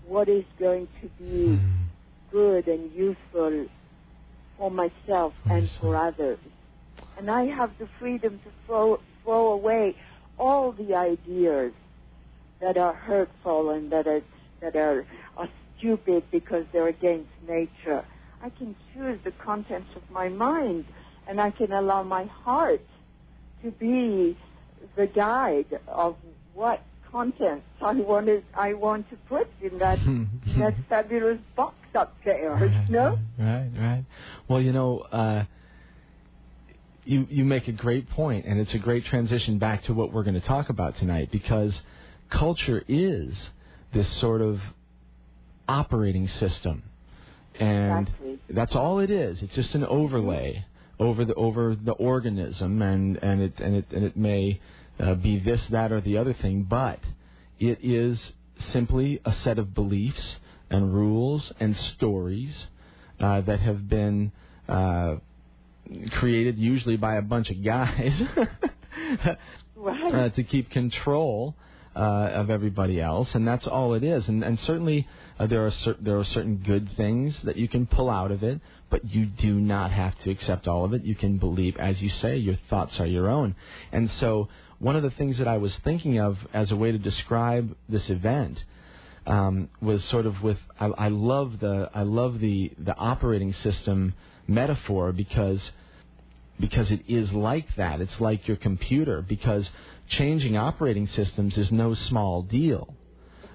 what 0.06 0.28
is 0.28 0.44
going 0.58 0.88
to 1.00 1.08
be 1.18 1.56
hmm. 1.56 1.56
good 2.30 2.66
and 2.66 2.92
useful 2.92 3.66
for 4.56 4.70
myself 4.70 5.32
For 5.44 5.52
and 5.52 5.62
yourself. 5.62 5.80
for 5.80 5.96
others. 5.96 6.38
And 7.16 7.30
I 7.30 7.46
have 7.46 7.70
the 7.78 7.88
freedom 7.98 8.40
to 8.44 8.50
throw 8.66 9.00
throw 9.22 9.52
away 9.52 9.96
all 10.38 10.72
the 10.72 10.94
ideas 10.94 11.72
that 12.60 12.76
are 12.76 12.94
hurtful 12.94 13.70
and 13.70 13.92
that 13.92 14.06
are 14.06 14.22
that 14.60 14.76
are, 14.76 15.06
are 15.36 15.48
stupid 15.78 16.24
because 16.30 16.64
they're 16.72 16.88
against 16.88 17.30
nature. 17.46 18.04
I 18.42 18.50
can 18.50 18.74
choose 18.94 19.18
the 19.24 19.32
contents 19.32 19.90
of 19.96 20.02
my 20.10 20.28
mind 20.28 20.84
and 21.28 21.40
I 21.40 21.50
can 21.50 21.72
allow 21.72 22.02
my 22.02 22.24
heart 22.24 22.80
to 23.62 23.70
be 23.70 24.36
the 24.96 25.06
guide 25.06 25.78
of 25.86 26.16
what 26.54 26.82
contents 27.10 27.64
I 27.80 27.92
want 27.94 28.26
to, 28.26 28.42
I 28.54 28.74
want 28.74 29.08
to 29.10 29.16
put 29.28 29.48
in 29.62 29.78
that 29.78 29.98
in 29.98 30.28
that 30.58 30.74
fabulous 30.88 31.38
box 31.56 31.74
up 31.94 32.14
there, 32.24 32.66
you 32.86 32.92
know? 32.92 33.18
Right, 33.38 33.70
right. 33.78 34.04
Well, 34.48 34.60
you 34.60 34.72
know, 34.72 35.00
uh, 35.00 35.44
you 37.04 37.26
you 37.30 37.44
make 37.44 37.68
a 37.68 37.72
great 37.72 38.08
point, 38.10 38.44
and 38.46 38.60
it's 38.60 38.74
a 38.74 38.78
great 38.78 39.04
transition 39.06 39.58
back 39.58 39.84
to 39.84 39.94
what 39.94 40.12
we're 40.12 40.24
going 40.24 40.40
to 40.40 40.46
talk 40.46 40.68
about 40.68 40.96
tonight 40.98 41.30
because 41.32 41.74
culture 42.30 42.84
is 42.88 43.34
this 43.94 44.08
sort 44.18 44.42
of 44.42 44.60
operating 45.66 46.28
system, 46.28 46.82
and 47.58 48.08
Exactly. 48.08 48.38
that's 48.50 48.74
all 48.74 49.00
it 49.00 49.10
is. 49.10 49.42
It's 49.42 49.54
just 49.54 49.74
an 49.74 49.84
overlay 49.84 50.64
over 50.98 51.24
the 51.24 51.34
over 51.34 51.76
the 51.76 51.92
organism, 51.92 52.82
and 52.82 53.16
and 53.22 53.42
it 53.42 53.58
and 53.60 53.76
it 53.76 53.86
and 53.92 54.04
it 54.04 54.16
may 54.16 54.60
uh, 55.00 55.14
be 55.14 55.38
this, 55.38 55.60
that, 55.70 55.92
or 55.92 56.00
the 56.00 56.18
other 56.18 56.34
thing, 56.34 56.64
but 56.68 56.98
it 57.58 57.78
is 57.82 58.18
simply 58.72 59.20
a 59.24 59.32
set 59.44 59.58
of 59.58 59.74
beliefs 59.74 60.36
and 60.70 60.92
rules 60.92 61.52
and 61.60 61.76
stories 61.76 62.66
uh, 63.20 63.40
that 63.42 63.60
have 63.60 63.88
been 63.88 64.32
uh, 64.68 65.16
created 66.12 66.58
usually 66.58 66.96
by 66.96 67.16
a 67.16 67.22
bunch 67.22 67.50
of 67.50 67.62
guys 67.64 68.20
Right. 69.76 70.14
uh, 70.14 70.28
to 70.30 70.42
keep 70.42 70.70
control 70.70 71.54
uh, 71.94 71.98
of 71.98 72.50
everybody 72.50 73.00
else, 73.00 73.28
and 73.34 73.46
that's 73.46 73.66
all 73.66 73.94
it 73.94 74.04
is. 74.04 74.26
And, 74.28 74.42
and 74.44 74.58
certainly 74.60 75.06
uh, 75.38 75.46
there 75.46 75.66
are 75.66 75.70
cer- 75.70 75.96
there 76.00 76.18
are 76.18 76.24
certain 76.24 76.56
good 76.56 76.90
things 76.96 77.36
that 77.44 77.56
you 77.56 77.68
can 77.68 77.86
pull 77.86 78.10
out 78.10 78.30
of 78.30 78.42
it, 78.42 78.60
but 78.90 79.08
you 79.10 79.26
do 79.26 79.54
not 79.54 79.90
have 79.90 80.18
to 80.20 80.30
accept 80.30 80.66
all 80.66 80.84
of 80.84 80.92
it. 80.94 81.04
You 81.04 81.14
can 81.14 81.38
believe, 81.38 81.76
as 81.76 82.00
you 82.00 82.08
say, 82.08 82.36
your 82.36 82.56
thoughts 82.70 82.98
are 83.00 83.06
your 83.06 83.28
own. 83.28 83.54
And 83.92 84.10
so, 84.18 84.48
one 84.78 84.96
of 84.96 85.02
the 85.02 85.10
things 85.10 85.38
that 85.38 85.48
I 85.48 85.58
was 85.58 85.74
thinking 85.76 86.18
of 86.18 86.38
as 86.54 86.70
a 86.70 86.76
way 86.76 86.92
to 86.92 86.98
describe 86.98 87.76
this 87.88 88.08
event 88.10 88.62
um, 89.26 89.68
was 89.80 90.02
sort 90.04 90.24
of 90.26 90.42
with 90.42 90.58
I, 90.80 90.86
I 90.86 91.08
love 91.08 91.60
the 91.60 91.90
I 91.94 92.02
love 92.02 92.40
the 92.40 92.72
the 92.78 92.96
operating 92.96 93.52
system 93.52 94.14
metaphor 94.46 95.12
because 95.12 95.60
because 96.58 96.90
it 96.90 97.02
is 97.08 97.32
like 97.32 97.76
that. 97.76 98.00
It's 98.00 98.20
like 98.20 98.48
your 98.48 98.56
computer 98.56 99.22
because 99.22 99.68
changing 100.08 100.56
operating 100.56 101.06
systems 101.08 101.56
is 101.58 101.70
no 101.70 101.94
small 101.94 102.42
deal. 102.42 102.94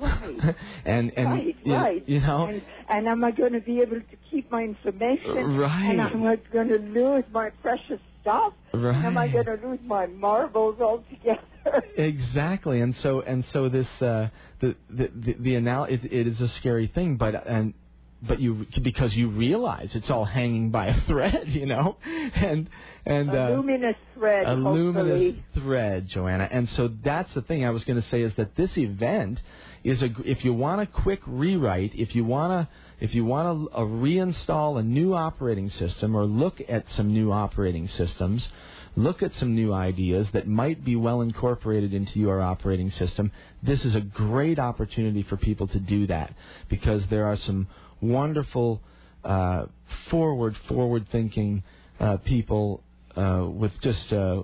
Right. 0.04 0.56
and 0.86 1.12
and 1.16 1.30
right, 1.32 1.56
you, 1.64 1.74
right. 1.74 2.04
you 2.08 2.20
know 2.20 2.48
and, 2.48 2.62
and 2.90 3.08
am 3.08 3.24
I 3.24 3.32
going 3.32 3.54
to 3.54 3.62
be 3.62 3.80
able 3.80 4.02
to 4.02 4.18
keep 4.30 4.52
my 4.52 4.64
information? 4.64 5.58
Right. 5.58 5.92
And 5.92 6.02
am 6.02 6.26
I 6.26 6.36
going 6.52 6.70
to 6.70 6.78
lose 6.78 7.24
my 7.32 7.50
precious 7.62 8.00
stuff? 8.22 8.54
Right. 8.74 9.06
Am 9.06 9.18
I 9.18 9.28
going 9.28 9.46
to 9.46 9.60
lose 9.64 9.80
my 9.86 10.06
marbles 10.08 10.80
altogether? 10.80 11.42
Exactly, 11.96 12.82
and 12.82 12.94
so 12.98 13.22
and 13.22 13.46
so 13.54 13.70
this 13.70 13.88
uh, 14.02 14.28
the 14.60 14.76
the 14.90 15.10
the, 15.16 15.34
the 15.40 15.56
anal- 15.56 15.86
it, 15.86 16.04
it 16.04 16.28
is 16.28 16.42
a 16.42 16.50
scary 16.50 16.88
thing, 16.88 17.16
but 17.16 17.48
and 17.48 17.74
but 18.22 18.40
you 18.40 18.66
because 18.82 19.16
you 19.16 19.30
realize 19.30 19.90
it's 19.94 20.10
all 20.10 20.26
hanging 20.26 20.72
by 20.72 20.88
a 20.88 21.02
thread, 21.02 21.48
you 21.48 21.66
know, 21.66 21.98
and 22.06 22.70
and 23.06 23.30
a 23.30 23.46
uh, 23.46 23.50
luminous 23.52 23.96
thread, 24.14 24.48
a 24.48 24.54
luminous 24.54 25.36
hopefully. 25.36 25.44
thread, 25.54 26.08
Joanna. 26.08 26.48
And 26.50 26.70
so 26.72 26.90
that's 27.04 27.34
the 27.34 27.42
thing 27.42 27.66
I 27.66 27.72
was 27.72 27.84
going 27.84 28.02
to 28.02 28.08
say 28.10 28.22
is 28.22 28.34
that 28.36 28.56
this 28.56 28.78
event 28.78 29.42
is 29.84 30.02
a 30.02 30.10
if 30.24 30.46
you 30.46 30.54
want 30.54 30.82
a 30.82 30.86
quick 30.86 31.22
rewrite, 31.26 31.94
if 31.96 32.16
you 32.16 32.24
want 32.24 32.52
to 32.52 33.06
if 33.06 33.14
you 33.14 33.26
want 33.26 33.70
to 33.70 33.76
uh, 33.76 33.82
reinstall 33.82 34.80
a 34.80 34.84
new 34.84 35.14
operating 35.14 35.70
system 35.70 36.16
or 36.16 36.26
look 36.26 36.62
at 36.70 36.86
some 36.94 37.12
new 37.12 37.32
operating 37.32 37.88
systems, 37.90 38.48
look 38.96 39.22
at 39.22 39.36
some 39.36 39.56
new 39.56 39.74
ideas 39.74 40.28
that 40.32 40.48
might 40.48 40.86
be 40.86 40.96
well 40.96 41.22
incorporated 41.22 41.94
into 41.94 42.20
your 42.20 42.42
operating 42.42 42.92
system. 42.92 43.32
This 43.62 43.84
is 43.84 43.96
a 43.96 44.02
great 44.02 44.58
opportunity 44.58 45.24
for 45.24 45.36
people 45.36 45.68
to 45.68 45.80
do 45.80 46.08
that 46.08 46.34
because 46.70 47.06
there 47.08 47.26
are 47.26 47.38
some 47.38 47.68
wonderful 48.00 48.82
uh, 49.24 49.66
forward 50.10 50.56
forward 50.68 51.08
thinking 51.12 51.64
uh, 52.00 52.18
people 52.18 52.82
uh, 53.18 53.46
with 53.50 53.72
just 53.82 54.14
uh, 54.14 54.44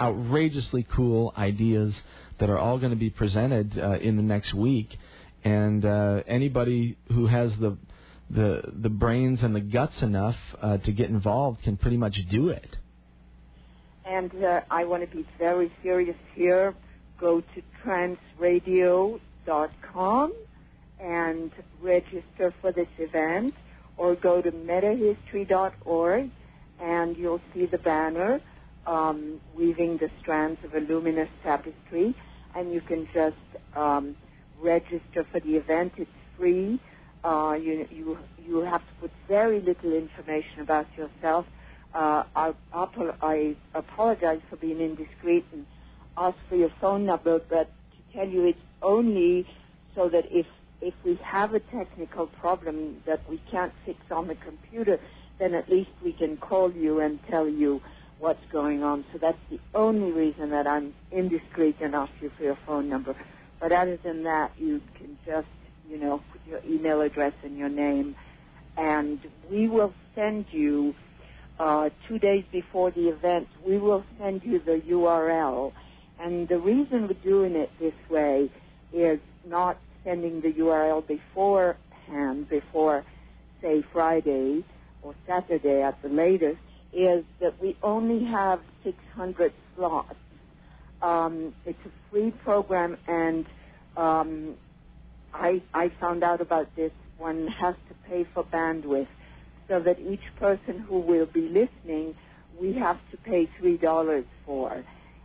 outrageously 0.00 0.86
cool 0.94 1.32
ideas 1.36 1.94
that 2.38 2.50
are 2.50 2.58
all 2.58 2.78
going 2.78 2.90
to 2.90 2.96
be 2.96 3.10
presented 3.10 3.78
uh, 3.78 3.98
in 3.98 4.16
the 4.16 4.22
next 4.22 4.54
week. 4.54 4.96
And 5.44 5.84
uh, 5.84 6.22
anybody 6.26 6.96
who 7.12 7.26
has 7.26 7.52
the 7.60 7.76
the 8.30 8.62
the 8.82 8.90
brains 8.90 9.42
and 9.42 9.54
the 9.54 9.60
guts 9.60 10.02
enough 10.02 10.36
uh, 10.60 10.78
to 10.78 10.92
get 10.92 11.08
involved 11.08 11.62
can 11.62 11.76
pretty 11.76 11.96
much 11.96 12.18
do 12.30 12.48
it. 12.48 12.76
And 14.04 14.32
I 14.70 14.84
want 14.84 15.08
to 15.08 15.16
be 15.16 15.26
very 15.38 15.72
serious 15.82 16.16
here. 16.34 16.74
Go 17.20 17.40
to 17.40 17.62
transradio.com 17.84 20.32
and 21.00 21.52
register 21.80 22.52
for 22.60 22.72
this 22.72 22.88
event, 22.98 23.54
or 23.96 24.14
go 24.14 24.42
to 24.42 24.50
metahistory.org 24.50 26.30
and 26.80 27.16
you'll 27.16 27.40
see 27.54 27.66
the 27.66 27.78
banner 27.78 28.40
um, 28.86 29.40
weaving 29.54 29.98
the 29.98 30.10
strands 30.20 30.58
of 30.64 30.74
a 30.74 30.80
luminous 30.80 31.28
tapestry, 31.42 32.14
and 32.58 32.72
you 32.72 32.80
can 32.80 33.06
just 33.14 33.36
um, 33.76 34.16
register 34.60 35.24
for 35.30 35.40
the 35.40 35.54
event. 35.56 35.92
It's 35.96 36.10
free. 36.36 36.80
Uh, 37.24 37.54
you 37.60 37.86
you 37.90 38.18
you 38.44 38.60
have 38.60 38.80
to 38.80 38.92
put 39.00 39.10
very 39.28 39.60
little 39.60 39.92
information 39.92 40.60
about 40.60 40.86
yourself. 40.96 41.46
Uh, 41.94 42.22
I, 42.36 42.52
I 42.74 43.56
apologize 43.74 44.40
for 44.50 44.56
being 44.56 44.80
indiscreet 44.80 45.44
and 45.52 45.64
ask 46.16 46.36
for 46.48 46.56
your 46.56 46.70
phone 46.80 47.06
number, 47.06 47.40
but 47.48 47.70
to 47.96 48.16
tell 48.18 48.28
you 48.28 48.44
it's 48.44 48.58
only 48.82 49.46
so 49.94 50.08
that 50.08 50.24
if 50.30 50.46
if 50.80 50.94
we 51.04 51.18
have 51.24 51.54
a 51.54 51.60
technical 51.60 52.26
problem 52.26 52.96
that 53.06 53.20
we 53.28 53.40
can't 53.50 53.72
fix 53.86 53.98
on 54.10 54.28
the 54.28 54.36
computer, 54.36 54.98
then 55.38 55.54
at 55.54 55.68
least 55.68 55.90
we 56.04 56.12
can 56.12 56.36
call 56.36 56.72
you 56.72 57.00
and 57.00 57.18
tell 57.30 57.48
you 57.48 57.80
what's 58.18 58.44
going 58.52 58.82
on. 58.82 59.04
So 59.12 59.18
that's 59.18 59.38
the 59.50 59.60
only 59.74 60.12
reason 60.12 60.50
that 60.50 60.66
I'm 60.66 60.94
indiscreet 61.10 61.76
ask 61.80 62.10
you 62.20 62.30
for 62.36 62.44
your 62.44 62.58
phone 62.66 62.88
number. 62.88 63.14
But 63.60 63.72
other 63.72 63.98
than 64.02 64.24
that, 64.24 64.52
you 64.56 64.80
can 64.96 65.18
just, 65.26 65.46
you 65.88 65.98
know, 65.98 66.20
put 66.32 66.40
your 66.46 66.60
email 66.68 67.00
address 67.00 67.32
and 67.44 67.56
your 67.56 67.68
name, 67.68 68.14
and 68.76 69.18
we 69.50 69.68
will 69.68 69.92
send 70.14 70.46
you 70.50 70.94
uh, 71.58 71.90
two 72.06 72.18
days 72.18 72.44
before 72.52 72.90
the 72.90 73.08
event. 73.08 73.48
We 73.66 73.78
will 73.78 74.04
send 74.18 74.42
you 74.44 74.60
the 74.60 74.80
URL, 74.90 75.72
and 76.20 76.48
the 76.48 76.58
reason 76.58 77.08
we're 77.08 77.22
doing 77.24 77.56
it 77.56 77.70
this 77.80 77.94
way 78.08 78.50
is 78.92 79.18
not 79.46 79.78
sending 80.04 80.40
the 80.40 80.52
URL 80.52 81.06
beforehand, 81.06 82.48
before, 82.48 83.04
say, 83.60 83.84
Friday 83.92 84.64
or 85.02 85.14
Saturday 85.26 85.82
at 85.82 86.00
the 86.02 86.08
latest, 86.08 86.58
is 86.92 87.24
that 87.40 87.60
we 87.60 87.76
only 87.82 88.24
have 88.24 88.60
600 88.84 89.52
slots. 89.76 90.14
Um, 91.02 91.54
it's 91.64 91.78
a 91.84 91.90
free 92.10 92.30
program, 92.30 92.96
and 93.06 93.46
um, 93.96 94.54
I, 95.32 95.62
I 95.74 95.90
found 96.00 96.24
out 96.24 96.40
about 96.40 96.74
this. 96.76 96.92
One 97.18 97.46
has 97.48 97.74
to 97.88 97.94
pay 98.08 98.26
for 98.32 98.44
bandwidth, 98.44 99.08
so 99.68 99.80
that 99.80 99.98
each 100.00 100.22
person 100.38 100.78
who 100.78 100.98
will 101.00 101.26
be 101.26 101.42
listening, 101.48 102.14
we 102.60 102.72
have 102.74 102.98
to 103.10 103.16
pay 103.18 103.48
three 103.58 103.76
dollars 103.76 104.24
for. 104.46 104.84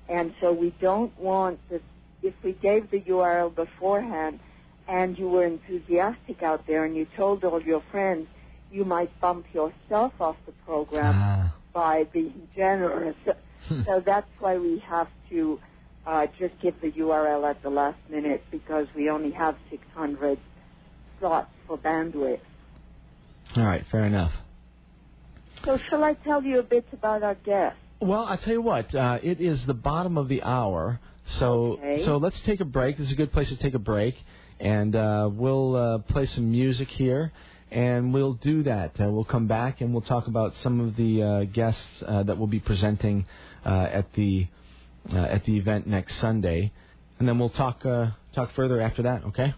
And 0.10 0.34
so 0.42 0.52
we 0.52 0.76
don't 0.82 1.18
want 1.20 1.60
this. 1.70 1.82
If 2.22 2.34
we 2.44 2.54
gave 2.54 2.92
the 2.92 3.02
URL 3.02 3.54
beforehand, 3.54 4.40
and 4.88 5.18
you 5.18 5.30
were 5.30 5.46
enthusiastic 5.46 6.44
out 6.44 6.68
there, 6.68 6.84
and 6.84 6.96
you 6.96 7.08
told 7.16 7.44
all 7.44 7.62
your 7.62 7.82
friends, 7.92 8.28
you 8.74 8.84
might 8.84 9.12
bump 9.22 9.46
yourself 9.54 10.14
off 10.20 10.36
the 10.46 10.52
program 10.66 11.14
Ah. 11.16 11.54
by 11.74 12.04
being 12.12 12.48
generous. 12.56 13.16
so 13.86 14.02
that's 14.06 14.28
why 14.40 14.58
we 14.58 14.80
have 14.80 15.08
to 15.30 15.60
uh, 16.06 16.26
just 16.40 16.54
give 16.62 16.74
the 16.82 16.92
URL 16.92 17.50
at 17.50 17.62
the 17.64 17.70
last 17.70 18.00
minute 18.10 18.44
because 18.52 18.88
we 18.96 19.10
only 19.10 19.32
have 19.32 19.56
600 19.70 20.38
slots 21.20 21.50
for 21.68 21.78
bandwidth. 21.78 22.40
All 23.56 23.64
right, 23.64 23.86
fair 23.92 24.04
enough. 24.06 24.34
So 25.66 25.78
shall 25.90 26.04
I 26.04 26.14
tell 26.16 26.44
you 26.44 26.60
a 26.60 26.64
bit 26.64 26.86
about 26.92 27.24
our 27.24 27.36
guest? 27.36 27.78
Well, 28.02 28.26
I 28.26 28.36
tell 28.36 28.52
you 28.54 28.62
what, 28.62 28.94
uh, 28.94 29.20
it 29.24 29.40
is 29.40 29.66
the 29.66 29.74
bottom 29.74 30.18
of 30.18 30.28
the 30.28 30.44
hour, 30.44 31.00
so 31.40 31.78
Okay. 31.80 32.04
so 32.04 32.18
let's 32.18 32.40
take 32.42 32.60
a 32.60 32.66
break. 32.66 32.98
This 32.98 33.08
is 33.08 33.14
a 33.14 33.16
good 33.16 33.32
place 33.32 33.48
to 33.50 33.56
take 33.56 33.74
a 33.76 33.80
break, 33.80 34.16
and 34.60 34.94
uh, 34.94 35.30
we'll 35.32 35.76
uh, 35.76 35.98
play 36.00 36.26
some 36.26 36.52
music 36.52 36.90
here, 36.90 37.32
and 37.74 38.14
we'll 38.14 38.34
do 38.34 38.64
that. 38.64 38.92
Uh, 39.00 39.10
we'll 39.10 39.26
come 39.26 39.48
back 39.48 39.82
and 39.82 39.92
we'll 39.92 40.02
talk 40.02 40.28
about 40.28 40.54
some 40.62 40.80
of 40.80 40.96
the 40.96 41.24
uh, 41.24 41.44
guests 41.46 41.82
uh, 42.06 42.24
that 42.24 42.38
will 42.38 42.48
be 42.48 42.60
presenting 42.60 43.26
uh, 43.66 43.88
at 43.92 44.14
the 44.14 44.48
uh, 45.12 45.18
at 45.18 45.44
the 45.46 45.58
event 45.58 45.86
next 45.86 46.18
Sunday, 46.20 46.72
and 47.20 47.28
then 47.28 47.38
we'll 47.40 47.50
talk 47.50 47.86
uh, 47.86 48.12
talk 48.34 48.54
further 48.56 48.80
after 48.80 49.02
that. 49.02 49.24
Okay? 49.26 49.54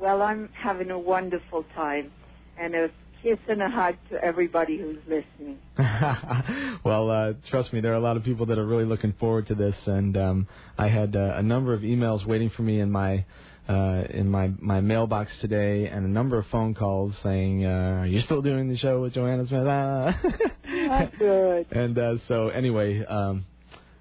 Well, 0.00 0.22
I'm 0.22 0.48
having 0.54 0.90
a 0.90 0.98
wonderful 0.98 1.64
time, 1.74 2.10
and 2.58 2.74
a 2.74 2.88
kiss 3.22 3.38
and 3.48 3.62
a 3.62 3.68
hug 3.68 3.96
to 4.10 4.22
everybody 4.22 4.78
who's 4.78 4.98
listening. 5.06 5.58
well, 6.84 7.10
uh, 7.10 7.32
trust 7.50 7.72
me, 7.72 7.80
there 7.80 7.92
are 7.92 7.96
a 7.96 8.00
lot 8.00 8.16
of 8.16 8.24
people 8.24 8.46
that 8.46 8.58
are 8.58 8.66
really 8.66 8.84
looking 8.84 9.12
forward 9.20 9.46
to 9.48 9.54
this, 9.54 9.76
and 9.86 10.16
um, 10.16 10.48
I 10.78 10.88
had 10.88 11.14
uh, 11.16 11.34
a 11.36 11.42
number 11.42 11.74
of 11.74 11.82
emails 11.82 12.26
waiting 12.26 12.50
for 12.50 12.62
me 12.62 12.80
in 12.80 12.90
my 12.90 13.24
uh, 13.68 14.04
in 14.10 14.28
my 14.28 14.50
my 14.58 14.80
mailbox 14.80 15.32
today, 15.40 15.86
and 15.86 16.04
a 16.04 16.08
number 16.08 16.38
of 16.38 16.46
phone 16.48 16.74
calls 16.74 17.14
saying, 17.22 17.64
uh, 17.64 18.00
"Are 18.00 18.06
you 18.06 18.20
still 18.22 18.42
doing 18.42 18.68
the 18.68 18.76
show 18.78 19.00
with 19.00 19.14
Joanna 19.14 19.46
Smith?" 19.46 19.66
Ah. 19.66 20.20
That's 20.64 21.16
good. 21.16 21.66
and 21.72 21.98
uh, 21.98 22.16
so, 22.28 22.48
anyway, 22.48 23.04
um, 23.04 23.44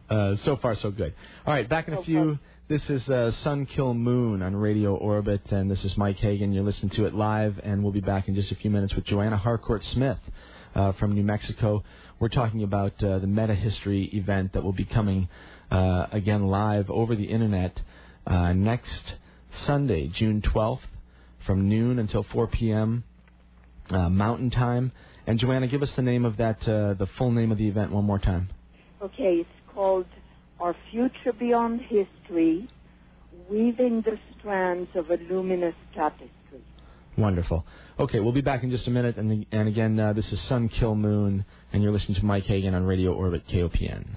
uh, 0.09 0.35
so 0.43 0.57
far 0.57 0.75
so 0.75 0.91
good. 0.91 1.13
All 1.45 1.53
right, 1.53 1.67
back 1.67 1.87
in 1.87 1.93
a 1.93 2.03
few. 2.03 2.39
This 2.67 2.89
is 2.89 3.05
uh, 3.09 3.31
Sun 3.43 3.65
Kil 3.65 3.93
Moon 3.93 4.41
on 4.41 4.55
Radio 4.55 4.95
Orbit, 4.95 5.41
and 5.51 5.69
this 5.69 5.83
is 5.83 5.97
Mike 5.97 6.17
Hagan. 6.19 6.53
You're 6.53 6.63
listening 6.63 6.91
to 6.91 7.05
it 7.05 7.13
live, 7.13 7.59
and 7.61 7.83
we'll 7.83 7.91
be 7.91 7.99
back 7.99 8.29
in 8.29 8.35
just 8.35 8.49
a 8.49 8.55
few 8.55 8.71
minutes 8.71 8.95
with 8.95 9.03
Joanna 9.03 9.35
Harcourt 9.35 9.83
Smith 9.83 10.19
uh, 10.73 10.93
from 10.93 11.13
New 11.13 11.23
Mexico. 11.23 11.83
We're 12.17 12.29
talking 12.29 12.63
about 12.63 13.03
uh, 13.03 13.19
the 13.19 13.27
Meta 13.27 13.55
History 13.55 14.05
event 14.13 14.53
that 14.53 14.63
will 14.63 14.71
be 14.71 14.85
coming 14.85 15.27
uh, 15.69 16.07
again 16.13 16.47
live 16.47 16.89
over 16.89 17.13
the 17.13 17.25
internet 17.25 17.81
uh, 18.25 18.53
next 18.53 19.15
Sunday, 19.65 20.07
June 20.07 20.41
12th, 20.41 20.79
from 21.45 21.67
noon 21.69 21.99
until 21.99 22.23
4 22.23 22.47
p.m. 22.47 23.03
Uh, 23.89 24.09
Mountain 24.09 24.51
Time. 24.51 24.91
And 25.27 25.39
Joanna, 25.39 25.67
give 25.67 25.81
us 25.81 25.91
the 25.95 26.01
name 26.01 26.25
of 26.25 26.37
that, 26.37 26.61
uh, 26.67 26.93
the 26.93 27.07
full 27.17 27.31
name 27.31 27.51
of 27.51 27.57
the 27.57 27.67
event 27.67 27.91
one 27.91 28.05
more 28.05 28.19
time. 28.19 28.49
Okay, 29.01 29.41
it's 29.41 29.49
called 29.73 30.05
Our 30.59 30.75
Future 30.91 31.33
Beyond 31.37 31.81
History, 31.81 32.69
Weaving 33.49 34.03
the 34.05 34.17
Strands 34.37 34.89
of 34.95 35.09
a 35.09 35.17
Luminous 35.29 35.75
Tapestry. 35.95 36.29
Wonderful. 37.17 37.65
Okay, 37.99 38.19
we'll 38.19 38.31
be 38.31 38.41
back 38.41 38.63
in 38.63 38.71
just 38.71 38.87
a 38.87 38.91
minute. 38.91 39.17
And, 39.17 39.45
and 39.51 39.67
again, 39.67 39.99
uh, 39.99 40.13
this 40.13 40.31
is 40.31 40.39
Sun 40.41 40.69
Kil 40.69 40.95
Moon, 40.95 41.45
and 41.73 41.83
you're 41.83 41.91
listening 41.91 42.19
to 42.19 42.25
Mike 42.25 42.45
Hagan 42.45 42.73
on 42.73 42.83
Radio 42.83 43.13
Orbit 43.13 43.47
KOPN. 43.47 44.15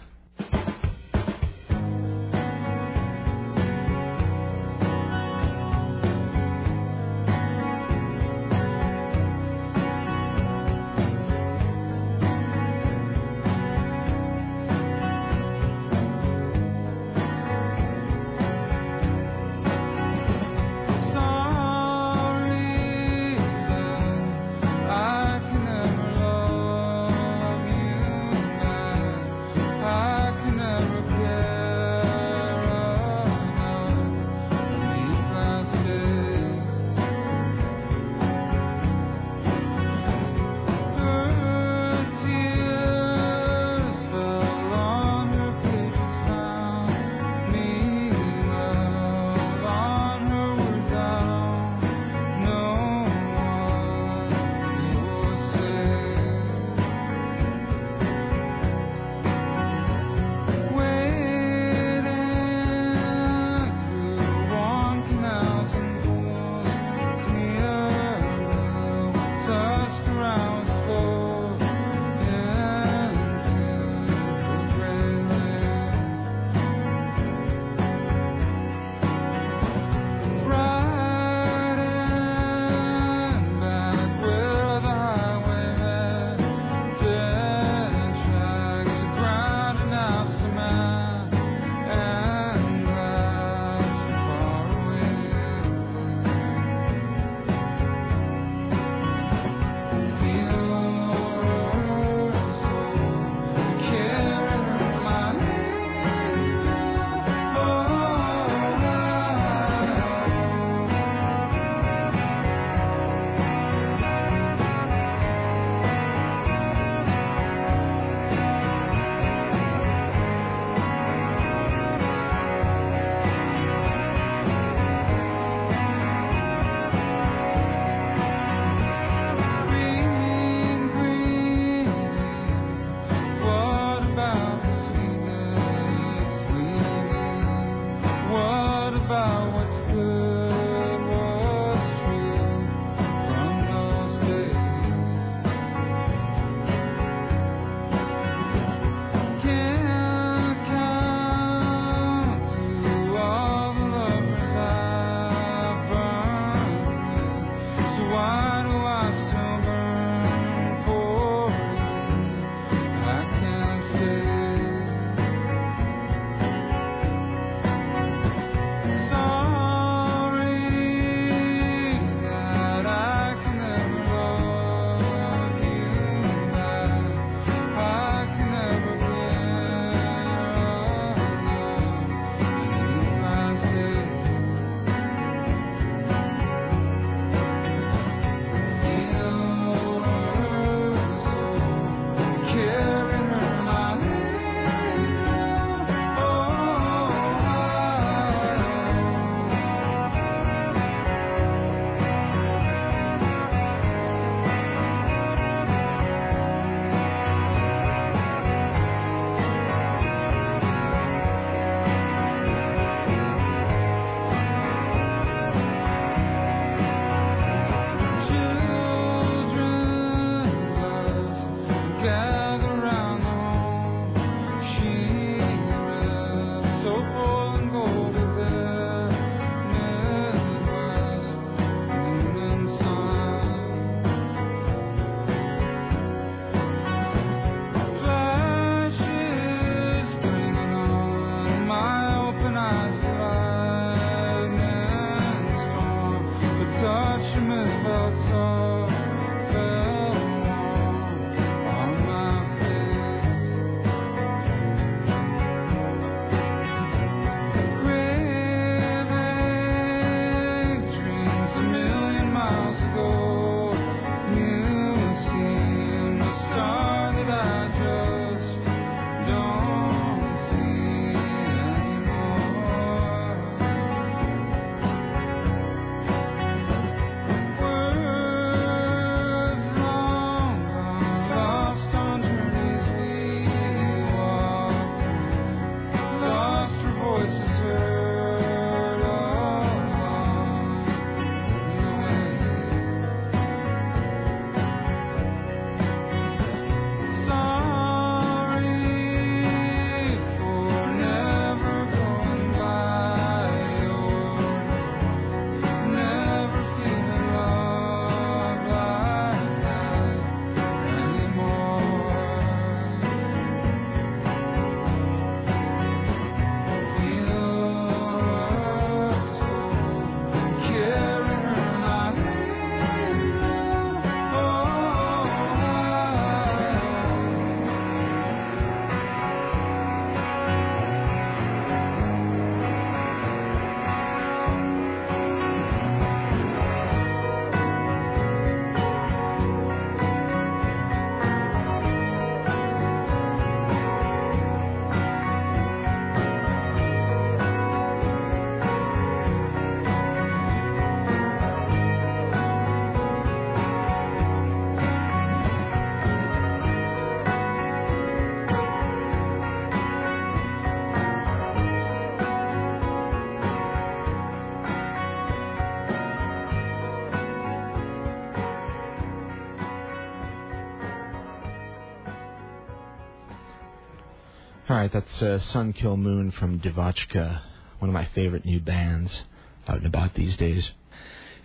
All 374.75 374.81
right, 374.81 374.93
that's 374.93 375.23
uh, 375.23 375.39
Sun 375.39 375.75
Kil 375.75 375.97
Moon 375.97 376.33
from 376.33 376.59
Devotchka, 376.59 377.41
one 377.79 377.89
of 377.89 377.93
my 377.93 378.07
favorite 378.07 378.45
new 378.45 378.59
bands 378.59 379.23
out 379.69 379.77
and 379.77 379.87
about 379.87 380.15
these 380.15 380.37
days. 380.37 380.69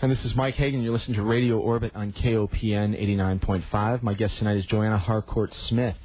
And 0.01 0.11
this 0.11 0.25
is 0.25 0.33
Mike 0.33 0.55
Hagan. 0.55 0.81
You're 0.81 0.93
listening 0.93 1.17
to 1.17 1.23
Radio 1.23 1.59
Orbit 1.59 1.91
on 1.93 2.11
KOPN 2.11 2.99
89.5. 2.99 4.01
My 4.01 4.15
guest 4.15 4.35
tonight 4.37 4.57
is 4.57 4.65
Joanna 4.65 4.97
Harcourt 4.97 5.53
Smith, 5.67 5.99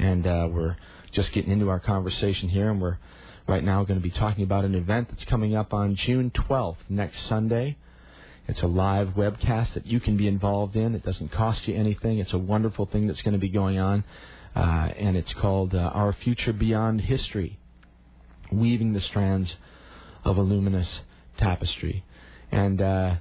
and 0.00 0.26
uh, 0.26 0.48
we're 0.50 0.76
just 1.12 1.30
getting 1.30 1.52
into 1.52 1.68
our 1.68 1.78
conversation 1.78 2.48
here, 2.48 2.72
and 2.72 2.82
we're 2.82 2.98
right 3.46 3.62
now 3.62 3.84
going 3.84 4.00
to 4.00 4.02
be 4.02 4.10
talking 4.10 4.42
about 4.42 4.64
an 4.64 4.74
event 4.74 5.10
that's 5.10 5.26
coming 5.26 5.54
up 5.54 5.72
on 5.72 5.94
June 5.94 6.32
12th, 6.32 6.78
next 6.88 7.20
Sunday. 7.28 7.76
It's 8.48 8.62
a 8.62 8.66
live 8.66 9.10
webcast 9.10 9.74
that 9.74 9.86
you 9.86 10.00
can 10.00 10.16
be 10.16 10.26
involved 10.26 10.74
in. 10.74 10.96
It 10.96 11.04
doesn't 11.04 11.30
cost 11.30 11.68
you 11.68 11.76
anything. 11.76 12.18
It's 12.18 12.32
a 12.32 12.38
wonderful 12.38 12.86
thing 12.86 13.06
that's 13.06 13.22
going 13.22 13.34
to 13.34 13.38
be 13.38 13.48
going 13.48 13.78
on, 13.78 14.02
uh, 14.54 14.88
and 14.96 15.16
it's 15.16 15.32
called 15.34 15.74
uh, 15.74 15.78
Our 15.78 16.12
Future 16.12 16.52
Beyond 16.52 17.02
History, 17.02 17.58
Weaving 18.50 18.92
the 18.92 19.00
Strands 19.00 19.54
of 20.24 20.36
a 20.36 20.42
Luminous 20.42 21.00
Tapestry. 21.36 22.04
And 22.50 22.80
uh, 22.80 23.14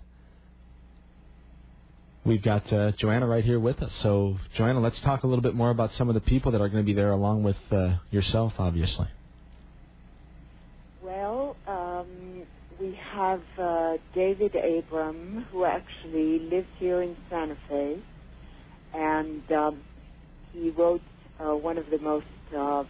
we've 2.23 2.41
got 2.41 2.71
uh, 2.71 2.91
Joanna 2.91 3.27
right 3.27 3.43
here 3.43 3.59
with 3.59 3.81
us. 3.81 3.91
So, 4.01 4.37
Joanna, 4.55 4.79
let's 4.79 4.99
talk 5.01 5.23
a 5.23 5.27
little 5.27 5.41
bit 5.41 5.55
more 5.55 5.69
about 5.69 5.93
some 5.93 6.09
of 6.09 6.15
the 6.15 6.21
people 6.21 6.51
that 6.51 6.61
are 6.61 6.69
going 6.69 6.83
to 6.83 6.85
be 6.85 6.93
there 6.93 7.11
along 7.11 7.43
with 7.43 7.57
uh, 7.71 7.95
yourself, 8.11 8.53
obviously. 8.57 9.07
Well, 11.01 11.55
um, 11.67 12.43
we 12.79 12.97
have 13.13 13.41
uh, 13.59 13.93
David 14.13 14.55
Abram, 14.55 15.45
who 15.51 15.65
actually 15.65 16.39
lives 16.39 16.67
here 16.79 17.01
in 17.01 17.15
Santa 17.29 17.57
Fe, 17.69 17.97
and 18.93 19.51
um, 19.51 19.81
he 20.53 20.69
wrote 20.71 21.01
uh, 21.39 21.55
one 21.55 21.77
of 21.77 21.85
the 21.89 21.99
most 21.99 22.25
uh, 22.55 22.83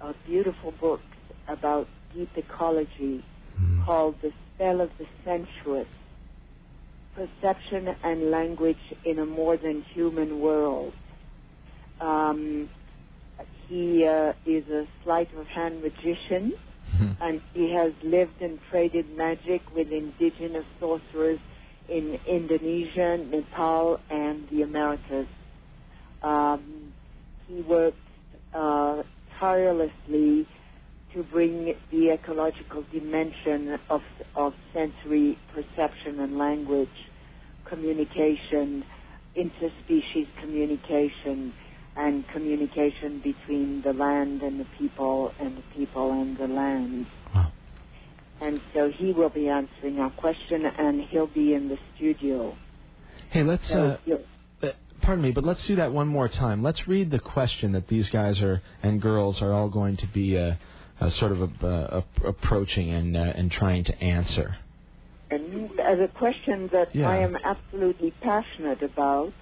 uh, 0.00 0.12
beautiful 0.26 0.72
books 0.80 1.02
about 1.48 1.86
deep 2.14 2.30
ecology 2.36 3.24
Mm. 3.60 3.84
called 3.84 4.14
The 4.22 4.32
Spell 4.54 4.80
of 4.80 4.90
the 4.98 5.06
Sensuous 5.24 5.88
Perception 7.14 7.88
and 8.02 8.30
Language 8.30 8.78
in 9.04 9.18
a 9.18 9.26
More 9.26 9.56
Than 9.56 9.84
Human 9.92 10.40
World. 10.40 10.92
Um, 12.00 12.70
he 13.68 14.06
uh, 14.06 14.32
is 14.46 14.66
a 14.68 14.86
sleight 15.04 15.28
of 15.36 15.46
hand 15.46 15.82
magician 15.82 16.54
and 17.20 17.40
he 17.54 17.72
has 17.72 17.92
lived 18.02 18.40
and 18.40 18.58
traded 18.70 19.06
magic 19.16 19.62
with 19.74 19.88
indigenous 19.92 20.64
sorcerers 20.78 21.38
in 21.88 22.18
Indonesia, 22.26 23.18
Nepal, 23.18 23.98
and 24.10 24.48
the 24.50 24.62
Americas. 24.62 25.26
Um, 26.22 26.92
he 27.50 27.62
worked 27.62 27.96
uh, 28.54 29.02
tirelessly 29.38 30.46
to 31.14 31.22
bring 31.32 31.74
the 31.90 32.12
ecological 32.12 32.84
dimension 32.92 33.78
of, 33.88 34.00
of 34.36 34.52
sensory 34.72 35.36
perception 35.52 36.20
and 36.20 36.38
language, 36.38 36.88
communication, 37.68 38.84
interspecies 39.36 40.28
communication, 40.40 41.52
and 41.96 42.24
communication 42.32 43.20
between 43.24 43.82
the 43.82 43.92
land 43.92 44.42
and 44.42 44.60
the 44.60 44.66
people 44.78 45.32
and 45.40 45.56
the 45.56 45.62
people 45.76 46.12
and 46.12 46.38
the 46.38 46.46
land. 46.46 47.06
Wow. 47.34 47.52
And 48.40 48.60
so 48.72 48.90
he 48.96 49.12
will 49.12 49.28
be 49.28 49.48
answering 49.48 49.98
our 49.98 50.10
question 50.10 50.64
and 50.64 51.02
he'll 51.10 51.26
be 51.26 51.54
in 51.54 51.68
the 51.68 51.76
studio. 51.96 52.56
Hey, 53.30 53.42
let's. 53.42 53.68
So 53.68 53.98
Uh, 54.08 54.14
uh, 54.14 54.16
pardon 55.02 55.22
me, 55.22 55.32
but 55.32 55.44
let's 55.44 55.64
do 55.66 55.76
that 55.76 55.92
one 55.92 56.08
more 56.08 56.28
time. 56.28 56.62
Let's 56.62 56.86
read 56.86 57.10
the 57.10 57.18
question 57.18 57.72
that 57.72 57.88
these 57.88 58.08
guys 58.10 58.40
are 58.40 58.62
and 58.82 59.00
girls 59.00 59.40
are 59.42 59.52
all 59.52 59.68
going 59.68 59.96
to 59.98 60.06
be 60.08 60.36
uh, 60.38 60.54
uh, 61.00 61.10
sort 61.10 61.32
of 61.32 61.40
uh, 61.62 61.66
uh, 61.66 62.02
approaching 62.24 62.90
and 62.90 63.16
uh, 63.16 63.20
and 63.20 63.50
trying 63.50 63.84
to 63.84 64.02
answer. 64.02 64.56
and 65.30 65.70
as 65.80 65.98
a 66.00 66.08
question 66.08 66.68
that 66.72 66.88
Yeah. 66.94 67.08
I 67.08 67.16
am 67.18 67.36
absolutely 67.52 68.12
passionate 68.20 68.82
about 68.82 69.32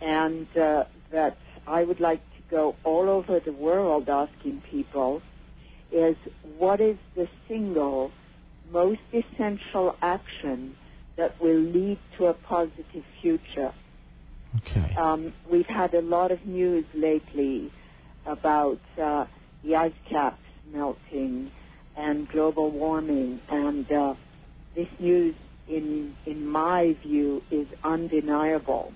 and 0.00 0.46
uh, 0.56 0.84
that 1.12 1.36
I 1.66 1.84
would 1.84 2.00
like 2.00 2.22
to 2.36 2.42
go 2.50 2.74
all 2.84 3.08
over 3.08 3.40
the 3.40 3.52
world 3.52 4.08
asking 4.08 4.62
people 4.70 5.22
is 5.92 6.16
what 6.58 6.80
is 6.80 6.96
the 7.16 7.28
single 7.48 8.10
most 8.72 9.00
essential 9.12 9.96
action 10.02 10.74
that 11.16 11.40
will 11.40 11.62
lead 11.76 11.98
to 12.16 12.26
a 12.26 12.34
positive 12.34 13.04
future? 13.20 13.72
Okay. 14.56 14.94
Um, 14.96 15.32
we've 15.50 15.66
had 15.66 15.94
a 15.94 16.00
lot 16.00 16.30
of 16.32 16.44
news 16.46 16.84
lately 16.94 17.70
about 18.26 18.80
uh, 19.00 19.26
the 19.64 19.76
ice 19.76 19.92
caps 20.08 20.42
melting 20.72 21.50
and 21.96 22.28
global 22.28 22.70
warming, 22.70 23.40
and 23.50 23.90
uh, 23.90 24.14
this 24.74 24.88
news, 24.98 25.34
in 25.68 26.14
in 26.26 26.46
my 26.46 26.96
view, 27.02 27.42
is 27.50 27.66
undeniable. 27.84 28.92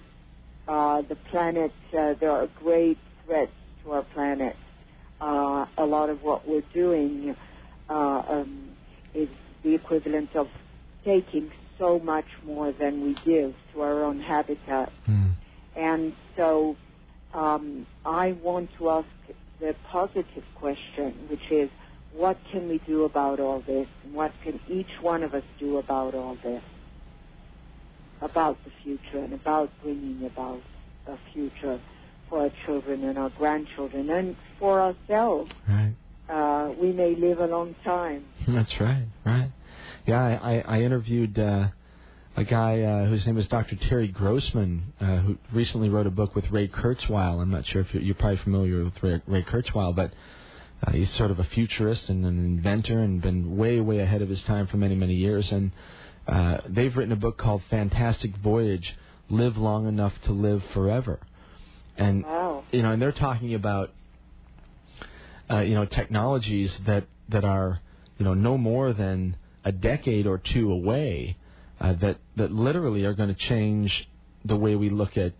Uh, 0.66 1.02
the 1.02 1.16
planet, 1.30 1.72
uh, 1.98 2.14
there 2.20 2.30
are 2.30 2.48
great 2.62 2.98
threats 3.24 3.52
to 3.82 3.92
our 3.92 4.02
planet. 4.14 4.56
Uh, 5.20 5.66
a 5.78 5.84
lot 5.84 6.08
of 6.10 6.22
what 6.22 6.48
we're 6.48 6.62
doing 6.72 7.36
uh, 7.88 8.22
um, 8.28 8.70
is 9.14 9.28
the 9.62 9.74
equivalent 9.74 10.34
of 10.34 10.48
taking 11.04 11.50
so 11.78 11.98
much 11.98 12.24
more 12.46 12.72
than 12.72 13.02
we 13.02 13.14
give 13.24 13.54
to 13.72 13.80
our 13.80 14.04
own 14.04 14.20
habitat. 14.20 14.90
Hmm. 15.06 15.32
And 15.76 16.12
so 16.36 16.76
um, 17.32 17.86
I 18.04 18.32
want 18.32 18.70
to 18.78 18.90
ask 18.90 19.08
the 19.60 19.74
positive 19.90 20.44
question, 20.54 21.14
which 21.28 21.50
is, 21.50 21.70
what 22.12 22.38
can 22.52 22.68
we 22.68 22.80
do 22.86 23.04
about 23.04 23.40
all 23.40 23.60
this? 23.66 23.88
And 24.04 24.14
what 24.14 24.32
can 24.44 24.60
each 24.68 25.00
one 25.00 25.22
of 25.22 25.34
us 25.34 25.42
do 25.58 25.78
about 25.78 26.14
all 26.14 26.36
this? 26.42 26.62
About 28.20 28.56
the 28.64 28.70
future 28.82 29.18
and 29.18 29.32
about 29.32 29.70
bringing 29.82 30.24
about 30.24 30.60
a 31.06 31.16
future 31.32 31.80
for 32.28 32.42
our 32.42 32.50
children 32.64 33.04
and 33.04 33.18
our 33.18 33.30
grandchildren 33.30 34.10
and 34.10 34.36
for 34.58 34.80
ourselves. 34.80 35.50
Right. 35.68 35.94
Uh, 36.28 36.72
we 36.80 36.92
may 36.92 37.14
live 37.16 37.40
a 37.40 37.46
long 37.46 37.74
time. 37.84 38.24
That's 38.48 38.80
right. 38.80 39.06
Right. 39.26 39.50
Yeah, 40.06 40.22
I 40.22 40.54
I, 40.58 40.76
I 40.78 40.82
interviewed 40.82 41.38
uh, 41.38 41.68
a 42.36 42.44
guy 42.44 42.80
uh, 42.82 43.06
whose 43.06 43.24
name 43.26 43.38
is 43.38 43.46
Dr. 43.46 43.76
Terry 43.76 44.08
Grossman, 44.08 44.92
uh, 45.00 45.18
who 45.18 45.38
recently 45.52 45.88
wrote 45.88 46.06
a 46.06 46.10
book 46.10 46.34
with 46.34 46.50
Ray 46.50 46.66
Kurzweil. 46.66 47.40
I'm 47.40 47.50
not 47.50 47.64
sure 47.66 47.82
if 47.82 47.94
you're, 47.94 48.02
you're 48.02 48.14
probably 48.16 48.38
familiar 48.38 48.84
with 48.84 49.00
Ray, 49.02 49.22
Ray 49.26 49.42
Kurzweil, 49.44 49.94
but 49.94 50.12
uh, 50.84 50.90
he's 50.92 51.10
sort 51.14 51.30
of 51.30 51.38
a 51.38 51.44
futurist 51.44 52.08
and 52.08 52.24
an 52.24 52.44
inventor 52.44 52.98
and 52.98 53.22
been 53.22 53.56
way, 53.56 53.80
way 53.80 54.00
ahead 54.00 54.20
of 54.20 54.28
his 54.28 54.42
time 54.42 54.66
for 54.66 54.78
many, 54.78 54.96
many 54.96 55.14
years. 55.14 55.50
And 55.52 55.70
uh, 56.26 56.58
they've 56.68 56.94
written 56.96 57.12
a 57.12 57.16
book 57.16 57.38
called 57.38 57.62
Fantastic 57.70 58.36
Voyage: 58.38 58.94
Live 59.28 59.56
Long 59.56 59.86
Enough 59.86 60.14
to 60.24 60.32
Live 60.32 60.62
Forever. 60.72 61.20
And 61.96 62.24
Wow. 62.24 62.64
you 62.72 62.82
know, 62.82 62.90
and 62.90 63.00
they're 63.00 63.12
talking 63.12 63.54
about 63.54 63.92
uh, 65.48 65.60
you 65.60 65.74
know 65.74 65.84
technologies 65.84 66.76
that 66.86 67.06
that 67.28 67.44
are 67.44 67.80
you 68.18 68.24
know 68.24 68.34
no 68.34 68.58
more 68.58 68.92
than 68.92 69.36
a 69.64 69.70
decade 69.70 70.26
or 70.26 70.38
two 70.38 70.72
away 70.72 71.36
uh, 71.84 71.92
that 72.00 72.16
that 72.36 72.50
literally 72.52 73.04
are 73.04 73.14
going 73.14 73.28
to 73.34 73.40
change 73.48 74.08
the 74.44 74.56
way 74.56 74.74
we 74.76 74.90
look 74.90 75.16
at 75.16 75.32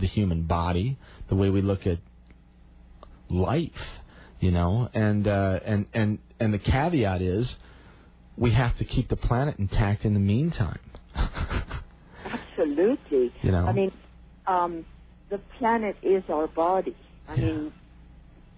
the 0.00 0.06
human 0.06 0.42
body, 0.42 0.98
the 1.28 1.34
way 1.34 1.48
we 1.50 1.62
look 1.62 1.86
at 1.86 1.98
life, 3.30 3.70
you 4.40 4.50
know, 4.50 4.88
and 4.94 5.26
uh, 5.26 5.58
and 5.64 5.86
and 5.94 6.18
and 6.40 6.52
the 6.52 6.58
caveat 6.58 7.22
is 7.22 7.46
we 8.36 8.52
have 8.52 8.76
to 8.78 8.84
keep 8.84 9.08
the 9.08 9.16
planet 9.16 9.58
intact 9.58 10.04
in 10.04 10.12
the 10.14 10.20
meantime. 10.20 10.78
Absolutely. 12.24 13.32
You 13.42 13.52
know? 13.52 13.66
I 13.66 13.72
mean, 13.72 13.92
um, 14.46 14.84
the 15.30 15.38
planet 15.58 15.96
is 16.02 16.22
our 16.28 16.46
body. 16.46 16.96
I 17.28 17.34
Yeah. 17.34 17.44
mean, 17.44 17.72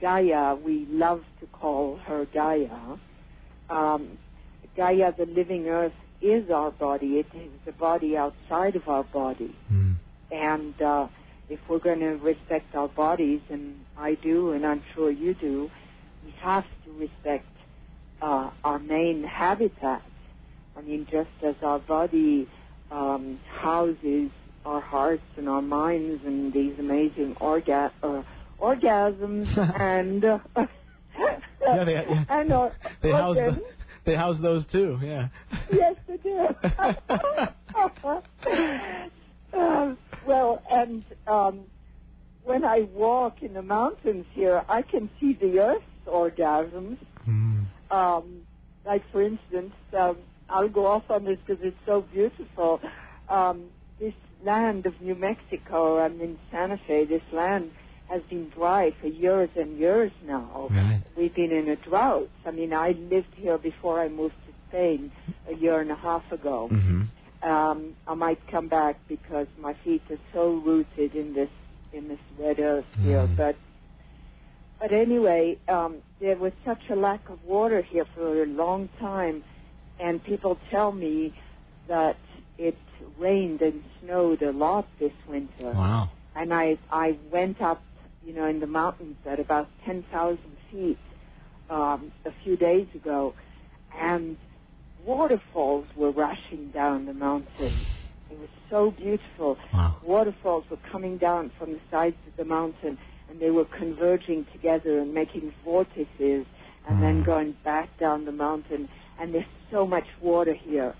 Gaia, 0.01 0.55
we 0.57 0.87
love 0.91 1.23
to 1.41 1.47
call 1.47 1.97
her 2.07 2.27
Gaia. 2.33 2.97
Um, 3.71 4.19
Gaia, 4.77 5.13
the 5.17 5.27
living 5.27 5.67
earth, 5.69 5.93
is 6.21 6.51
our 6.51 6.71
body. 6.71 7.19
It 7.19 7.27
is 7.35 7.51
the 7.67 7.73
body 7.73 8.17
outside 8.17 8.77
of 8.77 8.89
our 8.89 9.05
body. 9.05 9.55
Mm. 9.73 9.97
And 10.31 10.81
uh, 10.83 11.09
if 11.49 11.61
we're 11.69 11.79
going 11.79 12.01
to 12.01 12.17
respect 12.17 12.75
our 12.75 12.89
bodies, 12.89 13.41
and 13.51 13.75
I 13.97 14.15
do, 14.15 14.53
and 14.53 14.67
I'm 14.67 14.83
sure 14.95 15.11
you 15.11 15.35
do, 15.35 15.71
we 16.25 16.35
have 16.43 16.65
to 16.85 16.93
respect 16.99 17.47
uh, 18.21 18.51
our 18.65 18.79
main 18.79 19.23
habitat. 19.25 20.03
I 20.77 20.83
mean, 20.83 21.07
just 21.11 21.31
as 21.47 21.55
our 21.63 21.79
body 21.79 22.49
um, 22.91 23.39
houses 23.61 24.31
our 24.67 24.81
hearts 24.83 25.23
and 25.39 25.49
our 25.49 25.63
minds 25.63 26.21
and 26.27 26.53
these 26.53 26.79
amazing 26.79 27.35
orga- 27.41 27.91
uh, 28.03 28.23
orgasms 28.61 29.47
and 29.81 30.25
uh, 30.25 30.39
Yeah, 31.61 31.85
they- 31.85 31.93
yeah. 31.95 32.25
and 32.29 32.53
or- 32.53 32.73
They 33.01 33.13
house 33.13 33.37
the, 33.37 33.63
they 34.09 34.17
house 34.17 34.37
those 34.41 34.65
too. 34.73 34.99
Yeah. 35.03 35.29
Yes, 35.71 35.95
they 36.09 36.17
do. 36.17 36.49
uh, 39.53 39.95
well, 40.27 40.63
and 40.71 41.05
um, 41.27 41.65
when 42.43 42.65
I 42.65 42.89
walk 42.95 43.43
in 43.43 43.53
the 43.55 43.63
mountains 43.63 44.25
here, 44.33 44.65
I 44.69 44.83
can 44.83 45.11
see 45.21 45.37
the 45.41 45.59
earth 45.59 45.83
orgasms. 46.07 46.97
Mm. 47.29 47.67
Um, 47.91 48.43
like 48.87 49.03
for 49.13 49.23
instance, 49.23 49.75
um, 49.99 50.17
I'll 50.49 50.69
go 50.69 50.87
off 50.87 51.05
on 51.11 51.25
this 51.25 51.39
because 51.47 51.63
it's 51.63 51.77
so 51.85 52.05
beautiful. 52.13 52.81
Um, 53.29 53.67
this 54.01 54.15
land 54.43 54.87
of 54.87 54.99
New 55.01 55.15
Mexico, 55.15 55.99
I'm 55.99 56.21
in 56.21 56.39
Santa 56.51 56.81
Fe. 56.87 57.05
This 57.05 57.23
land 57.33 57.73
has 58.09 58.23
been 58.31 58.49
dry 58.51 58.93
for 59.01 59.07
years 59.09 59.51
and 59.57 59.79
years 59.79 60.13
now. 60.27 60.69
Right. 60.71 61.03
We've 61.17 61.35
been 61.35 61.53
in 61.53 61.69
a 61.69 61.77
drought. 61.77 62.31
I 62.47 62.51
mean, 62.51 62.73
I 62.73 62.91
lived 62.93 63.35
here 63.35 63.59
before 63.59 64.01
I 64.01 64.09
moved 64.09 64.35
to 64.47 64.53
Spain 64.69 65.13
a 65.49 65.55
year 65.55 65.81
and 65.81 65.91
a 65.91 65.97
half 65.97 66.31
ago. 66.33 66.69
hmm 66.69 67.03
Um, 67.43 67.95
I 68.07 68.15
might 68.15 68.41
come 68.49 68.67
back 68.69 68.97
because 69.07 69.47
my 69.67 69.75
feet 69.85 70.03
are 70.11 70.19
so 70.33 70.55
rooted 70.69 71.15
in 71.15 71.35
this 71.35 71.51
in 71.93 72.09
this 72.09 72.19
red 72.39 72.59
earth 72.59 72.91
here. 73.01 73.27
Mm. 73.27 73.37
But 73.37 73.57
but 74.81 74.93
anyway, 74.93 75.59
um, 75.69 75.97
there 76.21 76.37
was 76.37 76.53
such 76.65 76.83
a 76.91 76.97
lack 76.97 77.29
of 77.29 77.39
water 77.45 77.83
here 77.83 78.07
for 78.15 78.43
a 78.43 78.47
long 78.47 78.89
time, 79.01 79.43
and 80.01 80.23
people 80.23 80.59
tell 80.71 80.91
me 80.93 81.33
that 81.89 82.17
it 82.59 82.77
rained 83.19 83.61
and 83.63 83.83
snowed 84.01 84.43
a 84.43 84.53
lot 84.53 84.87
this 84.99 85.13
winter. 85.29 85.73
Wow. 85.73 86.11
And 86.35 86.53
I 86.53 86.79
I 86.91 87.17
went 87.33 87.61
up, 87.61 87.83
you 88.29 88.35
know, 88.35 88.45
in 88.45 88.61
the 88.61 88.67
mountains 88.67 89.17
at 89.25 89.41
about 89.41 89.69
ten 89.87 90.05
thousand 90.13 90.55
feet 90.71 90.99
um, 91.71 92.13
a 92.27 92.33
few 92.45 92.59
days 92.59 92.87
ago, 92.95 93.33
and 93.99 94.37
waterfalls 95.07 95.87
were 95.97 96.11
rushing 96.11 96.71
down 96.71 97.07
the 97.07 97.15
mountain. 97.15 97.87
It 98.31 98.39
was 98.39 98.51
so 98.69 98.91
beautiful. 98.91 99.57
Wow. 99.73 99.97
Waterfalls 100.03 100.65
were 100.71 100.83
coming 100.93 101.17
down 101.17 101.51
from 101.59 101.73
the 101.73 101.81
sides 101.91 102.17
of 102.27 102.37
the 102.37 102.45
mountain, 102.45 102.99
and 103.31 103.41
they 103.41 103.51
were 103.51 103.65
converging 103.65 104.45
together 104.53 104.99
and 104.99 105.15
making 105.15 105.55
vortices, 105.65 106.45
and 106.87 107.03
then 107.03 107.23
Mm. 107.23 107.25
going 107.25 107.53
back 107.65 107.89
down 107.99 108.27
the 108.27 108.33
mountain. 108.33 108.91
And 109.19 109.33
there's 109.35 109.55
so 109.71 109.87
much 109.87 110.07
water 110.21 110.53
here, 110.53 110.95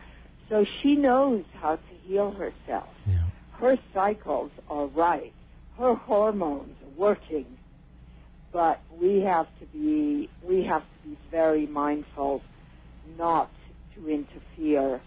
so 0.49 0.65
she 0.65 0.97
knows 0.97 1.45
how 1.61 1.77
to 1.77 1.95
heal 2.05 2.31
herself. 2.31 2.89
Yeah. 3.07 3.19
Her 3.53 3.79
cycles 3.93 4.51
are 4.71 4.87
right. 4.87 5.33
Her 5.77 5.95
hormones 5.95 6.75
working. 6.99 7.47
But 8.53 8.81
we 9.01 9.21
have 9.21 9.47
to 9.61 9.67
be 9.67 10.29
we 10.47 10.65
have 10.65 10.83
to 10.83 11.09
be 11.09 11.19
very 11.31 11.67
mindful 11.67 12.43
not 13.17 13.51
to 13.95 14.09
interfere 14.09 15.01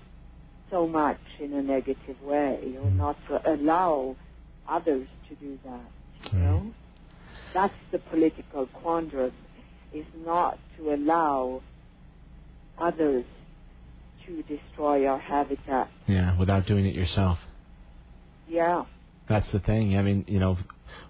so 0.69 0.87
much 0.87 1.19
in 1.39 1.53
a 1.53 1.61
negative 1.61 2.21
way 2.23 2.75
or 2.77 2.87
mm. 2.89 2.95
not 2.95 3.17
to 3.27 3.51
allow 3.51 4.15
others 4.69 5.07
to 5.27 5.35
do 5.35 5.59
that. 5.65 6.31
You 6.31 6.39
mm. 6.39 6.41
know? 6.41 6.73
That's 7.53 7.73
the 7.91 7.99
political 7.99 8.67
quandrum 8.67 9.33
is 9.93 10.05
not 10.25 10.57
to 10.77 10.93
allow 10.93 11.61
others 12.79 13.25
to 14.25 14.43
destroy 14.43 15.05
our 15.07 15.19
habitat. 15.19 15.89
Yeah, 16.07 16.37
without 16.39 16.65
doing 16.65 16.85
it 16.85 16.95
yourself. 16.95 17.39
Yeah. 18.47 18.85
That's 19.27 19.51
the 19.51 19.59
thing. 19.59 19.97
I 19.97 20.01
mean, 20.01 20.25
you 20.27 20.39
know, 20.39 20.57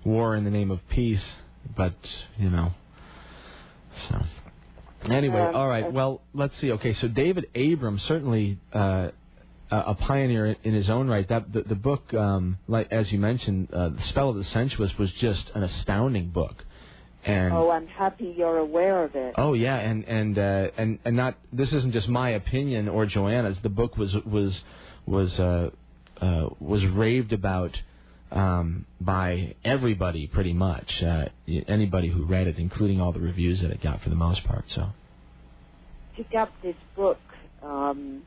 war 0.03 0.35
in 0.35 0.43
the 0.43 0.49
name 0.51 0.71
of 0.71 0.79
peace, 0.89 1.23
but 1.75 1.93
you 2.37 2.49
know. 2.49 2.73
So 4.09 4.21
anyway, 5.09 5.41
Um, 5.41 5.55
all 5.55 5.67
right. 5.67 5.91
Well, 5.91 6.21
let's 6.33 6.55
see. 6.57 6.71
Okay, 6.73 6.93
so 6.93 7.07
David 7.07 7.45
Abram 7.55 7.99
certainly 7.99 8.57
uh, 8.73 9.09
a 9.71 9.77
a 9.77 9.95
pioneer 9.95 10.45
in- 10.47 10.55
in 10.63 10.73
his 10.73 10.89
own 10.89 11.07
right. 11.07 11.27
That 11.27 11.51
the, 11.53 11.61
the 11.63 11.75
book, 11.75 12.13
um, 12.13 12.57
like 12.67 12.91
as 12.91 13.11
you 13.11 13.19
mentioned, 13.19 13.69
uh, 13.73 13.89
the 13.89 14.01
Spell 14.03 14.29
of 14.29 14.35
the 14.35 14.43
Sensuous 14.43 14.97
was 14.97 15.11
just 15.13 15.49
an 15.55 15.63
astounding 15.63 16.29
book. 16.29 16.65
And 17.23 17.53
Oh, 17.53 17.69
I'm 17.69 17.85
happy 17.87 18.33
you're 18.35 18.57
aware 18.57 19.03
of 19.03 19.15
it. 19.15 19.35
Oh 19.37 19.53
yeah, 19.53 19.77
and 19.77 20.03
and 20.05 20.37
uh, 20.39 20.71
and 20.77 20.97
and 21.05 21.15
not 21.15 21.35
this 21.53 21.71
isn't 21.71 21.91
just 21.93 22.07
my 22.09 22.29
opinion 22.31 22.89
or 22.89 23.05
Joanna's. 23.05 23.57
The 23.61 23.69
book 23.69 23.95
was 23.95 24.15
was 24.25 24.59
was 25.05 25.39
uh, 25.39 25.69
uh, 26.19 26.49
was 26.59 26.83
raved 26.85 27.31
about 27.31 27.79
um, 28.31 28.85
by 28.99 29.55
everybody 29.63 30.27
pretty 30.27 30.53
much. 30.53 31.01
Uh, 31.03 31.25
anybody 31.67 32.09
who 32.09 32.25
read 32.25 32.47
it, 32.47 32.57
including 32.57 33.01
all 33.01 33.11
the 33.11 33.19
reviews 33.19 33.61
that 33.61 33.71
it 33.71 33.81
got 33.81 34.01
for 34.01 34.09
the 34.09 34.15
most 34.15 34.43
part. 34.45 34.65
So 34.75 34.89
Pick 36.15 36.35
up 36.37 36.51
this 36.61 36.75
book, 36.95 37.19
um, 37.63 38.21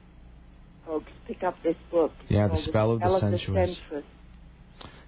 folks. 0.87 1.11
Pick 1.27 1.43
up 1.43 1.57
this 1.63 1.77
book. 1.91 2.13
Yeah, 2.29 2.45
The 2.45 2.55
called 2.55 2.65
Spell 2.65 2.91
of 2.93 3.01
the 3.01 3.21
Sensuous. 3.21 3.79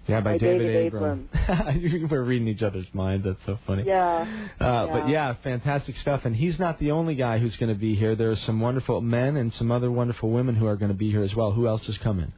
Yeah, 0.06 0.20
by, 0.20 0.32
By 0.35 0.39
David 0.39 0.86
Abram. 0.94 1.28
We're 2.10 2.23
reading 2.23 2.47
each 2.47 2.62
other's 2.62 2.86
minds. 2.93 3.24
That's 3.24 3.44
so 3.44 3.59
funny. 3.66 3.82
Yeah. 3.85 4.20
Uh, 4.60 4.86
But 4.86 5.09
Yeah. 5.09 5.31
yeah, 5.31 5.35
fantastic 5.43 5.97
stuff. 5.97 6.24
And 6.24 6.36
he's 6.36 6.60
not 6.60 6.78
the 6.78 6.93
only 6.93 7.16
guy 7.16 7.39
who's 7.39 7.56
going 7.56 7.74
to 7.74 7.78
be 7.78 7.97
here. 7.97 8.14
There 8.14 8.31
are 8.31 8.36
some 8.36 8.60
wonderful 8.60 9.01
men 9.01 9.36
and 9.36 9.52
some 9.55 9.73
other 9.73 9.90
wonderful 9.90 10.31
women 10.31 10.55
who 10.55 10.66
are 10.66 10.77
going 10.77 10.90
to 10.93 10.97
be 10.97 11.10
here 11.10 11.24
as 11.24 11.35
well. 11.35 11.51
Who 11.52 11.66
else 11.66 11.89
is 11.89 11.98
coming? 11.98 12.32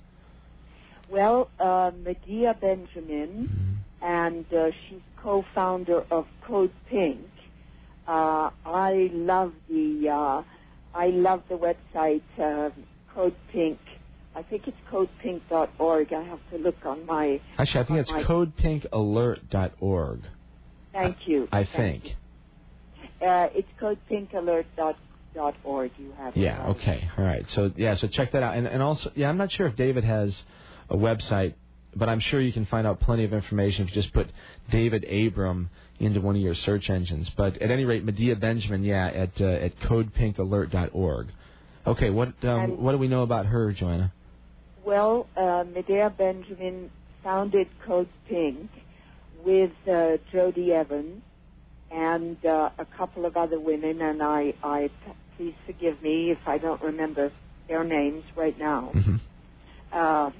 Well, 1.10 1.48
uh, 1.58 1.90
Medea 2.04 2.54
Benjamin, 2.60 3.48
Mm-hmm. 3.48 3.74
and 4.04 4.44
uh, 4.52 4.70
she's 4.88 5.00
co-founder 5.22 6.04
of 6.10 6.26
Code 6.46 6.70
Pink. 6.88 7.20
Uh, 8.06 8.50
I 8.64 9.10
love 9.12 9.52
the 9.68 10.08
uh, 10.08 10.42
I 10.98 11.08
love 11.08 11.42
the 11.48 11.56
website 11.56 12.22
uh, 12.38 12.70
Code 13.14 13.34
Pink. 13.52 13.78
I 14.36 14.42
think 14.42 14.68
it's 14.68 14.76
codepink.org. 14.92 16.12
I 16.12 16.22
have 16.24 16.38
to 16.52 16.58
look 16.58 16.76
on 16.86 17.04
my. 17.06 17.40
Actually, 17.58 17.80
I 17.80 17.84
think 17.84 17.98
it's 18.00 18.10
my- 18.10 18.22
codepinkalert.org. 18.24 20.20
Thank 20.92 21.16
you. 21.26 21.48
I 21.52 21.64
Thank 21.64 22.02
think. 22.02 22.04
you. 22.04 22.14
Uh, 23.26 23.48
it's 23.54 23.68
codepinkalert.org. 23.80 25.90
You 25.98 26.12
have 26.18 26.36
Yeah. 26.36 26.58
right. 26.62 26.76
Okay. 26.76 27.08
All 27.18 27.24
right. 27.24 27.44
So 27.50 27.72
yeah. 27.76 27.96
So 27.96 28.06
check 28.08 28.32
that 28.32 28.42
out. 28.42 28.56
And 28.56 28.66
and 28.66 28.82
also 28.82 29.10
yeah, 29.14 29.28
I'm 29.28 29.36
not 29.38 29.52
sure 29.52 29.66
if 29.66 29.76
David 29.76 30.04
has 30.04 30.34
a 30.90 30.96
website, 30.96 31.54
but 31.94 32.08
I'm 32.08 32.20
sure 32.20 32.40
you 32.40 32.52
can 32.52 32.66
find 32.66 32.86
out 32.86 33.00
plenty 33.00 33.24
of 33.24 33.32
information 33.32 33.86
if 33.86 33.94
you 33.94 34.02
just 34.02 34.14
put 34.14 34.28
David 34.70 35.04
Abram 35.04 35.70
into 35.98 36.20
one 36.20 36.36
of 36.36 36.42
your 36.42 36.54
search 36.54 36.90
engines. 36.90 37.28
But 37.36 37.60
at 37.60 37.70
any 37.70 37.84
rate, 37.84 38.04
Medea 38.04 38.36
Benjamin, 38.36 38.84
yeah, 38.84 39.06
at 39.08 39.40
uh, 39.40 39.44
at 39.44 39.78
codepinkalert.org. 39.80 41.28
Okay. 41.86 42.10
What 42.10 42.32
um, 42.44 42.82
what 42.82 42.92
do 42.92 42.98
we 42.98 43.08
know 43.08 43.22
about 43.22 43.46
her, 43.46 43.72
Joanna? 43.72 44.12
Well, 44.84 45.26
uh, 45.36 45.64
Medea 45.74 46.12
Benjamin 46.16 46.90
founded 47.22 47.68
Code 47.86 48.08
Pink 48.28 48.70
with 49.44 49.72
uh, 49.86 50.16
Jodie 50.32 50.70
Evans 50.70 51.22
and 51.90 52.36
uh, 52.44 52.70
a 52.78 52.86
couple 52.96 53.26
of 53.26 53.36
other 53.36 53.58
women, 53.58 54.00
and 54.00 54.22
I, 54.22 54.54
I 54.62 54.90
please 55.36 55.54
forgive 55.66 56.02
me 56.02 56.30
if 56.30 56.38
I 56.46 56.58
don't 56.58 56.80
remember 56.82 57.32
their 57.68 57.84
names 57.84 58.24
right 58.36 58.58
now. 58.58 58.90
hmm 58.92 59.16
Uh, 59.92 60.30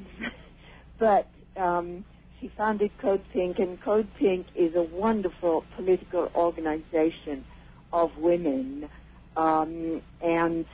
but 0.99 1.29
um, 1.57 2.05
she 2.41 2.51
founded 2.57 2.91
Code 3.01 3.23
Pink, 3.33 3.59
and 3.59 3.81
Code 3.83 4.09
Pink 4.19 4.47
is 4.55 4.75
a 4.75 4.83
wonderful 4.83 5.65
political 5.77 6.31
organization 6.35 7.45
of 7.93 8.17
women, 8.19 8.89
um, 9.37 10.03
and 10.23 10.65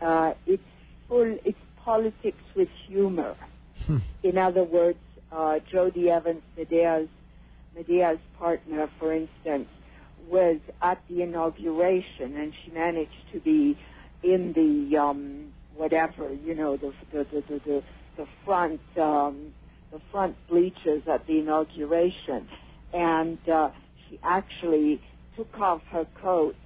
uh, 0.00 0.34
it's 0.46 0.62
full. 1.08 1.38
It's 1.44 1.58
politics 1.84 2.42
with 2.56 2.68
humor. 2.86 3.36
Hmm. 3.86 3.98
In 4.22 4.38
other 4.38 4.64
words, 4.64 4.98
uh, 5.30 5.58
Jodie 5.70 6.08
Evans, 6.08 6.42
Medea's 6.56 7.08
Medea's 7.76 8.18
partner, 8.38 8.88
for 8.98 9.12
instance, 9.12 9.68
was 10.28 10.58
at 10.80 11.02
the 11.08 11.22
inauguration, 11.22 12.36
and 12.36 12.52
she 12.64 12.70
managed 12.70 13.32
to 13.32 13.40
be 13.40 13.76
in 14.22 14.52
the 14.52 14.96
um, 14.96 15.52
whatever 15.76 16.32
you 16.32 16.54
know 16.54 16.76
the 16.76 16.92
the 17.12 17.24
the 17.24 17.40
the, 17.48 17.60
the, 17.66 17.82
the 18.16 18.26
front 18.44 18.80
um, 19.00 19.52
the 19.92 20.00
front 20.10 20.36
bleachers 20.48 21.02
at 21.12 21.26
the 21.26 21.38
inauguration, 21.38 22.48
and 22.92 23.38
uh, 23.48 23.70
she 24.08 24.18
actually 24.22 25.00
took 25.36 25.58
off 25.60 25.82
her 25.90 26.06
coat, 26.22 26.56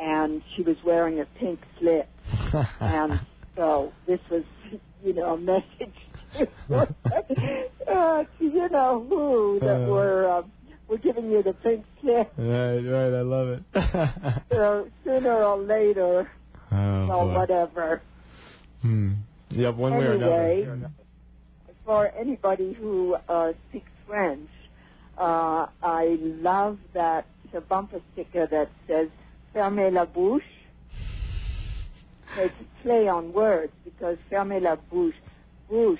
and 0.00 0.42
she 0.56 0.62
was 0.62 0.76
wearing 0.84 1.20
a 1.20 1.24
pink 1.38 1.60
slip, 1.78 2.08
and 2.80 3.20
so 3.56 3.92
this 4.06 4.20
was 4.30 4.42
you 5.04 5.12
know 5.14 5.34
a 5.34 5.38
message 5.38 5.94
to, 6.38 6.48
uh, 7.90 8.24
to 8.24 8.26
you 8.44 8.68
know 8.70 9.04
who 9.08 9.58
that 9.60 9.82
Uh. 9.84 9.90
were. 9.90 10.28
Uh, 10.38 10.42
we're 10.88 10.98
giving 10.98 11.30
you 11.30 11.42
the 11.42 11.54
pink 11.54 11.86
slip. 12.02 12.30
right. 12.36 12.80
Right. 12.80 13.14
I 13.14 13.22
love 13.22 13.48
it. 13.48 14.42
So 14.50 14.88
sooner 15.04 15.42
or 15.42 15.56
later, 15.58 16.28
oh, 16.70 17.06
well, 17.06 17.26
boy. 17.28 17.34
whatever. 17.34 18.02
Hmm. 18.82 19.12
Yep. 19.52 19.74
One 19.76 19.92
way 19.98 20.04
or 20.06 20.12
Anyway, 20.14 20.62
another. 20.62 20.90
for 21.84 22.10
anybody 22.18 22.72
who 22.72 23.16
uh, 23.28 23.52
speaks 23.68 23.90
French, 24.06 24.48
uh, 25.18 25.66
I 25.82 26.16
love 26.20 26.78
that 26.94 27.26
uh, 27.54 27.60
bumper 27.60 28.00
sticker 28.12 28.46
that 28.46 28.70
says 28.86 29.08
"Fermez 29.54 29.92
la 29.92 30.06
bouche." 30.06 30.42
It's 32.38 32.54
a 32.60 32.82
play 32.82 33.08
on 33.08 33.32
words 33.32 33.72
because 33.84 34.16
"fermez 34.30 34.62
la 34.62 34.76
bouche," 34.90 35.14
bouche 35.70 35.98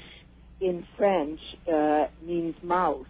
in 0.61 0.87
French 0.97 1.41
uh, 1.71 2.07
means 2.25 2.55
mouth, 2.63 3.07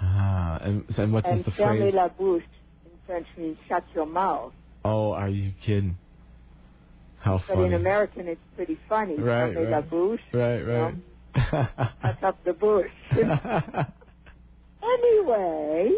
Ah, 0.00 0.58
and, 0.62 0.84
and 0.98 1.12
what 1.12 1.24
the 1.24 1.50
"fermez 1.52 1.94
la 1.94 2.08
bouche" 2.08 2.42
in 2.84 2.90
French 3.06 3.26
means 3.38 3.56
shut 3.68 3.84
your 3.94 4.06
mouth. 4.06 4.52
Oh, 4.84 5.12
are 5.12 5.28
you 5.30 5.52
kidding? 5.64 5.96
How 7.22 7.38
But 7.38 7.54
funny. 7.54 7.66
in 7.66 7.74
American, 7.74 8.26
it's 8.28 8.40
pretty 8.56 8.76
funny. 8.88 9.16
Right, 9.16 9.54
right. 9.56 9.68
la 9.70 9.80
bouche. 9.80 10.20
Right, 10.32 10.60
right. 10.62 10.94
Cut 12.02 12.22
up 12.24 12.44
the 12.44 12.52
bush. 12.52 12.90
anyway, 14.82 15.92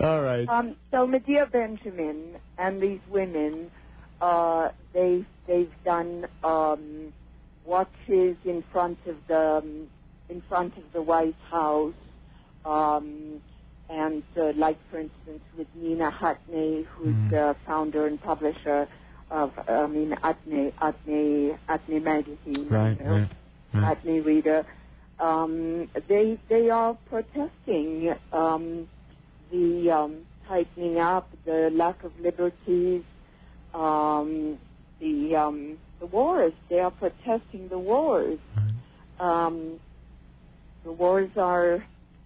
All 0.00 0.22
right. 0.22 0.48
um, 0.48 0.76
so 0.90 1.06
Medea 1.06 1.46
Benjamin 1.50 2.36
and 2.58 2.80
these 2.82 3.00
women, 3.10 3.70
uh, 4.20 4.68
they 4.92 5.24
they've 5.46 5.72
done 5.84 6.26
um, 6.42 7.12
watches 7.64 8.36
in 8.44 8.64
front 8.72 8.98
of 9.06 9.16
the 9.28 9.38
um, 9.62 9.86
in 10.28 10.42
front 10.48 10.76
of 10.76 10.82
the 10.92 11.02
White 11.02 11.36
House, 11.50 11.94
um, 12.64 13.40
and 13.88 14.22
uh, 14.36 14.52
like 14.56 14.78
for 14.90 14.98
instance 14.98 15.42
with 15.56 15.68
Nina 15.74 16.10
Utne, 16.10 16.84
who's 16.96 17.14
Mhm. 17.14 17.30
the 17.30 17.56
founder 17.66 18.06
and 18.06 18.20
publisher 18.20 18.88
of 19.34 19.52
I 19.68 19.86
mean 19.86 20.16
Utne 20.22 20.72
Utne 20.80 21.58
Utne 21.68 22.02
magazine. 22.02 22.68
Right, 22.70 22.96
you 22.98 23.04
know, 23.04 23.10
right, 23.10 23.28
right. 23.74 24.04
Utne 24.04 24.24
reader. 24.24 24.64
Um, 25.18 25.88
they 26.08 26.38
they 26.48 26.70
are 26.70 26.96
protesting 27.08 28.14
um, 28.32 28.88
the 29.50 29.90
um, 29.90 30.20
tightening 30.48 30.98
up, 30.98 31.28
the 31.44 31.70
lack 31.72 32.02
of 32.04 32.12
liberties, 32.20 33.02
um, 33.74 34.58
the 35.00 35.36
um, 35.36 35.78
the 36.00 36.06
wars. 36.06 36.52
They 36.70 36.78
are 36.78 36.92
protesting 36.92 37.68
the 37.68 37.78
wars. 37.78 38.38
Um, 39.18 39.80
the 40.84 40.92
wars 40.92 41.30
are 41.36 41.84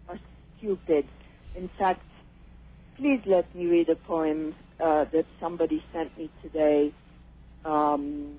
are 0.08 0.18
stupid. 0.58 1.06
In 1.54 1.70
fact, 1.78 2.02
please 2.96 3.20
let 3.26 3.52
me 3.54 3.66
read 3.66 3.88
a 3.88 3.96
poem 3.96 4.54
uh, 4.80 5.04
that 5.12 5.26
somebody 5.40 5.82
sent 5.92 6.16
me 6.18 6.30
today 6.42 6.92
um, 7.64 8.34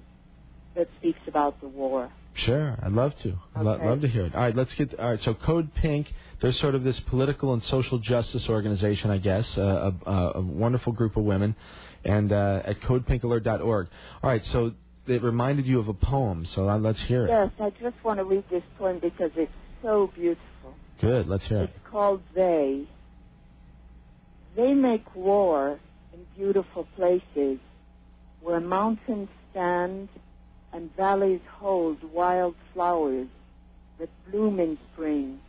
that 0.75 0.87
speaks 0.99 1.19
about 1.27 1.59
the 1.61 1.67
war. 1.67 2.09
Sure, 2.35 2.77
I'd 2.81 2.93
love 2.93 3.13
to. 3.23 3.33
I'd 3.55 3.65
Okay. 3.65 3.85
love 3.85 4.01
to 4.01 4.07
hear 4.07 4.25
it. 4.25 4.33
All 4.35 4.41
right, 4.41 4.55
let's 4.55 4.73
get. 4.75 4.97
All 4.99 5.09
right, 5.09 5.21
so 5.21 5.33
Code 5.33 5.73
Pink. 5.75 6.11
They're 6.41 6.53
sort 6.53 6.73
of 6.73 6.85
this 6.85 6.97
political 7.01 7.51
and 7.51 7.61
social 7.63 7.99
justice 7.99 8.47
organization, 8.47 9.11
I 9.11 9.17
guess, 9.17 9.45
uh, 9.57 9.91
a, 10.05 10.09
a, 10.09 10.31
a 10.35 10.41
wonderful 10.41 10.93
group 10.93 11.17
of 11.17 11.25
women, 11.25 11.53
and 12.05 12.31
uh, 12.31 12.61
at 12.63 12.79
CodePinkAlert.org. 12.81 13.87
All 14.23 14.29
right, 14.29 14.45
so 14.45 14.71
it 15.05 15.21
reminded 15.21 15.65
you 15.65 15.79
of 15.79 15.89
a 15.89 15.93
poem, 15.93 16.45
so 16.55 16.69
uh, 16.69 16.77
let's 16.77 17.01
hear 17.01 17.25
it. 17.25 17.29
Yes, 17.29 17.49
I 17.59 17.71
just 17.81 18.01
want 18.05 18.19
to 18.19 18.23
read 18.23 18.45
this 18.49 18.63
poem 18.77 18.99
because 18.99 19.31
it's 19.35 19.51
so 19.81 20.09
beautiful. 20.15 20.73
Good, 21.01 21.27
let's 21.27 21.45
hear 21.47 21.63
it. 21.63 21.71
It's 21.75 21.89
called 21.91 22.21
They. 22.33 22.87
They 24.55 24.73
make 24.73 25.13
war 25.15 25.79
in 26.19 26.25
beautiful 26.35 26.85
places 26.95 27.59
where 28.41 28.59
mountains 28.59 29.29
stand 29.51 30.09
and 30.73 30.95
valleys 30.95 31.41
hold 31.59 31.97
wild 32.13 32.55
flowers 32.73 33.27
that 33.99 34.09
bloom 34.29 34.59
in 34.59 34.77
spring. 34.93 35.39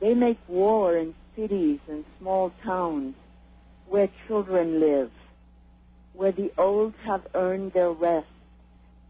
They 0.00 0.14
make 0.14 0.38
war 0.48 0.96
in 0.96 1.14
cities 1.36 1.78
and 1.88 2.04
small 2.18 2.52
towns 2.64 3.14
where 3.88 4.08
children 4.26 4.80
live, 4.80 5.10
where 6.14 6.32
the 6.32 6.50
old 6.58 6.94
have 7.04 7.22
earned 7.34 7.72
their 7.72 7.92
rest 7.92 8.26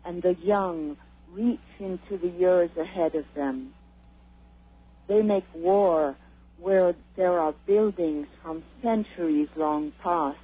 and 0.04 0.22
the 0.22 0.36
young 0.42 0.96
reach 1.32 1.58
into 1.80 2.16
the 2.18 2.32
years 2.38 2.70
ahead 2.78 3.14
of 3.14 3.24
them. 3.34 3.72
They 5.08 5.22
make 5.22 5.44
war 5.54 6.16
where 6.60 6.94
there 7.16 7.38
are 7.38 7.54
buildings 7.66 8.26
from 8.42 8.62
centuries 8.82 9.48
long 9.56 9.92
past, 10.02 10.38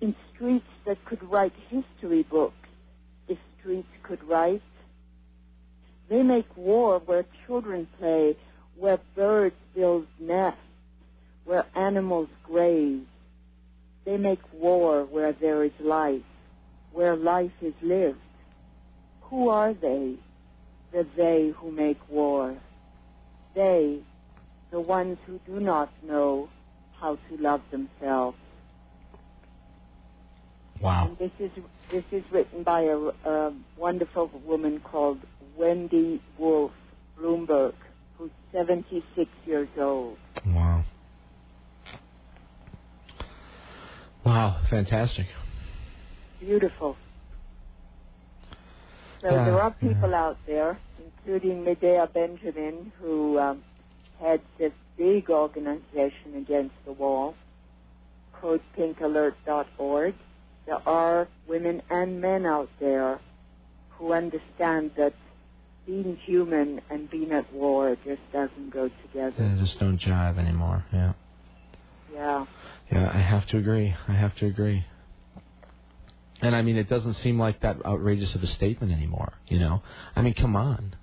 in 0.00 0.14
streets 0.34 0.66
that 0.84 1.02
could 1.04 1.22
write 1.30 1.52
history 1.68 2.22
books 2.22 2.68
if 3.28 3.38
streets 3.58 3.88
could 4.02 4.22
write. 4.24 4.62
They 6.08 6.22
make 6.22 6.46
war 6.56 7.00
where 7.04 7.24
children 7.46 7.88
play, 7.98 8.36
where 8.76 9.00
birds 9.14 9.56
build 9.74 10.06
nests, 10.20 10.60
where 11.44 11.64
animals 11.74 12.28
graze. 12.44 13.02
They 14.04 14.16
make 14.16 14.40
war 14.52 15.04
where 15.04 15.32
there 15.32 15.64
is 15.64 15.72
life, 15.80 16.22
where 16.92 17.16
life 17.16 17.50
is 17.60 17.74
lived. 17.82 18.18
Who 19.22 19.48
are 19.48 19.74
they? 19.74 20.14
The 20.92 21.06
they 21.16 21.52
who 21.56 21.72
make 21.72 21.98
war. 22.08 22.54
They, 23.54 23.98
the 24.76 24.80
ones 24.82 25.16
who 25.26 25.40
do 25.46 25.58
not 25.58 25.90
know 26.06 26.50
how 27.00 27.16
to 27.30 27.36
love 27.40 27.62
themselves. 27.70 28.36
Wow. 30.82 31.08
And 31.08 31.16
this 31.18 31.30
is 31.40 31.50
this 31.90 32.04
is 32.12 32.22
written 32.30 32.62
by 32.62 32.82
a, 32.82 32.96
a 33.24 33.54
wonderful 33.78 34.30
woman 34.44 34.80
called 34.80 35.18
Wendy 35.56 36.20
Wolf 36.38 36.72
Bloomberg, 37.18 37.72
who's 38.18 38.30
76 38.52 39.30
years 39.46 39.68
old. 39.78 40.18
Wow. 40.44 40.84
Wow, 44.26 44.60
fantastic. 44.68 45.26
Beautiful. 46.38 46.98
So 49.22 49.30
Yeah, 49.30 49.44
there 49.46 49.58
are 49.58 49.74
yeah. 49.80 49.88
people 49.88 50.14
out 50.14 50.36
there, 50.46 50.78
including 51.02 51.64
Medea 51.64 52.10
Benjamin, 52.12 52.92
who 53.00 53.38
um, 53.38 53.62
heads 54.20 54.42
this 54.58 54.72
big 54.96 55.30
organization 55.30 56.36
against 56.36 56.74
the 56.84 56.92
wall, 56.92 57.34
CodePinkAlert.org. 58.40 60.14
There 60.66 60.88
are 60.88 61.28
women 61.48 61.82
and 61.90 62.20
men 62.20 62.44
out 62.44 62.68
there 62.80 63.20
who 63.90 64.12
understand 64.12 64.92
that 64.96 65.14
being 65.86 66.16
human 66.24 66.80
and 66.90 67.08
being 67.08 67.30
at 67.32 67.52
war 67.52 67.96
just 68.04 68.20
doesn't 68.32 68.70
go 68.70 68.90
together. 69.06 69.34
They 69.38 69.62
just 69.62 69.78
don't 69.78 70.00
jive 70.00 70.38
anymore. 70.38 70.84
Yeah. 70.92 71.12
Yeah. 72.12 72.46
Yeah, 72.90 73.10
I 73.12 73.18
have 73.20 73.46
to 73.48 73.58
agree. 73.58 73.94
I 74.08 74.12
have 74.12 74.34
to 74.36 74.46
agree. 74.46 74.84
And 76.40 76.54
I 76.54 76.62
mean, 76.62 76.76
it 76.76 76.88
doesn't 76.88 77.14
seem 77.14 77.38
like 77.38 77.60
that 77.60 77.84
outrageous 77.84 78.34
of 78.34 78.42
a 78.42 78.46
statement 78.46 78.92
anymore. 78.92 79.32
You 79.48 79.58
know, 79.58 79.82
I 80.14 80.22
mean, 80.22 80.34
come 80.34 80.56
on. 80.56 80.94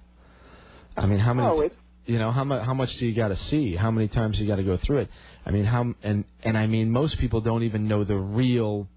I 0.95 1.05
mean, 1.07 1.19
how 1.19 1.33
many? 1.33 1.47
Oh, 1.47 1.61
it's 1.61 1.75
you 2.05 2.19
know, 2.19 2.31
how 2.31 2.43
much? 2.43 2.65
How 2.65 2.73
much 2.73 2.95
do 2.97 3.05
you 3.05 3.15
got 3.15 3.29
to 3.29 3.37
see? 3.49 3.75
How 3.75 3.91
many 3.91 4.07
times 4.07 4.37
do 4.37 4.43
you 4.43 4.49
got 4.49 4.57
to 4.57 4.63
go 4.63 4.77
through 4.77 4.99
it? 4.99 5.09
I 5.45 5.51
mean, 5.51 5.65
how? 5.65 5.93
And 6.03 6.25
and 6.43 6.57
I 6.57 6.67
mean, 6.67 6.91
most 6.91 7.17
people 7.17 7.41
don't 7.41 7.63
even 7.63 7.87
know 7.87 8.03
the 8.03 8.17
real 8.17 8.87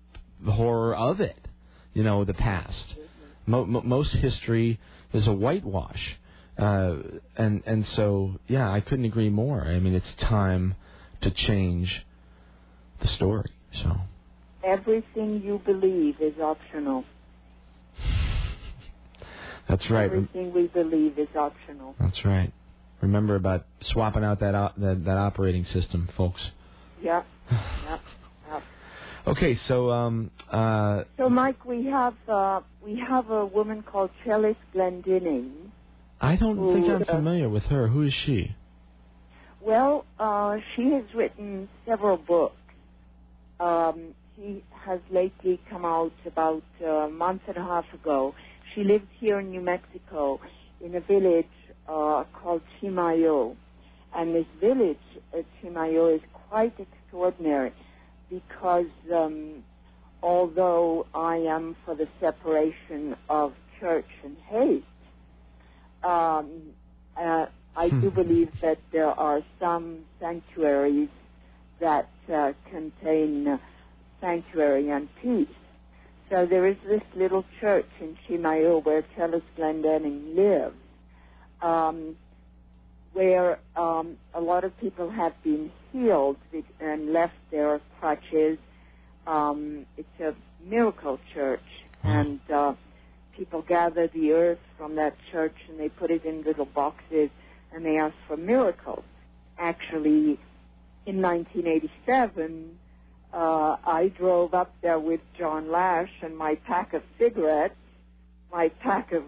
horror 0.44 0.94
of 0.94 1.20
it. 1.20 1.38
You 1.94 2.02
know, 2.02 2.24
the 2.24 2.34
past. 2.34 2.94
Mo- 3.46 3.64
mo- 3.64 3.82
most 3.82 4.12
history 4.12 4.80
is 5.12 5.26
a 5.26 5.32
whitewash. 5.32 6.16
Uh, 6.58 6.96
and 7.36 7.62
and 7.66 7.86
so 7.88 8.38
yeah, 8.48 8.70
I 8.70 8.80
couldn't 8.80 9.04
agree 9.04 9.30
more. 9.30 9.62
I 9.62 9.78
mean, 9.78 9.94
it's 9.94 10.14
time 10.20 10.74
to 11.20 11.30
change 11.30 12.04
the 13.00 13.08
story. 13.08 13.50
So 13.82 13.96
everything 14.64 15.42
you 15.44 15.60
believe 15.64 16.20
is 16.20 16.38
optional. 16.40 17.04
that's 19.68 19.88
right. 19.90 20.06
Everything 20.06 20.52
we 20.52 20.66
believe 20.66 21.18
is 21.18 21.28
optional. 21.36 21.94
That's 22.00 22.24
right. 22.24 22.52
Remember 23.00 23.34
about 23.36 23.66
swapping 23.82 24.24
out 24.24 24.40
that 24.40 24.54
op- 24.54 24.76
that, 24.76 25.04
that 25.04 25.16
operating 25.18 25.64
system, 25.66 26.08
folks. 26.16 26.40
Yep. 27.02 27.26
Yep. 27.50 28.00
Yep. 28.50 28.62
Okay, 29.26 29.58
so 29.66 29.90
um 29.90 30.30
uh 30.50 31.04
So, 31.16 31.28
Mike, 31.28 31.64
we 31.64 31.86
have 31.86 32.14
uh, 32.28 32.60
we 32.82 32.98
have 33.08 33.30
a 33.30 33.44
woman 33.44 33.82
called 33.82 34.10
Chellis 34.24 34.56
Glendinning. 34.74 35.50
I 36.20 36.36
don't 36.36 36.72
think 36.72 36.88
I'm 36.88 37.02
uh, 37.02 37.04
familiar 37.04 37.48
with 37.48 37.64
her. 37.64 37.88
Who 37.88 38.02
is 38.02 38.14
she? 38.24 38.56
Well, 39.60 40.06
uh, 40.18 40.58
she 40.74 40.92
has 40.92 41.04
written 41.14 41.68
several 41.84 42.16
books. 42.16 42.54
Um, 43.58 44.14
she 44.36 44.62
has 44.70 45.00
lately 45.10 45.60
come 45.68 45.84
out 45.84 46.12
about 46.24 46.62
a 46.84 47.08
month 47.08 47.42
and 47.48 47.56
a 47.56 47.62
half 47.62 47.92
ago. 47.92 48.34
She 48.74 48.84
lives 48.84 49.06
here 49.18 49.40
in 49.40 49.50
New 49.50 49.60
Mexico 49.60 50.40
in 50.80 50.94
a 50.94 51.00
village 51.00 51.46
uh, 51.88 52.24
called 52.34 52.62
Chimayo. 52.80 53.56
And 54.14 54.34
this 54.34 54.46
village 54.60 54.98
at 55.36 55.44
Chimayo 55.62 56.14
is 56.14 56.22
quite 56.48 56.74
extraordinary 56.78 57.72
because 58.30 58.86
um, 59.14 59.62
although 60.22 61.06
I 61.14 61.36
am 61.36 61.76
for 61.84 61.94
the 61.94 62.08
separation 62.20 63.16
of 63.28 63.52
church 63.78 64.06
and 64.24 64.36
hate, 64.48 64.84
um, 66.02 66.50
uh, 67.16 67.46
I 67.76 67.90
do 67.90 68.10
believe 68.10 68.50
that 68.62 68.78
there 68.92 69.10
are 69.10 69.42
some 69.60 69.98
sanctuaries 70.18 71.08
that 71.80 72.08
uh, 72.32 72.52
contain 72.70 73.58
sanctuary 74.20 74.90
and 74.90 75.08
peace. 75.22 75.48
So 76.30 76.46
there 76.46 76.66
is 76.66 76.76
this 76.86 77.02
little 77.14 77.44
church 77.60 77.86
in 78.00 78.16
Chimayo 78.26 78.84
where 78.84 79.04
Chellis 79.16 79.42
Glendinning 79.56 80.34
lives, 80.34 80.74
um, 81.62 82.16
where 83.12 83.58
um, 83.76 84.16
a 84.34 84.40
lot 84.40 84.64
of 84.64 84.76
people 84.78 85.10
have 85.10 85.32
been 85.42 85.70
healed 85.92 86.36
and 86.80 87.12
left 87.12 87.34
their 87.50 87.80
crutches 87.98 88.58
um, 89.26 89.86
it's 89.96 90.20
a 90.20 90.34
miracle 90.64 91.18
church, 91.34 91.64
and 92.02 92.40
uh, 92.52 92.74
people 93.36 93.62
gather 93.62 94.06
the 94.08 94.32
earth 94.32 94.58
from 94.78 94.94
that 94.96 95.16
church 95.32 95.56
and 95.68 95.78
they 95.78 95.88
put 95.88 96.10
it 96.10 96.24
in 96.24 96.42
little 96.42 96.64
boxes 96.64 97.30
and 97.72 97.84
they 97.84 97.98
ask 97.98 98.14
for 98.28 98.36
miracles. 98.36 99.04
Actually, 99.58 100.38
in 101.06 101.20
1987, 101.22 102.78
uh, 103.32 103.76
I 103.84 104.12
drove 104.16 104.54
up 104.54 104.72
there 104.80 104.98
with 104.98 105.20
John 105.36 105.70
Lash 105.70 106.10
and 106.22 106.36
my 106.36 106.54
pack 106.54 106.94
of 106.94 107.02
cigarettes, 107.18 107.74
my 108.52 108.68
pack 108.68 109.12
of 109.12 109.24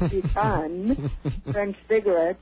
Gitanes, 0.00 1.10
French 1.52 1.76
cigarettes, 1.88 2.40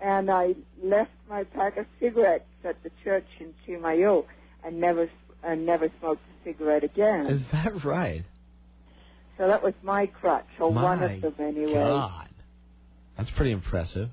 and 0.00 0.30
I 0.30 0.54
left 0.82 1.10
my 1.28 1.44
pack 1.44 1.76
of 1.76 1.86
cigarettes 2.00 2.44
at 2.64 2.82
the 2.82 2.90
church 3.04 3.26
in 3.40 3.54
Chimayo 3.66 4.24
and 4.64 4.80
never 4.80 5.10
and 5.42 5.64
never 5.64 5.88
smoked 6.00 6.22
a 6.22 6.44
cigarette 6.48 6.84
again. 6.84 7.26
Is 7.26 7.42
that 7.52 7.84
right? 7.84 8.24
So 9.36 9.46
that 9.46 9.62
was 9.62 9.74
my 9.82 10.06
crutch, 10.06 10.46
or 10.58 10.72
one 10.72 11.02
of 11.02 11.20
them 11.20 11.34
anyway. 11.38 11.74
God. 11.74 12.28
That's 13.16 13.30
pretty 13.30 13.52
impressive. 13.52 14.10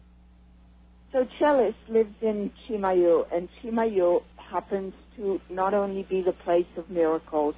So 1.11 1.25
Chellis 1.39 1.75
lives 1.89 2.13
in 2.21 2.51
Chimayo, 2.67 3.25
and 3.33 3.49
Chimayo 3.63 4.21
happens 4.37 4.93
to 5.15 5.39
not 5.49 5.73
only 5.73 6.03
be 6.03 6.21
the 6.21 6.33
place 6.33 6.67
of 6.77 6.89
miracles, 6.89 7.55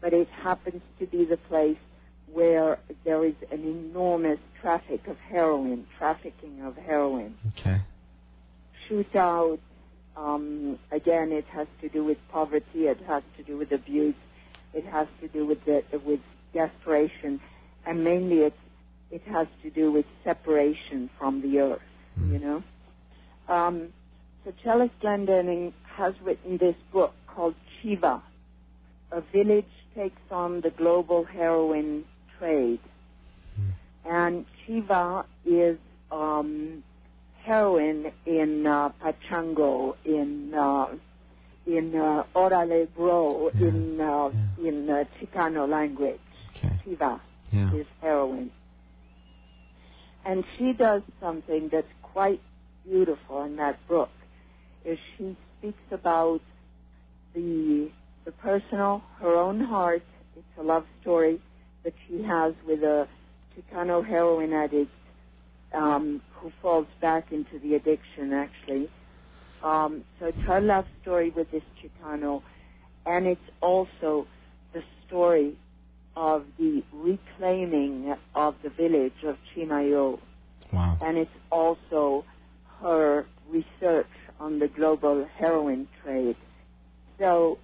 but 0.00 0.12
it 0.12 0.28
happens 0.28 0.80
to 0.98 1.06
be 1.06 1.24
the 1.24 1.36
place 1.36 1.76
where 2.32 2.78
there 3.04 3.24
is 3.24 3.34
an 3.50 3.62
enormous 3.64 4.38
traffic 4.60 5.06
of 5.06 5.16
heroin, 5.18 5.86
trafficking 5.98 6.62
of 6.62 6.76
heroin. 6.76 7.36
Okay. 7.58 7.80
Shootout, 8.88 9.58
um, 10.16 10.78
again, 10.90 11.32
it 11.32 11.46
has 11.46 11.66
to 11.80 11.88
do 11.88 12.04
with 12.04 12.18
poverty, 12.30 12.86
it 12.86 13.00
has 13.06 13.22
to 13.36 13.42
do 13.42 13.56
with 13.56 13.72
abuse, 13.72 14.14
it 14.74 14.84
has 14.84 15.08
to 15.20 15.28
do 15.28 15.46
with 15.46 15.64
the, 15.64 15.82
with 16.04 16.20
desperation, 16.52 17.40
and 17.86 18.04
mainly 18.04 18.38
it 18.38 18.54
it 19.10 19.22
has 19.26 19.48
to 19.62 19.70
do 19.70 19.90
with 19.90 20.06
separation 20.22 21.10
from 21.18 21.42
the 21.42 21.58
earth. 21.58 21.82
You 22.28 22.38
know. 22.38 22.62
Um, 23.48 23.88
so 24.44 24.52
Chellis 24.64 24.90
Glendinning 25.02 25.72
has 25.96 26.14
written 26.22 26.56
this 26.58 26.76
book 26.92 27.12
called 27.26 27.54
Chiva. 27.82 28.22
A 29.10 29.20
village 29.32 29.64
takes 29.96 30.20
on 30.30 30.60
the 30.60 30.70
global 30.70 31.24
heroin 31.24 32.04
trade, 32.40 32.80
and 34.04 34.44
Chiva 34.66 35.24
is 35.44 35.78
um, 36.10 36.82
heroin 37.44 38.06
in 38.26 38.66
uh, 38.66 38.88
Pachango, 39.00 39.94
in 40.04 40.52
uh, 40.54 40.86
in 41.66 41.94
uh, 41.94 42.24
Orale 42.34 42.88
Bro, 42.96 43.50
Yeah, 43.58 43.68
in 43.68 44.00
uh, 44.00 44.30
yeah. 44.62 44.68
in 44.68 44.90
uh, 44.90 45.04
Chicano 45.20 45.68
language. 45.68 46.18
Okay. 46.56 46.74
Chiva 46.86 47.20
Yeah. 47.52 47.74
is 47.74 47.86
heroin. 48.00 48.50
And 50.24 50.44
she 50.56 50.72
does 50.72 51.02
something 51.20 51.68
that's 51.72 51.92
quite 52.02 52.40
beautiful 52.84 53.42
in 53.44 53.56
that 53.56 53.78
book, 53.88 54.10
is 54.84 54.98
she 55.16 55.36
speaks 55.58 55.82
about 55.92 56.40
the 57.34 57.90
the 58.24 58.32
personal, 58.32 59.02
her 59.18 59.34
own 59.34 59.60
heart. 59.60 60.02
It's 60.36 60.58
a 60.58 60.62
love 60.62 60.84
story 61.02 61.40
that 61.84 61.94
she 62.06 62.22
has 62.22 62.54
with 62.66 62.82
a 62.82 63.08
Chicano 63.56 64.06
heroin 64.06 64.52
addict 64.52 64.90
um, 65.74 66.20
who 66.34 66.52
falls 66.62 66.86
back 67.00 67.32
into 67.32 67.58
the 67.58 67.74
addiction, 67.74 68.32
actually. 68.32 68.88
Um, 69.62 70.04
so 70.18 70.26
it's 70.26 70.38
her 70.46 70.60
love 70.60 70.86
story 71.02 71.30
with 71.30 71.50
this 71.50 71.62
Chicano, 71.82 72.42
and 73.06 73.26
it's 73.26 73.40
also 73.60 74.26
the 74.72 74.82
story 75.06 75.56
of 76.16 76.44
the 76.58 76.82
reclaiming 76.92 78.14
of 78.34 78.54
the 78.62 78.70
village 78.70 79.22
of 79.24 79.36
Chimayo, 79.54 80.18
Wow. 80.72 80.96
and 81.02 81.18
it's 81.18 81.30
also 81.50 82.24
her 82.80 83.26
research 83.50 84.06
on 84.38 84.58
the 84.60 84.68
global 84.68 85.26
heroin 85.38 85.88
trade. 86.02 86.36
So 87.18 87.58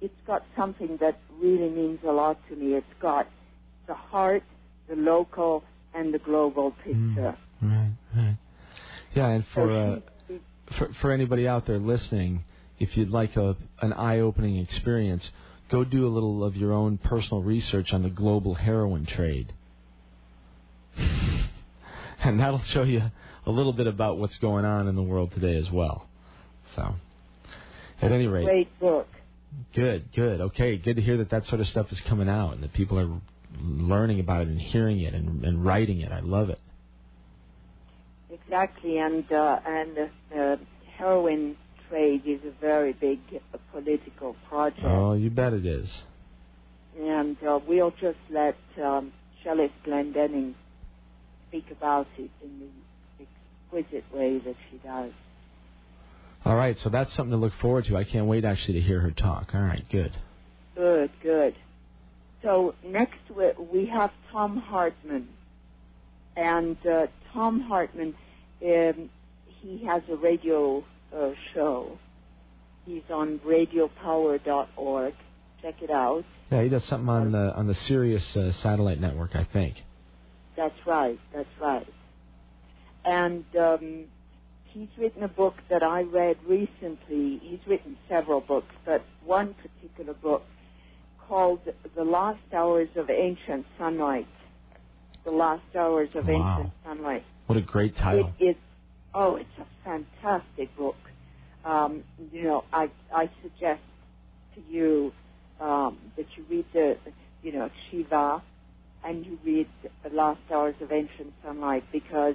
it's 0.00 0.14
got 0.26 0.44
something 0.56 0.96
that 1.00 1.18
really 1.38 1.68
means 1.68 1.98
a 2.06 2.12
lot 2.12 2.38
to 2.48 2.56
me. 2.56 2.74
It's 2.74 2.86
got 3.00 3.26
the 3.86 3.94
heart, 3.94 4.42
the 4.88 4.96
local, 4.96 5.64
and 5.94 6.12
the 6.12 6.18
global 6.18 6.72
picture. 6.84 7.36
Right. 7.60 7.92
Right. 8.16 8.36
Yeah, 9.14 9.28
and 9.28 9.44
for 9.52 9.70
uh, 9.70 10.00
for, 10.78 10.90
for 11.00 11.12
anybody 11.12 11.46
out 11.46 11.66
there 11.66 11.78
listening, 11.78 12.44
if 12.78 12.96
you'd 12.96 13.10
like 13.10 13.36
a, 13.36 13.56
an 13.80 13.92
eye-opening 13.92 14.56
experience, 14.58 15.22
go 15.70 15.84
do 15.84 16.06
a 16.06 16.10
little 16.10 16.44
of 16.44 16.56
your 16.56 16.72
own 16.72 16.98
personal 16.98 17.42
research 17.42 17.92
on 17.92 18.02
the 18.02 18.10
global 18.10 18.54
heroin 18.54 19.06
trade. 19.06 19.52
and 20.96 22.40
that'll 22.40 22.62
show 22.64 22.82
you 22.82 23.02
a 23.46 23.50
little 23.50 23.72
bit 23.72 23.86
about 23.86 24.18
what's 24.18 24.36
going 24.38 24.64
on 24.64 24.88
in 24.88 24.94
the 24.94 25.02
world 25.02 25.32
today 25.32 25.56
as 25.56 25.70
well. 25.70 26.06
So, 26.76 26.94
at 28.00 28.12
any 28.12 28.26
rate, 28.26 28.44
great 28.44 28.80
book. 28.80 29.08
good, 29.74 30.08
good. 30.14 30.40
Okay, 30.40 30.76
good 30.76 30.96
to 30.96 31.02
hear 31.02 31.18
that 31.18 31.30
that 31.30 31.46
sort 31.46 31.60
of 31.60 31.68
stuff 31.68 31.92
is 31.92 32.00
coming 32.08 32.28
out 32.28 32.54
and 32.54 32.62
that 32.62 32.72
people 32.72 32.98
are 32.98 33.10
learning 33.62 34.20
about 34.20 34.42
it 34.42 34.48
and 34.48 34.60
hearing 34.60 35.00
it 35.00 35.14
and, 35.14 35.44
and 35.44 35.64
writing 35.64 36.00
it. 36.00 36.12
I 36.12 36.20
love 36.20 36.50
it. 36.50 36.58
Exactly, 38.30 38.98
and 38.98 39.30
uh, 39.30 39.60
and 39.66 39.96
the, 39.96 40.10
the 40.30 40.58
heroin 40.96 41.56
trade 41.88 42.22
is 42.26 42.40
a 42.46 42.50
very 42.60 42.92
big 42.94 43.20
uh, 43.32 43.58
political 43.72 44.34
project. 44.48 44.80
Oh, 44.84 45.12
you 45.14 45.30
bet 45.30 45.52
it 45.52 45.66
is. 45.66 45.88
and 46.98 47.36
uh, 47.46 47.60
we'll 47.66 47.90
just 47.92 48.18
let 48.30 48.56
um, 48.82 49.12
Chellis 49.44 49.70
Glendinning 49.86 50.54
speak 51.48 51.66
about 51.70 52.06
it 52.18 52.30
in 52.42 52.70
the 53.18 53.24
exquisite 53.74 54.04
way 54.14 54.38
that 54.38 54.56
she 54.70 54.78
does. 54.78 55.12
All 56.44 56.56
right, 56.56 56.76
so 56.82 56.88
that's 56.88 57.12
something 57.14 57.30
to 57.32 57.36
look 57.36 57.52
forward 57.60 57.84
to. 57.86 57.96
I 57.96 58.04
can't 58.04 58.26
wait 58.26 58.44
actually 58.44 58.74
to 58.74 58.80
hear 58.80 59.00
her 59.00 59.10
talk. 59.12 59.50
All 59.54 59.60
right, 59.60 59.84
good. 59.90 60.16
Good, 60.74 61.10
good. 61.22 61.54
So 62.42 62.74
next 62.84 63.20
we, 63.72 63.86
have 63.86 64.10
Thom 64.32 64.56
Hartmann, 64.56 65.28
and 66.36 66.76
uh, 66.86 67.06
Thom 67.32 67.60
Hartmann, 67.60 68.14
um, 68.64 69.10
he 69.46 69.84
has 69.86 70.02
a 70.10 70.16
radio 70.16 70.84
uh, 71.16 71.30
show. 71.54 71.98
He's 72.84 73.02
on 73.10 73.38
RadioPower.org. 73.46 75.14
Check 75.62 75.82
it 75.82 75.90
out. 75.90 76.24
Yeah, 76.50 76.62
he 76.64 76.68
does 76.68 76.84
something 76.84 77.08
on 77.08 77.32
the 77.32 77.54
on 77.54 77.68
the 77.68 77.76
Sirius 77.86 78.36
uh, 78.36 78.50
satellite 78.62 79.00
network, 79.00 79.36
I 79.36 79.44
think. 79.44 79.76
That's 80.56 80.74
right. 80.84 81.18
That's 81.32 81.48
right. 81.60 81.86
And 83.04 83.44
um, 83.56 84.04
he's 84.64 84.88
written 84.98 85.22
a 85.22 85.28
book 85.28 85.54
that 85.70 85.84
I 85.84 86.02
read 86.02 86.36
recently. 86.46 87.40
He's 87.42 87.60
written 87.68 87.96
several 88.08 88.40
books, 88.40 88.74
but 88.84 89.04
one 89.24 89.54
particular 89.54 90.14
book 90.14 90.42
called 91.28 91.60
"The 91.94 92.04
Last 92.04 92.40
Hours 92.52 92.88
of 92.96 93.10
Ancient 93.10 93.66
Sunlight." 93.78 94.26
The 95.24 95.30
Last 95.30 95.62
Hours 95.76 96.08
of 96.14 96.26
Wow. 96.26 96.56
Ancient 96.58 96.74
Sunlight. 96.84 97.24
What 97.46 97.58
a 97.58 97.62
great 97.62 97.96
title. 97.96 98.32
It 98.38 98.44
is. 98.44 98.56
Oh, 99.14 99.36
it's 99.36 99.48
a 99.58 99.66
fantastic 99.84 100.74
book. 100.76 100.96
Um, 101.64 102.02
you 102.32 102.44
know, 102.44 102.64
I 102.72 102.90
I 103.14 103.30
suggest 103.42 103.82
to 104.54 104.60
you 104.68 105.12
um, 105.60 105.98
that 106.16 106.26
you 106.36 106.44
read 106.50 106.64
the, 106.72 106.96
you 107.42 107.52
know, 107.52 107.70
Chiva, 107.90 108.42
and 109.04 109.24
you 109.24 109.38
read 109.44 109.68
The 110.02 110.10
Last 110.10 110.40
Hours 110.52 110.74
of 110.80 110.92
Ancient 110.92 111.32
Sunlight 111.44 111.84
because 111.92 112.34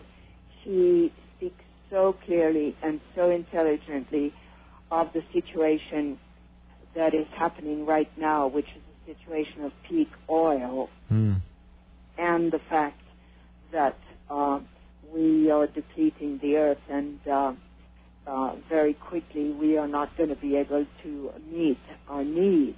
he 0.64 1.12
speaks 1.36 1.64
so 1.90 2.16
clearly 2.26 2.76
and 2.84 3.02
so 3.16 3.30
intelligently 3.30 4.34
of 4.92 5.12
the 5.14 5.24
situation 5.34 6.20
that 6.98 7.14
is 7.14 7.28
happening 7.38 7.86
right 7.86 8.10
now, 8.18 8.48
which 8.48 8.66
is 8.66 8.82
a 9.06 9.16
situation 9.16 9.64
of 9.64 9.72
peak 9.88 10.10
oil 10.30 10.90
Hmm. 11.10 11.36
and 12.18 12.52
the 12.52 12.60
fact 12.70 13.00
that 13.72 13.98
uh, 14.30 14.60
we 15.14 15.50
are 15.52 15.68
depleting 15.68 16.40
the 16.42 16.58
earth 16.58 16.86
and 16.90 17.20
uh, 17.28 17.54
uh, 18.26 18.56
very 18.68 18.94
quickly 18.94 19.52
we 19.52 19.78
are 19.78 19.88
not 19.88 20.16
going 20.18 20.30
to 20.30 20.36
be 20.36 20.58
able 20.58 20.86
to 21.04 21.32
meet 21.52 21.80
our 22.10 22.24
needs 22.24 22.78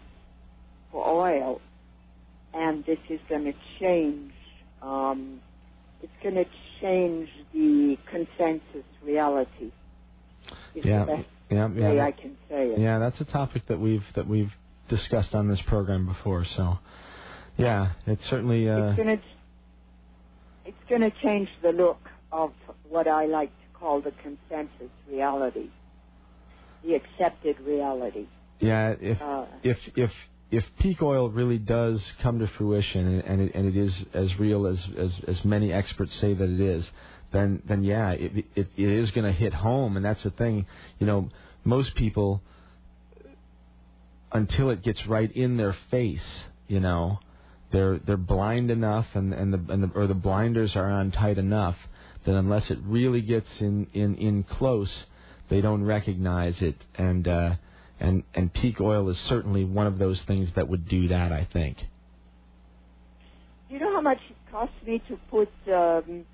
for 0.91 1.08
oil. 1.08 1.62
And 2.54 2.84
this 2.86 3.00
is 3.10 3.20
going 3.30 3.46
to 3.46 3.54
change, 3.80 4.34
um, 4.82 5.40
it's 6.04 6.12
going 6.22 6.36
to 6.36 6.46
change 6.82 7.30
the 7.54 7.98
consensus 8.12 8.86
reality. 9.04 9.72
Is 10.76 10.84
Yeah, 11.50 11.70
yeah, 11.76 11.90
way. 11.90 12.02
I 12.02 12.12
can 12.12 12.38
say 12.50 12.68
it. 12.68 12.80
Yeah, 12.80 13.00
that's 13.00 13.20
a 13.22 13.26
topic 13.26 13.64
that 13.68 13.80
we've 13.80 14.04
that 14.16 14.28
we've 14.28 14.52
discussed 14.88 15.34
on 15.34 15.48
this 15.48 15.62
program 15.64 16.06
before. 16.06 16.46
So, 16.46 16.78
yeah, 17.58 17.92
it's 18.06 18.28
certainly. 18.30 18.70
Uh, 18.70 18.90
it's 18.90 18.98
going 18.98 19.18
to 19.18 19.24
it's 20.66 20.90
going 20.90 21.02
to 21.02 21.12
change 21.24 21.50
the 21.64 21.70
look 21.70 22.00
of 22.32 22.52
what 22.88 23.08
I 23.08 23.26
like 23.26 23.50
to 23.50 23.80
call 23.80 24.02
the 24.02 24.12
consensus 24.22 24.92
reality, 25.10 25.70
the 26.84 26.96
accepted 26.96 27.60
reality. 27.62 28.28
yeah, 28.60 28.96
if 29.00 29.22
Uh, 29.22 29.46
if 29.64 29.78
if 29.96 30.12
if 30.52 30.64
peak 30.80 31.02
oil 31.02 31.30
really 31.30 31.58
does 31.58 32.04
come 32.22 32.40
to 32.40 32.48
fruition 32.48 33.08
and, 33.08 33.24
and, 33.24 33.42
it, 33.42 33.52
and 33.56 33.68
it 33.68 33.78
is 33.78 33.94
as 34.14 34.38
real 34.40 34.66
as, 34.68 34.84
as 34.98 35.12
as 35.28 35.46
many 35.46 35.72
experts 35.72 36.14
say 36.20 36.34
that 36.34 36.50
it 36.50 36.60
is, 36.60 36.86
then 37.31 37.61
then 37.68 37.84
yeah, 37.84 38.11
it 38.11 38.45
it, 38.56 38.68
it 38.76 38.89
is 38.89 39.11
going 39.11 39.26
to 39.26 39.38
hit 39.38 39.53
home, 39.53 39.97
and 39.97 40.06
that's 40.06 40.23
the 40.23 40.31
thing. 40.31 40.65
You 40.99 41.07
know, 41.07 41.30
most 41.64 41.95
people 41.95 42.41
until 44.31 44.69
it 44.69 44.84
gets 44.84 45.06
right 45.07 45.31
in 45.35 45.57
their 45.57 45.76
face, 45.89 46.22
you 46.68 46.80
know, 46.80 47.19
they're 47.72 47.99
they're 47.99 48.18
blind 48.18 48.72
enough, 48.72 49.07
and 49.14 49.34
and 49.34 49.53
the, 49.53 49.73
and 49.73 49.84
the 49.84 49.91
or 49.95 50.07
the 50.07 50.14
blinders 50.14 50.76
are 50.76 50.89
on 50.89 51.11
tight 51.11 51.38
enough 51.38 51.76
that 52.26 52.35
unless 52.35 52.69
it 52.69 52.80
really 52.84 53.22
gets 53.22 53.49
in 53.60 53.88
in 53.93 54.15
in 54.15 54.43
close, 54.43 55.06
they 55.49 55.61
don't 55.61 55.84
recognize 55.84 56.61
it, 56.61 56.76
and 56.95 57.27
uh, 57.27 57.56
and 57.99 58.23
and 58.34 58.53
peak 58.53 58.81
oil 58.81 59.10
is 59.10 59.18
certainly 59.19 59.64
one 59.64 59.88
of 59.88 59.99
those 59.99 60.22
things 60.22 60.49
that 60.56 60.68
would 60.68 60.88
do 60.88 61.07
that. 61.10 61.31
I 61.31 61.47
think. 61.51 61.77
Do 63.68 63.76
you 63.76 63.80
know 63.80 63.93
how 63.93 64.01
much 64.01 64.19
it 64.30 64.51
cost 64.51 64.72
me 64.85 65.01
to 65.07 65.18
put 65.30 65.49
um, 65.72 66.26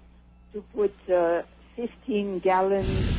to 0.56 0.62
put 0.74 0.94
uh, 1.14 1.42
15 1.76 2.40
gallons 2.40 3.14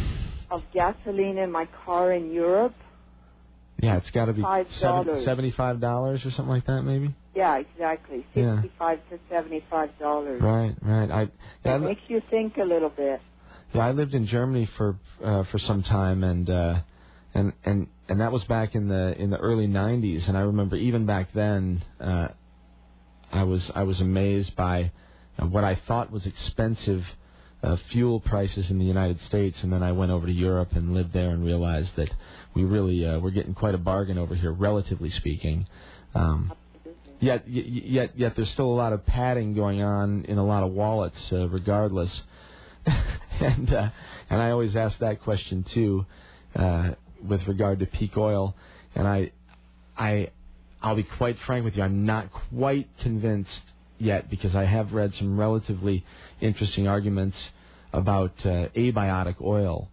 of 0.51 0.63
gasoline 0.73 1.37
in 1.39 1.53
my 1.53 1.69
car 1.85 2.13
in 2.13 2.33
Europe? 2.33 2.75
Yeah, 3.83 3.99
it's 3.99 4.11
got 4.11 4.25
to 4.25 4.33
be 4.33 4.41
Five 4.41 4.67
dollars. 4.81 5.25
seventy-five 5.27 5.81
dollars 5.81 6.25
or 6.25 6.31
something 6.31 6.49
like 6.49 6.65
that, 6.67 6.83
maybe. 6.83 7.15
Yeah, 7.35 7.59
exactly. 7.59 8.25
Yeah. 8.35 8.63
65 8.63 8.99
to 9.11 9.19
75 9.31 9.99
dollars. 9.99 10.41
Right, 10.43 10.75
right. 10.81 11.11
I 11.11 11.29
yeah, 11.63 11.77
li- 11.77 11.89
makes 11.89 12.01
you 12.09 12.23
think 12.31 12.57
a 12.57 12.65
little 12.65 12.89
bit. 12.89 13.21
Yeah, 13.75 13.87
I 13.87 13.91
lived 13.91 14.15
in 14.15 14.27
Germany 14.27 14.67
for 14.79 14.99
uh, 15.23 15.45
for 15.45 15.59
some 15.59 15.83
time, 15.83 16.25
and 16.25 16.49
uh, 16.49 16.81
and 17.35 17.53
and 17.67 17.89
and 18.09 18.21
that 18.23 18.33
was 18.33 18.43
back 18.45 18.75
in 18.75 18.89
the 18.89 19.15
in 19.21 19.29
the 19.29 19.37
early 19.39 19.67
'90s. 19.69 20.27
And 20.27 20.39
I 20.39 20.43
remember 20.43 20.77
even 20.77 21.05
back 21.05 21.35
then, 21.35 21.85
uh, 22.01 22.29
I 23.31 23.43
was 23.43 23.71
I 23.75 23.83
was 23.83 24.01
amazed 24.01 24.57
by 24.57 24.93
what 25.39 25.65
I 25.65 25.75
thought 25.87 26.11
was 26.11 26.25
expensive 26.25 27.05
uh, 27.67 27.77
fuel 27.91 28.21
prices 28.21 28.71
in 28.71 28.79
the 28.79 28.85
United 28.85 29.21
States, 29.23 29.61
and 29.63 29.73
then 29.73 29.83
I 29.83 29.91
went 29.91 30.13
over 30.13 30.27
to 30.27 30.33
Europe 30.33 30.73
and 30.73 30.95
lived 30.95 31.13
there 31.13 31.31
and 31.31 31.45
realized 31.45 31.91
that 31.97 32.15
we 32.55 32.63
really 32.65 33.05
uh, 33.05 33.19
we're 33.19 33.33
getting 33.33 33.55
quite 33.55 33.75
a 33.75 33.79
bargain 33.79 34.19
over 34.19 34.37
here, 34.37 34.53
relatively 34.53 35.11
speaking. 35.11 35.67
Um, 36.15 36.53
yet, 37.19 37.49
yet, 37.49 38.17
yet, 38.17 38.37
there's 38.37 38.51
still 38.51 38.67
a 38.67 38.79
lot 38.79 38.93
of 38.93 39.05
padding 39.05 39.55
going 39.55 39.83
on 39.83 40.25
in 40.27 40.39
a 40.39 40.47
lot 40.47 40.63
of 40.63 40.73
wallets, 40.73 41.19
uh, 41.33 41.49
regardless. 41.49 42.23
and 42.87 43.73
uh, 43.75 43.91
and 44.31 44.41
I 44.41 44.51
always 44.53 44.77
ask 44.77 44.97
that 45.01 45.21
question 45.23 45.65
too, 45.75 46.07
uh, 46.55 46.91
with 47.27 47.47
regard 47.49 47.81
to 47.81 47.87
peak 47.87 48.17
oil. 48.17 48.55
And 48.95 49.09
I, 49.09 49.33
I, 49.99 50.31
I'll 50.81 50.95
be 50.95 51.03
quite 51.03 51.37
frank 51.47 51.65
with 51.65 51.77
you. 51.77 51.83
I'm 51.83 52.07
not 52.07 52.31
quite 52.51 52.89
convinced 53.01 53.61
yet 53.99 54.31
because 54.31 54.55
I 54.55 54.65
have 54.65 54.93
read 54.93 55.15
some 55.15 55.39
relatively 55.39 56.05
interesting 56.41 56.87
arguments 56.87 57.37
about 57.97 58.33
uh, 58.45 58.69
abiotic 58.77 59.37
oil 59.43 59.89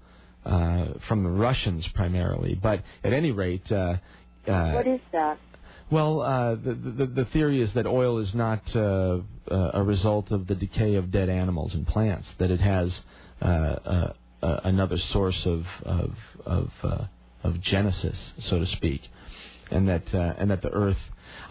uh, 0.45 0.85
from 1.07 1.23
the 1.23 1.29
Russians 1.29 1.85
primarily. 1.93 2.55
But 2.55 2.83
at 3.03 3.13
any 3.13 3.31
rate, 3.31 3.69
uh, 3.71 3.95
uh, 4.47 4.71
what 4.71 4.87
is 4.87 4.99
that? 5.13 5.37
well, 5.89 6.21
uh, 6.21 6.55
the, 6.55 6.73
the 6.73 7.05
the 7.05 7.25
theory 7.31 7.61
is 7.61 7.69
that 7.75 7.85
oil 7.85 8.19
is 8.19 8.33
not 8.33 8.61
uh, 8.75 9.19
uh, 9.49 9.71
a 9.73 9.83
result 9.83 10.31
of 10.31 10.47
the 10.47 10.55
decay 10.55 10.95
of 10.95 11.11
dead 11.11 11.29
animals 11.29 11.73
and 11.73 11.87
plants; 11.87 12.27
that 12.39 12.51
it 12.51 12.59
has 12.59 12.91
uh, 13.41 13.45
uh, 13.45 14.13
uh, 14.41 14.59
another 14.63 14.97
source 15.11 15.39
of 15.45 15.63
of 15.85 16.11
of, 16.45 16.69
uh, 16.83 17.05
of 17.43 17.61
genesis, 17.61 18.17
so 18.49 18.59
to 18.59 18.65
speak, 18.67 19.01
and 19.71 19.87
that 19.87 20.03
uh, 20.13 20.33
and 20.37 20.51
that 20.51 20.61
the 20.61 20.71
earth. 20.71 20.97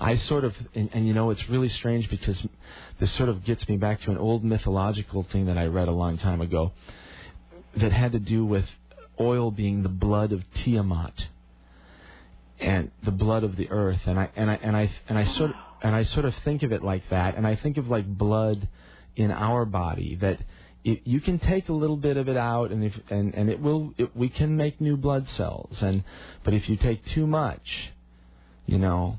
I 0.00 0.16
sort 0.16 0.44
of, 0.44 0.54
and, 0.74 0.90
and 0.92 1.06
you 1.06 1.14
know, 1.14 1.30
it's 1.30 1.48
really 1.48 1.68
strange 1.68 2.10
because 2.10 2.40
this 3.00 3.12
sort 3.14 3.28
of 3.28 3.44
gets 3.44 3.68
me 3.68 3.76
back 3.76 4.00
to 4.02 4.10
an 4.10 4.18
old 4.18 4.44
mythological 4.44 5.26
thing 5.30 5.46
that 5.46 5.58
I 5.58 5.66
read 5.66 5.88
a 5.88 5.92
long 5.92 6.18
time 6.18 6.40
ago, 6.40 6.72
that 7.76 7.92
had 7.92 8.12
to 8.12 8.18
do 8.18 8.44
with 8.44 8.66
oil 9.20 9.50
being 9.50 9.82
the 9.82 9.88
blood 9.88 10.32
of 10.32 10.42
Tiamat 10.54 11.26
and 12.60 12.90
the 13.04 13.10
blood 13.10 13.44
of 13.44 13.56
the 13.56 13.70
earth. 13.70 14.00
And 14.06 14.18
I 14.18 14.30
and 14.36 14.50
I 14.50 14.58
and 14.62 14.76
I 14.76 14.90
and 15.08 15.18
I 15.18 15.24
sort 15.34 15.50
of 15.50 15.56
and 15.82 15.94
I 15.94 16.04
sort 16.04 16.24
of 16.24 16.34
think 16.44 16.62
of 16.62 16.72
it 16.72 16.82
like 16.82 17.08
that. 17.10 17.36
And 17.36 17.46
I 17.46 17.56
think 17.56 17.76
of 17.76 17.88
like 17.88 18.06
blood 18.06 18.68
in 19.16 19.30
our 19.30 19.64
body 19.64 20.16
that 20.16 20.38
it, 20.84 21.02
you 21.04 21.20
can 21.20 21.38
take 21.38 21.68
a 21.68 21.72
little 21.72 21.96
bit 21.96 22.16
of 22.16 22.28
it 22.28 22.36
out 22.36 22.70
and 22.70 22.84
if 22.84 22.94
and 23.10 23.34
and 23.34 23.50
it 23.50 23.60
will 23.60 23.92
it, 23.98 24.16
we 24.16 24.28
can 24.28 24.56
make 24.56 24.80
new 24.80 24.96
blood 24.96 25.28
cells. 25.30 25.76
And 25.80 26.04
but 26.44 26.54
if 26.54 26.68
you 26.68 26.76
take 26.76 27.04
too 27.06 27.26
much 27.26 27.92
you 28.66 28.78
know 28.78 29.18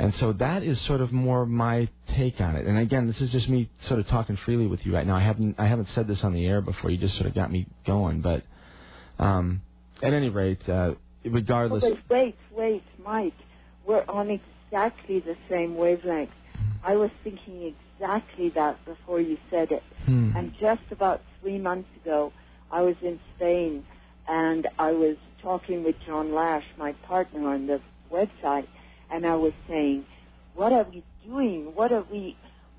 and 0.00 0.14
so 0.16 0.32
that 0.32 0.62
is 0.62 0.80
sort 0.86 1.00
of 1.00 1.12
more 1.12 1.46
my 1.46 1.88
take 2.16 2.40
on 2.40 2.56
it 2.56 2.66
and 2.66 2.78
again 2.78 3.06
this 3.06 3.20
is 3.20 3.30
just 3.30 3.48
me 3.48 3.70
sort 3.86 4.00
of 4.00 4.06
talking 4.08 4.36
freely 4.44 4.66
with 4.66 4.84
you 4.84 4.94
right 4.94 5.06
now 5.06 5.16
I 5.16 5.20
haven't 5.20 5.56
I 5.58 5.66
haven't 5.66 5.88
said 5.94 6.08
this 6.08 6.24
on 6.24 6.32
the 6.32 6.46
air 6.46 6.60
before 6.60 6.90
you 6.90 6.96
just 6.96 7.14
sort 7.14 7.26
of 7.26 7.34
got 7.34 7.52
me 7.52 7.66
going 7.86 8.20
but 8.20 8.42
um 9.18 9.62
at 10.02 10.12
any 10.12 10.30
rate 10.30 10.68
uh 10.68 10.94
regardless 11.24 11.84
Oh, 11.84 11.94
but 12.08 12.16
wait, 12.16 12.36
wait, 12.52 12.82
Mike. 13.04 13.34
We're 13.86 14.04
on 14.08 14.30
exactly 14.30 15.20
the 15.20 15.36
same 15.48 15.76
wavelength. 15.76 16.30
I 16.84 16.96
was 16.96 17.10
thinking 17.24 17.74
exactly 17.98 18.50
that 18.50 18.84
before 18.84 19.20
you 19.20 19.36
said 19.50 19.72
it. 19.72 19.82
Hmm. 20.06 20.32
And 20.36 20.52
just 20.60 20.82
about 20.90 21.20
three 21.40 21.58
months 21.58 21.88
ago, 22.02 22.32
I 22.70 22.82
was 22.82 22.96
in 23.02 23.18
Spain 23.36 23.84
and 24.28 24.66
I 24.78 24.92
was 24.92 25.16
talking 25.42 25.82
with 25.84 25.96
John 26.06 26.34
Lash, 26.34 26.64
my 26.78 26.92
partner 27.06 27.48
on 27.48 27.66
the 27.66 27.80
website, 28.12 28.66
and 29.12 29.26
I 29.26 29.34
was 29.36 29.52
saying, 29.68 30.04
"What 30.54 30.72
are 30.72 30.84
we 30.84 31.02
doing? 31.24 31.72
What 31.74 31.92
are 31.92 32.04
we? 32.10 32.36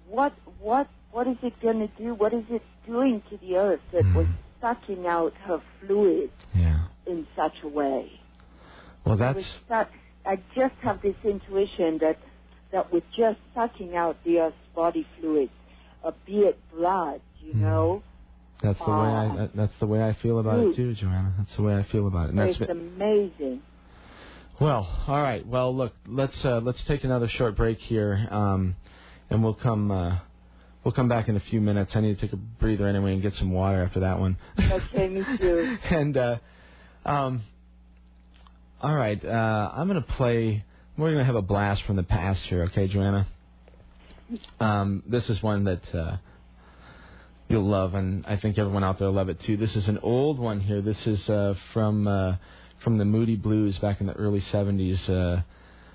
What 0.08 0.34
what 0.60 0.88
what 1.12 1.28
is 1.28 1.38
it 1.44 1.54
going 1.62 1.80
to 1.80 1.90
do? 2.02 2.14
What 2.14 2.34
is 2.34 2.46
it 2.50 2.64
doing 2.86 3.22
to 3.30 3.38
the 3.38 3.58
earth 3.58 3.82
that 3.94 4.06
was 4.16 4.28
sucking 4.62 5.06
out 5.08 5.34
her 5.46 5.62
fluid 5.80 6.30
yeah 6.56 6.86
in 7.06 7.28
such 7.36 7.56
a 7.64 7.68
way?" 7.68 8.12
well 9.06 9.18
that's 9.18 9.46
I 10.26 10.38
just 10.56 10.76
have 10.82 11.02
this 11.02 11.16
intuition 11.24 11.98
that 12.00 12.20
that 12.72 12.92
with 12.94 13.04
just 13.18 13.40
sucking 13.54 13.96
out 13.96 14.18
the 14.24 14.40
earth's 14.40 14.56
body 14.76 15.06
fluids, 15.20 15.52
uh, 16.04 16.12
be 16.26 16.40
it 16.42 16.60
blood, 16.74 17.22
you 17.42 17.54
Hmm. 17.54 17.62
know, 17.62 18.04
That's 18.62 18.80
the 18.80 18.92
way 18.92 19.10
I 19.10 19.28
Ah. 19.28 19.48
that's 19.56 19.78
the 19.80 19.88
way 19.88 20.08
I 20.08 20.14
feel 20.14 20.38
about 20.40 20.60
it 20.60 20.76
too, 20.76 20.94
Joanna. 20.94 21.34
That's 21.38 21.56
the 21.56 21.64
way 21.64 21.76
I 21.76 21.84
feel 21.84 22.06
about 22.08 22.26
it. 22.28 22.30
And 22.30 22.40
that's 22.40 22.62
it's 22.62 22.70
amazing. 22.70 23.64
Well, 24.62 24.88
all 25.08 25.22
right. 25.22 25.46
Well, 25.46 25.76
look, 25.76 25.92
let's 26.08 26.46
uh, 26.46 26.60
let's 26.60 26.84
take 26.84 27.04
another 27.04 27.28
short 27.28 27.56
break 27.56 27.80
here, 27.80 28.28
um, 28.30 28.76
and 29.32 29.44
we'll 29.44 29.56
come 29.56 29.90
uh, 29.90 30.20
we'll 30.84 30.92
come 30.92 31.10
back 31.10 31.28
in 31.28 31.36
a 31.36 31.40
few 31.40 31.60
minutes. 31.60 31.94
I 31.96 32.02
need 32.02 32.14
to 32.14 32.22
take 32.22 32.32
a 32.32 32.38
breather 32.38 32.86
anyway 32.86 33.14
and 33.14 33.24
get 33.24 33.34
some 33.34 33.52
water 33.52 33.84
after 33.84 34.02
that 34.02 34.20
one. 34.20 34.38
Okay, 34.60 35.10
me 35.10 35.26
too. 35.40 35.78
and 35.90 36.16
uh, 36.16 36.38
um, 37.08 37.42
all 38.80 38.94
right, 38.94 39.24
uh, 39.26 39.72
I'm 39.74 39.88
gonna 39.88 40.02
play. 40.02 40.64
We're 40.96 41.12
gonna 41.12 41.26
have 41.26 41.36
a 41.36 41.42
blast 41.42 41.82
from 41.86 41.96
the 41.96 42.04
past 42.04 42.42
here, 42.44 42.66
okay, 42.66 42.88
Joanna? 42.88 43.28
Um, 44.60 45.02
this 45.08 45.28
is 45.28 45.42
one 45.42 45.64
that 45.64 45.96
uh, 45.96 46.18
you'll 47.48 47.68
love, 47.68 47.96
and 47.96 48.28
I 48.28 48.38
think 48.38 48.60
everyone 48.60 48.84
out 48.84 49.00
there 49.00 49.08
will 49.08 49.16
love 49.16 49.30
it 49.30 49.42
too. 49.42 49.58
This 49.58 49.76
is 49.76 49.88
an 49.88 49.98
old 50.04 50.38
one 50.38 50.60
here. 50.60 50.84
This 50.84 51.08
is 51.08 51.28
uh, 51.28 51.56
from 51.74 52.08
uh, 52.08 52.36
from 52.84 52.98
the 52.98 53.06
Moody 53.06 53.36
Blues 53.36 53.78
back 53.78 54.02
in 54.02 54.08
the 54.08 54.14
early 54.14 54.42
'70s. 54.42 55.08
Uh, 55.10 55.42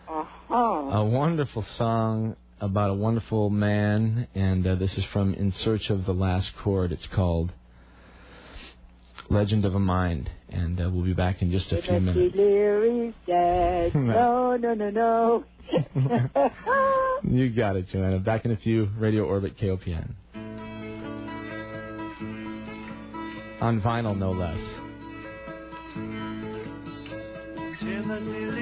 Uh-huh. 0.08 0.54
a 0.54 1.04
wonderful 1.04 1.64
song 1.76 2.36
about 2.60 2.90
a 2.90 2.94
wonderful 2.94 3.50
man, 3.50 4.28
and 4.34 4.66
uh, 4.66 4.74
this 4.76 4.96
is 4.96 5.04
from 5.12 5.34
In 5.34 5.52
Search 5.64 5.90
of 5.90 6.06
the 6.06 6.12
Lost 6.14 6.48
Chord. 6.62 6.92
It's 6.92 7.06
called 7.14 7.52
Legend 9.28 9.64
of 9.64 9.74
a 9.74 9.80
Mind, 9.80 10.30
and 10.48 10.80
uh, 10.80 10.88
we'll 10.90 11.04
be 11.04 11.12
back 11.12 11.42
in 11.42 11.50
just 11.50 11.70
a 11.72 11.82
few 11.82 12.00
minutes. 12.00 12.34
No, 13.94 14.56
no, 14.56 14.74
no, 14.74 14.90
no. 14.90 15.44
You 17.28 17.50
got 17.50 17.74
it, 17.76 17.88
Joanna. 17.88 18.20
Back 18.20 18.44
in 18.44 18.52
a 18.52 18.56
few. 18.56 18.88
Radio 18.98 19.24
Orbit 19.24 19.58
KOPN. 19.58 20.14
On 23.60 23.80
vinyl, 23.80 24.16
no 24.16 24.30
less. 24.32 24.58
Timothy 28.16 28.55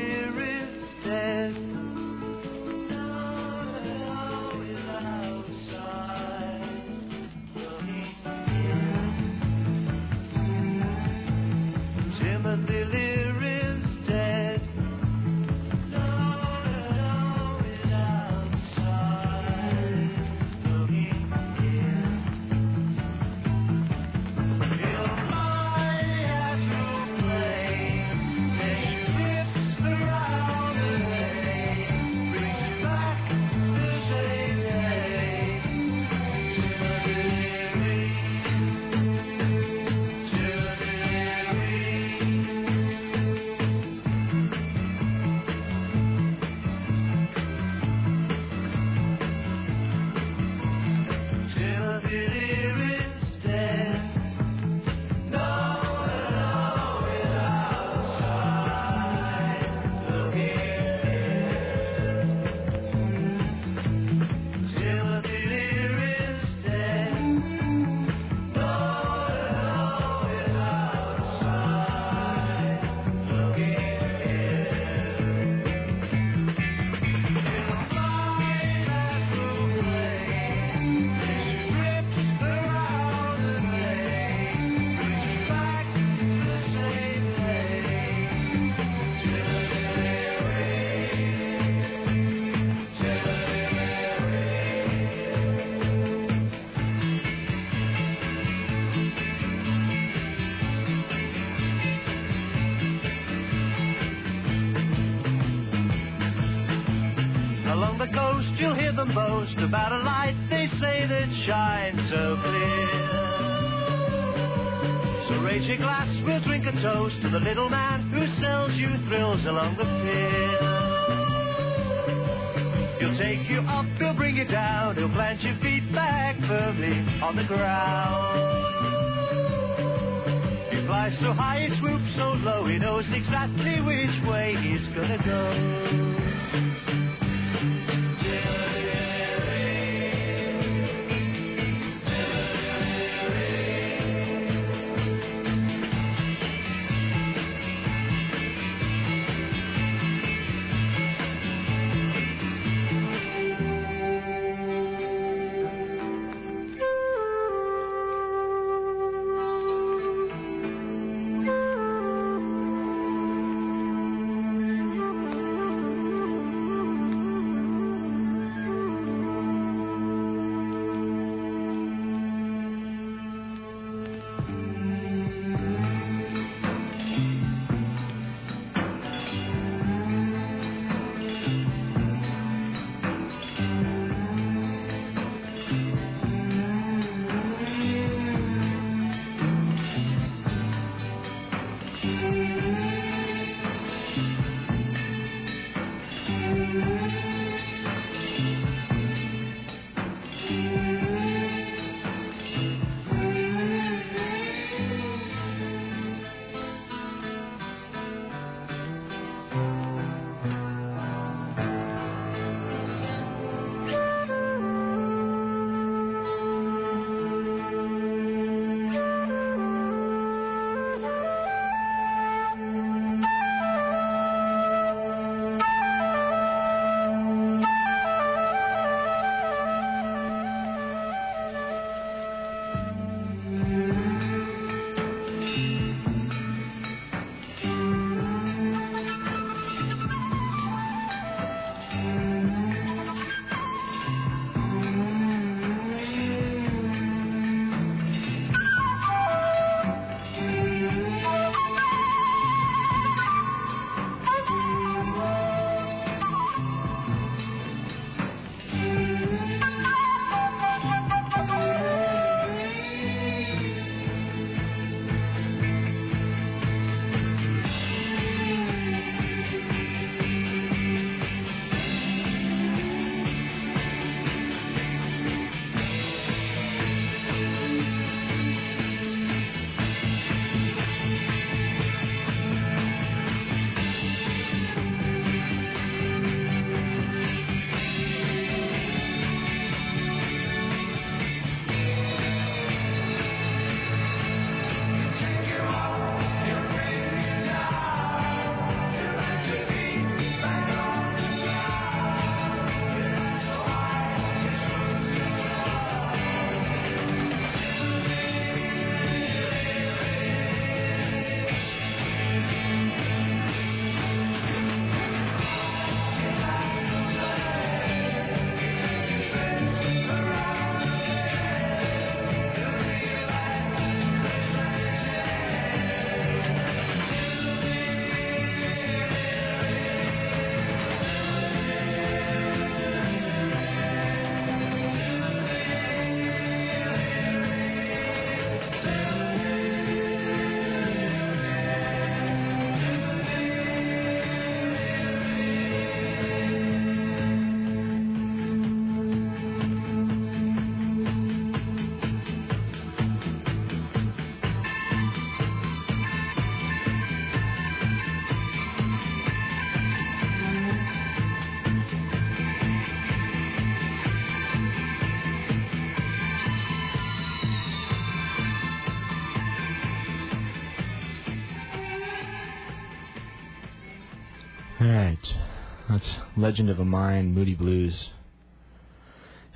Legend 376.45 376.69
of 376.69 376.79
a 376.79 376.85
Mind, 376.85 377.35
Moody 377.35 377.55
Blues. 377.55 378.11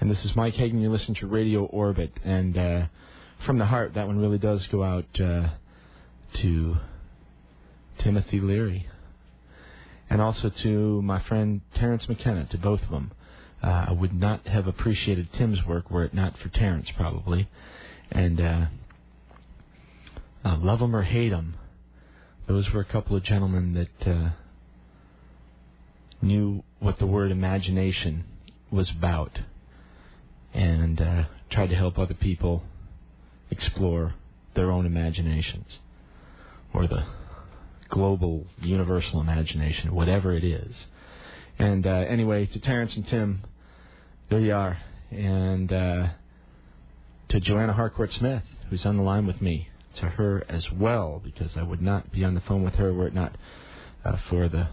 And 0.00 0.10
this 0.10 0.24
is 0.24 0.34
Mike 0.34 0.54
Hagan. 0.54 0.80
You're 0.80 0.90
listening 0.90 1.16
to 1.16 1.26
Radio 1.26 1.66
Orbit. 1.66 2.12
And 2.24 2.56
uh, 2.56 2.86
from 3.44 3.58
the 3.58 3.66
heart, 3.66 3.92
that 3.92 4.06
one 4.06 4.18
really 4.18 4.38
does 4.38 4.66
go 4.68 4.82
out 4.82 5.04
uh, 5.20 5.50
to 6.40 6.76
Timothy 7.98 8.40
Leary. 8.40 8.86
And 10.08 10.22
also 10.22 10.50
to 10.62 11.02
my 11.02 11.20
friend 11.24 11.60
Terence 11.74 12.08
McKenna, 12.08 12.46
to 12.52 12.56
both 12.56 12.80
of 12.80 12.88
them. 12.88 13.12
Uh, 13.62 13.84
I 13.88 13.92
would 13.92 14.14
not 14.14 14.46
have 14.46 14.66
appreciated 14.66 15.28
Tim's 15.34 15.62
work 15.66 15.90
were 15.90 16.04
it 16.04 16.14
not 16.14 16.38
for 16.38 16.48
Terence, 16.48 16.88
probably. 16.96 17.50
And 18.10 18.40
uh, 18.40 18.64
uh, 20.42 20.56
love 20.56 20.80
'em 20.80 20.96
or 20.96 21.02
hate 21.02 21.34
'em, 21.34 21.54
those 22.46 22.70
were 22.72 22.80
a 22.80 22.86
couple 22.86 23.14
of 23.14 23.24
gentlemen 23.24 23.74
that 23.74 24.10
uh, 24.10 24.30
knew 26.20 26.62
what 26.80 26.98
the 26.98 27.06
word 27.06 27.30
imagination 27.30 28.24
was 28.70 28.90
about 28.90 29.38
and 30.52 31.00
uh, 31.00 31.24
tried 31.50 31.68
to 31.68 31.76
help 31.76 31.98
other 31.98 32.14
people 32.14 32.62
explore 33.50 34.14
their 34.54 34.70
own 34.70 34.86
imaginations 34.86 35.78
or 36.74 36.86
the 36.86 37.04
global 37.88 38.46
universal 38.60 39.20
imagination, 39.20 39.94
whatever 39.94 40.36
it 40.36 40.44
is. 40.44 40.74
And 41.58 41.86
uh, 41.86 41.90
anyway, 41.90 42.46
to 42.46 42.60
Terence 42.60 42.92
and 42.94 43.06
Tim, 43.06 43.44
there 44.30 44.40
you 44.40 44.54
are. 44.54 44.78
And 45.10 45.72
uh, 45.72 46.08
to 47.30 47.40
Joanna 47.40 47.72
Harcourt 47.72 48.10
Smith, 48.12 48.42
who's 48.68 48.84
on 48.84 48.96
the 48.96 49.02
line 49.02 49.26
with 49.26 49.40
me, 49.40 49.68
to 50.00 50.06
her 50.06 50.44
as 50.48 50.62
well, 50.72 51.20
because 51.24 51.50
I 51.56 51.62
would 51.62 51.82
not 51.82 52.12
be 52.12 52.24
on 52.24 52.34
the 52.34 52.40
phone 52.42 52.62
with 52.62 52.74
her 52.74 52.92
were 52.92 53.08
it 53.08 53.14
not 53.14 53.36
uh, 54.04 54.16
for 54.28 54.48
the 54.48 54.68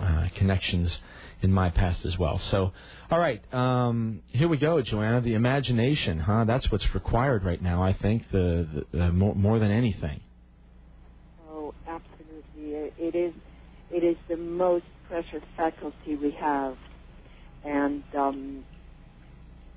uh, 0.00 0.28
connections 0.36 0.96
in 1.42 1.52
my 1.52 1.70
past 1.70 2.04
as 2.04 2.18
well. 2.18 2.38
So, 2.50 2.72
all 3.10 3.18
right, 3.18 3.42
um, 3.52 4.22
here 4.28 4.48
we 4.48 4.56
go, 4.56 4.80
Joanna. 4.80 5.20
The 5.20 5.34
imagination, 5.34 6.18
huh? 6.18 6.44
That's 6.44 6.70
what's 6.70 6.94
required 6.94 7.44
right 7.44 7.60
now. 7.60 7.82
I 7.82 7.92
think 7.92 8.30
the, 8.30 8.86
the, 8.92 8.98
the 8.98 9.12
more, 9.12 9.34
more 9.34 9.58
than 9.58 9.70
anything. 9.70 10.20
Oh, 11.50 11.74
absolutely. 11.86 12.92
It 12.98 13.14
is. 13.14 13.34
It 13.90 14.04
is 14.04 14.16
the 14.28 14.38
most 14.38 14.86
precious 15.06 15.42
faculty 15.56 16.16
we 16.16 16.30
have, 16.40 16.78
and 17.62 18.02
um, 18.16 18.64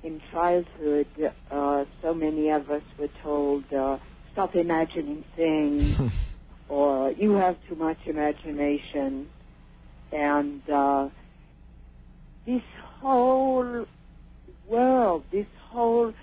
in 0.04 0.22
childhood, 0.32 1.08
uh, 1.52 1.84
so 2.02 2.14
many 2.14 2.50
of 2.50 2.70
us 2.70 2.84
were 2.98 3.10
told, 3.22 3.66
uh, 3.74 3.98
"Stop 4.32 4.56
imagining 4.56 5.26
things," 5.36 6.00
or 6.70 7.12
"You 7.12 7.34
have 7.34 7.58
too 7.68 7.76
much 7.76 7.98
imagination," 8.06 9.28
and 10.16 10.62
uh, 10.70 11.10
this 12.46 12.62
whole 13.02 13.86
world, 14.68 15.24
this 15.32 15.46
whole 15.70 16.14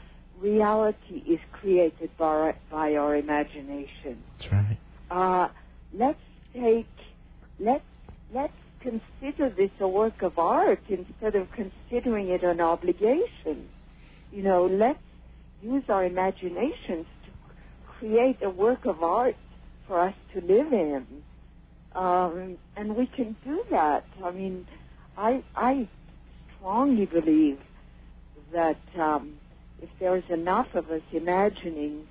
reality 0.41 1.23
is 1.27 1.39
created 1.53 2.11
by, 2.17 2.55
by 2.71 2.95
our 2.95 3.17
imagination. 3.17 4.23
That's 4.39 4.53
right. 4.53 4.79
Uh, 5.11 5.49
let's 5.93 6.19
take, 6.55 6.87
let's, 7.61 7.85
let's 8.35 8.53
consider 8.81 9.51
this 9.51 9.71
a 9.79 9.87
work 9.87 10.23
of 10.23 10.39
art 10.39 10.81
instead 10.89 11.37
of 11.37 11.49
considering 11.53 12.29
it 12.29 12.43
an 12.43 12.61
obligation. 12.61 13.69
You 14.33 14.43
know, 14.43 14.67
let's 14.67 14.99
use 15.63 15.85
our 15.89 16.05
imaginations 16.05 17.07
to 17.25 17.31
create 17.99 18.39
a 18.43 18.51
work 18.51 18.87
of 18.87 19.03
art 19.03 19.37
for 19.87 20.01
us 20.01 20.15
to 20.33 20.41
live 20.41 20.73
in. 20.73 21.07
Um, 21.95 22.59
and 22.77 22.97
we 22.97 23.07
can 23.07 23.37
do 23.45 23.63
that. 23.71 24.05
I 24.25 24.31
mean, 24.31 24.67
I, 25.17 25.43
I 25.57 25.89
strongly 26.57 27.07
believe 27.07 27.59
that 28.53 28.81
um, 28.99 29.35
if 29.83 29.91
there's 30.01 30.25
enough 30.31 30.69
of 30.75 30.91
us 30.91 31.03
imagining 31.13 32.05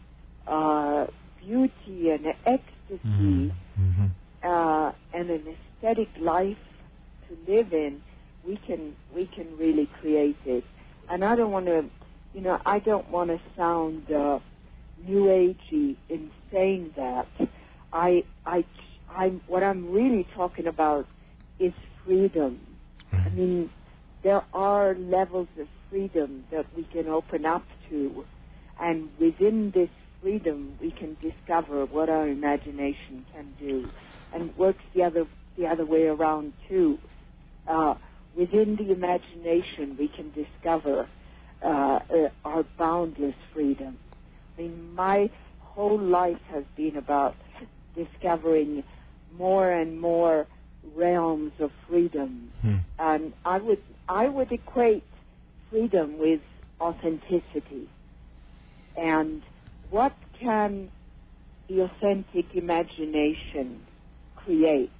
uh, 0.47 1.07
beauty 1.43 2.11
and 2.11 2.25
ecstasy 2.45 3.53
Mm-hmm. 3.79 4.07
uh, 4.43 4.91
and 5.13 5.29
an 5.29 5.43
aesthetic 5.79 6.09
life 6.19 6.57
to 7.27 7.51
live 7.51 7.73
in, 7.73 8.01
we 8.47 8.57
can 8.67 8.93
we 9.15 9.25
can 9.27 9.47
really 9.57 9.89
create 10.01 10.37
it. 10.45 10.63
And 11.09 11.23
I 11.23 11.35
don't 11.35 11.51
want 11.51 11.65
to, 11.67 11.85
you 12.33 12.41
know, 12.41 12.59
I 12.65 12.79
don't 12.79 13.09
want 13.09 13.29
to 13.31 13.39
sound 13.57 14.11
uh, 14.11 14.39
new 15.07 15.25
agey 15.25 15.95
in 16.09 16.29
saying 16.51 16.91
that. 16.97 17.27
I 17.93 18.23
I 18.45 18.65
I'm 19.15 19.41
what 19.47 19.63
I'm 19.63 19.91
really 19.91 20.27
talking 20.35 20.67
about 20.67 21.07
is 21.59 21.73
freedom. 22.05 22.59
I 23.11 23.29
mean, 23.29 23.69
there 24.23 24.43
are 24.53 24.95
levels 24.95 25.47
of 25.59 25.67
freedom 25.89 26.45
that 26.51 26.65
we 26.75 26.83
can 26.83 27.07
open 27.07 27.45
up 27.45 27.65
to, 27.89 28.25
and 28.79 29.09
within 29.19 29.71
this 29.71 29.89
freedom, 30.21 30.73
we 30.79 30.91
can 30.91 31.17
discover 31.21 31.85
what 31.85 32.09
our 32.09 32.27
imagination 32.27 33.25
can 33.33 33.53
do, 33.59 33.89
and 34.33 34.49
it 34.49 34.57
works 34.57 34.83
the 34.95 35.03
other 35.03 35.25
the 35.57 35.67
other 35.67 35.85
way 35.85 36.07
around 36.07 36.53
too. 36.69 36.97
Uh, 37.67 37.95
within 38.35 38.75
the 38.75 38.91
imagination, 38.91 39.95
we 39.99 40.07
can 40.07 40.31
discover 40.31 41.07
uh, 41.63 41.67
uh, 41.67 41.99
our 42.45 42.63
boundless 42.77 43.35
freedom. 43.53 43.97
I 44.57 44.61
mean, 44.61 44.93
my 44.95 45.29
whole 45.59 45.99
life 45.99 46.41
has 46.49 46.63
been 46.75 46.97
about 46.97 47.35
discovering 47.95 48.83
more 49.37 49.71
and 49.71 49.99
more 49.99 50.47
realms 50.95 51.53
of 51.59 51.71
freedom, 51.87 52.51
Hmm. 52.61 52.77
and 52.99 53.33
I 53.45 53.57
would 53.59 53.81
I 54.09 54.27
would 54.27 54.51
equate 54.51 55.03
freedom 55.69 56.17
with 56.17 56.41
authenticity. 56.81 57.87
And 58.97 59.41
what 59.89 60.13
can 60.39 60.91
the 61.67 61.81
authentic 61.81 62.53
imagination 62.55 63.85
create 64.35 64.91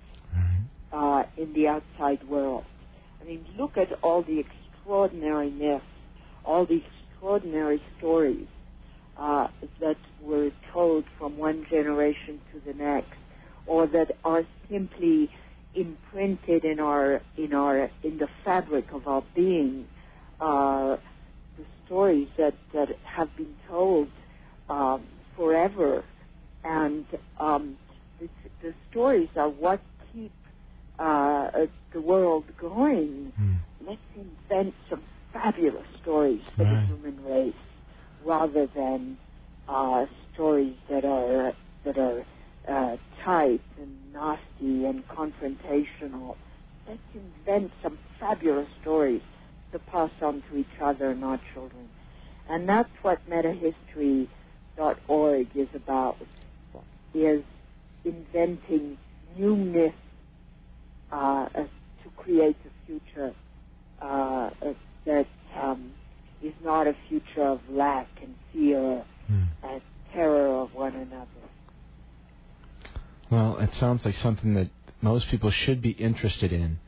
uh, 0.93 1.23
in 1.37 1.53
the 1.53 1.67
outside 1.67 2.23
world? 2.27 2.63
I 3.21 3.25
mean, 3.25 3.45
look 3.57 3.77
at 3.77 3.91
all 4.01 4.21
the 4.23 4.39
extraordinary 4.39 5.49
myths, 5.49 5.83
all 6.45 6.65
the 6.65 6.81
extraordinary 6.83 7.81
stories 7.97 8.47
uh, 9.17 9.47
that 9.79 9.97
were 10.21 10.51
told 10.71 11.03
from 11.17 11.37
one 11.37 11.65
generation 11.69 12.39
to 12.51 12.61
the 12.65 12.73
next, 12.73 13.13
or 13.71 13.87
that 13.87 14.09
are 14.25 14.43
simply 14.69 15.29
imprinted 15.75 16.65
in 16.65 16.79
our 16.79 17.21
in 17.37 17.53
our 17.53 17.77
in 18.03 18.17
the 18.23 18.27
fabric 18.45 18.87
of 18.93 19.07
our 19.07 19.23
being. 19.35 19.85
Uh, 20.41 20.97
the 21.57 21.65
stories 21.85 22.27
that 22.37 22.55
that 22.73 22.89
have 23.05 23.29
been 23.37 23.55
told 23.69 24.07
um, 24.69 25.01
forever, 25.37 26.03
and 26.63 27.05
um, 27.39 27.77
the, 28.19 28.27
the 28.63 28.73
stories 28.89 29.29
are 29.37 29.49
what 29.49 29.81
keep 30.13 30.33
uh, 30.99 31.03
uh, 31.03 31.67
the 31.93 32.01
world 32.01 32.45
going. 32.59 33.31
Hmm. 33.37 33.55
Let's 33.87 34.09
invent 34.15 34.73
some 34.89 35.03
fabulous 35.33 35.87
stories 36.01 36.41
for 36.57 36.65
Right. 36.65 36.87
the 36.89 36.95
human 36.95 37.17
race, 37.25 37.63
rather 38.25 38.67
than 38.75 39.17
uh, 39.67 40.05
stories 40.33 40.75
that 40.89 41.05
are 41.05 41.53
that 41.85 41.97
are 41.97 42.23
uh, 42.67 42.97
tight 43.23 43.61
and 43.79 43.89
nasty 44.13 44.85
and 44.85 45.03
confrontational. 45.07 46.35
Let's 46.87 46.99
invent 47.13 47.71
some 47.83 47.97
fabulous 48.19 48.67
stories 48.81 49.21
to 49.71 49.79
pass 49.79 50.11
on 50.21 50.41
to 50.49 50.57
each 50.57 50.79
other 50.81 51.11
and 51.11 51.23
our 51.23 51.39
children. 51.53 51.87
And 52.49 52.67
that's 52.67 52.89
what 53.01 53.19
metahistory.org 53.29 55.47
is 55.55 55.67
about, 55.75 56.17
is 57.13 57.43
inventing 58.03 58.97
new 59.37 59.55
myths 59.55 59.95
uh, 61.11 61.47
to 61.49 62.09
create 62.17 62.57
a 62.65 62.69
future 62.85 63.33
uh, 64.01 64.49
that 65.05 65.27
um, 65.61 65.91
is 66.41 66.53
not 66.63 66.87
a 66.87 66.95
future 67.07 67.43
of 67.43 67.59
lack 67.69 68.07
and 68.21 68.35
fear 68.51 69.05
Hmm. 69.27 69.43
and 69.63 69.81
terror 70.13 70.47
of 70.61 70.73
one 70.73 70.95
another. 70.95 71.40
Well, 73.31 73.59
it 73.59 73.69
sounds 73.79 74.03
like 74.03 74.15
something 74.17 74.55
that 74.55 74.69
most 75.01 75.29
people 75.29 75.51
should 75.51 75.81
be 75.81 75.91
interested 75.91 76.51
in. 76.51 76.79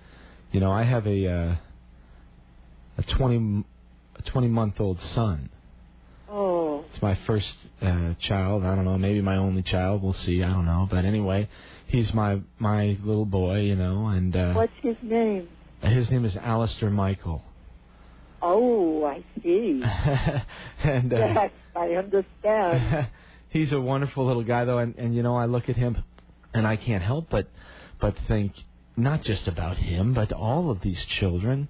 You 0.51 0.59
know, 0.59 0.71
I 0.71 0.83
have 0.83 1.07
a 1.07 1.27
uh, 1.27 1.55
a 2.97 3.03
twenty 3.03 3.63
a 4.17 4.21
twenty 4.23 4.49
month 4.49 4.81
old 4.81 5.01
son. 5.01 5.49
Oh, 6.29 6.83
It's 6.93 7.01
my 7.01 7.17
first 7.25 7.55
uh, 7.81 8.15
child. 8.19 8.65
I 8.65 8.75
don't 8.75 8.83
know, 8.83 8.97
maybe 8.97 9.21
my 9.21 9.37
only 9.37 9.63
child. 9.63 10.03
We'll 10.03 10.13
see. 10.13 10.43
I 10.43 10.49
don't 10.49 10.65
know. 10.65 10.85
But 10.91 11.05
anyway, 11.05 11.47
he's 11.87 12.13
my 12.13 12.41
my 12.59 12.97
little 13.01 13.25
boy. 13.25 13.61
You 13.61 13.77
know, 13.77 14.07
and 14.07 14.35
uh, 14.35 14.53
what's 14.53 14.73
his 14.81 14.97
name? 15.01 15.47
his 15.81 16.11
name 16.11 16.25
is 16.25 16.35
Alistair 16.35 16.89
Michael. 16.89 17.41
Oh, 18.41 19.05
I 19.05 19.23
see. 19.41 19.81
and 20.83 21.13
uh, 21.13 21.17
yes, 21.17 21.51
I 21.73 21.87
understand. 21.91 23.07
he's 23.49 23.71
a 23.71 23.79
wonderful 23.79 24.25
little 24.25 24.43
guy 24.43 24.65
though 24.65 24.79
and, 24.79 24.95
and 24.97 25.15
you 25.15 25.23
know 25.23 25.35
I 25.37 25.45
look 25.45 25.69
at 25.69 25.77
him 25.77 26.03
and 26.53 26.67
I 26.67 26.75
can't 26.75 27.03
help 27.03 27.29
but 27.29 27.47
but 27.99 28.15
think 28.27 28.53
not 28.95 29.23
just 29.23 29.47
about 29.47 29.77
him 29.77 30.13
but 30.13 30.31
all 30.31 30.69
of 30.69 30.81
these 30.81 31.03
children 31.05 31.67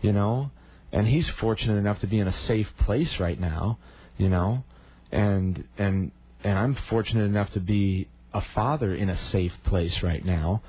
you 0.00 0.12
know? 0.12 0.50
And 0.92 1.06
he's 1.06 1.28
fortunate 1.40 1.76
enough 1.76 2.00
to 2.00 2.06
be 2.06 2.18
in 2.18 2.28
a 2.28 2.38
safe 2.46 2.68
place 2.80 3.18
right 3.18 3.40
now 3.40 3.78
you 4.16 4.28
know? 4.28 4.64
And 5.12 5.64
and 5.76 6.12
and 6.44 6.58
I'm 6.58 6.74
fortunate 6.88 7.24
enough 7.24 7.50
to 7.52 7.60
be 7.60 8.08
a 8.32 8.42
father 8.54 8.94
in 8.94 9.08
a 9.08 9.18
safe 9.30 9.52
place 9.64 10.02
right 10.02 10.24
now 10.24 10.62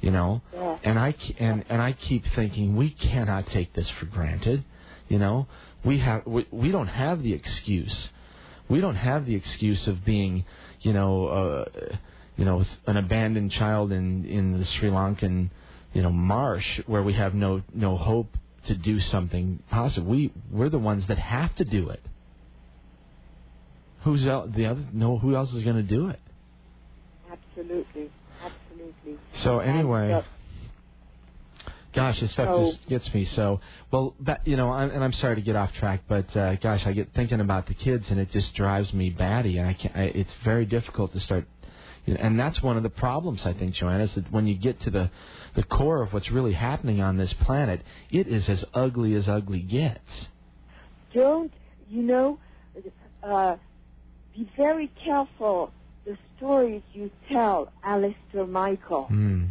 you 0.00 0.10
know? 0.10 0.42
Yeah. 0.52 0.78
and 0.84 0.98
I 0.98 1.14
and 1.38 1.64
and 1.68 1.82
I 1.82 1.92
keep 1.92 2.24
thinking 2.34 2.76
we 2.76 2.90
cannot 2.90 3.46
take 3.48 3.72
this 3.72 3.88
for 3.90 4.06
granted 4.06 4.64
you 5.08 5.18
know? 5.18 5.46
We 5.84 5.98
have 5.98 6.26
we, 6.26 6.46
we 6.50 6.72
don't 6.72 6.88
have 6.88 7.22
the 7.22 7.32
excuse. 7.32 8.08
We 8.68 8.80
don't 8.80 8.96
have 8.96 9.26
the 9.26 9.36
excuse 9.36 9.86
of 9.86 10.04
being, 10.04 10.44
you 10.80 10.92
know, 10.92 11.28
uh, 11.28 11.64
you 12.36 12.44
know, 12.44 12.64
an 12.86 12.96
abandoned 12.96 13.52
child 13.52 13.92
in 13.92 14.24
in 14.24 14.58
the 14.58 14.64
Sri 14.64 14.90
Lankan, 14.90 15.50
you 15.92 16.02
know, 16.02 16.10
marsh 16.10 16.80
where 16.86 17.02
we 17.02 17.14
have 17.14 17.34
no 17.34 17.62
no 17.74 17.96
hope 17.96 18.36
to 18.66 18.74
do 18.74 19.00
something 19.00 19.62
positive. 19.70 20.04
We 20.04 20.32
we're 20.50 20.68
the 20.68 20.78
ones 20.78 21.06
that 21.08 21.18
have 21.18 21.54
to 21.56 21.64
do 21.64 21.88
it. 21.90 22.02
Who's 24.02 24.24
el 24.26 24.48
the 24.48 24.66
other? 24.66 24.84
No, 24.92 25.18
who 25.18 25.34
else 25.34 25.52
is 25.52 25.64
going 25.64 25.76
to 25.76 25.82
do 25.82 26.08
it? 26.08 26.20
Absolutely, 27.30 28.10
absolutely. 28.40 29.18
So 29.42 29.58
anyway, 29.60 30.12
uh, 30.12 30.22
gosh, 31.92 32.20
this 32.20 32.30
stuff 32.32 32.48
So- 32.48 32.70
just 32.72 32.86
gets 32.88 33.14
me. 33.14 33.24
So 33.24 33.60
well, 33.90 34.14
that 34.20 34.46
you 34.46 34.56
know, 34.56 34.70
I'm, 34.70 34.90
and 34.90 35.02
I'm 35.02 35.12
sorry 35.14 35.36
to 35.36 35.42
get 35.42 35.56
off 35.56 35.72
track, 35.74 36.02
but 36.06 36.36
uh, 36.36 36.54
gosh, 36.56 36.86
I 36.86 36.92
get 36.92 37.14
thinking 37.14 37.40
about 37.40 37.66
the 37.66 37.74
kids, 37.74 38.04
and 38.10 38.20
it 38.20 38.30
just 38.30 38.54
drives 38.54 38.92
me 38.92 39.10
batty. 39.10 39.58
And 39.58 39.68
I 39.68 39.72
can't. 39.74 39.96
I, 39.96 40.02
it's 40.02 40.32
very 40.44 40.66
difficult 40.66 41.12
to 41.14 41.20
start. 41.20 41.46
And 42.06 42.38
that's 42.38 42.62
one 42.62 42.76
of 42.76 42.82
the 42.84 42.90
problems, 42.90 43.40
I 43.44 43.52
think, 43.52 43.74
Joanna, 43.74 44.04
is 44.04 44.14
that 44.14 44.30
when 44.30 44.46
you 44.46 44.54
get 44.56 44.80
to 44.82 44.90
the 44.90 45.10
the 45.54 45.62
core 45.62 46.02
of 46.02 46.12
what's 46.12 46.30
really 46.30 46.52
happening 46.52 47.00
on 47.00 47.16
this 47.16 47.32
planet, 47.32 47.80
it 48.10 48.28
is 48.28 48.46
as 48.48 48.62
ugly 48.74 49.14
as 49.14 49.26
ugly 49.28 49.60
gets. 49.60 50.28
don't 51.14 51.52
you 51.90 52.02
know? 52.02 52.38
Uh, 53.22 53.56
be 54.34 54.48
very 54.56 54.90
careful 55.04 55.72
the 56.04 56.16
stories 56.36 56.82
you 56.92 57.10
tell 57.32 57.72
Alistair 57.82 58.46
Michael, 58.46 59.08
Mm. 59.10 59.48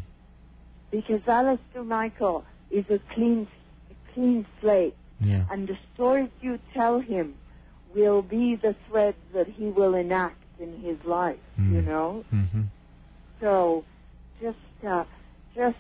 because 0.92 1.22
Alistair 1.28 1.84
Michael 1.84 2.46
is 2.70 2.86
a 2.90 3.00
clean, 3.14 3.48
a 3.90 4.14
clean 4.14 4.46
slate, 4.62 4.96
Yeah. 5.20 5.46
and 5.52 5.68
the 5.68 5.78
stories 5.94 6.30
you 6.42 6.60
tell 6.74 7.00
him 7.00 7.34
will 7.96 8.22
be 8.22 8.56
the 8.56 8.76
threads 8.88 9.18
that 9.34 9.48
he 9.48 9.66
will 9.66 9.96
enact 9.96 10.38
in 10.60 10.80
his 10.82 10.98
life. 11.06 11.40
You 11.58 11.82
Mm. 11.82 11.86
know, 11.86 12.26
Mm-hmm. 12.34 12.62
so 13.42 13.84
just 14.42 14.58
uh, 14.88 15.04
just 15.56 15.78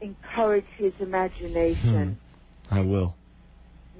encourage 0.00 0.66
his 0.76 0.92
imagination. 1.00 2.18
I 2.70 2.80
will. 2.80 3.14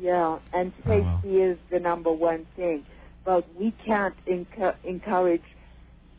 Yeah, 0.01 0.39
and 0.53 0.73
safety 0.87 1.37
is 1.43 1.59
the 1.71 1.79
number 1.79 2.11
one 2.13 2.47
thing. 2.57 2.85
But 3.25 3.47
we 3.59 3.73
can't 3.87 4.15
encu- 4.27 4.75
encourage 4.85 5.43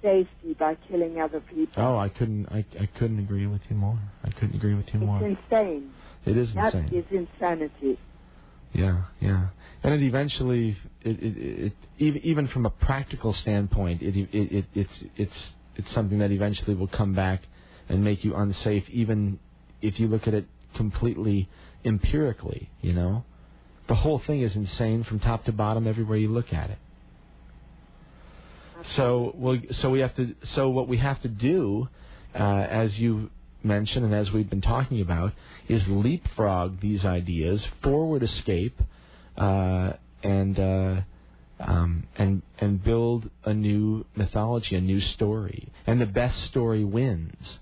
safety 0.02 0.54
by 0.58 0.76
killing 0.90 1.20
other 1.20 1.40
people. 1.42 1.84
Oh, 1.84 1.98
I 1.98 2.10
couldn't. 2.10 2.48
I, 2.50 2.64
I 2.80 2.86
couldn't 2.98 3.20
agree 3.20 3.48
with 3.48 3.62
you 3.70 3.76
more. 3.76 4.00
I 4.24 4.30
couldn't 4.32 4.56
agree 4.56 4.76
with 4.76 4.94
you 4.94 5.00
more. 5.00 5.18
it's 5.28 5.40
insane. 5.52 5.92
It 6.26 6.38
is 6.38 6.54
That 6.54 6.74
insane. 6.76 6.94
is 6.98 7.06
insanity. 7.12 7.98
Yeah, 8.74 9.04
yeah, 9.20 9.48
and 9.84 9.94
it 9.94 10.02
eventually, 10.02 10.78
it, 11.02 11.18
it, 11.22 11.74
it, 12.00 12.26
even 12.26 12.48
from 12.48 12.66
a 12.66 12.72
practical 12.72 13.34
standpoint, 13.34 14.02
it, 14.02 14.16
it, 14.18 14.30
it 14.34 14.66
it's 14.74 15.04
it's 15.16 15.54
it's 15.76 15.92
something 15.94 16.20
that 16.20 16.32
eventually 16.32 16.76
will 16.76 16.88
come 16.88 17.14
back 17.14 17.44
and 17.88 18.04
make 18.04 18.24
you 18.24 18.36
unsafe, 18.36 18.90
even 18.90 19.40
if 19.82 20.00
you 20.00 20.08
look 20.08 20.28
at 20.28 20.34
it 20.34 20.46
completely 20.76 21.50
empirically. 21.86 22.70
You 22.82 22.94
know, 22.94 23.26
the 23.88 23.96
whole 23.96 24.20
thing 24.20 24.42
is 24.42 24.56
insane 24.56 25.04
from 25.04 25.20
top 25.20 25.46
to 25.46 25.52
bottom, 25.52 25.86
everywhere 25.86 26.18
you 26.18 26.30
look 26.30 26.52
at 26.52 26.72
it. 26.72 26.80
So, 28.96 29.34
well, 29.36 29.60
so 29.72 29.90
we 29.90 30.00
have 30.00 30.16
to. 30.16 30.36
So 30.44 30.70
what 30.70 30.88
we 30.88 30.98
have 30.98 31.22
to 31.22 31.28
do, 31.28 31.90
uh, 32.34 32.44
as 32.70 32.98
you 33.00 33.30
mentioned 33.64 34.06
and 34.06 34.14
as 34.14 34.32
we've 34.32 34.50
been 34.50 34.62
talking 34.62 35.02
about, 35.02 35.34
is 35.68 35.88
leapfrog 35.88 36.80
these 36.82 37.06
ideas, 37.06 37.66
forward 37.82 38.24
escape, 38.24 38.80
uh, 39.38 39.94
and 40.24 40.60
uh, 40.60 41.02
um, 41.60 42.04
and 42.18 42.42
and 42.60 42.84
build 42.84 43.30
a 43.46 43.54
new 43.54 44.06
mythology, 44.16 44.76
a 44.76 44.82
new 44.82 45.00
story, 45.02 45.72
and 45.88 46.00
the 46.02 46.06
best 46.06 46.42
story 46.44 46.84
wins. 46.84 47.60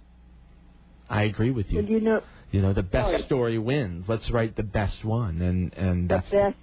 I 1.09 1.23
agree 1.23 1.51
with 1.51 1.69
you. 1.71 1.81
Well, 1.81 1.91
you 1.91 1.99
know, 1.99 2.21
You 2.51 2.61
know, 2.61 2.73
the 2.73 2.83
best 2.83 3.11
Right. 3.13 3.25
story 3.25 3.57
wins. 3.57 4.05
Let's 4.07 4.29
write 4.29 4.55
the 4.55 4.63
best 4.63 5.03
one, 5.05 5.41
and 5.41 5.73
and 5.75 6.09
the 6.09 6.15
that's 6.15 6.31
best, 6.31 6.57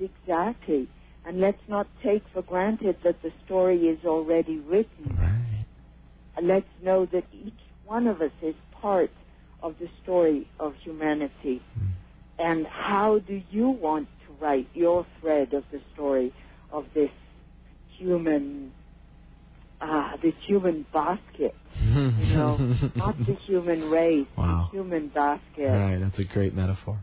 exactly. 0.00 0.88
And 1.26 1.40
let's 1.40 1.60
not 1.68 1.86
take 2.02 2.22
for 2.32 2.42
granted 2.42 2.96
that 3.02 3.20
the 3.22 3.32
story 3.46 3.88
is 3.88 3.98
already 4.04 4.58
written. 4.58 5.16
right. 5.18 5.64
Let's 6.42 6.68
know 6.82 7.06
that 7.06 7.24
each 7.32 7.58
one 7.86 8.06
of 8.06 8.20
us 8.20 8.32
is 8.42 8.54
part 8.84 9.10
of 9.62 9.74
the 9.80 9.88
story 10.02 10.46
of 10.60 10.74
humanity. 10.84 11.62
Mm. 11.78 11.88
And 12.38 12.66
how 12.66 13.18
do 13.18 13.40
you 13.50 13.70
want 13.70 14.08
to 14.26 14.44
write 14.44 14.68
your 14.74 15.06
thread 15.20 15.54
of 15.54 15.64
the 15.72 15.80
story 15.94 16.34
of 16.70 16.84
this 16.94 17.08
human, 17.96 18.72
uh, 19.80 20.18
this 20.22 20.34
human 20.46 20.84
basket? 20.92 21.54
You 21.82 22.36
know, 22.36 22.56
not 22.94 23.16
the 23.18 23.36
human 23.46 23.88
race, 23.90 24.26
Wow. 24.36 24.68
the 24.70 24.76
human 24.78 25.08
basket. 25.08 25.70
Right, 25.70 25.98
that's 25.98 26.18
a 26.18 26.24
great 26.24 26.54
metaphor. 26.54 26.98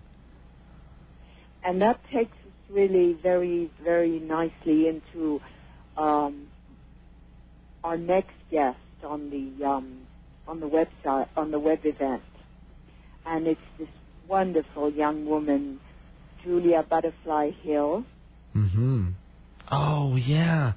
And 1.63 1.81
that 1.81 1.99
takes 2.13 2.37
us 2.45 2.53
really 2.69 3.17
very, 3.23 3.71
very 3.83 4.19
nicely 4.19 4.87
into 4.87 5.41
um, 5.97 6.47
our 7.83 7.97
next 7.97 8.37
guest 8.51 8.77
on 9.03 9.29
the 9.31 9.65
um, 9.65 10.01
on 10.51 10.59
the 10.59 10.67
website 10.67 11.29
on 11.37 11.49
the 11.49 11.59
web 11.59 11.79
event, 11.85 12.21
and 13.25 13.47
it's 13.47 13.61
this 13.79 13.87
wonderful 14.27 14.91
young 14.91 15.25
woman, 15.25 15.79
Julia 16.43 16.83
Butterfly 16.83 17.51
Hill. 17.63 18.03
Mm-hmm. 18.53 19.11
Oh 19.71 20.17
yeah. 20.17 20.73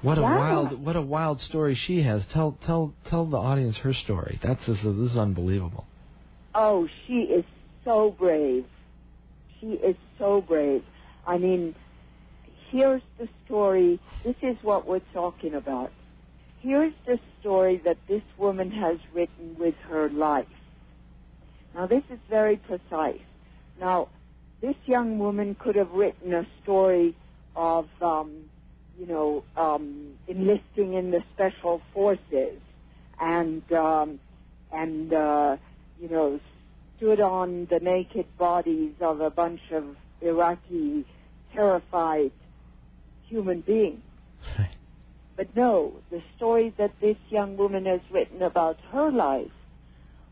What 0.00 0.18
a 0.18 0.22
wild 0.22 0.84
what 0.84 0.96
a 0.96 1.00
wild 1.00 1.40
story 1.40 1.78
she 1.86 2.02
has. 2.02 2.24
Tell 2.32 2.58
tell 2.66 2.94
tell 3.08 3.24
the 3.24 3.36
audience 3.36 3.76
her 3.76 3.94
story. 3.94 4.40
That's 4.42 4.66
this 4.66 4.78
is, 4.78 4.82
this 4.82 5.12
is 5.12 5.16
unbelievable. 5.16 5.86
Oh, 6.52 6.88
she 7.06 7.20
is 7.38 7.44
so 7.84 8.16
brave. 8.18 8.66
She 9.60 9.68
is 9.68 9.94
so 10.18 10.40
brave. 10.40 10.82
I 11.24 11.38
mean, 11.38 11.76
here's 12.72 13.02
the 13.20 13.28
story. 13.46 14.00
This 14.24 14.34
is 14.42 14.56
what 14.62 14.84
we're 14.84 15.00
talking 15.14 15.54
about. 15.54 15.92
Here's 16.62 16.92
the 17.06 17.18
story 17.40 17.82
that 17.84 17.96
this 18.06 18.22
woman 18.38 18.70
has 18.70 18.96
written 19.12 19.56
with 19.58 19.74
her 19.88 20.08
life. 20.10 20.46
Now, 21.74 21.88
this 21.88 22.04
is 22.08 22.20
very 22.30 22.56
precise. 22.56 23.18
Now, 23.80 24.06
this 24.60 24.76
young 24.86 25.18
woman 25.18 25.56
could 25.56 25.74
have 25.74 25.90
written 25.90 26.32
a 26.32 26.46
story 26.62 27.16
of, 27.56 27.88
um, 28.00 28.44
you 28.96 29.06
know, 29.06 29.42
um, 29.56 30.12
enlisting 30.28 30.94
in 30.94 31.10
the 31.10 31.24
special 31.34 31.82
forces 31.92 32.60
and, 33.20 33.72
um, 33.72 34.20
and, 34.70 35.12
uh, 35.12 35.56
you 36.00 36.08
know, 36.08 36.38
stood 36.96 37.18
on 37.20 37.66
the 37.70 37.80
naked 37.80 38.26
bodies 38.38 38.92
of 39.00 39.20
a 39.20 39.30
bunch 39.30 39.62
of 39.72 39.96
Iraqi 40.20 41.04
terrified 41.52 42.30
human 43.26 43.62
beings. 43.62 44.02
But 45.36 45.54
no, 45.56 45.94
the 46.10 46.22
story 46.36 46.74
that 46.78 46.92
this 47.00 47.16
young 47.30 47.56
woman 47.56 47.86
has 47.86 48.00
written 48.10 48.42
about 48.42 48.78
her 48.90 49.10
life 49.10 49.50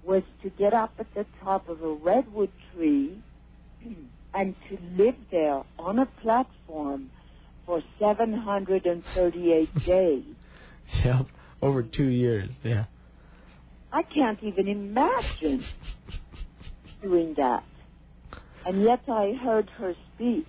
was 0.02 0.22
to 0.42 0.50
get 0.50 0.72
up 0.74 0.92
at 0.98 1.12
the 1.14 1.26
top 1.42 1.68
of 1.68 1.82
a 1.82 1.92
redwood 1.94 2.50
tree 2.74 3.18
and 4.34 4.54
to 4.68 4.78
live 4.96 5.16
there 5.30 5.62
on 5.78 5.98
a 5.98 6.06
platform 6.22 7.10
for 7.66 7.82
738 7.98 9.74
days. 9.86 10.24
Yep. 11.04 11.26
Over 11.62 11.82
two 11.82 12.08
years. 12.08 12.50
Yeah. 12.62 12.84
I 13.92 14.02
can't 14.02 14.42
even 14.42 14.68
imagine 14.68 15.64
doing 17.02 17.34
that. 17.36 17.64
And 18.64 18.82
yet 18.82 19.00
I 19.08 19.32
heard 19.32 19.68
her 19.70 19.94
speak 20.14 20.46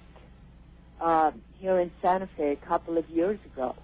uh, 1.01 1.31
here 1.59 1.79
in 1.79 1.91
Santa 2.01 2.29
Fe 2.37 2.57
a 2.61 2.67
couple 2.67 2.97
of 2.97 3.09
years 3.09 3.39
ago. 3.53 3.75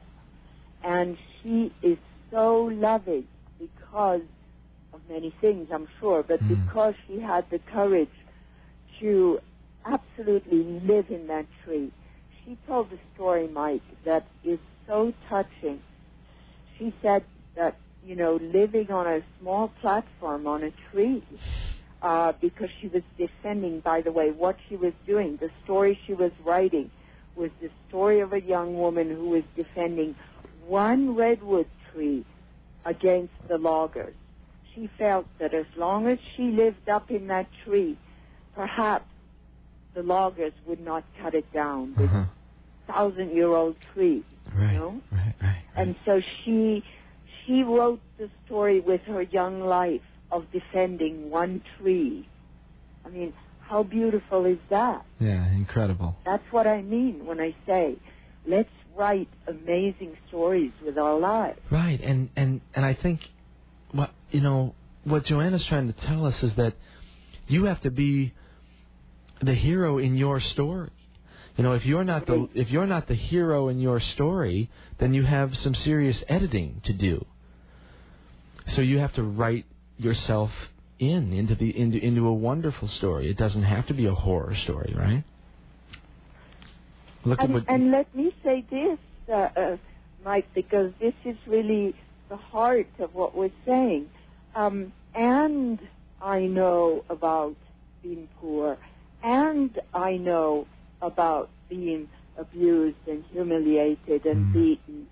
And 0.87 1.17
she 1.43 1.73
is 1.81 1.97
so 2.31 2.71
loving 2.73 3.25
because 3.59 4.21
of 4.93 5.01
many 5.09 5.33
things, 5.41 5.67
I'm 5.69 5.87
sure, 5.99 6.23
but 6.23 6.39
Mm. 6.41 6.47
because 6.47 6.95
she 7.05 7.19
had 7.19 7.43
the 7.49 7.59
courage 7.59 8.15
to 9.01 9.41
absolutely 9.85 10.63
live 10.63 11.11
in 11.11 11.27
that 11.27 11.45
tree. 11.63 11.91
She 12.43 12.57
told 12.65 12.89
the 12.89 12.99
story, 13.13 13.47
Mike, 13.49 13.81
that 14.05 14.25
is 14.45 14.59
so 14.87 15.13
touching. 15.27 15.81
She 16.77 16.93
said 17.01 17.25
that, 17.55 17.75
you 18.01 18.15
know, 18.15 18.35
living 18.35 18.89
on 18.89 19.07
a 19.07 19.21
small 19.39 19.67
platform 19.81 20.47
on 20.47 20.63
a 20.63 20.71
tree, 20.89 21.21
uh, 22.01 22.31
because 22.39 22.69
she 22.79 22.87
was 22.87 23.03
defending, 23.17 23.81
by 23.81 24.01
the 24.01 24.13
way, 24.13 24.31
what 24.31 24.55
she 24.69 24.77
was 24.77 24.93
doing. 25.05 25.35
The 25.37 25.51
story 25.65 25.99
she 26.05 26.13
was 26.13 26.31
writing 26.45 26.89
was 27.35 27.51
the 27.61 27.69
story 27.89 28.21
of 28.21 28.31
a 28.31 28.41
young 28.41 28.77
woman 28.77 29.09
who 29.09 29.29
was 29.29 29.43
defending 29.55 30.15
one 30.67 31.15
redwood 31.15 31.67
tree 31.91 32.25
against 32.85 33.33
the 33.49 33.57
loggers. 33.57 34.13
She 34.75 34.89
felt 34.97 35.25
that 35.39 35.53
as 35.53 35.65
long 35.75 36.07
as 36.07 36.19
she 36.35 36.43
lived 36.51 36.87
up 36.89 37.09
in 37.09 37.27
that 37.27 37.47
tree, 37.65 37.97
perhaps 38.55 39.05
the 39.95 40.03
loggers 40.03 40.53
would 40.67 40.79
not 40.79 41.03
cut 41.21 41.33
it 41.33 41.51
down. 41.53 41.93
This 41.97 42.07
Uh-huh. 42.09 42.25
thousand 42.87 43.31
year 43.31 43.47
old 43.53 43.75
tree. 43.93 44.23
Right. 44.55 44.73
know? 44.73 45.01
Right. 45.11 45.33
Right. 45.41 45.63
And 45.75 45.95
so 46.05 46.21
she 46.43 46.83
she 47.45 47.63
wrote 47.63 48.01
the 48.17 48.29
story 48.45 48.79
with 48.79 49.01
her 49.03 49.21
young 49.21 49.61
life 49.61 50.01
of 50.31 50.49
defending 50.51 51.29
one 51.29 51.61
tree. 51.77 52.27
I 53.05 53.09
mean, 53.09 53.33
how 53.61 53.83
beautiful 53.83 54.45
is 54.45 54.57
that? 54.69 55.05
Yeah, 55.19 55.49
incredible. 55.53 56.15
That's 56.25 56.43
what 56.51 56.67
I 56.67 56.81
mean 56.81 57.25
when 57.25 57.39
I 57.39 57.55
say, 57.65 57.95
let's 58.47 58.69
write 58.95 59.29
amazing 59.47 60.17
stories 60.27 60.71
with 60.83 60.97
our 60.97 61.19
lives. 61.19 61.59
Right, 61.69 61.99
and 62.01 62.29
and 62.35 62.61
and 62.73 62.85
I 62.85 62.93
think, 62.93 63.21
what 63.91 64.11
you 64.31 64.41
know, 64.41 64.73
what 65.03 65.25
Joanna's 65.25 65.65
trying 65.65 65.91
to 65.91 65.99
tell 66.07 66.25
us 66.25 66.41
is 66.41 66.53
that 66.55 66.73
you 67.47 67.65
have 67.65 67.81
to 67.81 67.91
be 67.91 68.33
the 69.41 69.53
hero 69.53 69.97
in 69.97 70.15
your 70.15 70.39
story. 70.39 70.89
You 71.55 71.63
know, 71.63 71.73
if 71.73 71.85
you're 71.85 72.03
not 72.03 72.25
the 72.27 72.47
if 72.53 72.69
you're 72.69 72.87
not 72.87 73.07
the 73.07 73.15
hero 73.15 73.67
in 73.69 73.79
your 73.79 73.99
story, 73.99 74.69
then 74.99 75.13
you 75.13 75.23
have 75.23 75.55
some 75.57 75.73
serious 75.75 76.23
editing 76.27 76.81
to 76.85 76.93
do. 76.93 77.25
So 78.75 78.81
you 78.81 78.99
have 78.99 79.13
to 79.13 79.23
write 79.23 79.65
yourself 79.97 80.51
in 80.99 81.33
into 81.33 81.55
the 81.55 81.75
into 81.77 81.97
into 81.97 82.27
a 82.27 82.33
wonderful 82.33 82.87
story. 82.87 83.29
It 83.29 83.37
doesn't 83.37 83.63
have 83.63 83.87
to 83.87 83.93
be 83.93 84.05
a 84.05 84.13
horror 84.13 84.55
story, 84.55 84.93
right? 84.95 85.23
Look 87.27 87.39
at 87.39 87.45
And, 87.45 87.53
what 87.53 87.63
and 87.69 87.91
let 87.91 88.15
me 88.15 88.31
say 88.43 88.65
this, 88.71 88.99
uh, 89.29 89.49
uh, 89.59 89.77
Mike, 90.23 90.47
because 90.55 90.91
this 91.01 91.13
is 91.25 91.35
really 91.45 91.93
the 92.29 92.37
heart 92.37 92.87
of 92.99 93.13
what 93.13 93.35
we're 93.37 93.51
saying. 93.65 94.07
Um, 94.55 94.93
and 95.13 95.79
I 96.21 96.41
know 96.41 97.03
about 97.09 97.55
being 98.01 98.27
poor, 98.39 98.77
and 99.23 99.71
I 99.93 100.17
know 100.17 100.67
about 101.01 101.49
being 101.69 102.07
abused 102.37 102.97
and 103.07 103.23
humiliated 103.31 104.25
and 104.25 104.47
Mm. 104.47 104.53
beaten, 104.53 105.07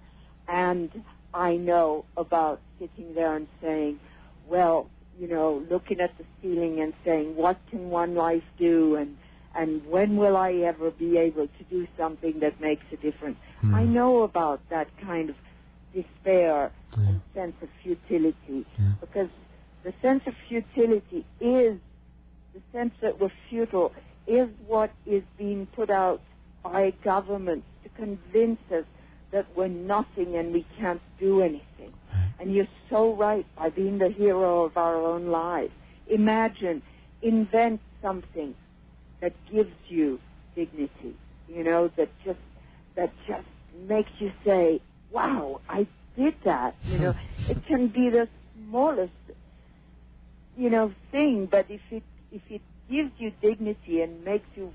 and 0.47 0.89
I 1.33 1.57
know 1.57 2.05
about 2.17 2.61
sitting 2.79 3.13
there 3.13 3.35
and 3.35 3.47
saying, 3.61 3.99
well, 4.47 4.89
you 5.19 5.27
know, 5.27 5.63
looking 5.69 5.99
at 5.99 6.17
the 6.17 6.25
ceiling 6.41 6.79
and 6.81 6.93
saying, 7.03 7.35
what 7.35 7.57
can 7.69 7.89
one 7.89 8.15
life 8.15 8.43
do? 8.57 8.95
And, 8.95 9.17
and 9.55 9.85
when 9.87 10.17
will 10.17 10.35
I 10.37 10.53
ever 10.53 10.91
be 10.91 11.17
able 11.17 11.47
to 11.47 11.63
do 11.69 11.87
something 11.97 12.39
that 12.39 12.59
makes 12.59 12.85
a 12.91 12.97
difference? 12.97 13.37
Hmm. 13.61 13.75
I 13.75 13.83
know 13.83 14.23
about 14.23 14.59
that 14.69 14.87
kind 15.01 15.29
of 15.29 15.35
despair 15.93 16.71
Yeah. 16.97 17.03
and 17.07 17.21
sense 17.33 17.55
of 17.61 17.69
futility 17.83 18.65
Yeah. 18.77 18.91
because 18.99 19.29
the 19.83 19.93
sense 20.01 20.23
of 20.27 20.33
futility 20.49 21.25
is 21.39 21.79
the 22.53 22.61
sense 22.71 22.93
that 23.01 23.19
we're 23.19 23.31
futile 23.49 23.93
is 24.27 24.49
what 24.67 24.91
is 25.05 25.23
being 25.37 25.67
put 25.67 25.89
out 25.89 26.21
by 26.63 26.91
governments 27.03 27.67
to 27.83 27.89
convince 27.89 28.59
us 28.71 28.85
that 29.31 29.45
we're 29.55 29.67
nothing 29.67 30.35
and 30.35 30.53
we 30.53 30.65
can't 30.79 31.01
do 31.19 31.41
anything. 31.41 31.93
And 32.39 32.53
you're 32.53 32.67
so 32.89 33.13
right 33.13 33.45
by 33.55 33.69
being 33.69 33.97
the 33.97 34.09
hero 34.09 34.63
of 34.63 34.75
our 34.77 34.95
own 34.95 35.27
lives. 35.27 35.71
Imagine, 36.07 36.81
invent 37.21 37.79
something 38.01 38.53
that 39.21 39.33
gives 39.51 39.73
you 39.87 40.19
dignity, 40.55 41.15
you 41.47 41.63
know, 41.63 41.89
that 41.97 42.09
just 42.23 42.39
that 42.95 43.11
just 43.27 43.47
makes 43.87 44.09
you 44.19 44.31
say, 44.45 44.81
"Wow, 45.11 45.61
I 45.69 45.87
did 46.17 46.35
that." 46.45 46.75
You 46.85 46.99
know, 46.99 47.15
it 47.49 47.65
can 47.67 47.87
be 47.87 48.09
the 48.09 48.27
smallest, 48.67 49.11
you 50.57 50.69
know, 50.69 50.93
thing, 51.11 51.47
but 51.49 51.65
if 51.69 51.81
it 51.91 52.03
if 52.31 52.41
it 52.49 52.61
gives 52.89 53.11
you 53.17 53.31
dignity 53.41 54.01
and 54.01 54.23
makes 54.23 54.47
you 54.55 54.71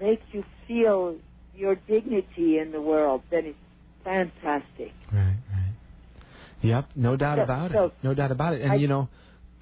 makes 0.00 0.22
you 0.32 0.44
feel 0.66 1.16
your 1.54 1.76
dignity 1.76 2.58
in 2.58 2.72
the 2.72 2.80
world, 2.80 3.22
then 3.30 3.46
it's 3.46 3.58
fantastic. 4.02 4.92
Right, 5.12 5.36
right. 5.52 5.74
Yep, 6.62 6.90
no 6.96 7.16
doubt 7.16 7.38
So- 7.38 7.42
about 7.44 7.72
so- 7.72 7.84
it. 7.86 7.92
No 8.02 8.14
doubt 8.14 8.30
about 8.30 8.54
it. 8.54 8.62
And 8.62 8.72
I- 8.72 8.76
you 8.76 8.88
know, 8.88 9.08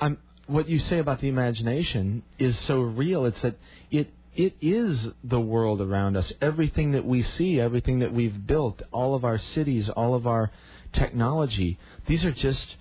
I'm 0.00 0.18
what 0.46 0.68
you 0.68 0.78
say 0.78 0.98
about 0.98 1.20
the 1.20 1.28
imagination 1.28 2.22
is 2.38 2.58
so 2.60 2.80
real. 2.80 3.24
It's 3.26 3.40
that 3.42 3.56
it 3.90 4.08
it 4.34 4.54
is 4.60 5.08
the 5.22 5.40
world 5.40 5.80
around 5.80 6.16
us. 6.16 6.32
Everything 6.40 6.92
that 6.92 7.04
we 7.04 7.22
see, 7.22 7.60
everything 7.60 7.98
that 7.98 8.12
we've 8.12 8.46
built, 8.46 8.82
all 8.90 9.14
of 9.14 9.24
our 9.24 9.38
cities, 9.38 9.88
all 9.90 10.14
of 10.14 10.26
our 10.26 10.50
technology, 10.92 11.78
these 12.06 12.24
are 12.24 12.32
just 12.32 12.76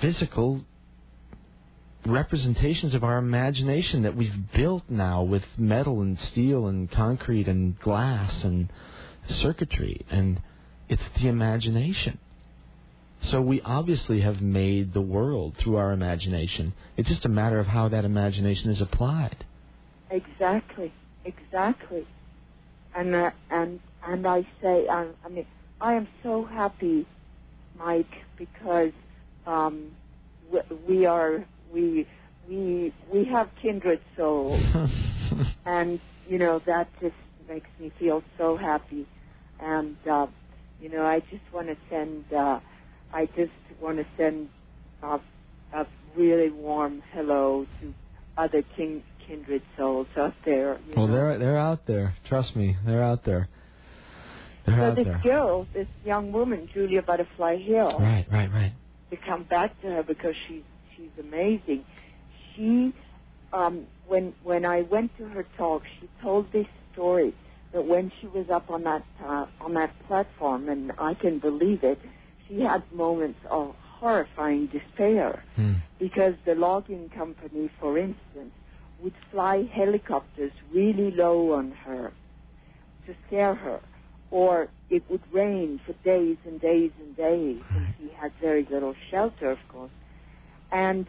physical 0.00 0.64
representations 2.06 2.94
of 2.94 3.04
our 3.04 3.18
imagination 3.18 4.02
that 4.02 4.16
we've 4.16 4.52
built 4.52 4.84
now 4.88 5.22
with 5.22 5.42
metal 5.58 6.00
and 6.00 6.18
steel 6.18 6.66
and 6.66 6.90
concrete 6.90 7.46
and 7.46 7.78
glass 7.80 8.44
and 8.44 8.72
circuitry 9.28 10.06
and 10.10 10.40
it's 10.88 11.02
the 11.20 11.28
imagination. 11.28 12.18
So 13.20 13.42
we 13.42 13.60
obviously 13.62 14.20
have 14.20 14.40
made 14.40 14.94
the 14.94 15.02
world 15.02 15.56
through 15.58 15.76
our 15.76 15.92
imagination. 15.92 16.72
It's 16.96 17.08
just 17.08 17.26
a 17.26 17.28
matter 17.28 17.58
of 17.58 17.66
how 17.66 17.88
that 17.88 18.04
imagination 18.04 18.70
is 18.70 18.80
applied. 18.80 19.44
Exactly, 20.10 20.92
exactly. 21.24 22.06
And 22.94 23.14
uh, 23.14 23.30
and 23.50 23.80
and 24.06 24.26
I 24.26 24.42
say, 24.62 24.86
I, 24.88 25.08
I 25.24 25.28
mean, 25.28 25.46
I 25.80 25.94
am 25.94 26.08
so 26.22 26.44
happy, 26.44 27.06
Mike, 27.78 28.10
because 28.38 28.92
um, 29.46 29.90
we, 30.52 30.60
we 30.88 31.06
are 31.06 31.46
we 31.72 32.06
we 32.48 32.92
we 33.12 33.24
have 33.26 33.50
kindred 33.62 34.00
souls, 34.16 34.62
and 35.66 36.00
you 36.28 36.38
know 36.38 36.60
that 36.66 36.88
just 37.00 37.14
makes 37.48 37.68
me 37.80 37.92
feel 37.98 38.22
so 38.38 38.56
happy. 38.56 39.06
And 39.60 39.96
uh, 40.10 40.26
you 40.80 40.88
know, 40.90 41.04
I 41.04 41.20
just 41.30 41.42
want 41.52 41.68
to 41.68 41.76
send. 41.90 42.24
Uh, 42.32 42.60
I 43.12 43.26
just 43.36 43.52
want 43.80 43.98
to 43.98 44.06
send 44.16 44.48
a, 45.02 45.18
a 45.74 45.86
really 46.16 46.50
warm 46.50 47.02
hello 47.12 47.66
to 47.80 47.94
other 48.36 48.62
kin- 48.76 49.02
kindred 49.28 49.62
souls 49.76 50.06
out 50.16 50.34
there. 50.44 50.78
well, 50.96 51.06
know. 51.06 51.12
they're 51.14 51.38
they're 51.38 51.58
out 51.58 51.86
there. 51.86 52.14
Trust 52.28 52.56
me, 52.56 52.76
they're 52.86 53.02
out 53.02 53.24
there. 53.24 53.48
They're 54.66 54.76
so 54.76 54.82
out 54.84 54.96
this 54.96 55.06
there. 55.06 55.20
girl, 55.22 55.66
this 55.72 55.86
young 56.04 56.32
woman, 56.32 56.68
Julia 56.74 57.02
Butterfly 57.02 57.58
Hill, 57.58 57.96
Right, 57.98 58.26
right, 58.30 58.50
right. 58.52 58.72
to 59.10 59.16
come 59.16 59.44
back 59.44 59.80
to 59.82 59.88
her 59.88 60.02
because 60.02 60.34
she's 60.46 60.62
she's 60.96 61.10
amazing. 61.20 61.84
She, 62.54 62.92
um, 63.52 63.86
when 64.06 64.34
when 64.42 64.64
I 64.64 64.82
went 64.82 65.16
to 65.18 65.24
her 65.28 65.44
talk, 65.56 65.82
she 66.00 66.08
told 66.22 66.50
this 66.52 66.66
story 66.92 67.34
that 67.72 67.84
when 67.86 68.10
she 68.20 68.26
was 68.26 68.46
up 68.50 68.70
on 68.70 68.82
that 68.84 69.04
uh, 69.24 69.46
on 69.60 69.74
that 69.74 69.92
platform, 70.06 70.68
and 70.68 70.92
I 70.98 71.14
can 71.14 71.38
believe 71.38 71.82
it, 71.84 72.00
she 72.48 72.60
had 72.60 72.82
moments 72.92 73.38
of 73.50 73.74
horrifying 74.00 74.66
despair 74.66 75.42
Hmm. 75.56 75.74
because 75.98 76.34
the 76.44 76.54
logging 76.54 77.08
company, 77.10 77.68
for 77.80 77.98
instance, 77.98 78.52
would 79.02 79.14
fly 79.30 79.64
helicopters 79.72 80.52
really 80.74 81.10
low 81.10 81.52
on 81.52 81.72
her 81.84 82.12
to 83.06 83.14
scare 83.26 83.54
her, 83.54 83.80
or 84.30 84.68
it 84.90 85.02
would 85.10 85.22
rain 85.32 85.80
for 85.86 85.92
days 86.04 86.36
and 86.46 86.60
days 86.60 86.90
and 87.00 87.16
days, 87.16 87.60
and 87.74 87.94
she 87.98 88.10
had 88.20 88.32
very 88.40 88.66
little 88.70 88.94
shelter, 89.10 89.50
of 89.50 89.58
course. 89.68 89.90
And 90.72 91.06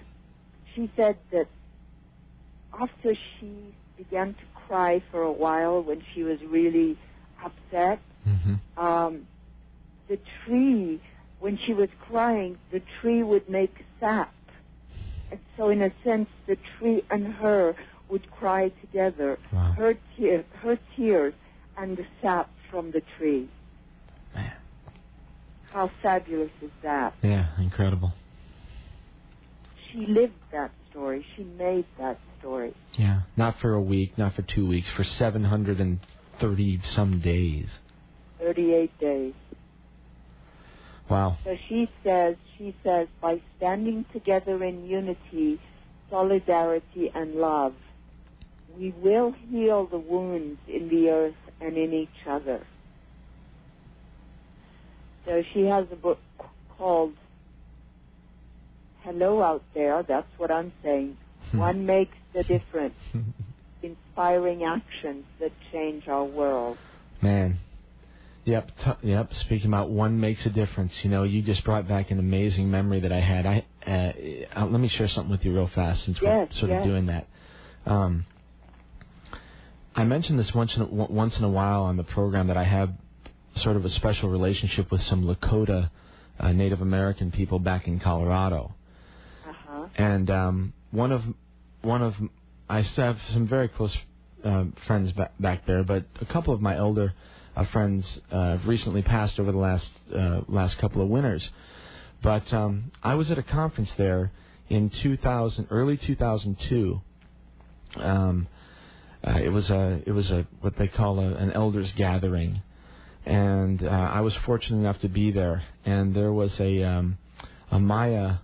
she 0.75 0.91
said 0.95 1.17
that 1.31 1.47
after 2.79 3.15
she 3.39 3.75
began 3.97 4.33
to 4.33 4.45
cry 4.67 5.03
for 5.11 5.23
a 5.23 5.31
while 5.31 5.81
when 5.81 6.01
she 6.13 6.23
was 6.23 6.37
really 6.49 6.97
upset, 7.43 7.99
hmm 8.23 8.55
um, 8.77 9.27
the 10.07 10.17
tree, 10.45 11.01
when 11.39 11.57
she 11.65 11.73
was 11.73 11.89
crying, 12.07 12.57
the 12.71 12.81
tree 13.01 13.23
would 13.23 13.47
make 13.49 13.73
sap. 13.99 14.33
And 15.31 15.39
so, 15.57 15.69
in 15.69 15.81
a 15.81 15.91
sense, 16.03 16.27
the 16.47 16.57
tree 16.77 17.03
and 17.09 17.27
her 17.33 17.75
would 18.09 18.29
cry 18.31 18.69
together. 18.81 19.37
Wow. 19.53 19.73
Her, 19.77 19.95
tear, 20.17 20.43
her 20.61 20.79
tears 20.95 21.33
and 21.77 21.97
the 21.97 22.05
sap 22.21 22.49
from 22.71 22.91
the 22.91 23.01
tree. 23.17 23.49
Man. 24.33 24.53
How 25.71 25.91
fabulous 26.01 26.51
is 26.61 26.71
that? 26.83 27.13
Yeah, 27.21 27.47
incredible. 27.59 28.13
She 29.91 30.05
lived 30.07 30.33
that 30.51 30.71
story. 30.89 31.25
She 31.35 31.43
made 31.43 31.85
that 31.99 32.19
story. 32.39 32.73
Yeah. 32.97 33.21
Not 33.37 33.59
for 33.59 33.73
a 33.73 33.81
week, 33.81 34.17
not 34.17 34.35
for 34.35 34.41
two 34.41 34.67
weeks, 34.67 34.87
for 34.95 35.03
730 35.03 36.81
some 36.95 37.19
days. 37.19 37.67
38 38.39 38.99
days. 38.99 39.33
Wow. 41.09 41.37
So 41.43 41.55
she 41.67 41.89
says, 42.03 42.35
she 42.57 42.75
says, 42.83 43.07
by 43.21 43.41
standing 43.57 44.05
together 44.13 44.63
in 44.63 44.85
unity, 44.85 45.59
solidarity, 46.09 47.11
and 47.13 47.35
love, 47.35 47.73
we 48.77 48.93
will 49.01 49.33
heal 49.49 49.87
the 49.87 49.97
wounds 49.97 50.59
in 50.67 50.89
the 50.89 51.09
earth 51.09 51.35
and 51.59 51.77
in 51.77 51.93
each 51.93 52.27
other. 52.27 52.65
So 55.25 55.43
she 55.53 55.65
has 55.65 55.85
a 55.91 55.95
book 55.95 56.19
called 56.77 57.13
Hello 59.01 59.41
Out 59.41 59.63
There. 59.73 60.03
That's 60.07 60.27
what 60.37 60.51
I'm 60.51 60.71
saying. 60.83 61.17
Hmm. 61.51 61.57
One 61.57 61.85
makes 61.85 62.17
the 62.33 62.43
difference. 62.43 62.95
Inspiring 63.81 64.63
actions 64.63 65.25
that 65.39 65.51
change 65.71 66.07
our 66.07 66.25
world. 66.25 66.77
Man. 67.21 67.59
Yep, 68.49 68.71
t- 68.83 69.07
yep. 69.09 69.31
Speaking 69.41 69.67
about 69.67 69.91
one 69.91 70.19
makes 70.19 70.43
a 70.45 70.49
difference. 70.49 70.91
You 71.03 71.11
know, 71.11 71.23
you 71.23 71.41
just 71.43 71.63
brought 71.63 71.87
back 71.87 72.09
an 72.09 72.17
amazing 72.19 72.71
memory 72.71 72.99
that 73.01 73.11
I 73.11 73.19
had. 73.19 73.45
I 73.45 73.65
uh, 73.85 74.61
uh, 74.61 74.65
let 74.65 74.79
me 74.81 74.89
share 74.89 75.07
something 75.07 75.29
with 75.31 75.45
you 75.45 75.53
real 75.53 75.67
fast 75.73 76.03
since 76.05 76.17
Yes, 76.21 76.49
we're 76.51 76.59
sort 76.59 76.71
yes. 76.71 76.81
of 76.81 76.87
doing 76.87 77.05
that. 77.07 77.27
Um, 77.85 78.25
I 79.95 80.03
mentioned 80.03 80.39
this 80.39 80.53
once 80.53 80.75
in 80.75 80.81
a, 80.81 80.85
w- 80.85 81.07
once 81.13 81.37
in 81.37 81.43
a 81.43 81.49
while 81.49 81.83
on 81.83 81.97
the 81.97 82.03
program 82.03 82.47
that 82.47 82.57
I 82.57 82.63
have 82.63 82.91
sort 83.57 83.75
of 83.75 83.85
a 83.85 83.89
special 83.89 84.29
relationship 84.29 84.91
with 84.91 85.01
some 85.03 85.23
Lakota 85.25 85.89
uh, 86.39 86.51
Native 86.51 86.81
American 86.81 87.31
people 87.31 87.59
back 87.59 87.87
in 87.87 87.99
Colorado, 87.99 88.73
Uh-huh. 89.47 89.87
and 89.95 90.29
um, 90.31 90.73
one 90.91 91.11
of 91.11 91.23
one 91.81 92.01
of 92.01 92.15
I 92.69 92.81
still 92.83 93.05
have 93.05 93.19
some 93.33 93.47
very 93.47 93.67
close 93.67 93.95
uh, 94.43 94.65
friends 94.87 95.11
back, 95.11 95.33
back 95.39 95.65
there, 95.67 95.83
but 95.83 96.05
a 96.21 96.25
couple 96.25 96.53
of 96.53 96.61
my 96.61 96.75
elder 96.77 97.13
friends 97.65 98.05
uh, 98.31 98.57
have 98.57 98.67
recently 98.67 99.01
passed 99.01 99.39
over 99.39 99.51
the 99.51 99.57
last 99.57 99.89
uh, 100.15 100.41
last 100.47 100.77
couple 100.77 101.01
of 101.01 101.09
winters. 101.09 101.47
But 102.21 102.51
um, 102.53 102.91
I 103.01 103.15
was 103.15 103.31
at 103.31 103.37
a 103.37 103.43
conference 103.43 103.89
there 103.97 104.31
in 104.69 104.89
2000, 104.89 105.67
early 105.71 105.97
2002. 105.97 107.01
Um, 107.95 108.47
uh, 109.25 109.39
it 109.41 109.49
was 109.49 109.69
a 109.69 110.01
it 110.05 110.11
was 110.11 110.29
a 110.29 110.47
what 110.61 110.77
they 110.77 110.87
call 110.87 111.19
a, 111.19 111.33
an 111.35 111.51
elders 111.51 111.91
gathering, 111.97 112.61
and 113.25 113.83
uh, 113.83 113.87
I 113.87 114.21
was 114.21 114.33
fortunate 114.45 114.77
enough 114.77 114.99
to 115.01 115.09
be 115.09 115.31
there. 115.31 115.63
And 115.85 116.15
there 116.15 116.31
was 116.31 116.57
a 116.59 116.83
um, 116.83 117.17
a 117.71 117.79
Maya 117.79 118.35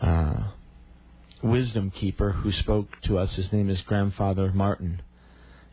uh, 0.00 0.34
wisdom 1.42 1.90
keeper 1.90 2.32
who 2.32 2.52
spoke 2.52 2.88
to 3.04 3.18
us. 3.18 3.34
His 3.34 3.52
name 3.52 3.68
is 3.68 3.80
Grandfather 3.82 4.52
Martin, 4.52 5.02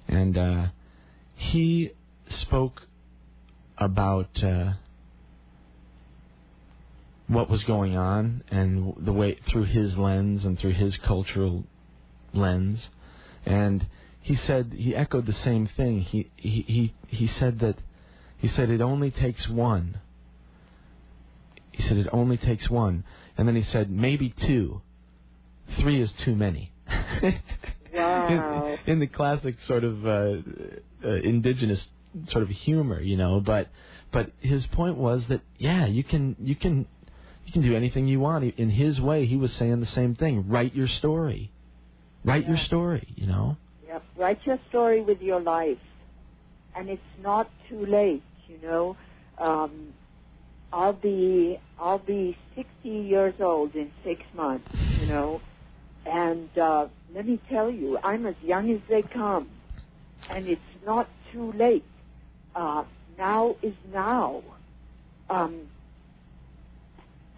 and 0.07 0.37
uh, 0.37 0.67
he 1.35 1.91
spoke 2.29 2.83
about 3.77 4.43
uh, 4.43 4.73
what 7.27 7.49
was 7.49 7.63
going 7.63 7.95
on 7.95 8.43
and 8.49 8.93
the 8.97 9.13
way 9.13 9.37
through 9.49 9.63
his 9.63 9.97
lens 9.97 10.45
and 10.45 10.59
through 10.59 10.73
his 10.73 10.97
cultural 10.97 11.63
lens, 12.33 12.89
and 13.45 13.85
he 14.21 14.35
said 14.35 14.73
he 14.75 14.95
echoed 14.95 15.25
the 15.25 15.33
same 15.33 15.67
thing. 15.67 16.01
He 16.01 16.29
he 16.35 16.61
he, 16.61 16.93
he 17.07 17.27
said 17.27 17.59
that 17.59 17.77
he 18.37 18.47
said 18.47 18.69
it 18.69 18.81
only 18.81 19.11
takes 19.11 19.47
one. 19.47 19.99
He 21.71 21.83
said 21.83 21.97
it 21.97 22.07
only 22.11 22.37
takes 22.37 22.69
one, 22.69 23.03
and 23.37 23.47
then 23.47 23.55
he 23.55 23.63
said 23.63 23.89
maybe 23.89 24.29
two. 24.29 24.81
Three 25.79 26.01
is 26.01 26.11
too 26.23 26.35
many. 26.35 26.71
Wow. 27.91 28.77
in, 28.85 28.93
in 28.93 28.99
the 28.99 29.07
classic 29.07 29.55
sort 29.65 29.83
of 29.83 30.05
uh, 30.05 30.35
uh, 31.03 31.09
indigenous 31.23 31.87
sort 32.27 32.43
of 32.43 32.49
humor, 32.49 33.01
you 33.01 33.17
know. 33.17 33.39
But 33.39 33.67
but 34.11 34.31
his 34.39 34.65
point 34.67 34.97
was 34.97 35.23
that 35.29 35.41
yeah, 35.57 35.85
you 35.85 36.03
can 36.03 36.35
you 36.39 36.55
can 36.55 36.85
you 37.45 37.53
can 37.53 37.61
do 37.61 37.75
anything 37.75 38.07
you 38.07 38.19
want. 38.19 38.43
In 38.57 38.69
his 38.69 38.99
way, 38.99 39.25
he 39.25 39.35
was 39.35 39.51
saying 39.53 39.79
the 39.79 39.85
same 39.87 40.15
thing. 40.15 40.49
Write 40.49 40.75
your 40.75 40.87
story. 40.87 41.51
Write 42.23 42.47
your 42.47 42.57
story. 42.57 43.07
You 43.15 43.27
know. 43.27 43.57
Yep. 43.87 44.03
Write 44.17 44.39
your 44.45 44.59
story 44.69 45.01
with 45.01 45.21
your 45.21 45.39
life, 45.39 45.79
and 46.75 46.89
it's 46.89 47.01
not 47.21 47.49
too 47.69 47.85
late. 47.85 48.23
You 48.47 48.59
know, 48.61 48.97
um, 49.37 49.93
I'll 50.71 50.93
be 50.93 51.59
I'll 51.79 51.99
be 51.99 52.37
60 52.55 52.89
years 52.89 53.35
old 53.39 53.75
in 53.75 53.91
six 54.03 54.21
months. 54.35 54.67
You 54.99 55.07
know, 55.07 55.41
and 56.05 56.49
uh, 56.57 56.87
let 57.13 57.25
me 57.25 57.39
tell 57.49 57.69
you, 57.69 57.97
I'm 58.03 58.25
as 58.25 58.35
young 58.43 58.71
as 58.71 58.79
they 58.89 59.01
come, 59.01 59.49
and 60.29 60.47
it's 60.47 60.61
not 60.85 61.07
too 61.31 61.51
late. 61.53 61.85
Uh, 62.55 62.83
now 63.17 63.55
is 63.61 63.73
now. 63.93 64.41
Um, 65.29 65.61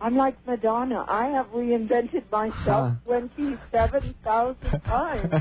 I'm 0.01 0.15
like 0.17 0.35
Madonna. 0.48 1.06
I 1.07 1.27
have 1.27 1.48
reinvented 1.48 2.31
myself 2.31 2.56
Huh. 2.65 2.91
27,000 3.06 4.81
times. 4.88 5.33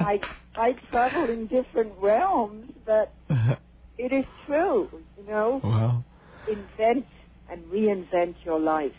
I 0.00 0.22
I 0.56 0.72
travel 0.90 1.28
in 1.28 1.46
different 1.46 1.92
realms, 2.00 2.70
but 2.86 3.12
it 3.98 4.12
is 4.12 4.24
true. 4.46 4.88
You 5.18 5.26
know, 5.30 5.60
well, 5.62 6.04
invent 6.46 7.06
and 7.50 7.64
reinvent 7.66 8.36
your 8.44 8.60
life. 8.60 8.92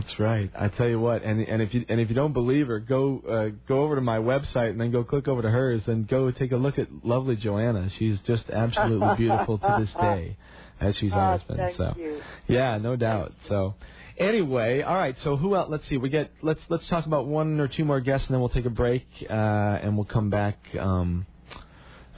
That's 0.00 0.18
right. 0.18 0.50
I 0.58 0.68
tell 0.68 0.88
you 0.88 1.00
what, 1.00 1.22
and 1.22 1.40
and 1.40 1.62
if 1.62 1.72
you 1.74 1.84
and 1.88 2.00
if 2.00 2.08
you 2.08 2.14
don't 2.14 2.32
believe 2.32 2.66
her, 2.68 2.78
go 2.80 3.20
uh, 3.28 3.48
go 3.68 3.82
over 3.82 3.94
to 3.94 4.00
my 4.00 4.18
website 4.18 4.70
and 4.70 4.80
then 4.80 4.90
go 4.90 5.02
click 5.04 5.28
over 5.28 5.42
to 5.42 5.50
hers 5.50 5.82
and 5.86 6.06
go 6.06 6.30
take 6.30 6.52
a 6.52 6.56
look 6.56 6.78
at 6.78 6.88
lovely 7.04 7.36
Joanna. 7.36 7.88
She's 7.98 8.18
just 8.20 8.48
absolutely 8.50 9.14
beautiful 9.16 9.58
to 9.58 9.76
this 9.80 9.92
day, 10.00 10.36
as 10.80 10.96
she's 10.96 11.12
Ah, 11.14 11.26
always 11.26 11.42
been. 11.44 11.56
thank 11.56 11.76
so. 11.76 11.94
you. 11.96 12.20
Yeah, 12.48 12.78
no 12.78 12.96
doubt. 12.96 13.32
So, 13.48 13.74
anyway, 14.18 14.82
all 14.82 14.94
right. 14.94 15.16
So 15.20 15.36
who 15.36 15.54
else? 15.56 15.68
Let's 15.70 15.88
see. 15.88 15.96
We 15.96 16.10
get 16.10 16.30
let's 16.42 16.60
let's 16.68 16.86
talk 16.88 17.06
about 17.06 17.26
one 17.26 17.58
or 17.60 17.68
two 17.68 17.84
more 17.84 18.00
guests, 18.00 18.26
and 18.26 18.34
then 18.34 18.40
we'll 18.40 18.50
take 18.50 18.66
a 18.66 18.70
break, 18.70 19.06
uh, 19.28 19.32
and 19.32 19.96
we'll 19.96 20.04
come 20.06 20.30
back 20.30 20.58
um, 20.78 21.26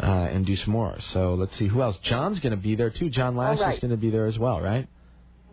uh, 0.01 0.07
and 0.07 0.44
do 0.44 0.57
some 0.57 0.70
more. 0.73 0.97
So 1.12 1.35
let's 1.35 1.57
see 1.59 1.67
who 1.69 1.83
else. 1.83 1.97
John's 2.03 2.41
going 2.41 2.51
to 2.55 2.57
be 2.61 2.75
there 2.77 2.91
too. 2.91 3.11
John 3.11 3.36
Lash 3.36 3.59
right. 3.59 3.75
is 3.75 3.81
going 3.81 3.91
to 3.93 3.97
be 3.97 4.11
there 4.11 4.27
as 4.27 4.39
well, 4.39 4.61
right? 4.61 4.89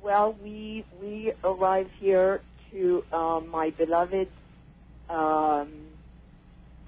Well, 0.04 0.36
we 0.44 0.86
we 1.02 1.34
arrive 1.44 1.88
here 2.00 2.42
to 2.72 3.04
um, 3.14 3.50
my 3.50 3.72
beloved 3.78 4.30
um, 5.10 5.70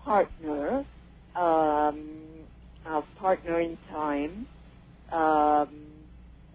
partner, 0.04 0.86
um, 1.36 2.46
our 2.86 3.04
partner 3.20 3.62
in 3.62 3.78
time. 3.92 4.48
Um, 5.12 5.70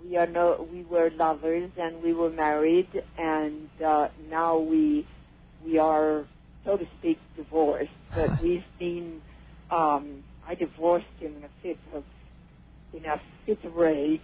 we 0.02 0.16
are 0.16 0.26
no, 0.28 0.66
we 0.72 0.84
were 0.84 1.10
lovers 1.16 1.70
and 1.80 2.02
we 2.02 2.14
were 2.14 2.30
married, 2.30 2.88
and 3.18 3.68
uh, 3.86 4.08
now 4.30 4.58
we 4.58 5.06
we 5.64 5.78
are, 5.78 6.26
so 6.64 6.76
to 6.76 6.84
speak, 7.00 7.18
divorced. 7.36 7.90
But 8.14 8.42
we've 8.42 8.64
been. 8.80 9.20
Um, 9.70 10.24
I 10.48 10.54
divorced 10.56 11.06
him 11.20 11.36
in 11.38 11.44
a 11.44 11.50
fit 11.62 11.78
of 11.94 12.04
in 12.94 13.04
a 13.06 13.20
fit 13.46 13.58
of 13.64 13.74
rage, 13.76 14.20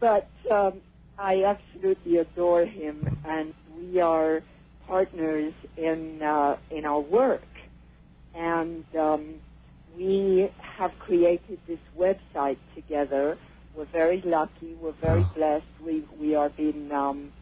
but 0.00 0.28
um, 0.52 0.82
I 1.18 1.44
absolutely 1.44 2.18
adore 2.18 2.64
him, 2.64 3.06
and 3.24 3.54
we 3.78 4.00
are 4.00 4.42
partners 4.86 5.52
in 5.76 6.20
uh, 6.22 6.56
in 6.70 6.84
our 6.84 7.00
work, 7.00 7.42
and 8.34 8.84
um, 8.98 9.34
we 9.96 10.50
have 10.78 10.90
created 10.98 11.58
this 11.68 11.78
website 11.98 12.58
together. 12.74 13.38
We're 13.76 13.86
very 13.92 14.22
lucky. 14.24 14.74
We're 14.82 14.92
very 15.00 15.24
blessed. 15.36 15.66
We 15.84 16.04
we 16.20 16.34
are 16.34 16.50
being 16.50 16.90
um, 16.92 17.32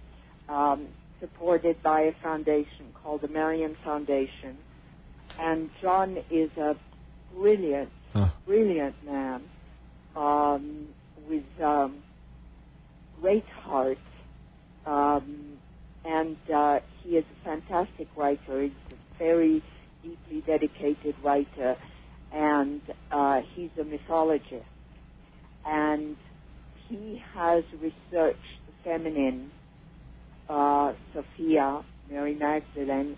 um, 0.48 0.88
supported 1.20 1.82
by 1.82 2.02
a 2.02 2.12
foundation 2.22 2.86
called 3.02 3.22
the 3.22 3.28
Marion 3.28 3.76
Foundation, 3.84 4.56
and 5.40 5.70
John 5.80 6.18
is 6.30 6.50
a 6.58 6.76
brilliant, 7.34 7.90
Huh. 8.12 8.28
brilliant 8.46 8.94
man 9.06 9.40
um, 10.14 10.88
with 11.28 11.44
um, 11.62 11.96
great 13.22 13.44
heart, 13.64 13.98
um, 14.84 15.58
and 16.04 16.36
uh, 16.54 16.80
he 17.02 17.10
is 17.10 17.24
a 17.40 17.44
fantastic 17.44 18.08
writer. 18.16 18.62
He's 18.62 18.72
a 18.90 19.18
very 19.18 19.62
deeply 20.02 20.42
dedicated 20.44 21.14
writer, 21.24 21.76
and 22.34 22.80
uh, 23.12 23.40
he's 23.54 23.70
a 23.80 23.84
mythologist. 23.84 24.66
And 25.64 26.16
he 26.88 27.22
has 27.32 27.62
researched 27.80 28.38
the 28.66 28.72
feminine, 28.82 29.52
uh, 30.48 30.92
Sophia, 31.14 31.82
Mary 32.10 32.34
Magdalene, 32.34 33.16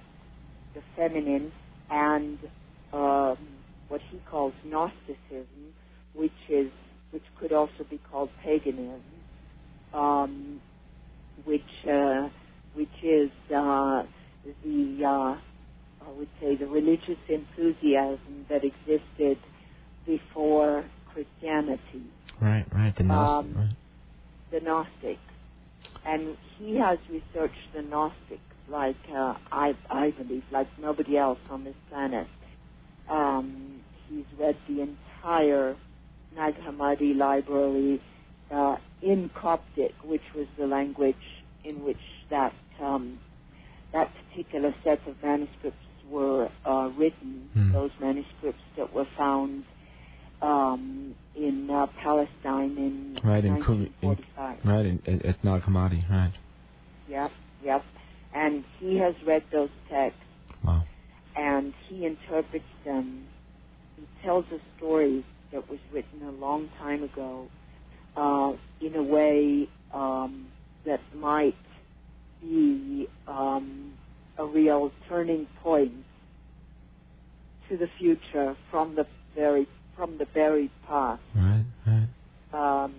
the 0.74 0.82
feminine, 0.96 1.50
and 1.90 2.38
um, 2.92 3.38
what 3.88 4.02
he 4.10 4.20
calls 4.30 4.52
Gnosticism, 4.66 5.72
which 6.14 6.32
is 6.50 6.70
which 7.10 7.22
could 7.40 7.52
also 7.52 7.86
be 7.88 8.00
called 8.10 8.28
paganism, 8.42 9.00
um, 9.94 10.60
which 11.44 11.62
uh, 11.90 12.28
which 12.74 12.88
is 13.02 13.30
uh, 13.54 14.02
the 14.64 15.04
uh, 15.04 15.36
I 16.06 16.10
would 16.18 16.28
say 16.40 16.56
the 16.56 16.66
religious 16.66 17.18
enthusiasm 17.28 18.46
that 18.48 18.62
existed 18.64 19.38
before 20.06 20.84
Christianity, 21.12 22.02
Right, 22.40 22.66
right. 22.74 22.94
The 22.96 23.04
Gnostic, 23.04 23.56
Um, 23.56 23.56
right. 23.56 23.76
the 24.50 24.60
Gnostics, 24.60 25.20
and 26.04 26.36
he 26.58 26.76
has 26.76 26.98
researched 27.08 27.72
the 27.74 27.82
Gnostics 27.82 28.40
like 28.68 28.96
uh, 29.14 29.34
I 29.52 29.74
I 29.90 30.10
believe 30.10 30.42
like 30.50 30.68
nobody 30.80 31.16
else 31.16 31.38
on 31.50 31.64
this 31.64 31.76
planet. 31.88 32.26
Um, 33.08 33.80
he's 34.08 34.24
read 34.38 34.56
the 34.68 34.80
entire 34.82 35.76
Nag 36.34 36.54
Hammadi 36.56 37.14
library 37.16 38.00
uh, 38.50 38.76
in 39.02 39.30
Coptic, 39.40 39.92
which 40.04 40.22
was 40.34 40.46
the 40.58 40.66
language 40.66 41.16
in 41.64 41.84
which 41.84 41.96
that 42.30 42.52
um, 42.82 43.18
that 43.92 44.10
particular 44.30 44.74
set 44.84 45.00
of 45.06 45.14
manuscripts 45.22 45.78
were 46.10 46.48
uh, 46.66 46.90
written. 46.98 47.48
Hmm. 47.54 47.72
Those 47.72 47.90
manuscripts 48.00 48.60
that 48.76 48.92
were 48.94 49.06
found 49.16 49.64
um, 50.42 51.14
in 51.36 51.70
uh, 51.70 51.86
Palestine 52.02 52.76
in 52.76 53.18
Right, 53.24 53.44
in 53.44 53.62
Kumi- 53.64 53.92
in- 54.02 54.08
1945. 54.08 54.58
Right, 54.64 54.86
in, 54.86 55.02
at, 55.06 55.24
at 55.24 55.44
Nag 55.44 55.62
Hammadi, 55.62 56.08
right. 56.10 56.32
Yep, 57.08 57.30
yep. 57.64 57.84
And 58.34 58.64
he 58.78 58.98
has 58.98 59.14
read 59.26 59.44
those 59.52 59.70
texts 59.88 60.20
Wow. 60.64 60.82
and 61.36 61.72
he 61.88 62.04
interprets 62.04 62.64
them. 62.84 63.24
He 63.96 64.06
tells 64.24 64.44
a 64.52 64.58
story 64.76 65.24
that 65.52 65.70
was 65.70 65.78
written 65.92 66.22
a 66.26 66.32
long 66.32 66.68
time 66.78 67.02
ago 67.04 67.46
uh, 68.16 68.52
in 68.80 68.94
a 68.94 69.02
way 69.02 69.68
um, 69.92 70.46
that 70.86 71.00
might 71.14 71.56
be 72.40 73.08
um, 73.26 73.94
a 74.38 74.44
real 74.44 74.90
turning 75.08 75.46
point 75.62 75.92
to 77.68 77.76
the 77.76 77.88
future 77.98 78.56
from 78.70 78.94
the 78.94 79.06
very 79.34 79.66
from 79.96 80.18
the 80.18 80.26
buried 80.26 80.70
past. 80.88 81.22
Right, 81.34 81.64
right. 81.86 82.08
Um, 82.52 82.94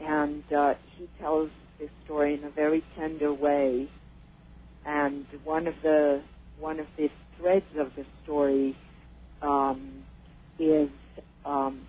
and 0.00 0.42
uh, 0.52 0.74
he 0.96 1.08
tells 1.20 1.50
this 1.78 1.90
story 2.04 2.34
in 2.34 2.44
a 2.44 2.50
very 2.50 2.82
tender 2.96 3.32
way. 3.32 3.88
And 4.84 5.26
one 5.44 5.66
of 5.66 5.74
the 5.82 6.22
one 6.58 6.80
of 6.80 6.86
the 6.96 7.08
threads 7.36 7.66
of 7.78 7.92
the 7.96 8.04
story 8.22 8.76
um, 9.42 10.04
is 10.58 10.88
um, 11.44 11.82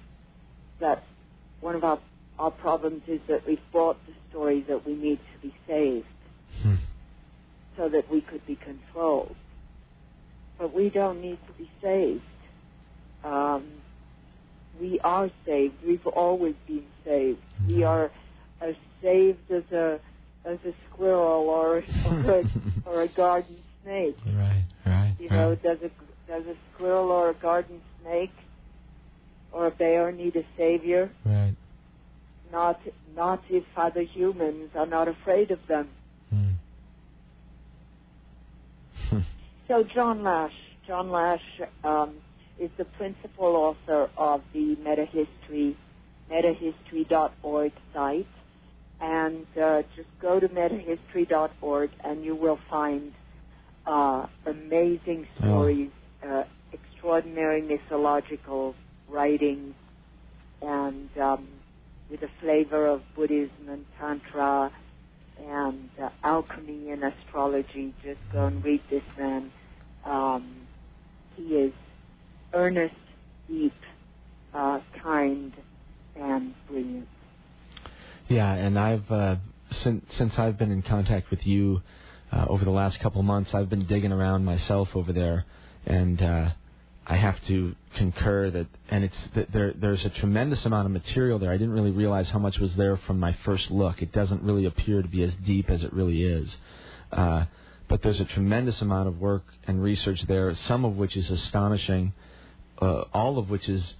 that 0.80 1.04
one 1.62 1.76
of 1.76 1.84
our 1.84 2.00
our 2.38 2.52
problems 2.52 3.02
is 3.08 3.20
that 3.28 3.46
we've 3.46 3.60
brought 3.72 3.98
the 4.08 4.14
story 4.30 4.64
that 4.70 4.86
we 4.86 4.96
need 4.96 5.20
to 5.34 5.48
be 5.48 5.54
saved 5.68 6.06
Hmm. 6.64 6.76
so 7.76 7.90
that 7.90 8.10
we 8.10 8.22
could 8.22 8.46
be 8.46 8.56
controlled. 8.56 9.36
But 10.58 10.74
we 10.74 10.90
don't 10.90 11.22
need 11.22 11.38
to 11.48 11.54
be 11.54 11.70
saved. 11.82 12.22
Um, 13.24 13.64
we 14.80 15.00
are 15.02 15.30
saved. 15.46 15.76
We've 15.86 16.06
always 16.08 16.56
been 16.68 16.86
saved. 17.06 17.40
We 17.68 17.84
are 17.84 18.10
as 18.62 18.76
saved 19.02 19.52
as 19.52 19.64
a 19.74 20.00
as 20.46 20.58
a 20.66 20.74
squirrel 20.90 21.50
or 21.50 21.84
or 22.06 22.40
a, 22.40 22.44
or 22.86 23.02
a 23.04 23.08
garden 23.10 23.58
snake. 23.84 24.18
Right, 24.26 24.64
right. 24.86 25.16
You 25.20 25.30
know, 25.30 25.56
does 25.56 25.80
a 25.84 25.90
does 26.32 26.46
a 26.46 26.56
squirrel 26.74 27.12
or 27.12 27.30
a 27.32 27.34
garden 27.34 27.82
snake 28.02 28.32
or 29.52 29.68
a 29.68 29.72
bear 29.72 30.11
need 30.11 30.36
a 30.36 30.44
savior? 30.58 31.11
Right. 31.26 31.56
Not 32.52 32.80
not 33.16 33.44
if 33.50 33.64
other 33.78 34.02
humans 34.02 34.72
are 34.76 34.86
not 34.86 35.08
afraid 35.08 35.52
of 35.52 35.60
them. 35.68 35.90
Hmm. 36.30 36.52
So 39.68 39.84
John 39.84 40.24
Lash, 40.24 40.53
John 40.88 41.11
Lash 41.11 41.44
um, 41.84 42.16
is 42.60 42.72
the 42.80 42.86
principal 42.86 43.56
author 43.56 44.10
of 44.18 44.42
the 44.52 44.76
Metahistory, 44.78 45.76
metahistory.org 46.32 47.72
site, 47.94 48.28
and 49.00 49.45
uh, 49.61 49.84
just 49.95 50.10
go 50.19 50.40
to 50.40 50.48
metahistory.org 50.50 51.92
and 52.03 52.26
you 52.26 52.36
will 52.36 52.58
find 52.69 53.14
uh, 53.86 54.26
amazing 54.48 55.28
Oh. 55.44 55.45
stories, 55.45 55.92
uh, 56.28 56.44
extraordinary 56.74 57.61
mythological 57.61 58.74
writings, 59.12 59.76
and 60.62 61.10
um, 61.22 61.48
with 62.10 62.22
a 62.24 62.30
flavor 62.42 62.88
of 62.88 63.02
Buddhism 63.16 63.70
and 63.70 63.86
Tantra 64.00 64.72
and 65.40 65.90
uh, 66.02 66.10
alchemy 66.24 66.92
and 66.92 67.04
astrology. 67.04 67.94
Just 68.04 68.20
go 68.34 68.48
and 68.48 68.64
read 68.64 68.82
this 68.90 69.04
man. 69.18 69.52
Um, 70.06 70.68
he 71.36 71.44
is 71.44 71.74
earnest, 72.54 72.96
deep, 73.48 73.74
uh, 74.54 74.80
kind, 75.02 75.54
and 76.16 76.54
brilliant. 76.68 77.08
Yeah, 78.28 78.54
and 78.54 78.78
I've 78.78 79.10
uh, 79.12 79.36
since 79.84 80.06
since 80.18 80.38
I've 80.38 80.58
been 80.58 80.72
in 80.72 80.82
contact 80.82 81.32
with 81.32 81.46
you 81.46 81.82
uh, 82.32 82.46
over 82.48 82.66
the 82.66 82.72
last 82.72 83.00
couple 83.00 83.24
months, 83.24 83.52
I've 83.54 83.70
been 83.70 83.86
digging 83.86 84.12
around 84.12 84.46
myself 84.46 84.90
over 84.96 85.14
there, 85.14 85.46
and 85.86 86.22
uh, 86.22 86.50
I 87.08 87.16
have 87.16 87.36
to 87.48 87.76
concur 87.95 88.50
that, 88.51 88.68
and 88.90 89.03
it's 89.03 89.18
that 89.35 89.51
there 89.51 89.74
there's 89.74 90.03
a 90.06 90.09
tremendous 90.09 90.66
amount 90.66 90.85
of 90.85 90.92
material 90.92 91.40
there. 91.40 91.51
I 91.51 91.58
didn't 91.58 91.74
really 91.74 91.92
realize 91.92 92.30
how 92.30 92.40
much 92.40 92.59
was 92.59 92.76
there 92.76 92.98
from 92.98 93.19
my 93.19 93.35
first 93.43 93.72
look. 93.72 94.01
It 94.01 94.11
doesn't 94.11 94.43
really 94.43 94.66
appear 94.66 95.01
to 95.01 95.08
be 95.08 95.24
as 95.24 95.34
deep 95.45 95.69
as 95.69 95.84
it 95.84 95.93
really 95.93 96.24
is. 96.24 96.56
Uh, 97.11 97.45
but 97.88 98.03
there's 98.03 98.19
a 98.19 98.26
tremendous 98.26 98.82
amount 98.82 99.08
of 99.08 99.19
work 99.19 99.43
and 99.68 99.82
research 99.82 100.22
there, 100.27 100.53
some 100.68 100.85
of 100.85 100.95
which 100.95 101.18
is 101.18 101.30
astonishing, 101.32 102.14
uh, 102.82 103.01
all 103.14 103.40
of 103.40 103.50
which 103.50 103.68
is 103.68 103.95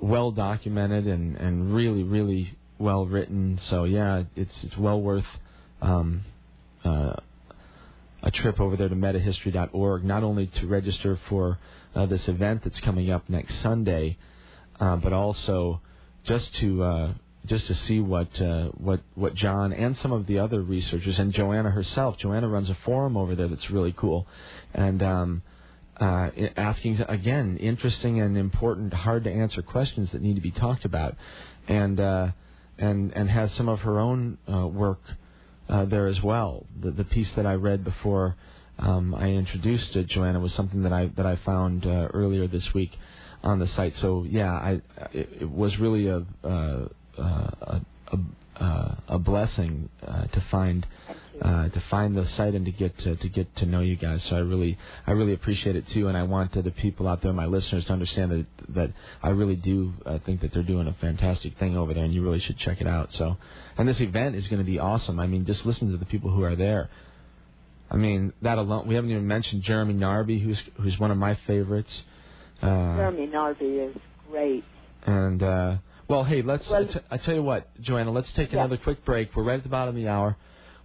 well 0.00 0.30
documented 0.30 1.06
and, 1.06 1.36
and 1.36 1.74
really, 1.74 2.04
really 2.04 2.56
well 2.78 3.06
written. 3.06 3.60
So 3.68 3.84
yeah, 3.84 4.22
it's 4.36 4.54
it's 4.62 4.76
well 4.76 5.00
worth 5.00 5.26
um, 5.82 6.24
uh, 6.84 7.14
a 8.22 8.30
trip 8.30 8.60
over 8.60 8.76
there 8.76 8.88
to 8.88 8.94
metahistory.org, 8.94 10.04
not 10.04 10.22
only 10.22 10.46
to 10.46 10.66
register 10.66 11.18
for 11.28 11.58
uh, 11.94 12.06
this 12.06 12.26
event 12.28 12.62
that's 12.64 12.80
coming 12.80 13.10
up 13.10 13.28
next 13.28 13.60
Sunday, 13.62 14.16
uh, 14.80 14.96
but 14.96 15.12
also 15.12 15.80
just 16.24 16.54
to 16.56 16.82
uh, 16.82 17.12
just 17.46 17.66
to 17.66 17.74
see 17.74 18.00
what 18.00 18.40
uh, 18.40 18.68
what 18.76 19.00
what 19.14 19.34
John 19.34 19.72
and 19.72 19.96
some 19.98 20.12
of 20.12 20.26
the 20.26 20.38
other 20.38 20.62
researchers 20.62 21.18
and 21.18 21.32
Joanna 21.32 21.70
herself. 21.70 22.18
Joanna 22.18 22.48
runs 22.48 22.70
a 22.70 22.76
forum 22.84 23.16
over 23.16 23.34
there 23.34 23.48
that's 23.48 23.70
really 23.70 23.92
cool, 23.96 24.26
and 24.74 25.02
um, 25.02 25.42
uh, 25.98 26.30
asking 26.56 27.00
again 27.08 27.56
interesting 27.56 28.20
and 28.20 28.36
important, 28.36 28.92
hard 28.92 29.24
to 29.24 29.30
answer 29.30 29.62
questions 29.62 30.12
that 30.12 30.22
need 30.22 30.34
to 30.34 30.42
be 30.42 30.50
talked 30.50 30.84
about, 30.84 31.16
and 31.66 31.98
uh, 31.98 32.28
and 32.78 33.12
and 33.14 33.30
has 33.30 33.52
some 33.54 33.68
of 33.68 33.80
her 33.80 33.98
own 33.98 34.38
work 34.46 35.00
there 35.68 36.06
as 36.06 36.22
well. 36.22 36.66
The, 36.80 36.90
the 36.90 37.04
piece 37.04 37.30
that 37.36 37.46
I 37.46 37.54
read 37.54 37.84
before 37.84 38.36
um, 38.78 39.14
I 39.14 39.28
introduced 39.30 39.96
uh, 39.96 40.02
Joanna 40.02 40.40
was 40.40 40.52
something 40.54 40.82
that 40.82 40.92
I 40.92 41.06
that 41.16 41.26
I 41.26 41.36
found 41.36 41.86
uh, 41.86 42.08
earlier 42.12 42.46
this 42.46 42.72
week 42.74 42.96
on 43.42 43.58
the 43.58 43.66
site. 43.68 43.96
So 43.98 44.24
yeah, 44.28 44.52
I 44.52 44.80
it, 45.12 45.28
it 45.40 45.50
was 45.50 45.78
really 45.78 46.08
a 46.08 46.24
uh, 46.44 46.48
uh, 46.48 46.90
a, 47.18 47.80
a, 48.12 48.62
uh, 48.62 48.94
a 49.08 49.18
blessing 49.18 49.88
uh, 50.06 50.24
to 50.26 50.40
find 50.50 50.86
uh, 51.42 51.68
to 51.68 51.80
find 51.90 52.16
the 52.16 52.26
site 52.30 52.54
and 52.54 52.64
to 52.64 52.72
get 52.72 52.98
to, 52.98 53.16
to 53.16 53.28
get 53.28 53.54
to 53.56 53.66
know 53.66 53.80
you 53.80 53.96
guys. 53.96 54.22
So 54.24 54.36
I 54.36 54.40
really 54.40 54.78
I 55.06 55.12
really 55.12 55.32
appreciate 55.32 55.76
it 55.76 55.86
too, 55.88 56.08
and 56.08 56.16
I 56.16 56.24
want 56.24 56.56
uh, 56.56 56.62
the 56.62 56.70
people 56.70 57.06
out 57.06 57.22
there, 57.22 57.32
my 57.32 57.46
listeners, 57.46 57.84
to 57.86 57.92
understand 57.92 58.32
that 58.32 58.74
that 58.74 58.92
I 59.22 59.30
really 59.30 59.56
do 59.56 59.92
uh, 60.04 60.18
think 60.24 60.40
that 60.40 60.52
they're 60.52 60.62
doing 60.62 60.88
a 60.88 60.94
fantastic 60.94 61.58
thing 61.58 61.76
over 61.76 61.94
there, 61.94 62.04
and 62.04 62.12
you 62.12 62.22
really 62.22 62.40
should 62.40 62.58
check 62.58 62.80
it 62.80 62.86
out. 62.86 63.12
So, 63.14 63.36
and 63.76 63.88
this 63.88 64.00
event 64.00 64.36
is 64.36 64.48
going 64.48 64.58
to 64.58 64.64
be 64.64 64.78
awesome. 64.78 65.20
I 65.20 65.26
mean, 65.26 65.46
just 65.46 65.64
listen 65.64 65.90
to 65.92 65.96
the 65.96 66.06
people 66.06 66.30
who 66.30 66.42
are 66.42 66.56
there. 66.56 66.90
I 67.90 67.96
mean, 67.96 68.32
that 68.42 68.58
alone. 68.58 68.86
We 68.86 68.94
haven't 68.94 69.10
even 69.10 69.26
mentioned 69.26 69.62
Jeremy 69.62 69.94
Narby, 69.94 70.42
who's 70.42 70.60
who's 70.80 70.98
one 70.98 71.10
of 71.10 71.16
my 71.16 71.36
favorites. 71.46 71.90
Uh, 72.60 72.66
Jeremy 72.96 73.26
Narby 73.28 73.90
is 73.90 73.96
great. 74.30 74.64
and 75.06 75.42
uh, 75.42 75.76
well, 76.08 76.24
hey, 76.24 76.42
let's. 76.42 76.68
Well- 76.68 76.82
I 76.88 76.92
t- 76.92 77.00
I 77.10 77.16
tell 77.18 77.34
you 77.34 77.42
what, 77.42 77.68
Joanna, 77.80 78.10
let's 78.10 78.30
take 78.32 78.52
Yeah. 78.52 78.58
another 78.60 78.76
quick 78.76 79.04
break. 79.04 79.34
We're 79.34 79.44
right 79.44 79.56
at 79.56 79.62
the 79.62 79.68
bottom 79.68 79.90
of 79.96 80.02
the 80.02 80.08
hour. 80.08 80.36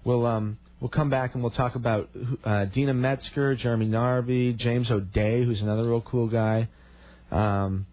We'll 0.06 0.26
um 0.26 0.58
we'll 0.80 0.90
come 0.90 1.10
back 1.10 1.34
and 1.34 1.44
we'll 1.44 1.52
talk 1.52 1.76
about 1.76 2.10
uh, 2.44 2.66
Deena 2.66 2.94
Metzger, 2.94 3.56
Jeremy 3.56 3.88
Narby, 3.88 4.56
James 4.58 4.90
O'Dea, 4.92 5.44
who's 5.46 5.62
another 5.62 5.84
real 5.90 6.02
cool 6.02 6.28
guy. 6.28 6.68
Um, 7.32 7.86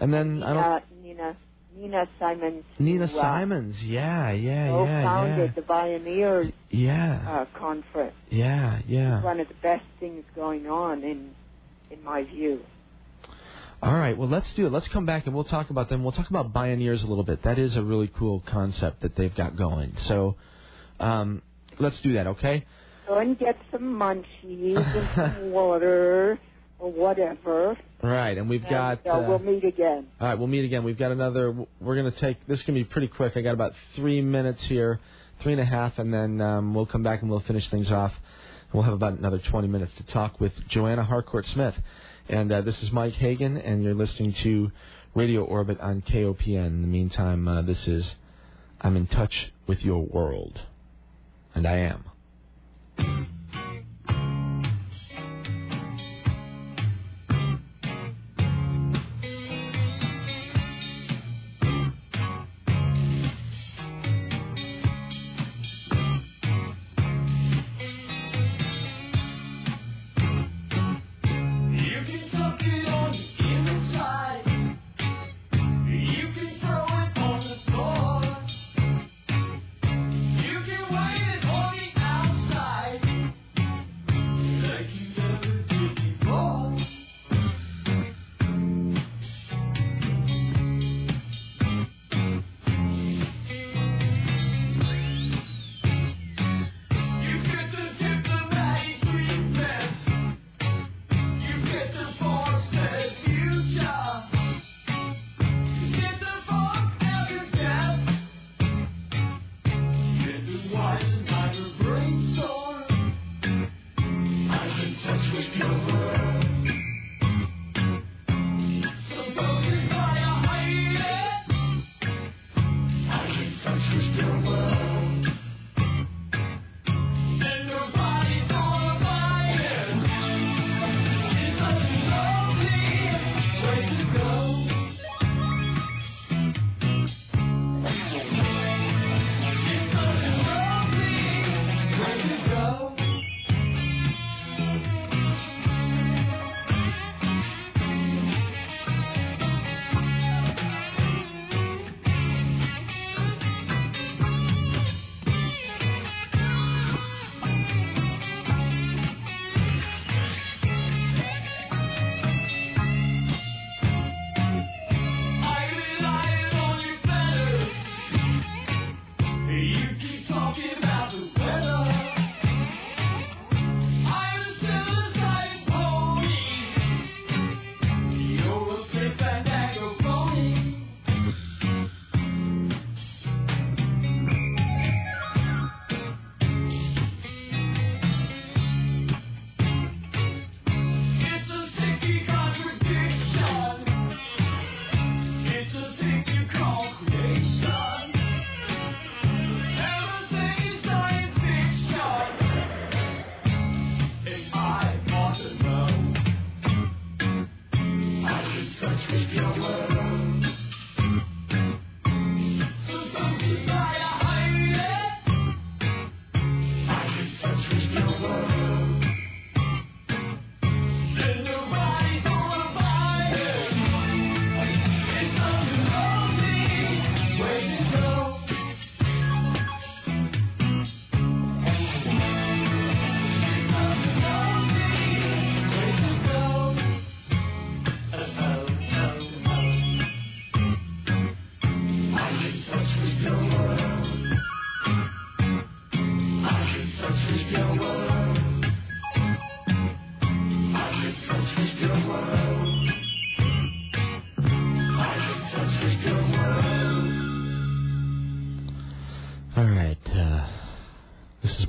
and 0.00 0.12
then 0.12 0.42
I 0.42 0.52
don't. 0.54 0.62
Uh, 0.64 0.80
Nina 1.02 1.36
Nina 1.76 2.08
Simons. 2.18 2.64
Nina 2.78 3.06
who, 3.06 3.18
uh, 3.18 3.22
Simons, 3.22 3.76
yeah, 3.82 4.32
yeah, 4.32 4.66
yeah, 4.66 4.70
co-founded 4.70 5.52
yeah, 5.54 5.60
the 5.60 5.62
Bioneers 5.62 6.52
yeah, 6.70 7.46
uh, 7.52 7.58
conference. 7.58 8.14
yeah, 8.30 8.80
yeah. 8.86 9.22
One 9.22 9.40
of 9.40 9.48
the 9.48 9.54
best 9.62 9.84
things 10.00 10.24
going 10.34 10.66
on 10.66 11.02
in 11.04 11.30
in 11.90 12.02
my 12.02 12.24
view. 12.24 12.60
All 13.82 13.94
right, 13.94 14.16
well, 14.16 14.28
let's 14.28 14.50
do 14.54 14.66
it. 14.66 14.72
Let's 14.72 14.88
come 14.88 15.04
back 15.04 15.26
and 15.26 15.34
we'll 15.34 15.44
talk 15.44 15.68
about 15.68 15.90
them. 15.90 16.02
We'll 16.02 16.12
talk 16.12 16.30
about 16.30 16.52
Bioneers 16.52 17.04
a 17.04 17.06
little 17.06 17.24
bit. 17.24 17.42
That 17.42 17.58
is 17.58 17.76
a 17.76 17.82
really 17.82 18.08
cool 18.08 18.42
concept 18.46 19.02
that 19.02 19.16
they've 19.16 19.34
got 19.34 19.56
going. 19.56 19.92
So, 20.06 20.36
um, 20.98 21.42
let's 21.78 22.00
do 22.00 22.14
that, 22.14 22.26
okay? 22.26 22.64
Go 23.06 23.18
and 23.18 23.38
get 23.38 23.56
some 23.70 23.82
munchies 23.82 24.96
and 24.96 25.08
some 25.14 25.50
water 25.52 26.38
or 26.78 26.90
whatever. 26.90 27.76
Right, 28.02 28.36
and 28.36 28.48
we've 28.48 28.62
and, 28.62 28.70
got. 28.70 29.06
uh, 29.06 29.10
uh, 29.10 29.28
we'll 29.28 29.38
meet 29.38 29.64
again. 29.64 30.06
all 30.20 30.28
right, 30.28 30.38
we'll 30.38 30.48
meet 30.48 30.64
again. 30.64 30.84
We've 30.84 30.98
got 30.98 31.12
another. 31.12 31.52
We're 31.80 31.96
going 31.96 32.12
to 32.12 32.18
take. 32.20 32.46
This 32.46 32.60
is 32.60 32.66
going 32.66 32.78
to 32.78 32.84
be 32.84 32.90
pretty 32.90 33.08
quick. 33.08 33.36
I 33.36 33.40
got 33.40 33.54
about 33.54 33.72
three 33.94 34.20
minutes 34.20 34.62
here, 34.64 35.00
three 35.42 35.52
and 35.52 35.60
a 35.60 35.64
half, 35.64 35.98
and 35.98 36.12
then 36.12 36.40
um, 36.40 36.74
we'll 36.74 36.86
come 36.86 37.02
back 37.02 37.22
and 37.22 37.30
we'll 37.30 37.40
finish 37.40 37.68
things 37.70 37.90
off. 37.90 38.12
We'll 38.72 38.82
have 38.82 38.92
about 38.92 39.18
another 39.18 39.38
20 39.38 39.68
minutes 39.68 39.92
to 39.96 40.02
talk 40.04 40.40
with 40.40 40.52
Joanna 40.68 41.04
Harcourt 41.04 41.46
Smith. 41.46 41.74
And 42.28 42.50
uh, 42.52 42.60
this 42.62 42.82
is 42.82 42.90
Mike 42.90 43.14
Hagan, 43.14 43.56
and 43.56 43.82
you're 43.82 43.94
listening 43.94 44.34
to 44.42 44.72
Radio 45.14 45.44
Orbit 45.44 45.80
on 45.80 46.02
KOPN. 46.02 46.66
In 46.66 46.82
the 46.82 46.88
meantime, 46.88 47.48
uh, 47.48 47.62
this 47.62 47.86
is 47.86 48.14
I'm 48.80 48.96
in 48.96 49.06
touch 49.06 49.52
with 49.66 49.82
your 49.82 50.02
world. 50.04 50.60
And 51.54 51.66
I 51.66 51.94
am. 52.98 53.36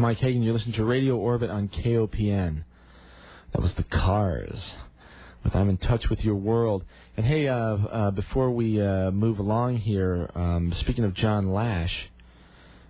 Mike 0.08 0.19
Hagan. 0.19 0.42
You're 0.42 0.53
listening 0.53 0.76
to 0.76 0.86
Radio 0.86 1.18
Orbit 1.18 1.50
on 1.50 1.68
KOPN. 1.68 2.64
That 3.52 3.61
was 3.61 3.74
the 3.74 3.84
Cars 3.84 4.58
with 5.44 5.53
I'm 5.53 5.68
in 5.68 5.76
Touch 5.76 6.10
with 6.10 6.24
Your 6.24 6.36
World. 6.36 6.86
And 7.18 7.26
hey, 7.26 7.50
uh, 7.50 7.56
uh, 7.56 8.11
before 8.11 8.50
we 8.52 8.80
uh, 8.80 9.11
move 9.11 9.40
along 9.40 9.80
here, 9.80 10.30
um, 10.34 10.74
speaking 10.80 11.03
of 11.03 11.14
John 11.14 11.52
Lash, 11.52 11.94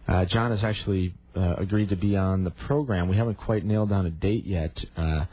uh, 0.07 0.25
John 0.25 0.51
has 0.51 0.63
actually 0.63 1.15
uh, 1.35 1.55
agreed 1.57 1.89
to 1.89 1.95
be 1.95 2.15
on 2.15 2.43
the 2.43 2.51
program. 2.51 3.09
We 3.09 3.17
haven't 3.17 3.39
quite 3.39 3.65
nailed 3.65 3.89
down 3.89 4.05
a 4.05 4.11
date 4.11 4.45
yet, 4.45 4.77
uh, 4.95 5.25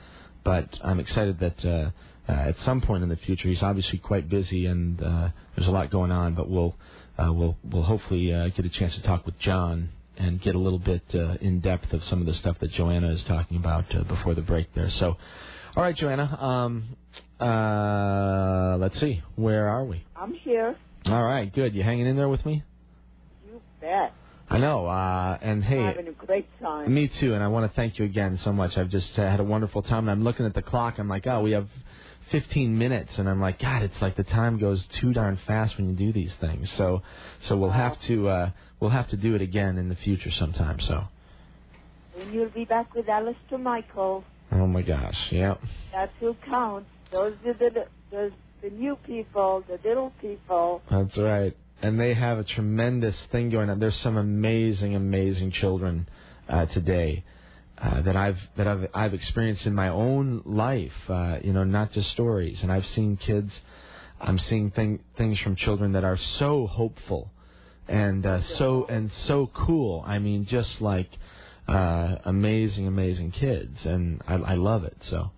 but 0.42 0.70
I'm 0.82 1.00
excited 1.00 1.38
that 1.40 1.92
at 2.26 2.56
some 2.64 2.80
point 2.80 3.02
in 3.02 3.10
the 3.10 3.16
future, 3.16 3.46
he's 3.50 3.62
obviously 3.62 3.98
quite 3.98 4.30
busy 4.30 4.64
and 4.64 4.96
there's 4.96 5.68
a 5.68 5.70
lot 5.70 5.90
going 5.90 6.12
on, 6.12 6.34
but 6.34 6.48
we'll 6.48 6.76
we'll 7.18 7.58
we'll 7.62 7.82
hopefully 7.82 8.28
get 8.56 8.64
a 8.64 8.70
chance 8.70 8.94
to 8.94 9.02
talk 9.02 9.26
with 9.26 9.38
John 9.38 9.90
and 10.16 10.40
get 10.40 10.54
a 10.54 10.58
little 10.58 10.78
bit 10.78 11.02
uh, 11.14 11.36
in 11.40 11.60
depth 11.60 11.92
of 11.92 12.04
some 12.04 12.20
of 12.20 12.26
the 12.26 12.34
stuff 12.34 12.58
that 12.60 12.70
Joanna 12.72 13.08
is 13.10 13.22
talking 13.24 13.56
about 13.56 13.94
uh, 13.94 14.04
before 14.04 14.34
the 14.34 14.42
break 14.42 14.72
there. 14.74 14.90
So, 14.90 15.16
all 15.76 15.82
right, 15.82 15.96
Joanna. 15.96 16.36
Um, 16.40 16.96
uh, 17.40 18.76
let's 18.78 18.98
see, 19.00 19.22
where 19.36 19.68
are 19.68 19.84
we? 19.84 20.04
I'm 20.16 20.34
here. 20.34 20.76
All 21.06 21.22
right, 21.22 21.52
good. 21.52 21.74
You 21.74 21.82
hanging 21.82 22.06
in 22.06 22.16
there 22.16 22.28
with 22.28 22.44
me? 22.46 22.62
You 23.46 23.60
bet. 23.80 24.14
I 24.48 24.58
know. 24.58 24.86
Uh, 24.86 25.38
and 25.40 25.64
hey, 25.64 25.82
having 25.82 26.08
a 26.08 26.12
great 26.12 26.46
time. 26.60 26.92
me 26.92 27.08
too. 27.08 27.34
And 27.34 27.42
I 27.42 27.48
want 27.48 27.70
to 27.70 27.74
thank 27.74 27.98
you 27.98 28.04
again 28.04 28.38
so 28.44 28.52
much. 28.52 28.76
I've 28.78 28.88
just 28.88 29.18
uh, 29.18 29.22
had 29.22 29.40
a 29.40 29.44
wonderful 29.44 29.82
time. 29.82 30.08
And 30.08 30.10
I'm 30.10 30.24
looking 30.24 30.46
at 30.46 30.54
the 30.54 30.62
clock. 30.62 30.98
I'm 30.98 31.08
like, 31.08 31.26
oh, 31.26 31.42
we 31.42 31.52
have 31.52 31.66
15 32.30 32.76
minutes, 32.78 33.18
and 33.18 33.28
I'm 33.28 33.40
like, 33.40 33.58
God, 33.58 33.82
it's 33.82 34.00
like 34.00 34.16
the 34.16 34.24
time 34.24 34.58
goes 34.58 34.84
too 35.00 35.12
darn 35.12 35.38
fast 35.46 35.76
when 35.76 35.90
you 35.90 35.94
do 35.94 36.12
these 36.12 36.32
things. 36.40 36.70
So, 36.76 37.02
so 37.40 37.56
we'll 37.56 37.70
have 37.70 37.98
to 38.02 38.28
uh, 38.28 38.50
we'll 38.84 38.92
have 38.92 39.08
to 39.08 39.16
do 39.16 39.34
it 39.34 39.40
again 39.40 39.78
in 39.78 39.88
the 39.88 39.94
future 39.96 40.30
sometime. 40.30 40.78
So, 40.78 41.04
And 42.20 42.34
you'll 42.34 42.50
be 42.50 42.66
back 42.66 42.94
with 42.94 43.08
Alistair 43.08 43.56
Michael. 43.56 44.24
oh 44.52 44.66
my 44.66 44.82
gosh, 44.82 45.16
yeah. 45.30 45.54
That's 45.90 46.12
who 46.20 46.36
counts. 46.46 46.86
Those 47.10 47.32
are 47.46 47.54
the 47.54 47.86
those 48.10 48.32
the 48.60 48.68
new 48.68 48.96
people, 48.96 49.64
the 49.66 49.78
little 49.88 50.12
people. 50.20 50.82
That's 50.90 51.16
right. 51.16 51.56
And 51.80 51.98
they 51.98 52.12
have 52.12 52.36
a 52.38 52.44
tremendous 52.44 53.16
thing 53.32 53.48
going 53.48 53.70
on. 53.70 53.78
There's 53.78 53.98
some 54.00 54.18
amazing, 54.18 54.94
amazing 54.94 55.52
children 55.52 56.06
uh, 56.46 56.66
today 56.66 57.24
uh, 57.78 58.02
that 58.02 58.16
I've 58.16 58.38
that 58.58 58.66
I've 58.66 58.86
I've 58.92 59.14
experienced 59.14 59.64
in 59.64 59.74
my 59.74 59.88
own 59.88 60.42
life. 60.44 60.92
Uh, 61.08 61.38
you 61.42 61.54
know, 61.54 61.64
not 61.64 61.92
just 61.92 62.10
stories. 62.10 62.58
And 62.62 62.70
I've 62.70 62.86
seen 62.88 63.16
kids. 63.16 63.50
I'm 64.20 64.38
seeing 64.38 64.70
thing, 64.70 65.00
things 65.16 65.38
from 65.40 65.56
children 65.56 65.92
that 65.92 66.04
are 66.04 66.18
so 66.38 66.66
hopeful 66.66 67.30
and 67.88 68.24
uh, 68.24 68.42
so 68.42 68.86
and 68.88 69.10
so 69.26 69.50
cool. 69.52 70.02
I 70.06 70.18
mean, 70.18 70.46
just 70.46 70.80
like 70.80 71.10
uh, 71.68 72.16
amazing, 72.24 72.86
amazing 72.86 73.30
kids, 73.32 73.84
and 73.84 74.22
I, 74.26 74.34
I 74.34 74.54
love 74.54 74.84
it. 74.84 74.96
So. 75.08 75.30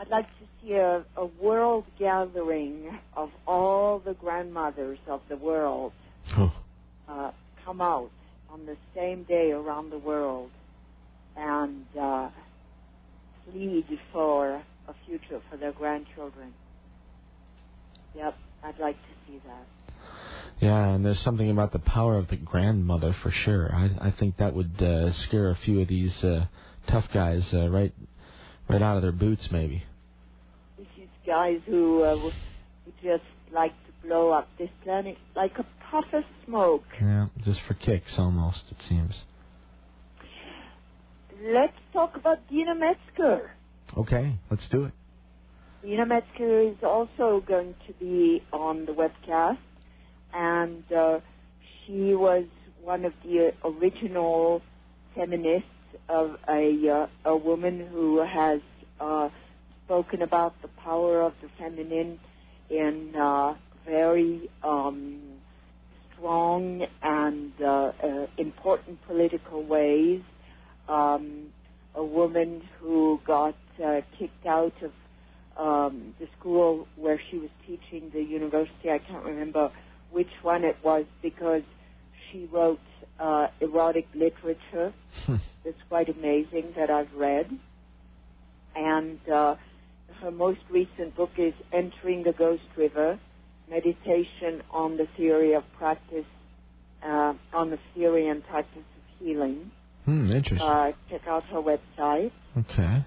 I'd 0.00 0.08
like 0.10 0.26
to 0.26 0.44
see 0.62 0.74
a, 0.74 1.04
a 1.16 1.26
world 1.42 1.84
gathering 1.98 3.00
of 3.16 3.30
all 3.48 3.98
the 3.98 4.14
grandmothers 4.14 4.98
of 5.08 5.20
the 5.28 5.36
world 5.36 5.92
Oh. 6.36 6.52
uh, 7.08 7.32
come 7.64 7.80
out 7.80 8.10
on 8.52 8.64
the 8.66 8.76
same 8.94 9.24
day 9.24 9.50
around 9.50 9.90
the 9.90 9.98
world 9.98 10.50
and 11.36 11.84
uh, 12.00 12.28
plead 13.50 13.86
for 14.12 14.62
a 14.88 14.94
future 15.06 15.40
for 15.50 15.56
their 15.56 15.72
grandchildren. 15.72 16.52
Yep, 18.14 18.36
I'd 18.64 18.78
like 18.78 18.96
to 18.96 19.12
see 19.26 19.38
that. 19.46 19.66
Yeah, 20.60 20.88
and 20.88 21.04
there's 21.04 21.20
something 21.20 21.50
about 21.50 21.72
the 21.72 21.78
power 21.78 22.18
of 22.18 22.28
the 22.28 22.36
grandmother 22.36 23.14
for 23.22 23.30
sure. 23.30 23.72
I 23.72 24.08
I 24.08 24.10
think 24.10 24.38
that 24.38 24.54
would 24.54 24.82
uh, 24.82 25.12
scare 25.12 25.50
a 25.50 25.56
few 25.56 25.80
of 25.80 25.88
these 25.88 26.24
uh, 26.24 26.46
tough 26.88 27.06
guys 27.12 27.44
uh, 27.54 27.70
right 27.70 27.92
right 28.68 28.82
out 28.82 28.96
of 28.96 29.02
their 29.02 29.12
boots, 29.12 29.50
maybe. 29.50 29.84
These 30.78 31.08
guys 31.26 31.60
who, 31.66 32.02
uh, 32.02 32.30
just 33.02 33.22
like 33.52 33.72
to 33.86 34.08
blow 34.08 34.30
up 34.30 34.48
this 34.58 34.70
planet 34.84 35.16
like 35.36 35.58
a 35.58 35.66
puff 35.90 36.04
of 36.12 36.24
smoke. 36.44 36.84
Yeah, 37.00 37.28
just 37.44 37.60
for 37.66 37.74
kicks 37.74 38.18
almost 38.18 38.62
it 38.70 38.78
seems. 38.88 39.22
Let's 41.40 41.76
talk 41.92 42.16
about 42.16 42.38
Deena 42.48 42.74
Metzger. 42.74 43.52
Okay, 43.96 44.34
let's 44.50 44.66
do 44.68 44.84
it. 44.84 44.92
Deena 45.82 46.04
Metzger 46.04 46.60
is 46.62 46.76
also 46.82 47.42
going 47.46 47.74
to 47.86 47.92
be 47.94 48.42
on 48.52 48.86
the 48.86 48.92
webcast, 48.92 49.58
and 50.34 50.82
uh, 50.92 51.20
she 51.86 52.14
was 52.14 52.44
one 52.82 53.04
of 53.04 53.12
the 53.24 53.52
original 53.64 54.62
feminists 55.14 55.68
of 56.08 56.36
a 56.48 56.88
uh, 57.24 57.30
a 57.30 57.36
woman 57.36 57.86
who 57.92 58.24
has 58.24 58.60
uh, 59.00 59.28
spoken 59.84 60.22
about 60.22 60.54
the 60.62 60.68
power 60.68 61.22
of 61.22 61.32
the 61.42 61.48
feminine 61.58 62.18
in 62.70 63.14
uh, 63.16 63.54
very 63.86 64.50
um, 64.62 65.20
strong 66.12 66.86
and 67.02 67.52
uh, 67.60 67.92
uh, 68.02 68.26
important 68.36 68.98
political 69.06 69.62
ways. 69.62 70.20
Um, 70.88 71.48
a 71.94 72.04
woman 72.04 72.62
who 72.80 73.20
got 73.26 73.56
uh, 73.84 74.00
kicked 74.18 74.46
out 74.46 74.74
of 74.82 74.92
um, 75.58 76.14
the 76.20 76.28
school 76.38 76.86
where 76.96 77.20
she 77.30 77.38
was 77.38 77.50
teaching, 77.66 78.10
the 78.12 78.22
university. 78.22 78.90
I 78.90 78.98
can't 78.98 79.24
remember 79.24 79.70
which 80.10 80.30
one 80.42 80.64
it 80.64 80.76
was 80.82 81.04
because 81.22 81.62
she 82.30 82.48
wrote 82.52 82.80
uh, 83.18 83.48
erotic 83.60 84.06
literature. 84.14 84.92
That's 85.64 85.82
quite 85.88 86.08
amazing 86.08 86.72
that 86.76 86.88
I've 86.90 87.12
read. 87.14 87.50
And 88.76 89.18
uh, 89.28 89.56
her 90.20 90.30
most 90.30 90.60
recent 90.70 91.16
book 91.16 91.30
is 91.36 91.52
Entering 91.72 92.22
the 92.22 92.32
Ghost 92.32 92.62
River, 92.76 93.18
Meditation 93.68 94.62
on 94.70 94.96
the 94.96 95.08
Theory 95.16 95.54
of 95.54 95.64
Practice, 95.76 96.24
uh, 97.04 97.34
on 97.52 97.70
the 97.70 97.78
Theory 97.94 98.28
and 98.28 98.44
Practice 98.44 98.78
of 98.78 98.84
Healing. 99.18 99.72
Hmm, 100.04 100.30
interesting. 100.30 100.60
Uh, 100.66 100.92
check 101.10 101.26
out 101.26 101.42
her 101.44 101.60
website, 101.60 102.30
okay. 102.56 103.04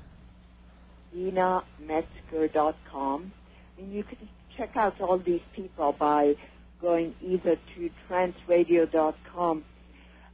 dinametzger.com. 1.16 3.32
And 3.80 3.94
you 3.94 4.04
can 4.04 4.18
check 4.58 4.76
out 4.76 5.00
all 5.02 5.18
these 5.18 5.42
people 5.56 5.96
by 5.98 6.36
going 6.82 7.16
either 7.22 7.58
to 7.76 7.90
transradio.com 8.10 9.64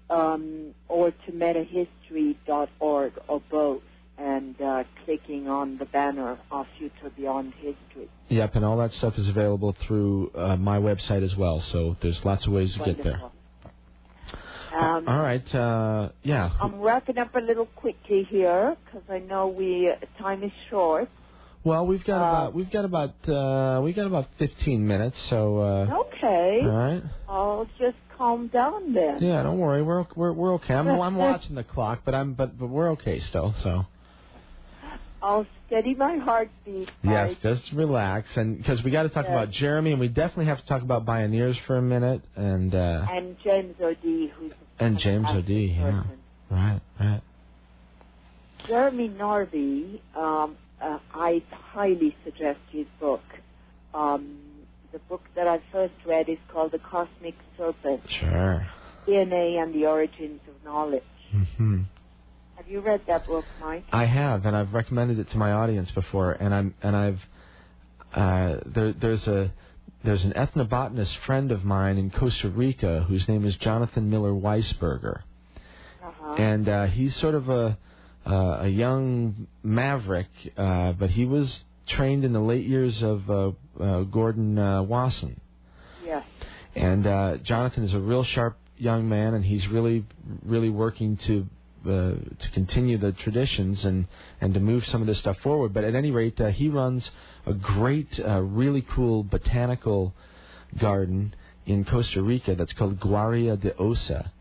um, 0.09 0.73
or 0.87 1.11
to 1.11 1.31
metahistory.org 1.31 3.13
or 3.27 3.41
both 3.51 3.81
and 4.17 4.59
uh, 4.61 4.83
clicking 5.05 5.47
on 5.47 5.77
the 5.77 5.85
banner 5.85 6.39
of 6.51 6.65
Future 6.79 7.11
Beyond 7.15 7.53
History. 7.55 8.09
Yep, 8.29 8.55
and 8.55 8.65
all 8.65 8.77
that 8.77 8.93
stuff 8.93 9.17
is 9.17 9.27
available 9.27 9.75
through 9.85 10.31
uh, 10.31 10.55
my 10.55 10.79
website 10.79 11.23
as 11.23 11.35
well. 11.35 11.63
So 11.71 11.95
there's 12.01 12.19
lots 12.25 12.47
of 12.47 12.53
ways 12.53 12.73
to 12.73 12.79
get 12.79 13.03
there. 13.03 13.21
Um, 14.75 15.07
all 15.07 15.21
right. 15.21 15.55
Uh, 15.55 16.09
yeah. 16.23 16.51
I'm 16.59 16.79
wrapping 16.81 17.17
up 17.17 17.33
a 17.35 17.39
little 17.39 17.67
quickly 17.67 18.27
here 18.29 18.75
because 18.85 19.03
I 19.09 19.19
know 19.19 19.47
we 19.47 19.91
time 20.19 20.43
is 20.43 20.51
short. 20.69 21.09
Well, 21.67 21.85
we've 21.85 22.03
got 22.05 22.21
uh, 22.21 22.29
about 22.29 22.55
we've 22.55 22.71
got 22.71 22.85
about 22.85 23.27
uh, 23.27 23.81
we 23.83 23.91
got 23.91 24.07
about 24.07 24.29
15 24.39 24.87
minutes. 24.87 25.17
So. 25.29 25.59
Uh, 25.59 26.03
Okay, 26.17 26.59
All 26.63 26.69
right. 26.69 27.03
I'll 27.29 27.67
just 27.77 27.97
calm 28.17 28.47
down 28.47 28.93
then. 28.93 29.17
Yeah, 29.21 29.43
don't 29.43 29.59
worry. 29.59 29.83
We're 29.83 30.05
we're 30.15 30.31
we're 30.31 30.53
okay. 30.55 30.73
I'm 30.73 30.87
I'm 30.87 31.15
watching 31.29 31.55
the 31.55 31.63
clock, 31.63 32.01
but 32.05 32.15
I'm 32.15 32.33
but 32.33 32.57
but 32.57 32.67
we're 32.69 32.91
okay 32.93 33.19
still. 33.19 33.53
So 33.61 33.85
I'll 35.21 35.45
steady 35.67 35.93
my 35.93 36.17
heartbeat. 36.17 36.89
yes, 37.03 37.35
just 37.43 37.61
relax, 37.73 38.27
and 38.35 38.57
because 38.57 38.81
we 38.83 38.89
got 38.89 39.03
to 39.03 39.09
talk 39.09 39.25
Yes. 39.25 39.31
about 39.31 39.51
Jeremy, 39.51 39.91
and 39.91 39.99
we 39.99 40.07
definitely 40.07 40.45
have 40.45 40.59
to 40.61 40.65
talk 40.67 40.81
about 40.81 41.05
Bioneers 41.05 41.55
for 41.67 41.77
a 41.77 41.81
minute, 41.81 42.21
and 42.35 42.73
uh, 42.73 43.05
And 43.11 43.35
James 43.43 43.75
O'Dea, 43.81 44.33
who's 44.39 44.53
and 44.79 44.97
James 44.99 45.27
O'Dea. 45.29 45.75
Yeah, 45.77 46.03
right, 46.49 46.81
right. 46.99 47.21
Jeremy 48.67 49.09
Narby, 49.09 49.99
um, 50.15 50.55
uh, 50.81 50.99
I 51.13 51.43
highly 51.51 52.15
suggest 52.23 52.59
his 52.71 52.85
book. 52.99 53.23
Um, 53.93 54.37
the 54.91 54.99
book 55.09 55.21
that 55.35 55.47
I 55.47 55.59
first 55.71 55.93
read 56.05 56.29
is 56.29 56.37
called 56.51 56.71
The 56.71 56.79
Cosmic 56.79 57.35
Serpent 57.57 58.01
Sure. 58.19 58.67
DNA 59.07 59.61
and 59.61 59.73
the 59.73 59.85
Origins 59.85 60.41
of 60.47 60.63
Knowledge. 60.63 61.03
hmm 61.31 61.81
Have 62.55 62.67
you 62.67 62.79
read 62.81 63.01
that 63.07 63.25
book, 63.27 63.45
Mike? 63.61 63.85
I 63.91 64.05
have, 64.05 64.45
and 64.45 64.55
I've 64.55 64.73
recommended 64.73 65.19
it 65.19 65.29
to 65.31 65.37
my 65.37 65.51
audience 65.51 65.89
before, 65.91 66.31
and 66.33 66.53
I'm 66.53 66.75
and 66.81 66.95
I've 66.95 67.19
uh, 68.13 68.57
there, 68.65 68.93
there's 68.93 69.27
a 69.27 69.51
there's 70.03 70.23
an 70.23 70.33
ethnobotanist 70.33 71.15
friend 71.25 71.51
of 71.51 71.63
mine 71.63 71.97
in 71.97 72.09
Costa 72.11 72.49
Rica 72.49 73.03
whose 73.07 73.27
name 73.27 73.45
is 73.45 73.55
Jonathan 73.57 74.09
Miller 74.09 74.31
Weisberger, 74.31 75.21
Uh-huh. 76.03 76.33
and 76.37 76.67
uh, 76.69 76.85
he's 76.87 77.15
sort 77.17 77.35
of 77.35 77.49
a 77.49 77.77
uh, 78.27 78.59
a 78.61 78.67
young 78.67 79.47
maverick, 79.63 80.27
uh, 80.57 80.91
but 80.93 81.09
he 81.11 81.25
was 81.25 81.61
trained 81.87 82.25
in 82.25 82.33
the 82.33 82.41
late 82.41 82.65
years 82.65 83.01
of 83.01 83.29
uh, 83.29 83.51
uh, 83.79 84.01
Gordon 84.03 84.57
uh, 84.57 84.83
Wasson. 84.83 85.39
yes. 86.05 86.25
And 86.75 87.07
uh, 87.07 87.37
Jonathan 87.37 87.83
is 87.83 87.93
a 87.93 87.99
real 87.99 88.23
sharp 88.23 88.57
young 88.77 89.09
man, 89.09 89.33
and 89.33 89.43
he's 89.43 89.67
really, 89.67 90.05
really 90.43 90.69
working 90.69 91.17
to 91.17 91.47
uh, 91.85 92.15
to 92.39 92.49
continue 92.53 92.97
the 92.97 93.13
traditions 93.13 93.85
and 93.85 94.07
and 94.41 94.53
to 94.53 94.59
move 94.59 94.85
some 94.87 95.01
of 95.01 95.07
this 95.07 95.19
stuff 95.19 95.37
forward. 95.39 95.73
But 95.73 95.85
at 95.85 95.95
any 95.95 96.11
rate, 96.11 96.39
uh, 96.39 96.47
he 96.47 96.69
runs 96.69 97.09
a 97.45 97.53
great, 97.53 98.19
uh, 98.19 98.41
really 98.41 98.81
cool 98.81 99.23
botanical 99.23 100.13
garden 100.77 101.33
in 101.65 101.85
Costa 101.85 102.21
Rica 102.21 102.55
that's 102.55 102.73
called 102.73 102.99
Guaria 102.99 103.59
de 103.59 103.75
Osa. 103.77 104.31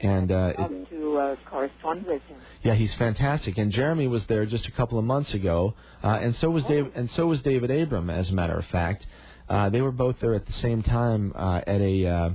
And 0.00 0.30
uh, 0.30 0.52
it, 0.58 0.90
to 0.90 1.18
uh, 1.18 1.36
correspond 1.50 2.06
with 2.06 2.22
him. 2.22 2.38
yeah, 2.62 2.74
he's 2.74 2.94
fantastic. 2.94 3.58
And 3.58 3.72
Jeremy 3.72 4.06
was 4.06 4.24
there 4.26 4.46
just 4.46 4.66
a 4.66 4.70
couple 4.72 4.98
of 4.98 5.04
months 5.04 5.34
ago, 5.34 5.74
uh, 6.04 6.18
and 6.22 6.36
so 6.36 6.50
was 6.50 6.64
Dave, 6.64 6.92
and 6.94 7.10
so 7.10 7.26
was 7.26 7.40
David 7.42 7.70
Abram. 7.70 8.08
As 8.08 8.30
a 8.30 8.32
matter 8.32 8.56
of 8.56 8.64
fact, 8.66 9.06
uh, 9.48 9.70
they 9.70 9.80
were 9.80 9.92
both 9.92 10.16
there 10.20 10.34
at 10.34 10.46
the 10.46 10.52
same 10.54 10.82
time 10.82 11.32
uh, 11.34 11.62
at 11.66 11.80
a 11.80 12.06
uh, 12.06 12.30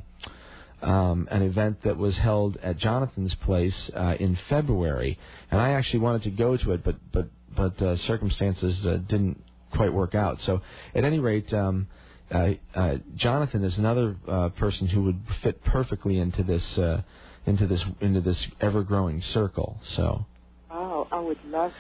um, 0.82 1.30
an 1.32 1.42
event 1.42 1.82
that 1.83 1.98
was 1.98 2.17
held 2.17 2.58
at 2.58 2.77
Jonathan's 2.77 3.33
place 3.35 3.90
uh, 3.95 4.16
in 4.19 4.38
February. 4.50 5.17
And 5.50 5.61
I 5.61 5.72
actually 5.72 6.00
wanted 6.00 6.24
to 6.24 6.32
go 6.32 6.58
to 6.58 6.72
it, 6.74 6.83
but 6.83 6.95
but 7.11 7.27
but 7.56 7.82
uh, 7.82 7.95
circumstances 7.98 8.85
uh, 8.85 8.98
didn't 9.08 9.42
quite 9.72 9.93
work 9.93 10.16
out. 10.16 10.42
So 10.42 10.61
at 10.93 11.03
any 11.06 11.19
rate. 11.19 11.53
Um, 11.53 11.88
uh, 12.32 12.53
uh, 12.74 12.95
Jonathan 13.16 13.64
is 13.64 13.77
another 13.77 14.16
uh, 14.27 14.50
person 14.50 14.88
who 14.88 15.03
would 15.03 15.22
fit 15.43 15.64
perfectly 15.66 16.17
into 16.17 16.42
this 16.42 16.77
uh, 16.80 17.01
into 17.46 17.68
this 17.68 17.84
into 18.02 18.22
this 18.22 18.48
ever 18.62 18.84
growing 18.84 19.22
circle. 19.22 19.80
So, 19.96 20.26
Oh, 20.72 21.08
I 21.12 21.20
would 21.20 21.38
love 21.46 21.72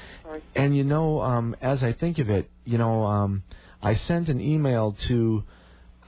and 0.55 0.75
you 0.75 0.83
know, 0.83 1.21
um, 1.21 1.55
as 1.61 1.81
I 1.81 1.93
think 1.93 2.19
of 2.19 2.29
it, 2.29 2.49
you 2.63 2.77
know, 2.77 3.05
um, 3.05 3.43
I 3.81 3.95
sent 3.95 4.29
an 4.29 4.39
email 4.39 4.95
to 5.07 5.43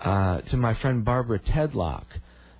uh, 0.02 0.42
to 0.42 0.58
my 0.58 0.76
friend 0.76 1.04
Barbara 1.04 1.40
Tedlock, 1.40 2.06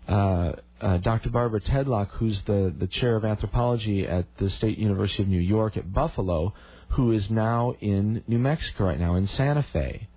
uh, 0.08 0.54
uh, 0.82 0.98
Dr. 0.98 1.30
Barbara 1.30 1.62
Tedlock, 1.62 2.10
who's 2.12 2.42
the 2.48 2.74
the 2.78 2.88
chair 2.88 3.16
of 3.16 3.24
anthropology 3.24 4.08
at 4.08 4.26
the 4.38 4.50
State 4.50 4.78
University 4.78 5.24
of 5.24 5.30
New 5.30 5.40
York 5.40 5.78
at 5.78 5.94
Buffalo, 5.94 6.54
who 6.90 7.12
is 7.12 7.30
now 7.30 7.76
in 7.80 8.24
New 8.28 8.40
Mexico 8.40 8.86
right 8.86 9.00
now 9.00 9.16
in 9.16 9.28
Santa 9.28 9.64
Fe, 9.72 10.08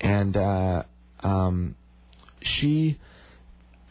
and 0.00 0.36
uh, 0.36 0.82
um, 1.20 1.76
she 2.40 2.98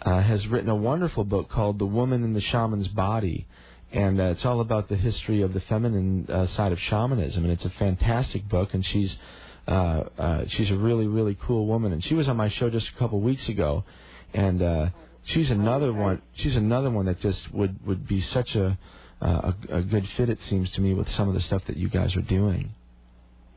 uh, 0.06 0.22
has 0.22 0.48
written 0.48 0.69
a 0.69 0.75
wonderful 0.75 1.24
book 1.24 1.50
called 1.50 1.80
The 1.80 1.85
Woman 1.85 2.24
in 2.24 2.34
the 2.34 2.42
Shaman's 2.42 2.88
Body. 2.88 3.48
And 3.92 4.19
uh, 4.19 4.25
it's 4.25 4.45
all 4.45 4.61
about 4.61 4.88
the 4.88 4.95
history 4.95 5.42
of 5.42 5.53
the 5.53 5.61
feminine 5.61 6.27
uh, 6.30 6.48
side 6.48 6.72
of 6.72 6.80
shamanism, 6.80 7.43
and 7.43 7.51
it's 7.51 7.66
a 7.66 7.69
fantastic 7.72 8.48
book. 8.48 8.74
And 8.74 8.85
she's 8.85 9.16
uh, 9.67 10.03
uh, 10.17 10.45
she's 10.48 10.69
a 10.69 10.75
really 10.75 11.08
really 11.08 11.35
cool 11.42 11.66
woman. 11.66 11.93
And 11.93 12.03
she 12.03 12.14
was 12.14 12.27
on 12.27 12.35
my 12.35 12.50
show 12.50 12.69
just 12.69 12.88
a 12.90 13.00
couple 13.00 13.22
weeks 13.22 13.48
ago, 13.48 13.84
and 14.34 14.61
uh, 14.61 14.90
she's 15.24 15.50
another 15.50 15.93
one. 15.93 16.22
She's 16.34 16.56
another 16.56 16.90
one 16.90 17.06
that 17.06 17.22
just 17.22 17.53
would 17.53 17.85
would 17.85 18.06
be 18.08 18.22
such 18.22 18.56
a, 18.56 18.77
uh, 19.22 19.53
a 19.72 19.77
a 19.77 19.82
good 19.82 20.08
fit. 20.17 20.30
It 20.30 20.40
seems 20.50 20.69
to 20.72 20.82
me 20.82 20.93
with 20.93 21.09
some 21.11 21.30
of 21.30 21.34
the 21.34 21.42
stuff 21.42 21.64
that 21.67 21.77
you 21.77 21.88
guys 21.88 22.16
are 22.16 22.22
doing. 22.22 22.74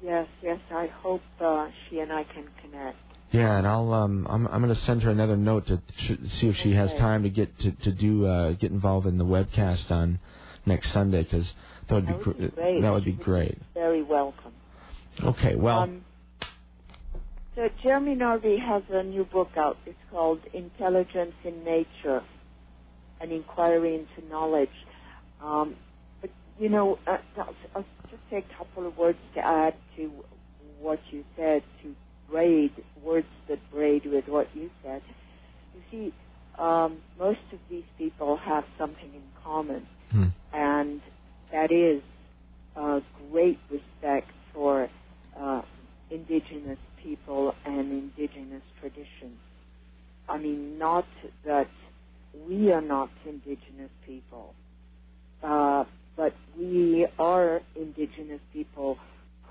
Yes, 0.04 0.28
yes. 0.42 0.60
I 0.70 0.86
hope 1.02 1.22
uh, 1.40 1.68
she 1.88 1.98
and 1.98 2.12
I 2.12 2.22
can 2.24 2.46
connect. 2.62 3.07
Yeah, 3.32 3.58
and 3.58 3.66
I'll 3.66 3.92
um 3.92 4.26
I'm 4.30 4.46
I'm 4.48 4.62
gonna 4.62 4.76
send 4.86 5.02
her 5.02 5.10
another 5.10 5.36
note 5.36 5.66
to 5.68 5.82
sh- 5.98 6.40
see 6.40 6.48
if 6.48 6.56
she 6.62 6.72
has 6.74 6.90
time 6.92 7.24
to 7.24 7.30
get 7.30 7.58
to 7.60 7.72
to 7.72 7.92
do 7.92 8.26
uh 8.26 8.52
get 8.54 8.72
involved 8.72 9.06
in 9.06 9.18
the 9.18 9.24
webcast 9.26 9.90
on 9.90 10.20
next 10.66 10.92
Sunday 10.94 11.24
because 11.24 11.46
that 11.90 11.96
would 11.96 12.06
be 12.06 12.12
That 12.12 12.18
would 12.18 12.36
be 12.38 12.48
great. 12.56 12.82
that 12.82 12.90
would 12.92 13.04
be 13.04 13.12
great. 13.12 13.58
Very 13.74 14.02
welcome. 14.02 14.54
Okay, 15.22 15.56
well 15.56 15.82
Um, 15.82 16.06
so 17.56 17.68
Jeremy 17.82 18.16
Narby 18.16 18.58
has 18.60 18.84
a 18.90 19.02
new 19.04 19.24
book 19.24 19.50
out. 19.56 19.78
It's 19.86 19.98
called 20.10 20.40
Intelligence 20.54 21.34
in 21.44 21.64
Nature, 21.64 22.22
an 23.20 23.32
inquiry 23.32 23.96
into 23.96 24.28
knowledge. 24.30 24.70
Um, 25.42 25.76
but 26.22 26.30
you 26.58 26.68
know, 26.70 26.98
uh, 27.06 27.18
I'll, 27.38 27.56
I'll 27.76 27.86
just 28.10 28.22
say 28.30 28.38
a 28.38 28.58
couple 28.58 28.86
of 28.88 28.96
words 28.98 29.18
to 29.36 29.40
add 29.46 29.74
to 29.96 30.24
what 30.80 31.00
you 31.12 31.24
said 31.36 31.62
to 31.82 31.96
braid 32.30 32.72
words 33.02 33.26
that 33.48 33.58
braid 33.72 34.06
with 34.06 34.28
what 34.28 34.48
you 34.54 34.70
said. 34.84 35.02
You 35.74 35.82
see, 35.90 36.14
um, 36.58 36.98
most 37.18 37.40
of 37.52 37.60
these 37.70 37.84
people 37.98 38.36
have 38.36 38.64
something 38.78 39.14
in 39.14 39.22
common 39.44 39.86
hmm, 40.10 40.26
and 40.52 41.00
that 41.52 41.70
is 41.72 42.02
uh, 42.76 43.00
great 43.30 43.58
respect 43.70 44.30
for 44.54 44.88
uh, 45.40 45.62
indigenous 46.10 46.78
people 47.02 47.54
and 47.64 47.92
indigenous 47.92 48.62
traditions. 48.80 49.38
I 50.28 50.38
mean, 50.38 50.78
not 50.78 51.06
that 51.46 51.68
we 52.48 52.72
are 52.72 52.82
not 52.82 53.10
indigenous 53.26 53.90
people, 54.06 54.54
uh, 55.42 55.84
but 56.16 56.34
we 56.58 57.06
are 57.18 57.60
indigenous 57.76 58.40
people 58.52 58.98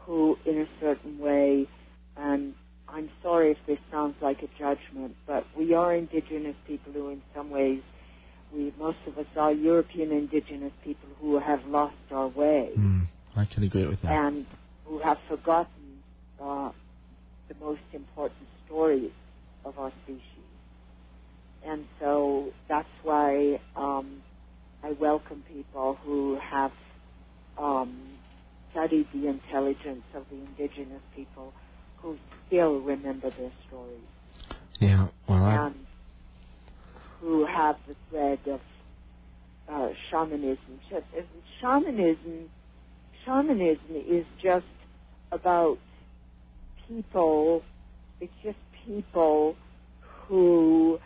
who, 0.06 0.38
in 0.46 0.60
a 0.60 0.68
certain 0.82 1.20
way, 1.20 1.68
and 2.18 2.54
I'm 2.90 3.10
sorry 3.22 3.52
if 3.52 3.58
this 3.68 3.80
sounds 3.92 4.16
like 4.22 4.42
a 4.44 4.48
judgment, 4.58 5.16
but 5.26 5.46
we 5.58 5.74
are 5.74 5.94
indigenous 5.94 6.56
people 6.66 6.94
who, 6.94 7.10
in 7.10 7.22
some 7.36 7.50
ways, 7.50 7.82
we 8.54 8.74
most 8.80 8.98
of 9.08 9.18
us 9.18 9.26
are 9.36 9.52
European 9.52 10.12
indigenous 10.12 10.72
people 10.84 11.10
who 11.20 11.38
have 11.38 11.66
lost 11.66 11.96
our 12.12 12.28
way 12.28 12.72
hmm, 12.76 13.02
I 13.36 13.46
can 13.46 13.64
agree 13.64 13.86
with 13.86 14.02
that. 14.04 14.12
and 14.12 14.46
who 14.86 15.00
have 15.00 15.18
forgotten 15.28 16.02
uh, 16.42 16.72
the 17.50 17.56
most 17.60 17.82
important 17.94 18.48
stories 18.66 19.12
of 19.66 19.78
our 19.78 19.92
species. 20.04 20.22
And 21.66 21.86
so 22.00 22.54
that's 22.70 22.88
why 23.04 23.60
um, 23.76 24.22
I 24.82 24.92
welcome 24.92 25.44
people 25.46 25.98
who 26.06 26.40
have 26.42 26.72
um, 27.58 28.18
studied 28.72 29.08
the 29.14 29.28
intelligence 29.28 30.04
of 30.14 30.24
the 30.30 30.38
indigenous 30.38 31.02
people 31.14 31.52
who 32.02 32.18
still 32.48 32.80
remember 32.82 33.30
their 33.38 33.52
stories 33.68 34.00
Yeah, 34.80 35.08
well 35.28 35.44
I, 35.44 35.68
and 35.68 35.76
who 37.22 37.46
have 37.46 37.76
the 37.88 37.96
thread 38.10 38.40
of 38.48 38.60
uh, 39.72 39.90
shamanism. 40.10 40.80
Sh- 40.90 41.20
Shamanism, 41.62 42.50
shamanism 43.26 43.96
is 44.10 44.26
just 44.42 44.66
about 45.32 45.78
people. 46.88 47.64
It's 48.22 48.32
just 48.44 48.58
people 48.86 49.56
who 50.28 51.00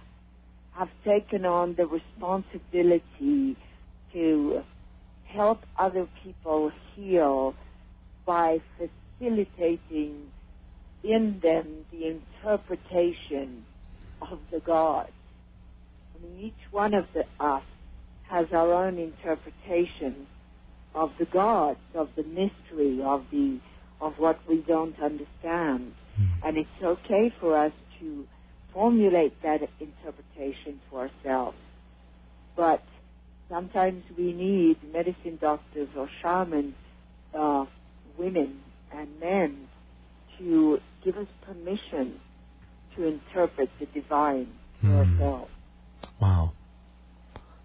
have 0.73 0.89
taken 1.05 1.45
on 1.45 1.75
the 1.77 1.85
responsibility 1.87 3.57
to 4.13 4.61
help 5.25 5.59
other 5.79 6.07
people 6.23 6.71
heal 6.95 7.53
by 8.25 8.61
facilitating 8.77 10.15
in 11.03 11.39
them 11.41 11.85
the 11.91 12.07
interpretation 12.07 13.65
of 14.21 14.39
the 14.51 14.59
gods. 14.59 15.11
I 16.15 16.25
mean, 16.25 16.45
each 16.47 16.71
one 16.71 16.93
of 16.93 17.05
the, 17.13 17.23
us 17.43 17.63
has 18.30 18.47
our 18.53 18.73
own 18.73 18.97
interpretation 18.97 20.27
of 20.93 21.11
the 21.19 21.25
gods, 21.25 21.80
of 21.95 22.09
the 22.15 22.23
mystery, 22.23 23.01
of 23.03 23.25
the 23.31 23.59
of 24.01 24.13
what 24.17 24.39
we 24.49 24.63
don't 24.67 24.99
understand, 24.99 25.93
and 26.43 26.57
it's 26.57 26.69
okay 26.83 27.31
for 27.39 27.55
us 27.55 27.71
to 27.99 28.25
formulate 28.73 29.39
that 29.43 29.61
interpretation 29.80 30.81
for 30.89 31.07
ourselves. 31.07 31.57
But 32.57 32.81
sometimes 33.47 34.03
we 34.17 34.33
need 34.33 34.77
medicine 34.91 35.38
doctors 35.39 35.89
or 35.95 36.09
shamans, 36.21 36.73
uh, 37.38 37.65
women 38.17 38.61
and 38.91 39.07
men, 39.19 39.67
to 40.43 40.79
give 41.03 41.17
us 41.17 41.27
permission 41.45 42.19
to 42.95 43.05
interpret 43.05 43.69
the 43.79 43.85
divine 43.87 44.47
for 44.81 44.87
Hmm. 44.87 45.21
ourselves. 45.21 45.51
wow. 46.19 46.51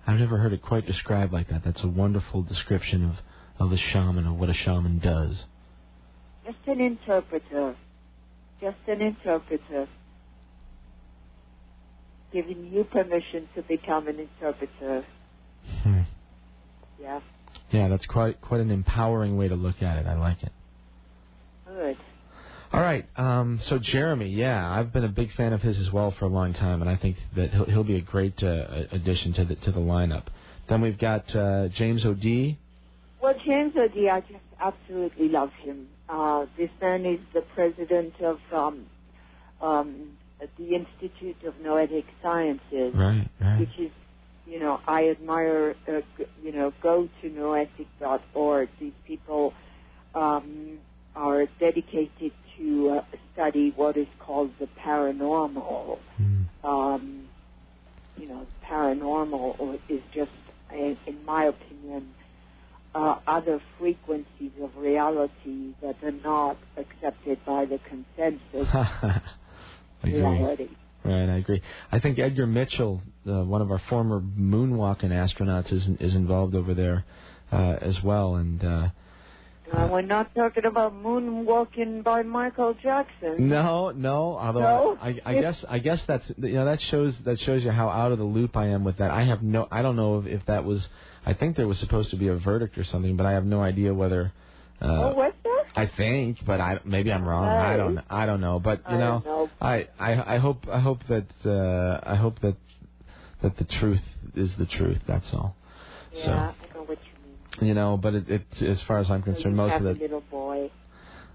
I've 0.06 0.20
never 0.20 0.38
heard 0.38 0.52
it 0.52 0.62
quite 0.62 0.86
described 0.86 1.32
like 1.32 1.48
that. 1.48 1.64
That's 1.64 1.82
a 1.82 1.88
wonderful 1.88 2.42
description 2.42 3.04
of 3.04 3.16
of 3.58 3.70
the 3.70 3.78
shaman, 3.78 4.26
of 4.26 4.38
what 4.38 4.50
a 4.50 4.54
shaman 4.54 4.98
does. 4.98 5.44
Just 6.44 6.58
an 6.66 6.80
interpreter. 6.80 7.74
Just 8.60 8.76
an 8.86 9.00
interpreter. 9.00 9.88
Giving 12.32 12.70
you 12.72 12.84
permission 12.84 13.48
to 13.54 13.62
become 13.62 14.08
an 14.08 14.20
interpreter. 14.20 15.04
Hmm. 15.82 16.00
Yeah. 17.00 17.20
Yeah, 17.70 17.88
that's 17.88 18.06
quite 18.06 18.40
quite 18.42 18.60
an 18.60 18.70
empowering 18.70 19.36
way 19.38 19.48
to 19.48 19.56
look 19.56 19.82
at 19.82 19.98
it. 19.98 20.06
I 20.06 20.14
like 20.18 20.42
it. 20.42 20.52
Good. 21.66 21.96
All 22.72 22.80
right. 22.80 23.06
Um, 23.16 23.60
so 23.64 23.78
Jeremy, 23.78 24.28
yeah, 24.28 24.70
I've 24.70 24.92
been 24.92 25.04
a 25.04 25.08
big 25.08 25.32
fan 25.34 25.52
of 25.52 25.62
his 25.62 25.78
as 25.78 25.90
well 25.92 26.10
for 26.10 26.24
a 26.24 26.28
long 26.28 26.52
time, 26.52 26.80
and 26.82 26.90
I 26.90 26.96
think 26.96 27.16
that 27.36 27.52
he'll, 27.52 27.64
he'll 27.64 27.84
be 27.84 27.96
a 27.96 28.00
great 28.02 28.42
uh, 28.42 28.84
addition 28.92 29.32
to 29.34 29.44
the 29.44 29.54
to 29.56 29.72
the 29.72 29.80
lineup. 29.80 30.24
Then 30.68 30.80
we've 30.80 30.98
got 30.98 31.34
uh, 31.34 31.68
James 31.68 32.04
O'Dea. 32.04 32.58
Well, 33.22 33.34
James 33.44 33.74
O'Dea, 33.76 34.10
I 34.10 34.20
just 34.20 34.32
absolutely 34.60 35.28
love 35.28 35.52
him. 35.62 35.88
Uh, 36.08 36.46
this 36.56 36.70
man 36.80 37.06
is 37.06 37.20
the 37.32 37.42
president 37.54 38.14
of 38.20 38.38
um, 38.52 38.86
um, 39.60 40.16
the 40.58 40.74
Institute 40.74 41.36
of 41.44 41.54
Noetic 41.60 42.04
Sciences, 42.22 42.94
Right, 42.94 43.28
right. 43.40 43.60
which 43.60 43.78
is, 43.78 43.90
you 44.46 44.58
know, 44.60 44.80
I 44.86 45.08
admire, 45.08 45.76
uh, 45.88 46.00
you 46.42 46.52
know, 46.52 46.72
go 46.82 47.08
to 47.22 47.30
noetic.org. 47.30 48.68
These 48.78 48.92
people 49.06 49.54
um, 50.14 50.78
are 51.14 51.46
dedicated 51.58 52.32
to 52.58 52.98
uh, 52.98 53.16
study 53.32 53.72
what 53.76 53.96
is 53.96 54.06
called 54.18 54.50
the 54.58 54.68
paranormal. 54.84 55.98
Um, 56.64 57.28
you 58.16 58.28
know, 58.28 58.46
paranormal 58.64 59.60
or 59.60 59.78
is 59.88 60.00
just, 60.12 60.30
in, 60.72 60.96
in 61.06 61.24
my 61.24 61.44
opinion, 61.44 62.08
uh, 62.94 63.18
other 63.26 63.60
frequencies 63.78 64.52
of 64.62 64.76
reality 64.76 65.74
that 65.82 65.96
are 66.02 66.12
not 66.12 66.56
accepted 66.76 67.38
by 67.44 67.66
the 67.66 67.78
consensus 67.88 68.74
reality. 70.04 70.68
Right, 71.04 71.28
I 71.28 71.36
agree. 71.36 71.62
I 71.92 72.00
think 72.00 72.18
Edgar 72.18 72.46
Mitchell, 72.46 73.00
uh, 73.28 73.44
one 73.44 73.60
of 73.60 73.70
our 73.70 73.80
former 73.88 74.20
moonwalking 74.20 75.10
astronauts, 75.10 75.72
is 75.72 75.86
is 76.00 76.14
involved 76.14 76.54
over 76.54 76.74
there 76.74 77.04
uh, 77.52 77.76
as 77.80 77.96
well, 78.02 78.36
and. 78.36 78.92
Uh, 79.72 79.88
we're 79.90 80.00
not 80.00 80.32
talking 80.34 80.64
about 80.64 80.94
moonwalking 80.94 82.04
by 82.04 82.22
Michael 82.22 82.74
Jackson. 82.82 83.48
No, 83.48 83.90
no. 83.90 84.38
Although 84.38 84.60
No? 84.60 84.98
I, 85.00 85.20
I 85.24 85.34
guess 85.40 85.64
I 85.68 85.78
guess 85.80 86.00
that's 86.06 86.24
you 86.36 86.52
know 86.54 86.64
that 86.66 86.80
shows 86.82 87.14
that 87.24 87.40
shows 87.40 87.64
you 87.64 87.70
how 87.72 87.88
out 87.88 88.12
of 88.12 88.18
the 88.18 88.24
loop 88.24 88.56
I 88.56 88.66
am 88.68 88.84
with 88.84 88.98
that. 88.98 89.10
I 89.10 89.24
have 89.24 89.42
no 89.42 89.66
I 89.70 89.82
don't 89.82 89.96
know 89.96 90.20
if, 90.20 90.26
if 90.26 90.46
that 90.46 90.64
was 90.64 90.86
I 91.24 91.34
think 91.34 91.56
there 91.56 91.66
was 91.66 91.78
supposed 91.78 92.10
to 92.10 92.16
be 92.16 92.28
a 92.28 92.36
verdict 92.36 92.78
or 92.78 92.84
something, 92.84 93.16
but 93.16 93.26
I 93.26 93.32
have 93.32 93.44
no 93.44 93.60
idea 93.60 93.92
whether. 93.92 94.32
Uh, 94.80 94.86
oh, 94.86 95.14
what's 95.14 95.36
that? 95.42 95.64
I 95.74 95.86
think, 95.96 96.38
but 96.46 96.60
I 96.60 96.78
maybe 96.84 97.10
I'm 97.12 97.26
wrong. 97.26 97.44
I 97.48 97.76
don't 97.76 97.98
I 98.08 98.26
don't 98.26 98.40
know, 98.40 98.60
but 98.60 98.82
you 98.88 98.96
I 98.96 98.98
know, 98.98 99.18
know. 99.24 99.50
I, 99.60 99.88
I 99.98 100.36
I 100.36 100.38
hope 100.38 100.66
I 100.70 100.78
hope 100.78 101.00
that 101.08 101.26
uh, 101.44 102.00
I 102.08 102.14
hope 102.14 102.40
that 102.40 102.56
that 103.42 103.56
the 103.56 103.64
truth 103.64 104.02
is 104.34 104.50
the 104.58 104.66
truth. 104.66 104.98
That's 105.08 105.26
all. 105.32 105.56
Yeah, 106.14 106.22
I 106.22 106.34
know 106.34 106.36
what 106.36 106.36
you 106.36 106.36
mean. 106.36 106.54
So 106.60 106.65
you 107.60 107.74
know, 107.74 107.96
but 107.96 108.14
it, 108.14 108.28
it 108.28 108.62
as 108.62 108.80
far 108.82 108.98
as 108.98 109.10
I'm 109.10 109.22
concerned, 109.22 109.56
most 109.56 109.74
of 109.80 109.86
it. 109.86 109.98
little 110.00 110.22
boy, 110.30 110.70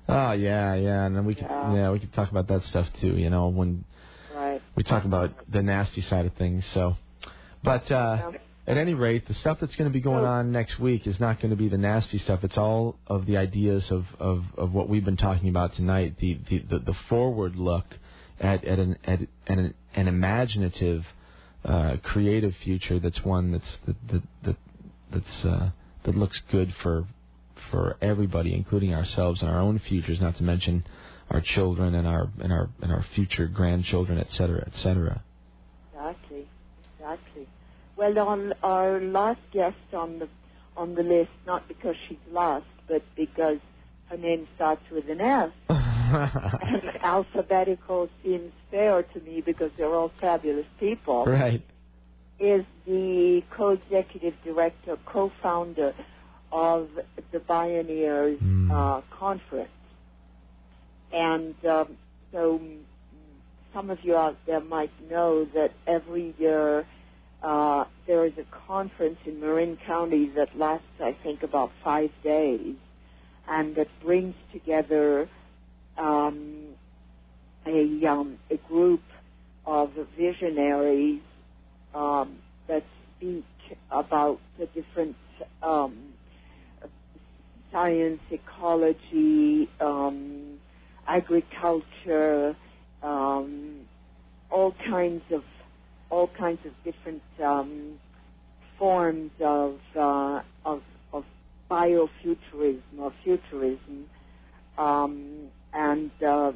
Oh 0.09 0.31
yeah, 0.31 0.73
yeah, 0.75 1.05
and 1.05 1.15
then 1.15 1.25
we 1.25 1.35
could 1.35 1.45
Yeah. 1.49 1.73
yeah 1.75 1.91
we 1.91 1.99
could 1.99 2.13
talk 2.13 2.29
about 2.31 2.47
that 2.47 2.63
stuff 2.65 2.87
too. 2.99 3.15
You 3.17 3.29
know 3.29 3.47
when 3.49 3.85
right? 4.35 4.61
we 4.75 4.83
talk 4.83 5.05
about 5.05 5.33
the 5.49 5.61
nasty 5.61 6.01
side 6.01 6.25
of 6.25 6.33
things. 6.33 6.65
So, 6.73 6.95
but 7.63 7.89
uh, 7.91 8.31
at 8.67 8.77
any 8.77 8.93
rate, 8.93 9.27
the 9.27 9.33
stuff 9.35 9.59
that's 9.59 9.75
going 9.75 9.89
to 9.89 9.93
be 9.93 10.01
going 10.01 10.23
Oh. 10.25 10.27
on 10.27 10.51
next 10.51 10.79
week 10.79 11.07
is 11.07 11.19
not 11.19 11.39
going 11.39 11.49
to 11.51 11.55
be 11.55 11.67
the 11.69 11.77
nasty 11.77 12.17
stuff. 12.19 12.43
It's 12.43 12.57
all 12.57 12.97
of 13.07 13.25
the 13.25 13.37
ideas 13.37 13.89
of, 13.91 14.05
of, 14.19 14.43
of 14.57 14.71
what 14.73 14.87
we've 14.89 15.03
been 15.05 15.17
talking 15.17 15.49
about 15.49 15.73
tonight. 15.75 16.17
The 16.19 16.39
the, 16.49 16.59
the, 16.69 16.79
the 16.79 16.93
forward 17.09 17.55
look 17.55 17.85
at 18.39 18.63
at 18.65 18.79
an 18.79 18.97
at, 19.05 19.21
at 19.47 19.57
an, 19.57 19.73
an 19.95 20.07
imaginative, 20.07 21.05
uh, 21.63 21.97
creative 22.03 22.55
future. 22.63 22.99
That's 22.99 23.23
one 23.23 23.51
that's 23.51 23.77
that 23.85 23.95
that, 24.11 24.23
that 24.43 24.55
that's 25.11 25.45
uh, 25.45 25.69
that 26.05 26.15
looks 26.15 26.39
good 26.51 26.73
for 26.81 27.05
for 27.69 27.97
everybody, 28.01 28.53
including 28.53 28.93
ourselves 28.93 29.41
and 29.41 29.49
our 29.49 29.59
own 29.59 29.79
futures. 29.79 30.19
Not 30.19 30.37
to 30.37 30.43
mention 30.43 30.83
our 31.29 31.41
children 31.41 31.95
and 31.95 32.07
our 32.07 32.29
and 32.41 32.51
our 32.51 32.69
and 32.81 32.91
our 32.91 33.05
future 33.15 33.47
grandchildren, 33.47 34.19
et 34.19 34.27
cetera, 34.31 34.63
et 34.67 34.73
cetera. 34.81 35.21
Exactly, 35.93 36.47
exactly. 36.95 37.47
Well, 37.95 38.17
on 38.19 38.53
our 38.63 38.99
last 38.99 39.41
guest 39.53 39.75
on 39.93 40.19
the 40.19 40.27
on 40.75 40.95
the 40.95 41.03
list, 41.03 41.31
not 41.45 41.67
because 41.67 41.95
she's 42.07 42.17
last, 42.31 42.65
but 42.87 43.03
because 43.15 43.57
her 44.09 44.17
name 44.17 44.47
starts 44.55 44.81
with 44.91 45.09
an 45.09 45.21
S, 45.21 45.51
and 45.69 46.83
alphabetical 47.01 48.09
seems 48.23 48.51
fair 48.69 49.03
to 49.03 49.19
me 49.21 49.41
because 49.45 49.71
they're 49.77 49.93
all 49.93 50.11
fabulous 50.19 50.65
people. 50.79 51.25
right. 51.25 51.63
Is 52.41 52.65
the 52.87 53.43
co-executive 53.55 54.33
director, 54.43 54.97
co-founder 55.05 55.93
of 56.51 56.89
the 57.31 57.37
Bioneers 57.39 58.39
Hmm. 58.39 58.71
uh, 58.71 59.01
Conference, 59.11 59.69
and 61.13 61.53
um, 61.65 61.97
so 62.31 62.57
mm, 62.57 62.79
some 63.75 63.91
of 63.91 63.99
you 64.03 64.15
out 64.15 64.37
there 64.47 64.59
might 64.59 64.91
know 65.07 65.45
that 65.53 65.71
every 65.85 66.33
year 66.39 66.87
uh, 67.43 67.85
there 68.07 68.25
is 68.25 68.33
a 68.39 68.45
conference 68.67 69.17
in 69.27 69.39
Marin 69.39 69.77
County 69.85 70.31
that 70.35 70.49
lasts, 70.57 70.87
I 70.99 71.15
think, 71.23 71.43
about 71.43 71.71
five 71.83 72.09
days, 72.23 72.75
and 73.47 73.75
that 73.75 73.87
brings 74.03 74.33
together 74.51 75.29
um, 75.97 76.69
a 77.67 78.05
um, 78.07 78.39
a 78.49 78.57
group 78.67 79.03
of 79.65 79.91
visionaries 80.17 81.21
um, 81.93 82.37
that 82.67 82.83
speak 83.17 83.45
about 83.91 84.39
the 84.59 84.65
different 84.67 85.15
um, 85.63 86.13
science, 87.71 88.19
ecology, 88.29 89.69
um, 89.79 90.57
agriculture, 91.07 92.55
um, 93.03 93.81
all 94.49 94.75
kinds 94.89 95.23
of 95.31 95.43
all 96.09 96.27
kinds 96.27 96.59
of 96.65 96.73
different 96.83 97.21
um, 97.43 97.93
forms 98.77 99.31
of 99.39 99.79
uh, 99.95 100.41
of 100.65 100.81
of 101.13 101.23
biofuturism 101.69 102.81
or 102.99 103.13
futurism, 103.23 104.05
um, 104.77 105.47
and 105.73 106.11
uh, 106.25 106.51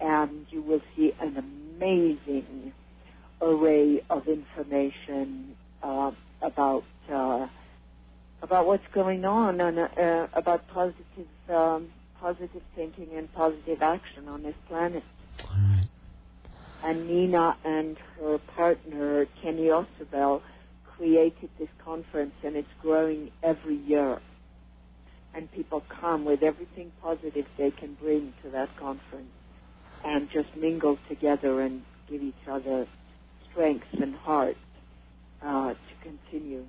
and 0.00 0.46
you 0.50 0.62
will 0.62 0.80
see 0.96 1.12
an 1.20 1.36
amazing 1.36 2.72
array 3.40 4.02
of 4.10 4.28
information 4.28 5.56
uh, 5.82 6.12
about 6.42 6.84
uh, 7.12 7.46
about 8.42 8.66
what's 8.66 8.86
going 8.94 9.24
on 9.24 9.60
and 9.60 9.78
uh, 9.78 10.26
about 10.34 10.66
positive 10.68 11.28
um, 11.50 11.88
positive 12.20 12.62
thinking 12.76 13.08
and 13.16 13.32
positive 13.34 13.82
action 13.82 14.28
on 14.28 14.42
this 14.42 14.54
planet. 14.68 15.04
And 16.82 17.08
Nina 17.08 17.56
and 17.64 17.96
her 18.18 18.38
partner 18.56 19.26
Kenny 19.42 19.68
Ausubel 19.68 20.42
created 20.96 21.50
this 21.58 21.68
conference, 21.84 22.34
and 22.44 22.56
it's 22.56 22.68
growing 22.82 23.30
every 23.42 23.76
year. 23.76 24.20
and 25.34 25.50
people 25.52 25.82
come 26.00 26.24
with 26.24 26.42
everything 26.42 26.92
positive 27.02 27.46
they 27.58 27.70
can 27.70 27.94
bring 27.94 28.32
to 28.42 28.50
that 28.50 28.68
conference 28.78 29.30
and 30.04 30.28
just 30.30 30.48
mingle 30.56 30.98
together 31.08 31.60
and 31.60 31.82
give 32.10 32.22
each 32.22 32.34
other 32.50 32.86
strength 33.50 33.86
and 34.00 34.14
heart 34.14 34.56
uh, 35.44 35.70
to 35.70 35.76
continue 36.02 36.64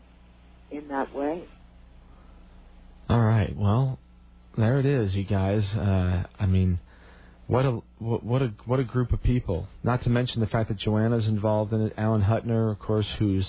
in 0.71 0.87
that 0.87 1.13
way. 1.13 1.43
All 3.09 3.21
right. 3.21 3.53
Well, 3.55 3.99
there 4.57 4.79
it 4.79 4.85
is, 4.85 5.13
you 5.13 5.23
guys. 5.23 5.63
Uh, 5.75 6.23
I 6.39 6.45
mean, 6.45 6.79
what 7.47 7.65
a 7.65 7.81
what 7.99 8.41
a 8.41 8.53
what 8.65 8.79
a 8.79 8.83
group 8.83 9.11
of 9.11 9.21
people. 9.21 9.67
Not 9.83 10.03
to 10.03 10.09
mention 10.09 10.39
the 10.39 10.47
fact 10.47 10.69
that 10.69 10.79
Joanna's 10.79 11.27
involved 11.27 11.73
in 11.73 11.81
it. 11.81 11.93
Alan 11.97 12.21
Hutner, 12.21 12.71
of 12.71 12.79
course, 12.79 13.07
who's 13.19 13.45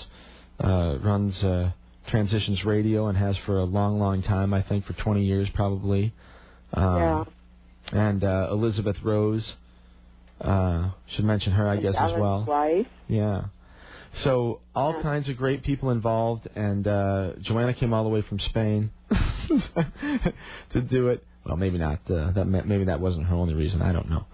uh, 0.61 0.97
runs 1.01 1.41
uh, 1.43 1.71
Transitions 2.09 2.63
Radio 2.65 3.07
and 3.07 3.17
has 3.17 3.37
for 3.45 3.57
a 3.57 3.63
long, 3.63 3.99
long 3.99 4.21
time. 4.21 4.53
I 4.53 4.61
think 4.61 4.85
for 4.85 4.93
20 4.93 5.23
years 5.23 5.47
probably. 5.53 6.13
Um, 6.73 6.97
yeah. 6.97 7.23
And 7.91 8.23
uh, 8.23 8.49
Elizabeth 8.51 8.97
Rose. 9.03 9.45
Uh, 10.43 10.91
should 11.15 11.25
mention 11.25 11.53
her, 11.53 11.67
I 11.67 11.77
guess, 11.77 11.95
Alan's 11.95 12.15
as 12.15 12.19
well. 12.21 12.45
Wife. 12.47 12.87
Yeah. 13.07 13.45
So 14.23 14.59
all 14.75 14.93
Yeah. 14.95 15.01
kinds 15.01 15.29
of 15.29 15.37
great 15.37 15.63
people 15.63 15.89
involved, 15.89 16.47
and 16.55 16.87
uh, 16.87 17.31
Joanna 17.41 17.73
came 17.73 17.93
all 17.93 18.03
the 18.03 18.09
way 18.09 18.21
from 18.21 18.39
Spain 18.39 18.91
to 20.73 20.81
do 20.81 21.09
it. 21.09 21.23
Well, 21.45 21.57
maybe 21.57 21.77
not. 21.77 21.99
Uh, 22.09 22.31
that 22.31 22.45
maybe 22.45 22.85
that 22.85 22.99
wasn't 22.99 23.25
her 23.27 23.35
only 23.35 23.53
reason. 23.53 23.81
I 23.81 23.91
don't 23.91 24.09
know. 24.09 24.25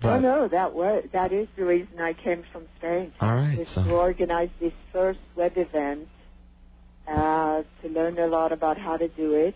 But 0.00 0.16
oh 0.16 0.20
no, 0.20 0.48
that 0.48 0.74
was 0.74 1.04
that 1.12 1.32
is 1.32 1.48
the 1.56 1.64
reason 1.64 2.00
I 2.00 2.12
came 2.12 2.42
from 2.52 2.64
Spain. 2.78 3.12
all 3.20 3.34
right. 3.34 3.66
So 3.74 3.84
to 3.84 3.90
organize 3.90 4.50
this 4.60 4.72
first 4.92 5.18
web 5.36 5.52
event 5.56 6.08
uh, 7.08 7.62
to 7.82 7.88
learn 7.88 8.18
a 8.18 8.26
lot 8.26 8.52
about 8.52 8.78
how 8.78 8.96
to 8.96 9.08
do 9.08 9.34
it 9.34 9.54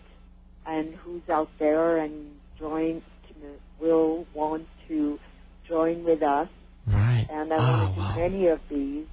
and 0.67 0.95
who's 0.97 1.23
out 1.31 1.51
there 1.59 1.99
and 1.99 2.33
join 2.59 3.03
will 3.81 4.27
want 4.35 4.67
to 4.89 5.19
join 5.69 6.05
with 6.05 6.23
us. 6.23 6.49
right. 6.87 7.27
And 7.31 7.53
I 7.53 7.57
oh, 7.57 7.61
want 7.61 7.95
to 7.95 8.01
wow. 8.01 8.17
many 8.17 8.47
of 8.49 8.61
these. 8.71 9.07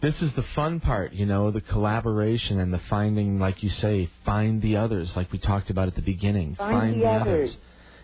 This 0.00 0.20
is 0.20 0.32
the 0.34 0.42
fun 0.56 0.80
part, 0.80 1.12
you 1.12 1.26
know, 1.26 1.52
the 1.52 1.60
collaboration 1.60 2.58
and 2.58 2.74
the 2.74 2.80
finding, 2.90 3.38
like 3.38 3.62
you 3.62 3.70
say, 3.70 4.10
find 4.24 4.60
the 4.60 4.76
others, 4.76 5.12
like 5.14 5.30
we 5.30 5.38
talked 5.38 5.70
about 5.70 5.86
at 5.86 5.94
the 5.94 6.02
beginning. 6.02 6.56
Find 6.56 7.00
the 7.00 7.06
others. 7.06 7.56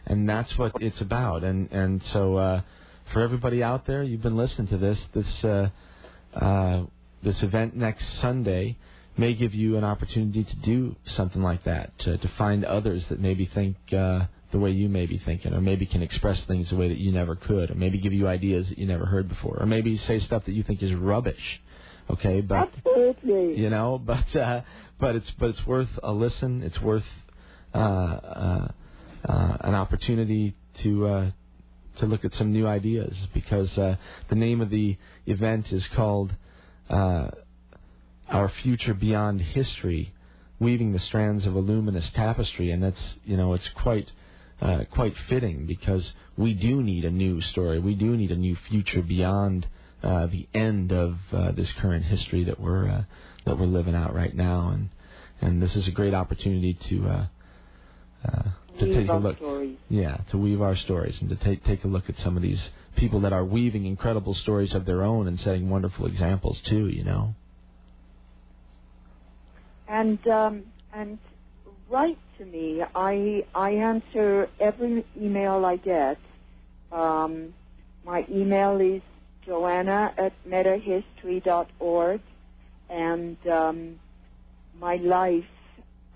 and 0.07 0.29
that's 0.29 0.57
what 0.57 0.73
it's 0.81 1.01
about. 1.01 1.43
And 1.43 1.71
and 1.73 2.03
so 2.13 2.37
uh, 2.37 2.61
for 3.13 3.23
everybody 3.23 3.65
out 3.65 3.87
there, 3.87 4.05
you've 4.05 4.23
been 4.23 4.37
listening 4.37 4.69
to 4.69 4.79
this. 4.79 4.99
This 5.13 5.45
uh, 5.45 5.71
uh, 6.35 6.85
this 7.23 7.43
event 7.43 7.75
next 7.75 8.05
Sunday 8.21 8.77
may 9.17 9.35
give 9.35 9.53
you 9.53 9.77
an 9.77 9.83
opportunity 9.83 10.45
to 10.45 10.57
do 10.57 10.95
something 11.05 11.43
like 11.43 11.65
that, 11.65 11.99
to 12.01 12.17
to 12.17 12.29
find 12.39 12.65
others 12.65 13.05
that 13.09 13.19
maybe 13.21 13.47
think. 13.47 13.77
The 14.51 14.59
way 14.59 14.71
you 14.71 14.89
may 14.89 15.07
be 15.07 15.19
thinking, 15.19 15.53
or 15.53 15.61
maybe 15.61 15.85
can 15.85 16.03
express 16.03 16.41
things 16.43 16.71
the 16.71 16.77
way 16.77 16.89
that 16.89 16.99
you 16.99 17.13
never 17.13 17.37
could, 17.37 17.71
or 17.71 17.75
maybe 17.75 17.99
give 17.99 18.15
you 18.15 18.27
ideas 18.27 18.69
that 18.69 18.79
you 18.79 18.87
never 18.87 19.05
heard 19.05 19.29
before, 19.29 19.59
or 19.61 19.67
maybe 19.67 19.99
say 19.99 20.21
stuff 20.21 20.47
that 20.47 20.53
you 20.53 20.63
think 20.63 20.83
is 20.83 20.95
rubbish. 20.95 21.61
Okay, 22.11 22.41
but 22.41 22.71
Absolutely. 22.75 23.59
you 23.59 23.69
know 23.71 23.99
but 24.05 24.35
uh 24.35 24.63
but 24.99 25.17
it's 25.17 25.31
but 25.33 25.51
it's 25.51 25.67
worth 25.67 25.91
a 26.03 26.13
listen 26.13 26.63
it's 26.63 26.81
worth 26.81 27.05
uh 27.75 27.79
uh, 27.79 28.69
uh 29.29 29.57
an 29.61 29.75
opportunity 29.75 30.55
to 30.83 31.07
uh 31.07 31.31
to 31.99 32.07
look 32.07 32.25
at 32.25 32.35
some 32.35 32.53
new 32.53 32.67
ideas 32.67 33.15
because 33.35 33.77
uh 33.77 33.97
the 34.31 34.35
name 34.35 34.61
of 34.61 34.71
the 34.71 34.97
event 35.27 35.71
is 35.73 35.87
called 35.89 36.33
uh 36.89 37.29
our 38.31 38.49
future 38.49 38.95
beyond 38.95 39.41
history 39.43 40.15
weaving 40.59 40.93
the 40.93 40.99
strands 40.99 41.45
of 41.47 41.55
a 41.55 41.59
luminous 41.61 42.09
tapestry 42.11 42.71
and 42.71 42.83
that's 42.83 43.17
you 43.25 43.37
know 43.37 43.53
it's 43.53 43.69
quite 43.75 44.11
uh, 44.61 44.85
quite 44.93 45.15
fitting 45.29 45.67
because 45.67 46.13
we 46.37 46.55
do 46.55 46.83
need 46.83 47.05
a 47.05 47.11
new 47.11 47.41
story. 47.41 47.79
We 47.79 47.95
do 47.95 48.17
need 48.17 48.31
a 48.33 48.37
new 48.37 48.57
future 48.69 49.03
beyond 49.03 49.67
uh, 50.03 50.27
the 50.27 50.49
end 50.55 50.93
of 50.93 51.17
uh, 51.33 51.53
this 51.53 51.71
current 51.73 52.05
history 52.05 52.45
that 52.45 52.61
we're 52.61 52.89
uh, 52.89 53.05
that 53.47 53.59
we're 53.59 53.67
living 53.67 53.95
out 53.95 54.15
right 54.15 54.35
now, 54.35 54.71
and 54.71 54.91
and 55.41 55.63
this 55.63 55.75
is 55.77 55.87
a 55.89 55.91
great 55.91 56.15
opportunity 56.15 56.75
to 56.89 57.09
uh, 57.09 57.27
uh, 58.27 58.43
to 58.79 58.85
Weave 58.85 58.95
take 58.95 59.09
a 59.09 59.13
our 59.13 59.21
look. 59.21 59.37
stories. 59.37 59.77
Yeah, 59.89 60.19
to 60.31 60.39
weave 60.39 60.61
our 60.61 60.77
stories 60.77 61.17
and 61.21 61.31
to 61.31 61.37
take 61.37 61.65
take 61.65 61.85
a 61.85 61.89
look 61.89 62.09
at 62.09 62.17
some 62.19 62.37
of 62.37 62.43
these 62.43 62.63
people 62.97 63.21
that 63.21 63.33
are 63.33 63.45
weaving 63.45 63.87
incredible 63.87 64.35
stories 64.35 64.75
of 64.75 64.85
their 64.87 65.03
own 65.03 65.29
and 65.29 65.39
setting 65.41 65.69
wonderful 65.71 66.07
examples 66.07 66.61
too. 66.63 66.89
You 66.89 67.05
know. 67.05 67.35
And 69.89 70.25
um, 70.29 70.65
and 70.93 71.19
write 71.91 72.19
to 72.39 72.45
me. 72.45 72.83
I 72.95 73.45
I 73.55 73.71
answer 73.71 74.49
every 74.61 75.05
email 75.21 75.65
I 75.65 75.77
get. 75.77 76.19
Um, 76.93 77.55
my 78.05 78.25
email 78.31 78.81
is 78.81 79.03
joanna 79.45 80.13
at 80.17 80.33
metahistory.org, 80.49 82.21
and 82.89 83.37
um, 83.47 84.01
my 84.81 84.97
life 84.97 85.45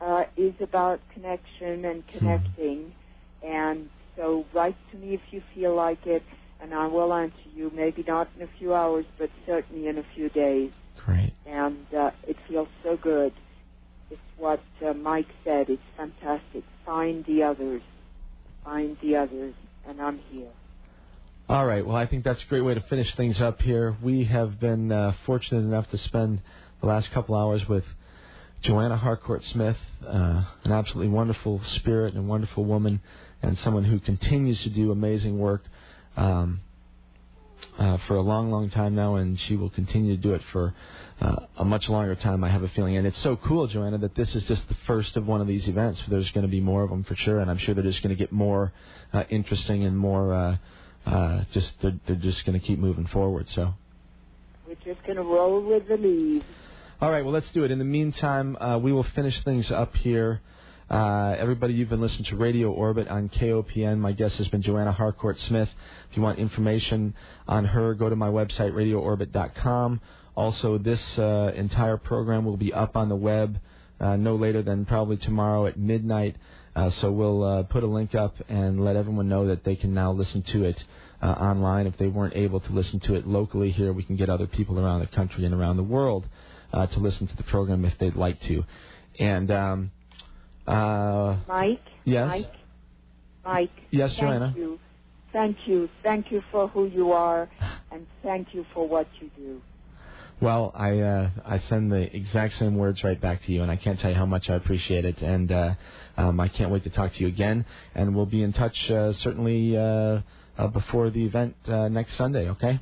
uh, 0.01 0.25
is 0.37 0.55
about 0.61 1.01
connection 1.13 1.85
and 1.85 2.07
connecting. 2.07 2.95
And 3.43 3.91
so 4.17 4.45
write 4.55 4.77
to 4.93 4.97
me 4.99 5.15
if 5.15 5.21
you 5.31 5.43
feel 5.55 5.75
like 5.75 6.07
it, 6.07 6.23
and 6.61 6.73
I 6.73 6.87
will 6.87 7.13
answer 7.13 7.49
you. 7.55 7.71
Maybe 7.75 8.05
not 8.07 8.29
in 8.37 8.43
a 8.43 8.49
few 8.59 8.75
hours, 8.75 9.05
but 9.19 9.31
certainly 9.47 9.89
in 9.89 9.99
a 9.99 10.05
few 10.15 10.29
days 10.31 10.71
Great. 11.05 11.33
and 11.47 11.87
uh, 11.97 12.11
it 12.27 12.37
feels 12.49 12.69
so 12.83 12.97
good. 12.97 13.33
It's 14.13 14.21
what 14.37 14.61
uh, 14.87 14.93
Mike 14.93 15.29
said. 15.43 15.71
It's 15.71 15.83
fantastic. 15.97 16.65
Find 16.85 17.25
the 17.25 17.45
others. 17.45 17.81
Find 18.63 18.99
the 19.03 19.17
others, 19.17 19.55
and 19.89 20.01
I'm 20.03 20.19
here. 20.31 20.51
All 21.49 21.67
right. 21.67 21.85
Well, 21.87 21.97
I 21.97 22.07
think 22.07 22.23
that's 22.23 22.43
a 22.43 22.47
great 22.47 22.61
way 22.61 22.75
to 22.75 22.83
finish 22.83 23.15
things 23.17 23.41
up 23.41 23.63
here. 23.63 23.97
We 24.03 24.25
have 24.25 24.61
been 24.61 24.93
uh, 24.93 25.15
fortunate 25.25 25.61
enough 25.61 25.89
to 25.93 25.99
spend 25.99 26.43
the 26.83 26.87
last 26.87 27.11
couple 27.13 27.35
hours 27.35 27.67
with 27.67 27.85
Joanna 28.61 28.99
Harcourt 28.99 29.43
Smith, 29.45 29.79
uh, 30.07 30.45
an 30.65 30.73
absolutely 30.73 31.09
wonderful 31.09 31.63
spirit 31.77 32.13
and 32.13 32.29
wonderful 32.29 32.67
woman, 32.67 33.01
and 33.41 33.59
someone 33.61 33.85
who 33.85 33.99
continues 33.99 34.63
to 34.63 34.69
do 34.69 34.93
amazing 34.93 35.39
work 35.39 35.63
um, 36.19 36.61
uh, 37.79 37.97
for 38.07 38.17
a 38.17 38.21
long, 38.21 38.51
long 38.51 38.69
time 38.69 38.95
now, 38.95 39.17
and 39.17 39.41
she 39.41 39.57
will 39.57 39.71
continue 39.71 40.15
to 40.17 40.23
do 40.23 40.35
it 40.35 40.43
for 40.53 40.75
uh, 41.23 41.37
a 41.59 41.65
much 41.65 41.89
longer 41.89 42.17
time, 42.17 42.43
I 42.43 42.49
have 42.49 42.65
a 42.65 42.69
feeling. 42.71 42.97
And 42.97 43.07
it's 43.07 43.19
so 43.21 43.37
cool, 43.37 43.69
Joanna, 43.69 43.99
that 43.99 44.17
this 44.17 44.35
is 44.35 44.43
just 44.45 44.67
the 44.69 44.75
first 44.87 45.17
of 45.17 45.27
one 45.27 45.41
of 45.41 45.47
these 45.47 45.69
events. 45.69 46.03
There's 46.09 46.31
going 46.33 46.43
to 46.43 46.51
be 46.51 46.61
more 46.61 46.83
of 46.83 46.91
them 46.91 47.05
for 47.05 47.15
sure, 47.15 47.39
and 47.39 47.49
I'm 47.49 47.59
sure 47.59 47.75
they're 47.75 47.85
just 47.85 48.03
going 48.03 48.15
to 48.15 48.19
get 48.19 48.33
more 48.33 48.73
uh, 49.13 49.23
interesting 49.31 49.85
and 49.85 49.97
more. 49.97 50.35
Uh, 50.35 50.57
uh, 51.07 51.45
just 51.53 51.73
they're, 51.81 51.99
they're 52.07 52.17
just 52.17 52.45
going 52.45 52.59
to 52.59 52.67
keep 52.67 52.79
moving 52.79 53.07
forward. 53.07 53.49
So, 53.51 53.75
We're 54.67 54.75
just 54.85 55.05
going 55.05 55.17
to 55.17 55.23
roll 55.23 55.61
with 55.63 55.87
the 55.89 55.97
leaves. 55.97 56.45
all 57.01 57.11
right, 57.11 57.25
well, 57.25 57.33
let's 57.35 57.51
do 57.51 57.63
it. 57.65 57.71
In 57.71 57.79
the 57.79 57.85
meantime, 57.85 58.57
uh, 58.57 58.79
we 58.79 58.93
will 58.93 59.03
finish 59.05 59.41
things 59.45 59.71
up 59.71 59.95
here. 59.97 60.41
Uh, 60.91 61.35
everybody, 61.39 61.75
you've 61.75 61.89
been 61.89 62.01
listening 62.01 62.25
to 62.25 62.37
Radio 62.37 62.71
Orbit 62.71 63.09
on 63.09 63.29
KOPN. 63.31 63.99
My 63.99 64.13
guest 64.13 64.37
has 64.39 64.49
been 64.49 64.61
Joanna 64.63 64.93
Harcourt 64.93 65.41
Smith. 65.41 65.69
If 66.11 66.17
you 66.17 66.23
want 66.23 66.39
information 66.39 67.15
on 67.49 67.65
her, 67.65 67.95
go 67.95 68.09
to 68.09 68.17
my 68.17 68.29
website, 68.29 68.73
radioorbit.com. 68.73 70.01
Also, 70.35 70.79
this 70.79 71.01
uh, 71.19 71.53
entire 71.55 71.97
program 71.97 72.45
will 72.45 72.57
be 72.57 72.73
up 72.73 72.97
on 72.97 73.09
the 73.09 73.17
web 73.17 73.59
uh, 74.01 74.17
no 74.17 74.35
later 74.35 74.63
than 74.63 74.85
probably 74.85 75.17
tomorrow 75.17 75.67
at 75.67 75.79
midnight. 75.79 76.37
Uh, 76.75 76.91
so 76.91 77.11
we'll 77.11 77.45
uh, 77.45 77.63
put 77.65 77.85
a 77.85 77.87
link 77.87 78.15
up 78.15 78.35
and 78.49 78.85
let 78.85 78.97
everyone 78.97 79.29
know 79.29 79.47
that 79.47 79.63
they 79.65 79.77
can 79.77 79.95
now 79.95 80.11
listen 80.11 80.43
to 80.43 80.65
it 80.65 80.83
uh, 81.23 81.27
online. 81.27 81.87
If 81.87 81.97
they 81.99 82.09
weren't 82.09 82.35
able 82.35 82.61
to 82.61 82.73
listen 82.73 82.99
to 83.01 83.15
it 83.15 83.27
locally 83.27 83.71
here, 83.71 83.93
we 83.93 84.03
can 84.03 84.17
get 84.17 84.29
other 84.29 84.47
people 84.47 84.81
around 84.81 85.01
the 85.01 85.07
country 85.07 85.45
and 85.45 85.55
around 85.55 85.77
the 85.77 85.83
world 85.83 86.27
uh, 86.73 86.87
to 86.87 86.99
listen 86.99 87.27
to 87.27 87.37
the 87.37 87.43
program 87.45 87.85
if 87.85 87.97
they'd 87.99 88.17
like 88.17 88.41
to. 88.43 88.65
And 89.21 89.51
um, 89.51 89.91
uh, 90.67 91.37
Mike? 91.47 91.81
Yes? 92.05 92.29
Mike? 92.29 92.53
Mike? 93.45 93.71
Yes, 93.91 94.11
thank 94.11 94.23
Joanna? 94.23 94.55
you. 94.57 94.81
Thank 95.33 95.57
you. 95.67 95.89
Thank 96.03 96.31
you 96.31 96.43
for 96.51 96.69
who 96.69 96.87
you 96.87 97.13
are, 97.13 97.49
and 97.93 98.07
thank 98.23 98.55
you 98.55 98.65
for 98.75 98.89
what 98.89 99.07
you 99.21 99.31
do. 99.37 99.63
Well, 100.43 100.73
I 100.75 100.99
uh, 100.99 101.31
I 101.47 101.63
send 101.69 101.93
the 101.93 102.15
exact 102.15 102.59
same 102.59 102.77
words 102.77 103.05
right 103.05 103.21
back 103.21 103.45
to 103.47 103.53
you, 103.53 103.63
and 103.63 103.71
I 103.71 103.77
can't 103.77 104.01
tell 104.01 104.11
you 104.11 104.17
how 104.17 104.27
much 104.27 104.51
I 104.51 104.55
appreciate 104.55 105.05
it. 105.05 105.23
And 105.23 105.53
uh, 105.53 105.75
um, 106.17 106.41
I 106.41 106.49
can't 106.49 106.73
wait 106.73 106.83
to 106.83 106.91
talk 106.91 107.13
to 107.13 107.21
you 107.21 107.29
again. 107.29 107.65
And 107.95 108.17
we'll 108.17 108.27
be 108.27 108.43
in 108.43 108.53
touch 108.53 108.77
uh, 108.91 109.13
certainly 109.13 109.77
uh, 109.77 110.21
uh, 110.59 110.67
before 110.67 111.11
the 111.11 111.25
event 111.25 111.55
uh, 111.69 111.87
next 111.87 112.17
Sunday. 112.17 112.49
Okay. 112.51 112.81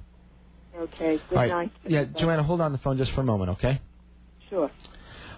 Okay. 0.75 1.21
Good 1.29 1.37
right. 1.37 1.51
night. 1.51 1.73
Yeah, 1.87 2.05
Joanna, 2.19 2.45
hold 2.45 2.63
on 2.63 2.73
the 2.73 2.79
phone 2.79 2.97
just 2.97 3.13
for 3.13 3.21
a 3.21 3.25
moment. 3.25 3.51
Okay. 3.51 3.79
Sure. 4.49 4.71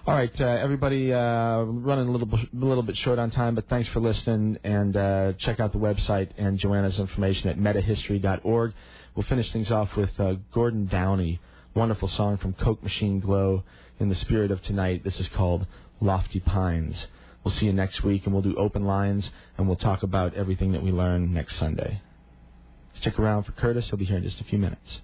All 0.07 0.13
right, 0.13 0.31
uh, 0.41 0.45
everybody, 0.45 1.13
uh, 1.13 1.61
running 1.61 2.07
a 2.07 2.11
little 2.11 2.27
bit, 2.27 2.39
a 2.53 2.65
little 2.65 2.83
bit 2.83 2.97
short 2.97 3.19
on 3.19 3.31
time, 3.31 3.55
but 3.55 3.69
thanks 3.69 3.89
for 3.89 3.99
listening. 3.99 4.57
And 4.63 4.95
uh, 4.95 5.33
check 5.39 5.59
out 5.59 5.73
the 5.73 5.79
website 5.79 6.29
and 6.37 6.57
Joanna's 6.57 6.99
information 6.99 7.49
at 7.49 7.57
metahistory.org. 7.57 8.73
We'll 9.15 9.25
finish 9.27 9.51
things 9.51 9.71
off 9.71 9.89
with 9.97 10.09
uh, 10.19 10.35
Gordon 10.53 10.87
Downie, 10.87 11.39
wonderful 11.75 12.07
song 12.07 12.37
from 12.37 12.53
Coke 12.53 12.83
Machine 12.83 13.19
Glow 13.19 13.63
in 13.99 14.09
the 14.09 14.15
spirit 14.15 14.51
of 14.51 14.61
tonight. 14.61 15.03
This 15.03 15.19
is 15.19 15.27
called 15.29 15.65
Lofty 15.99 16.39
Pines. 16.39 17.07
We'll 17.43 17.53
see 17.55 17.65
you 17.65 17.73
next 17.73 18.03
week, 18.03 18.25
and 18.25 18.33
we'll 18.33 18.43
do 18.43 18.55
open 18.55 18.85
lines, 18.85 19.29
and 19.57 19.67
we'll 19.67 19.75
talk 19.75 20.03
about 20.03 20.35
everything 20.35 20.71
that 20.73 20.83
we 20.83 20.91
learn 20.91 21.33
next 21.33 21.57
Sunday. 21.57 22.01
Stick 22.95 23.17
around 23.17 23.43
for 23.43 23.53
Curtis. 23.53 23.87
He'll 23.89 23.97
be 23.97 24.05
here 24.05 24.17
in 24.17 24.23
just 24.23 24.39
a 24.39 24.43
few 24.43 24.59
minutes. 24.59 25.01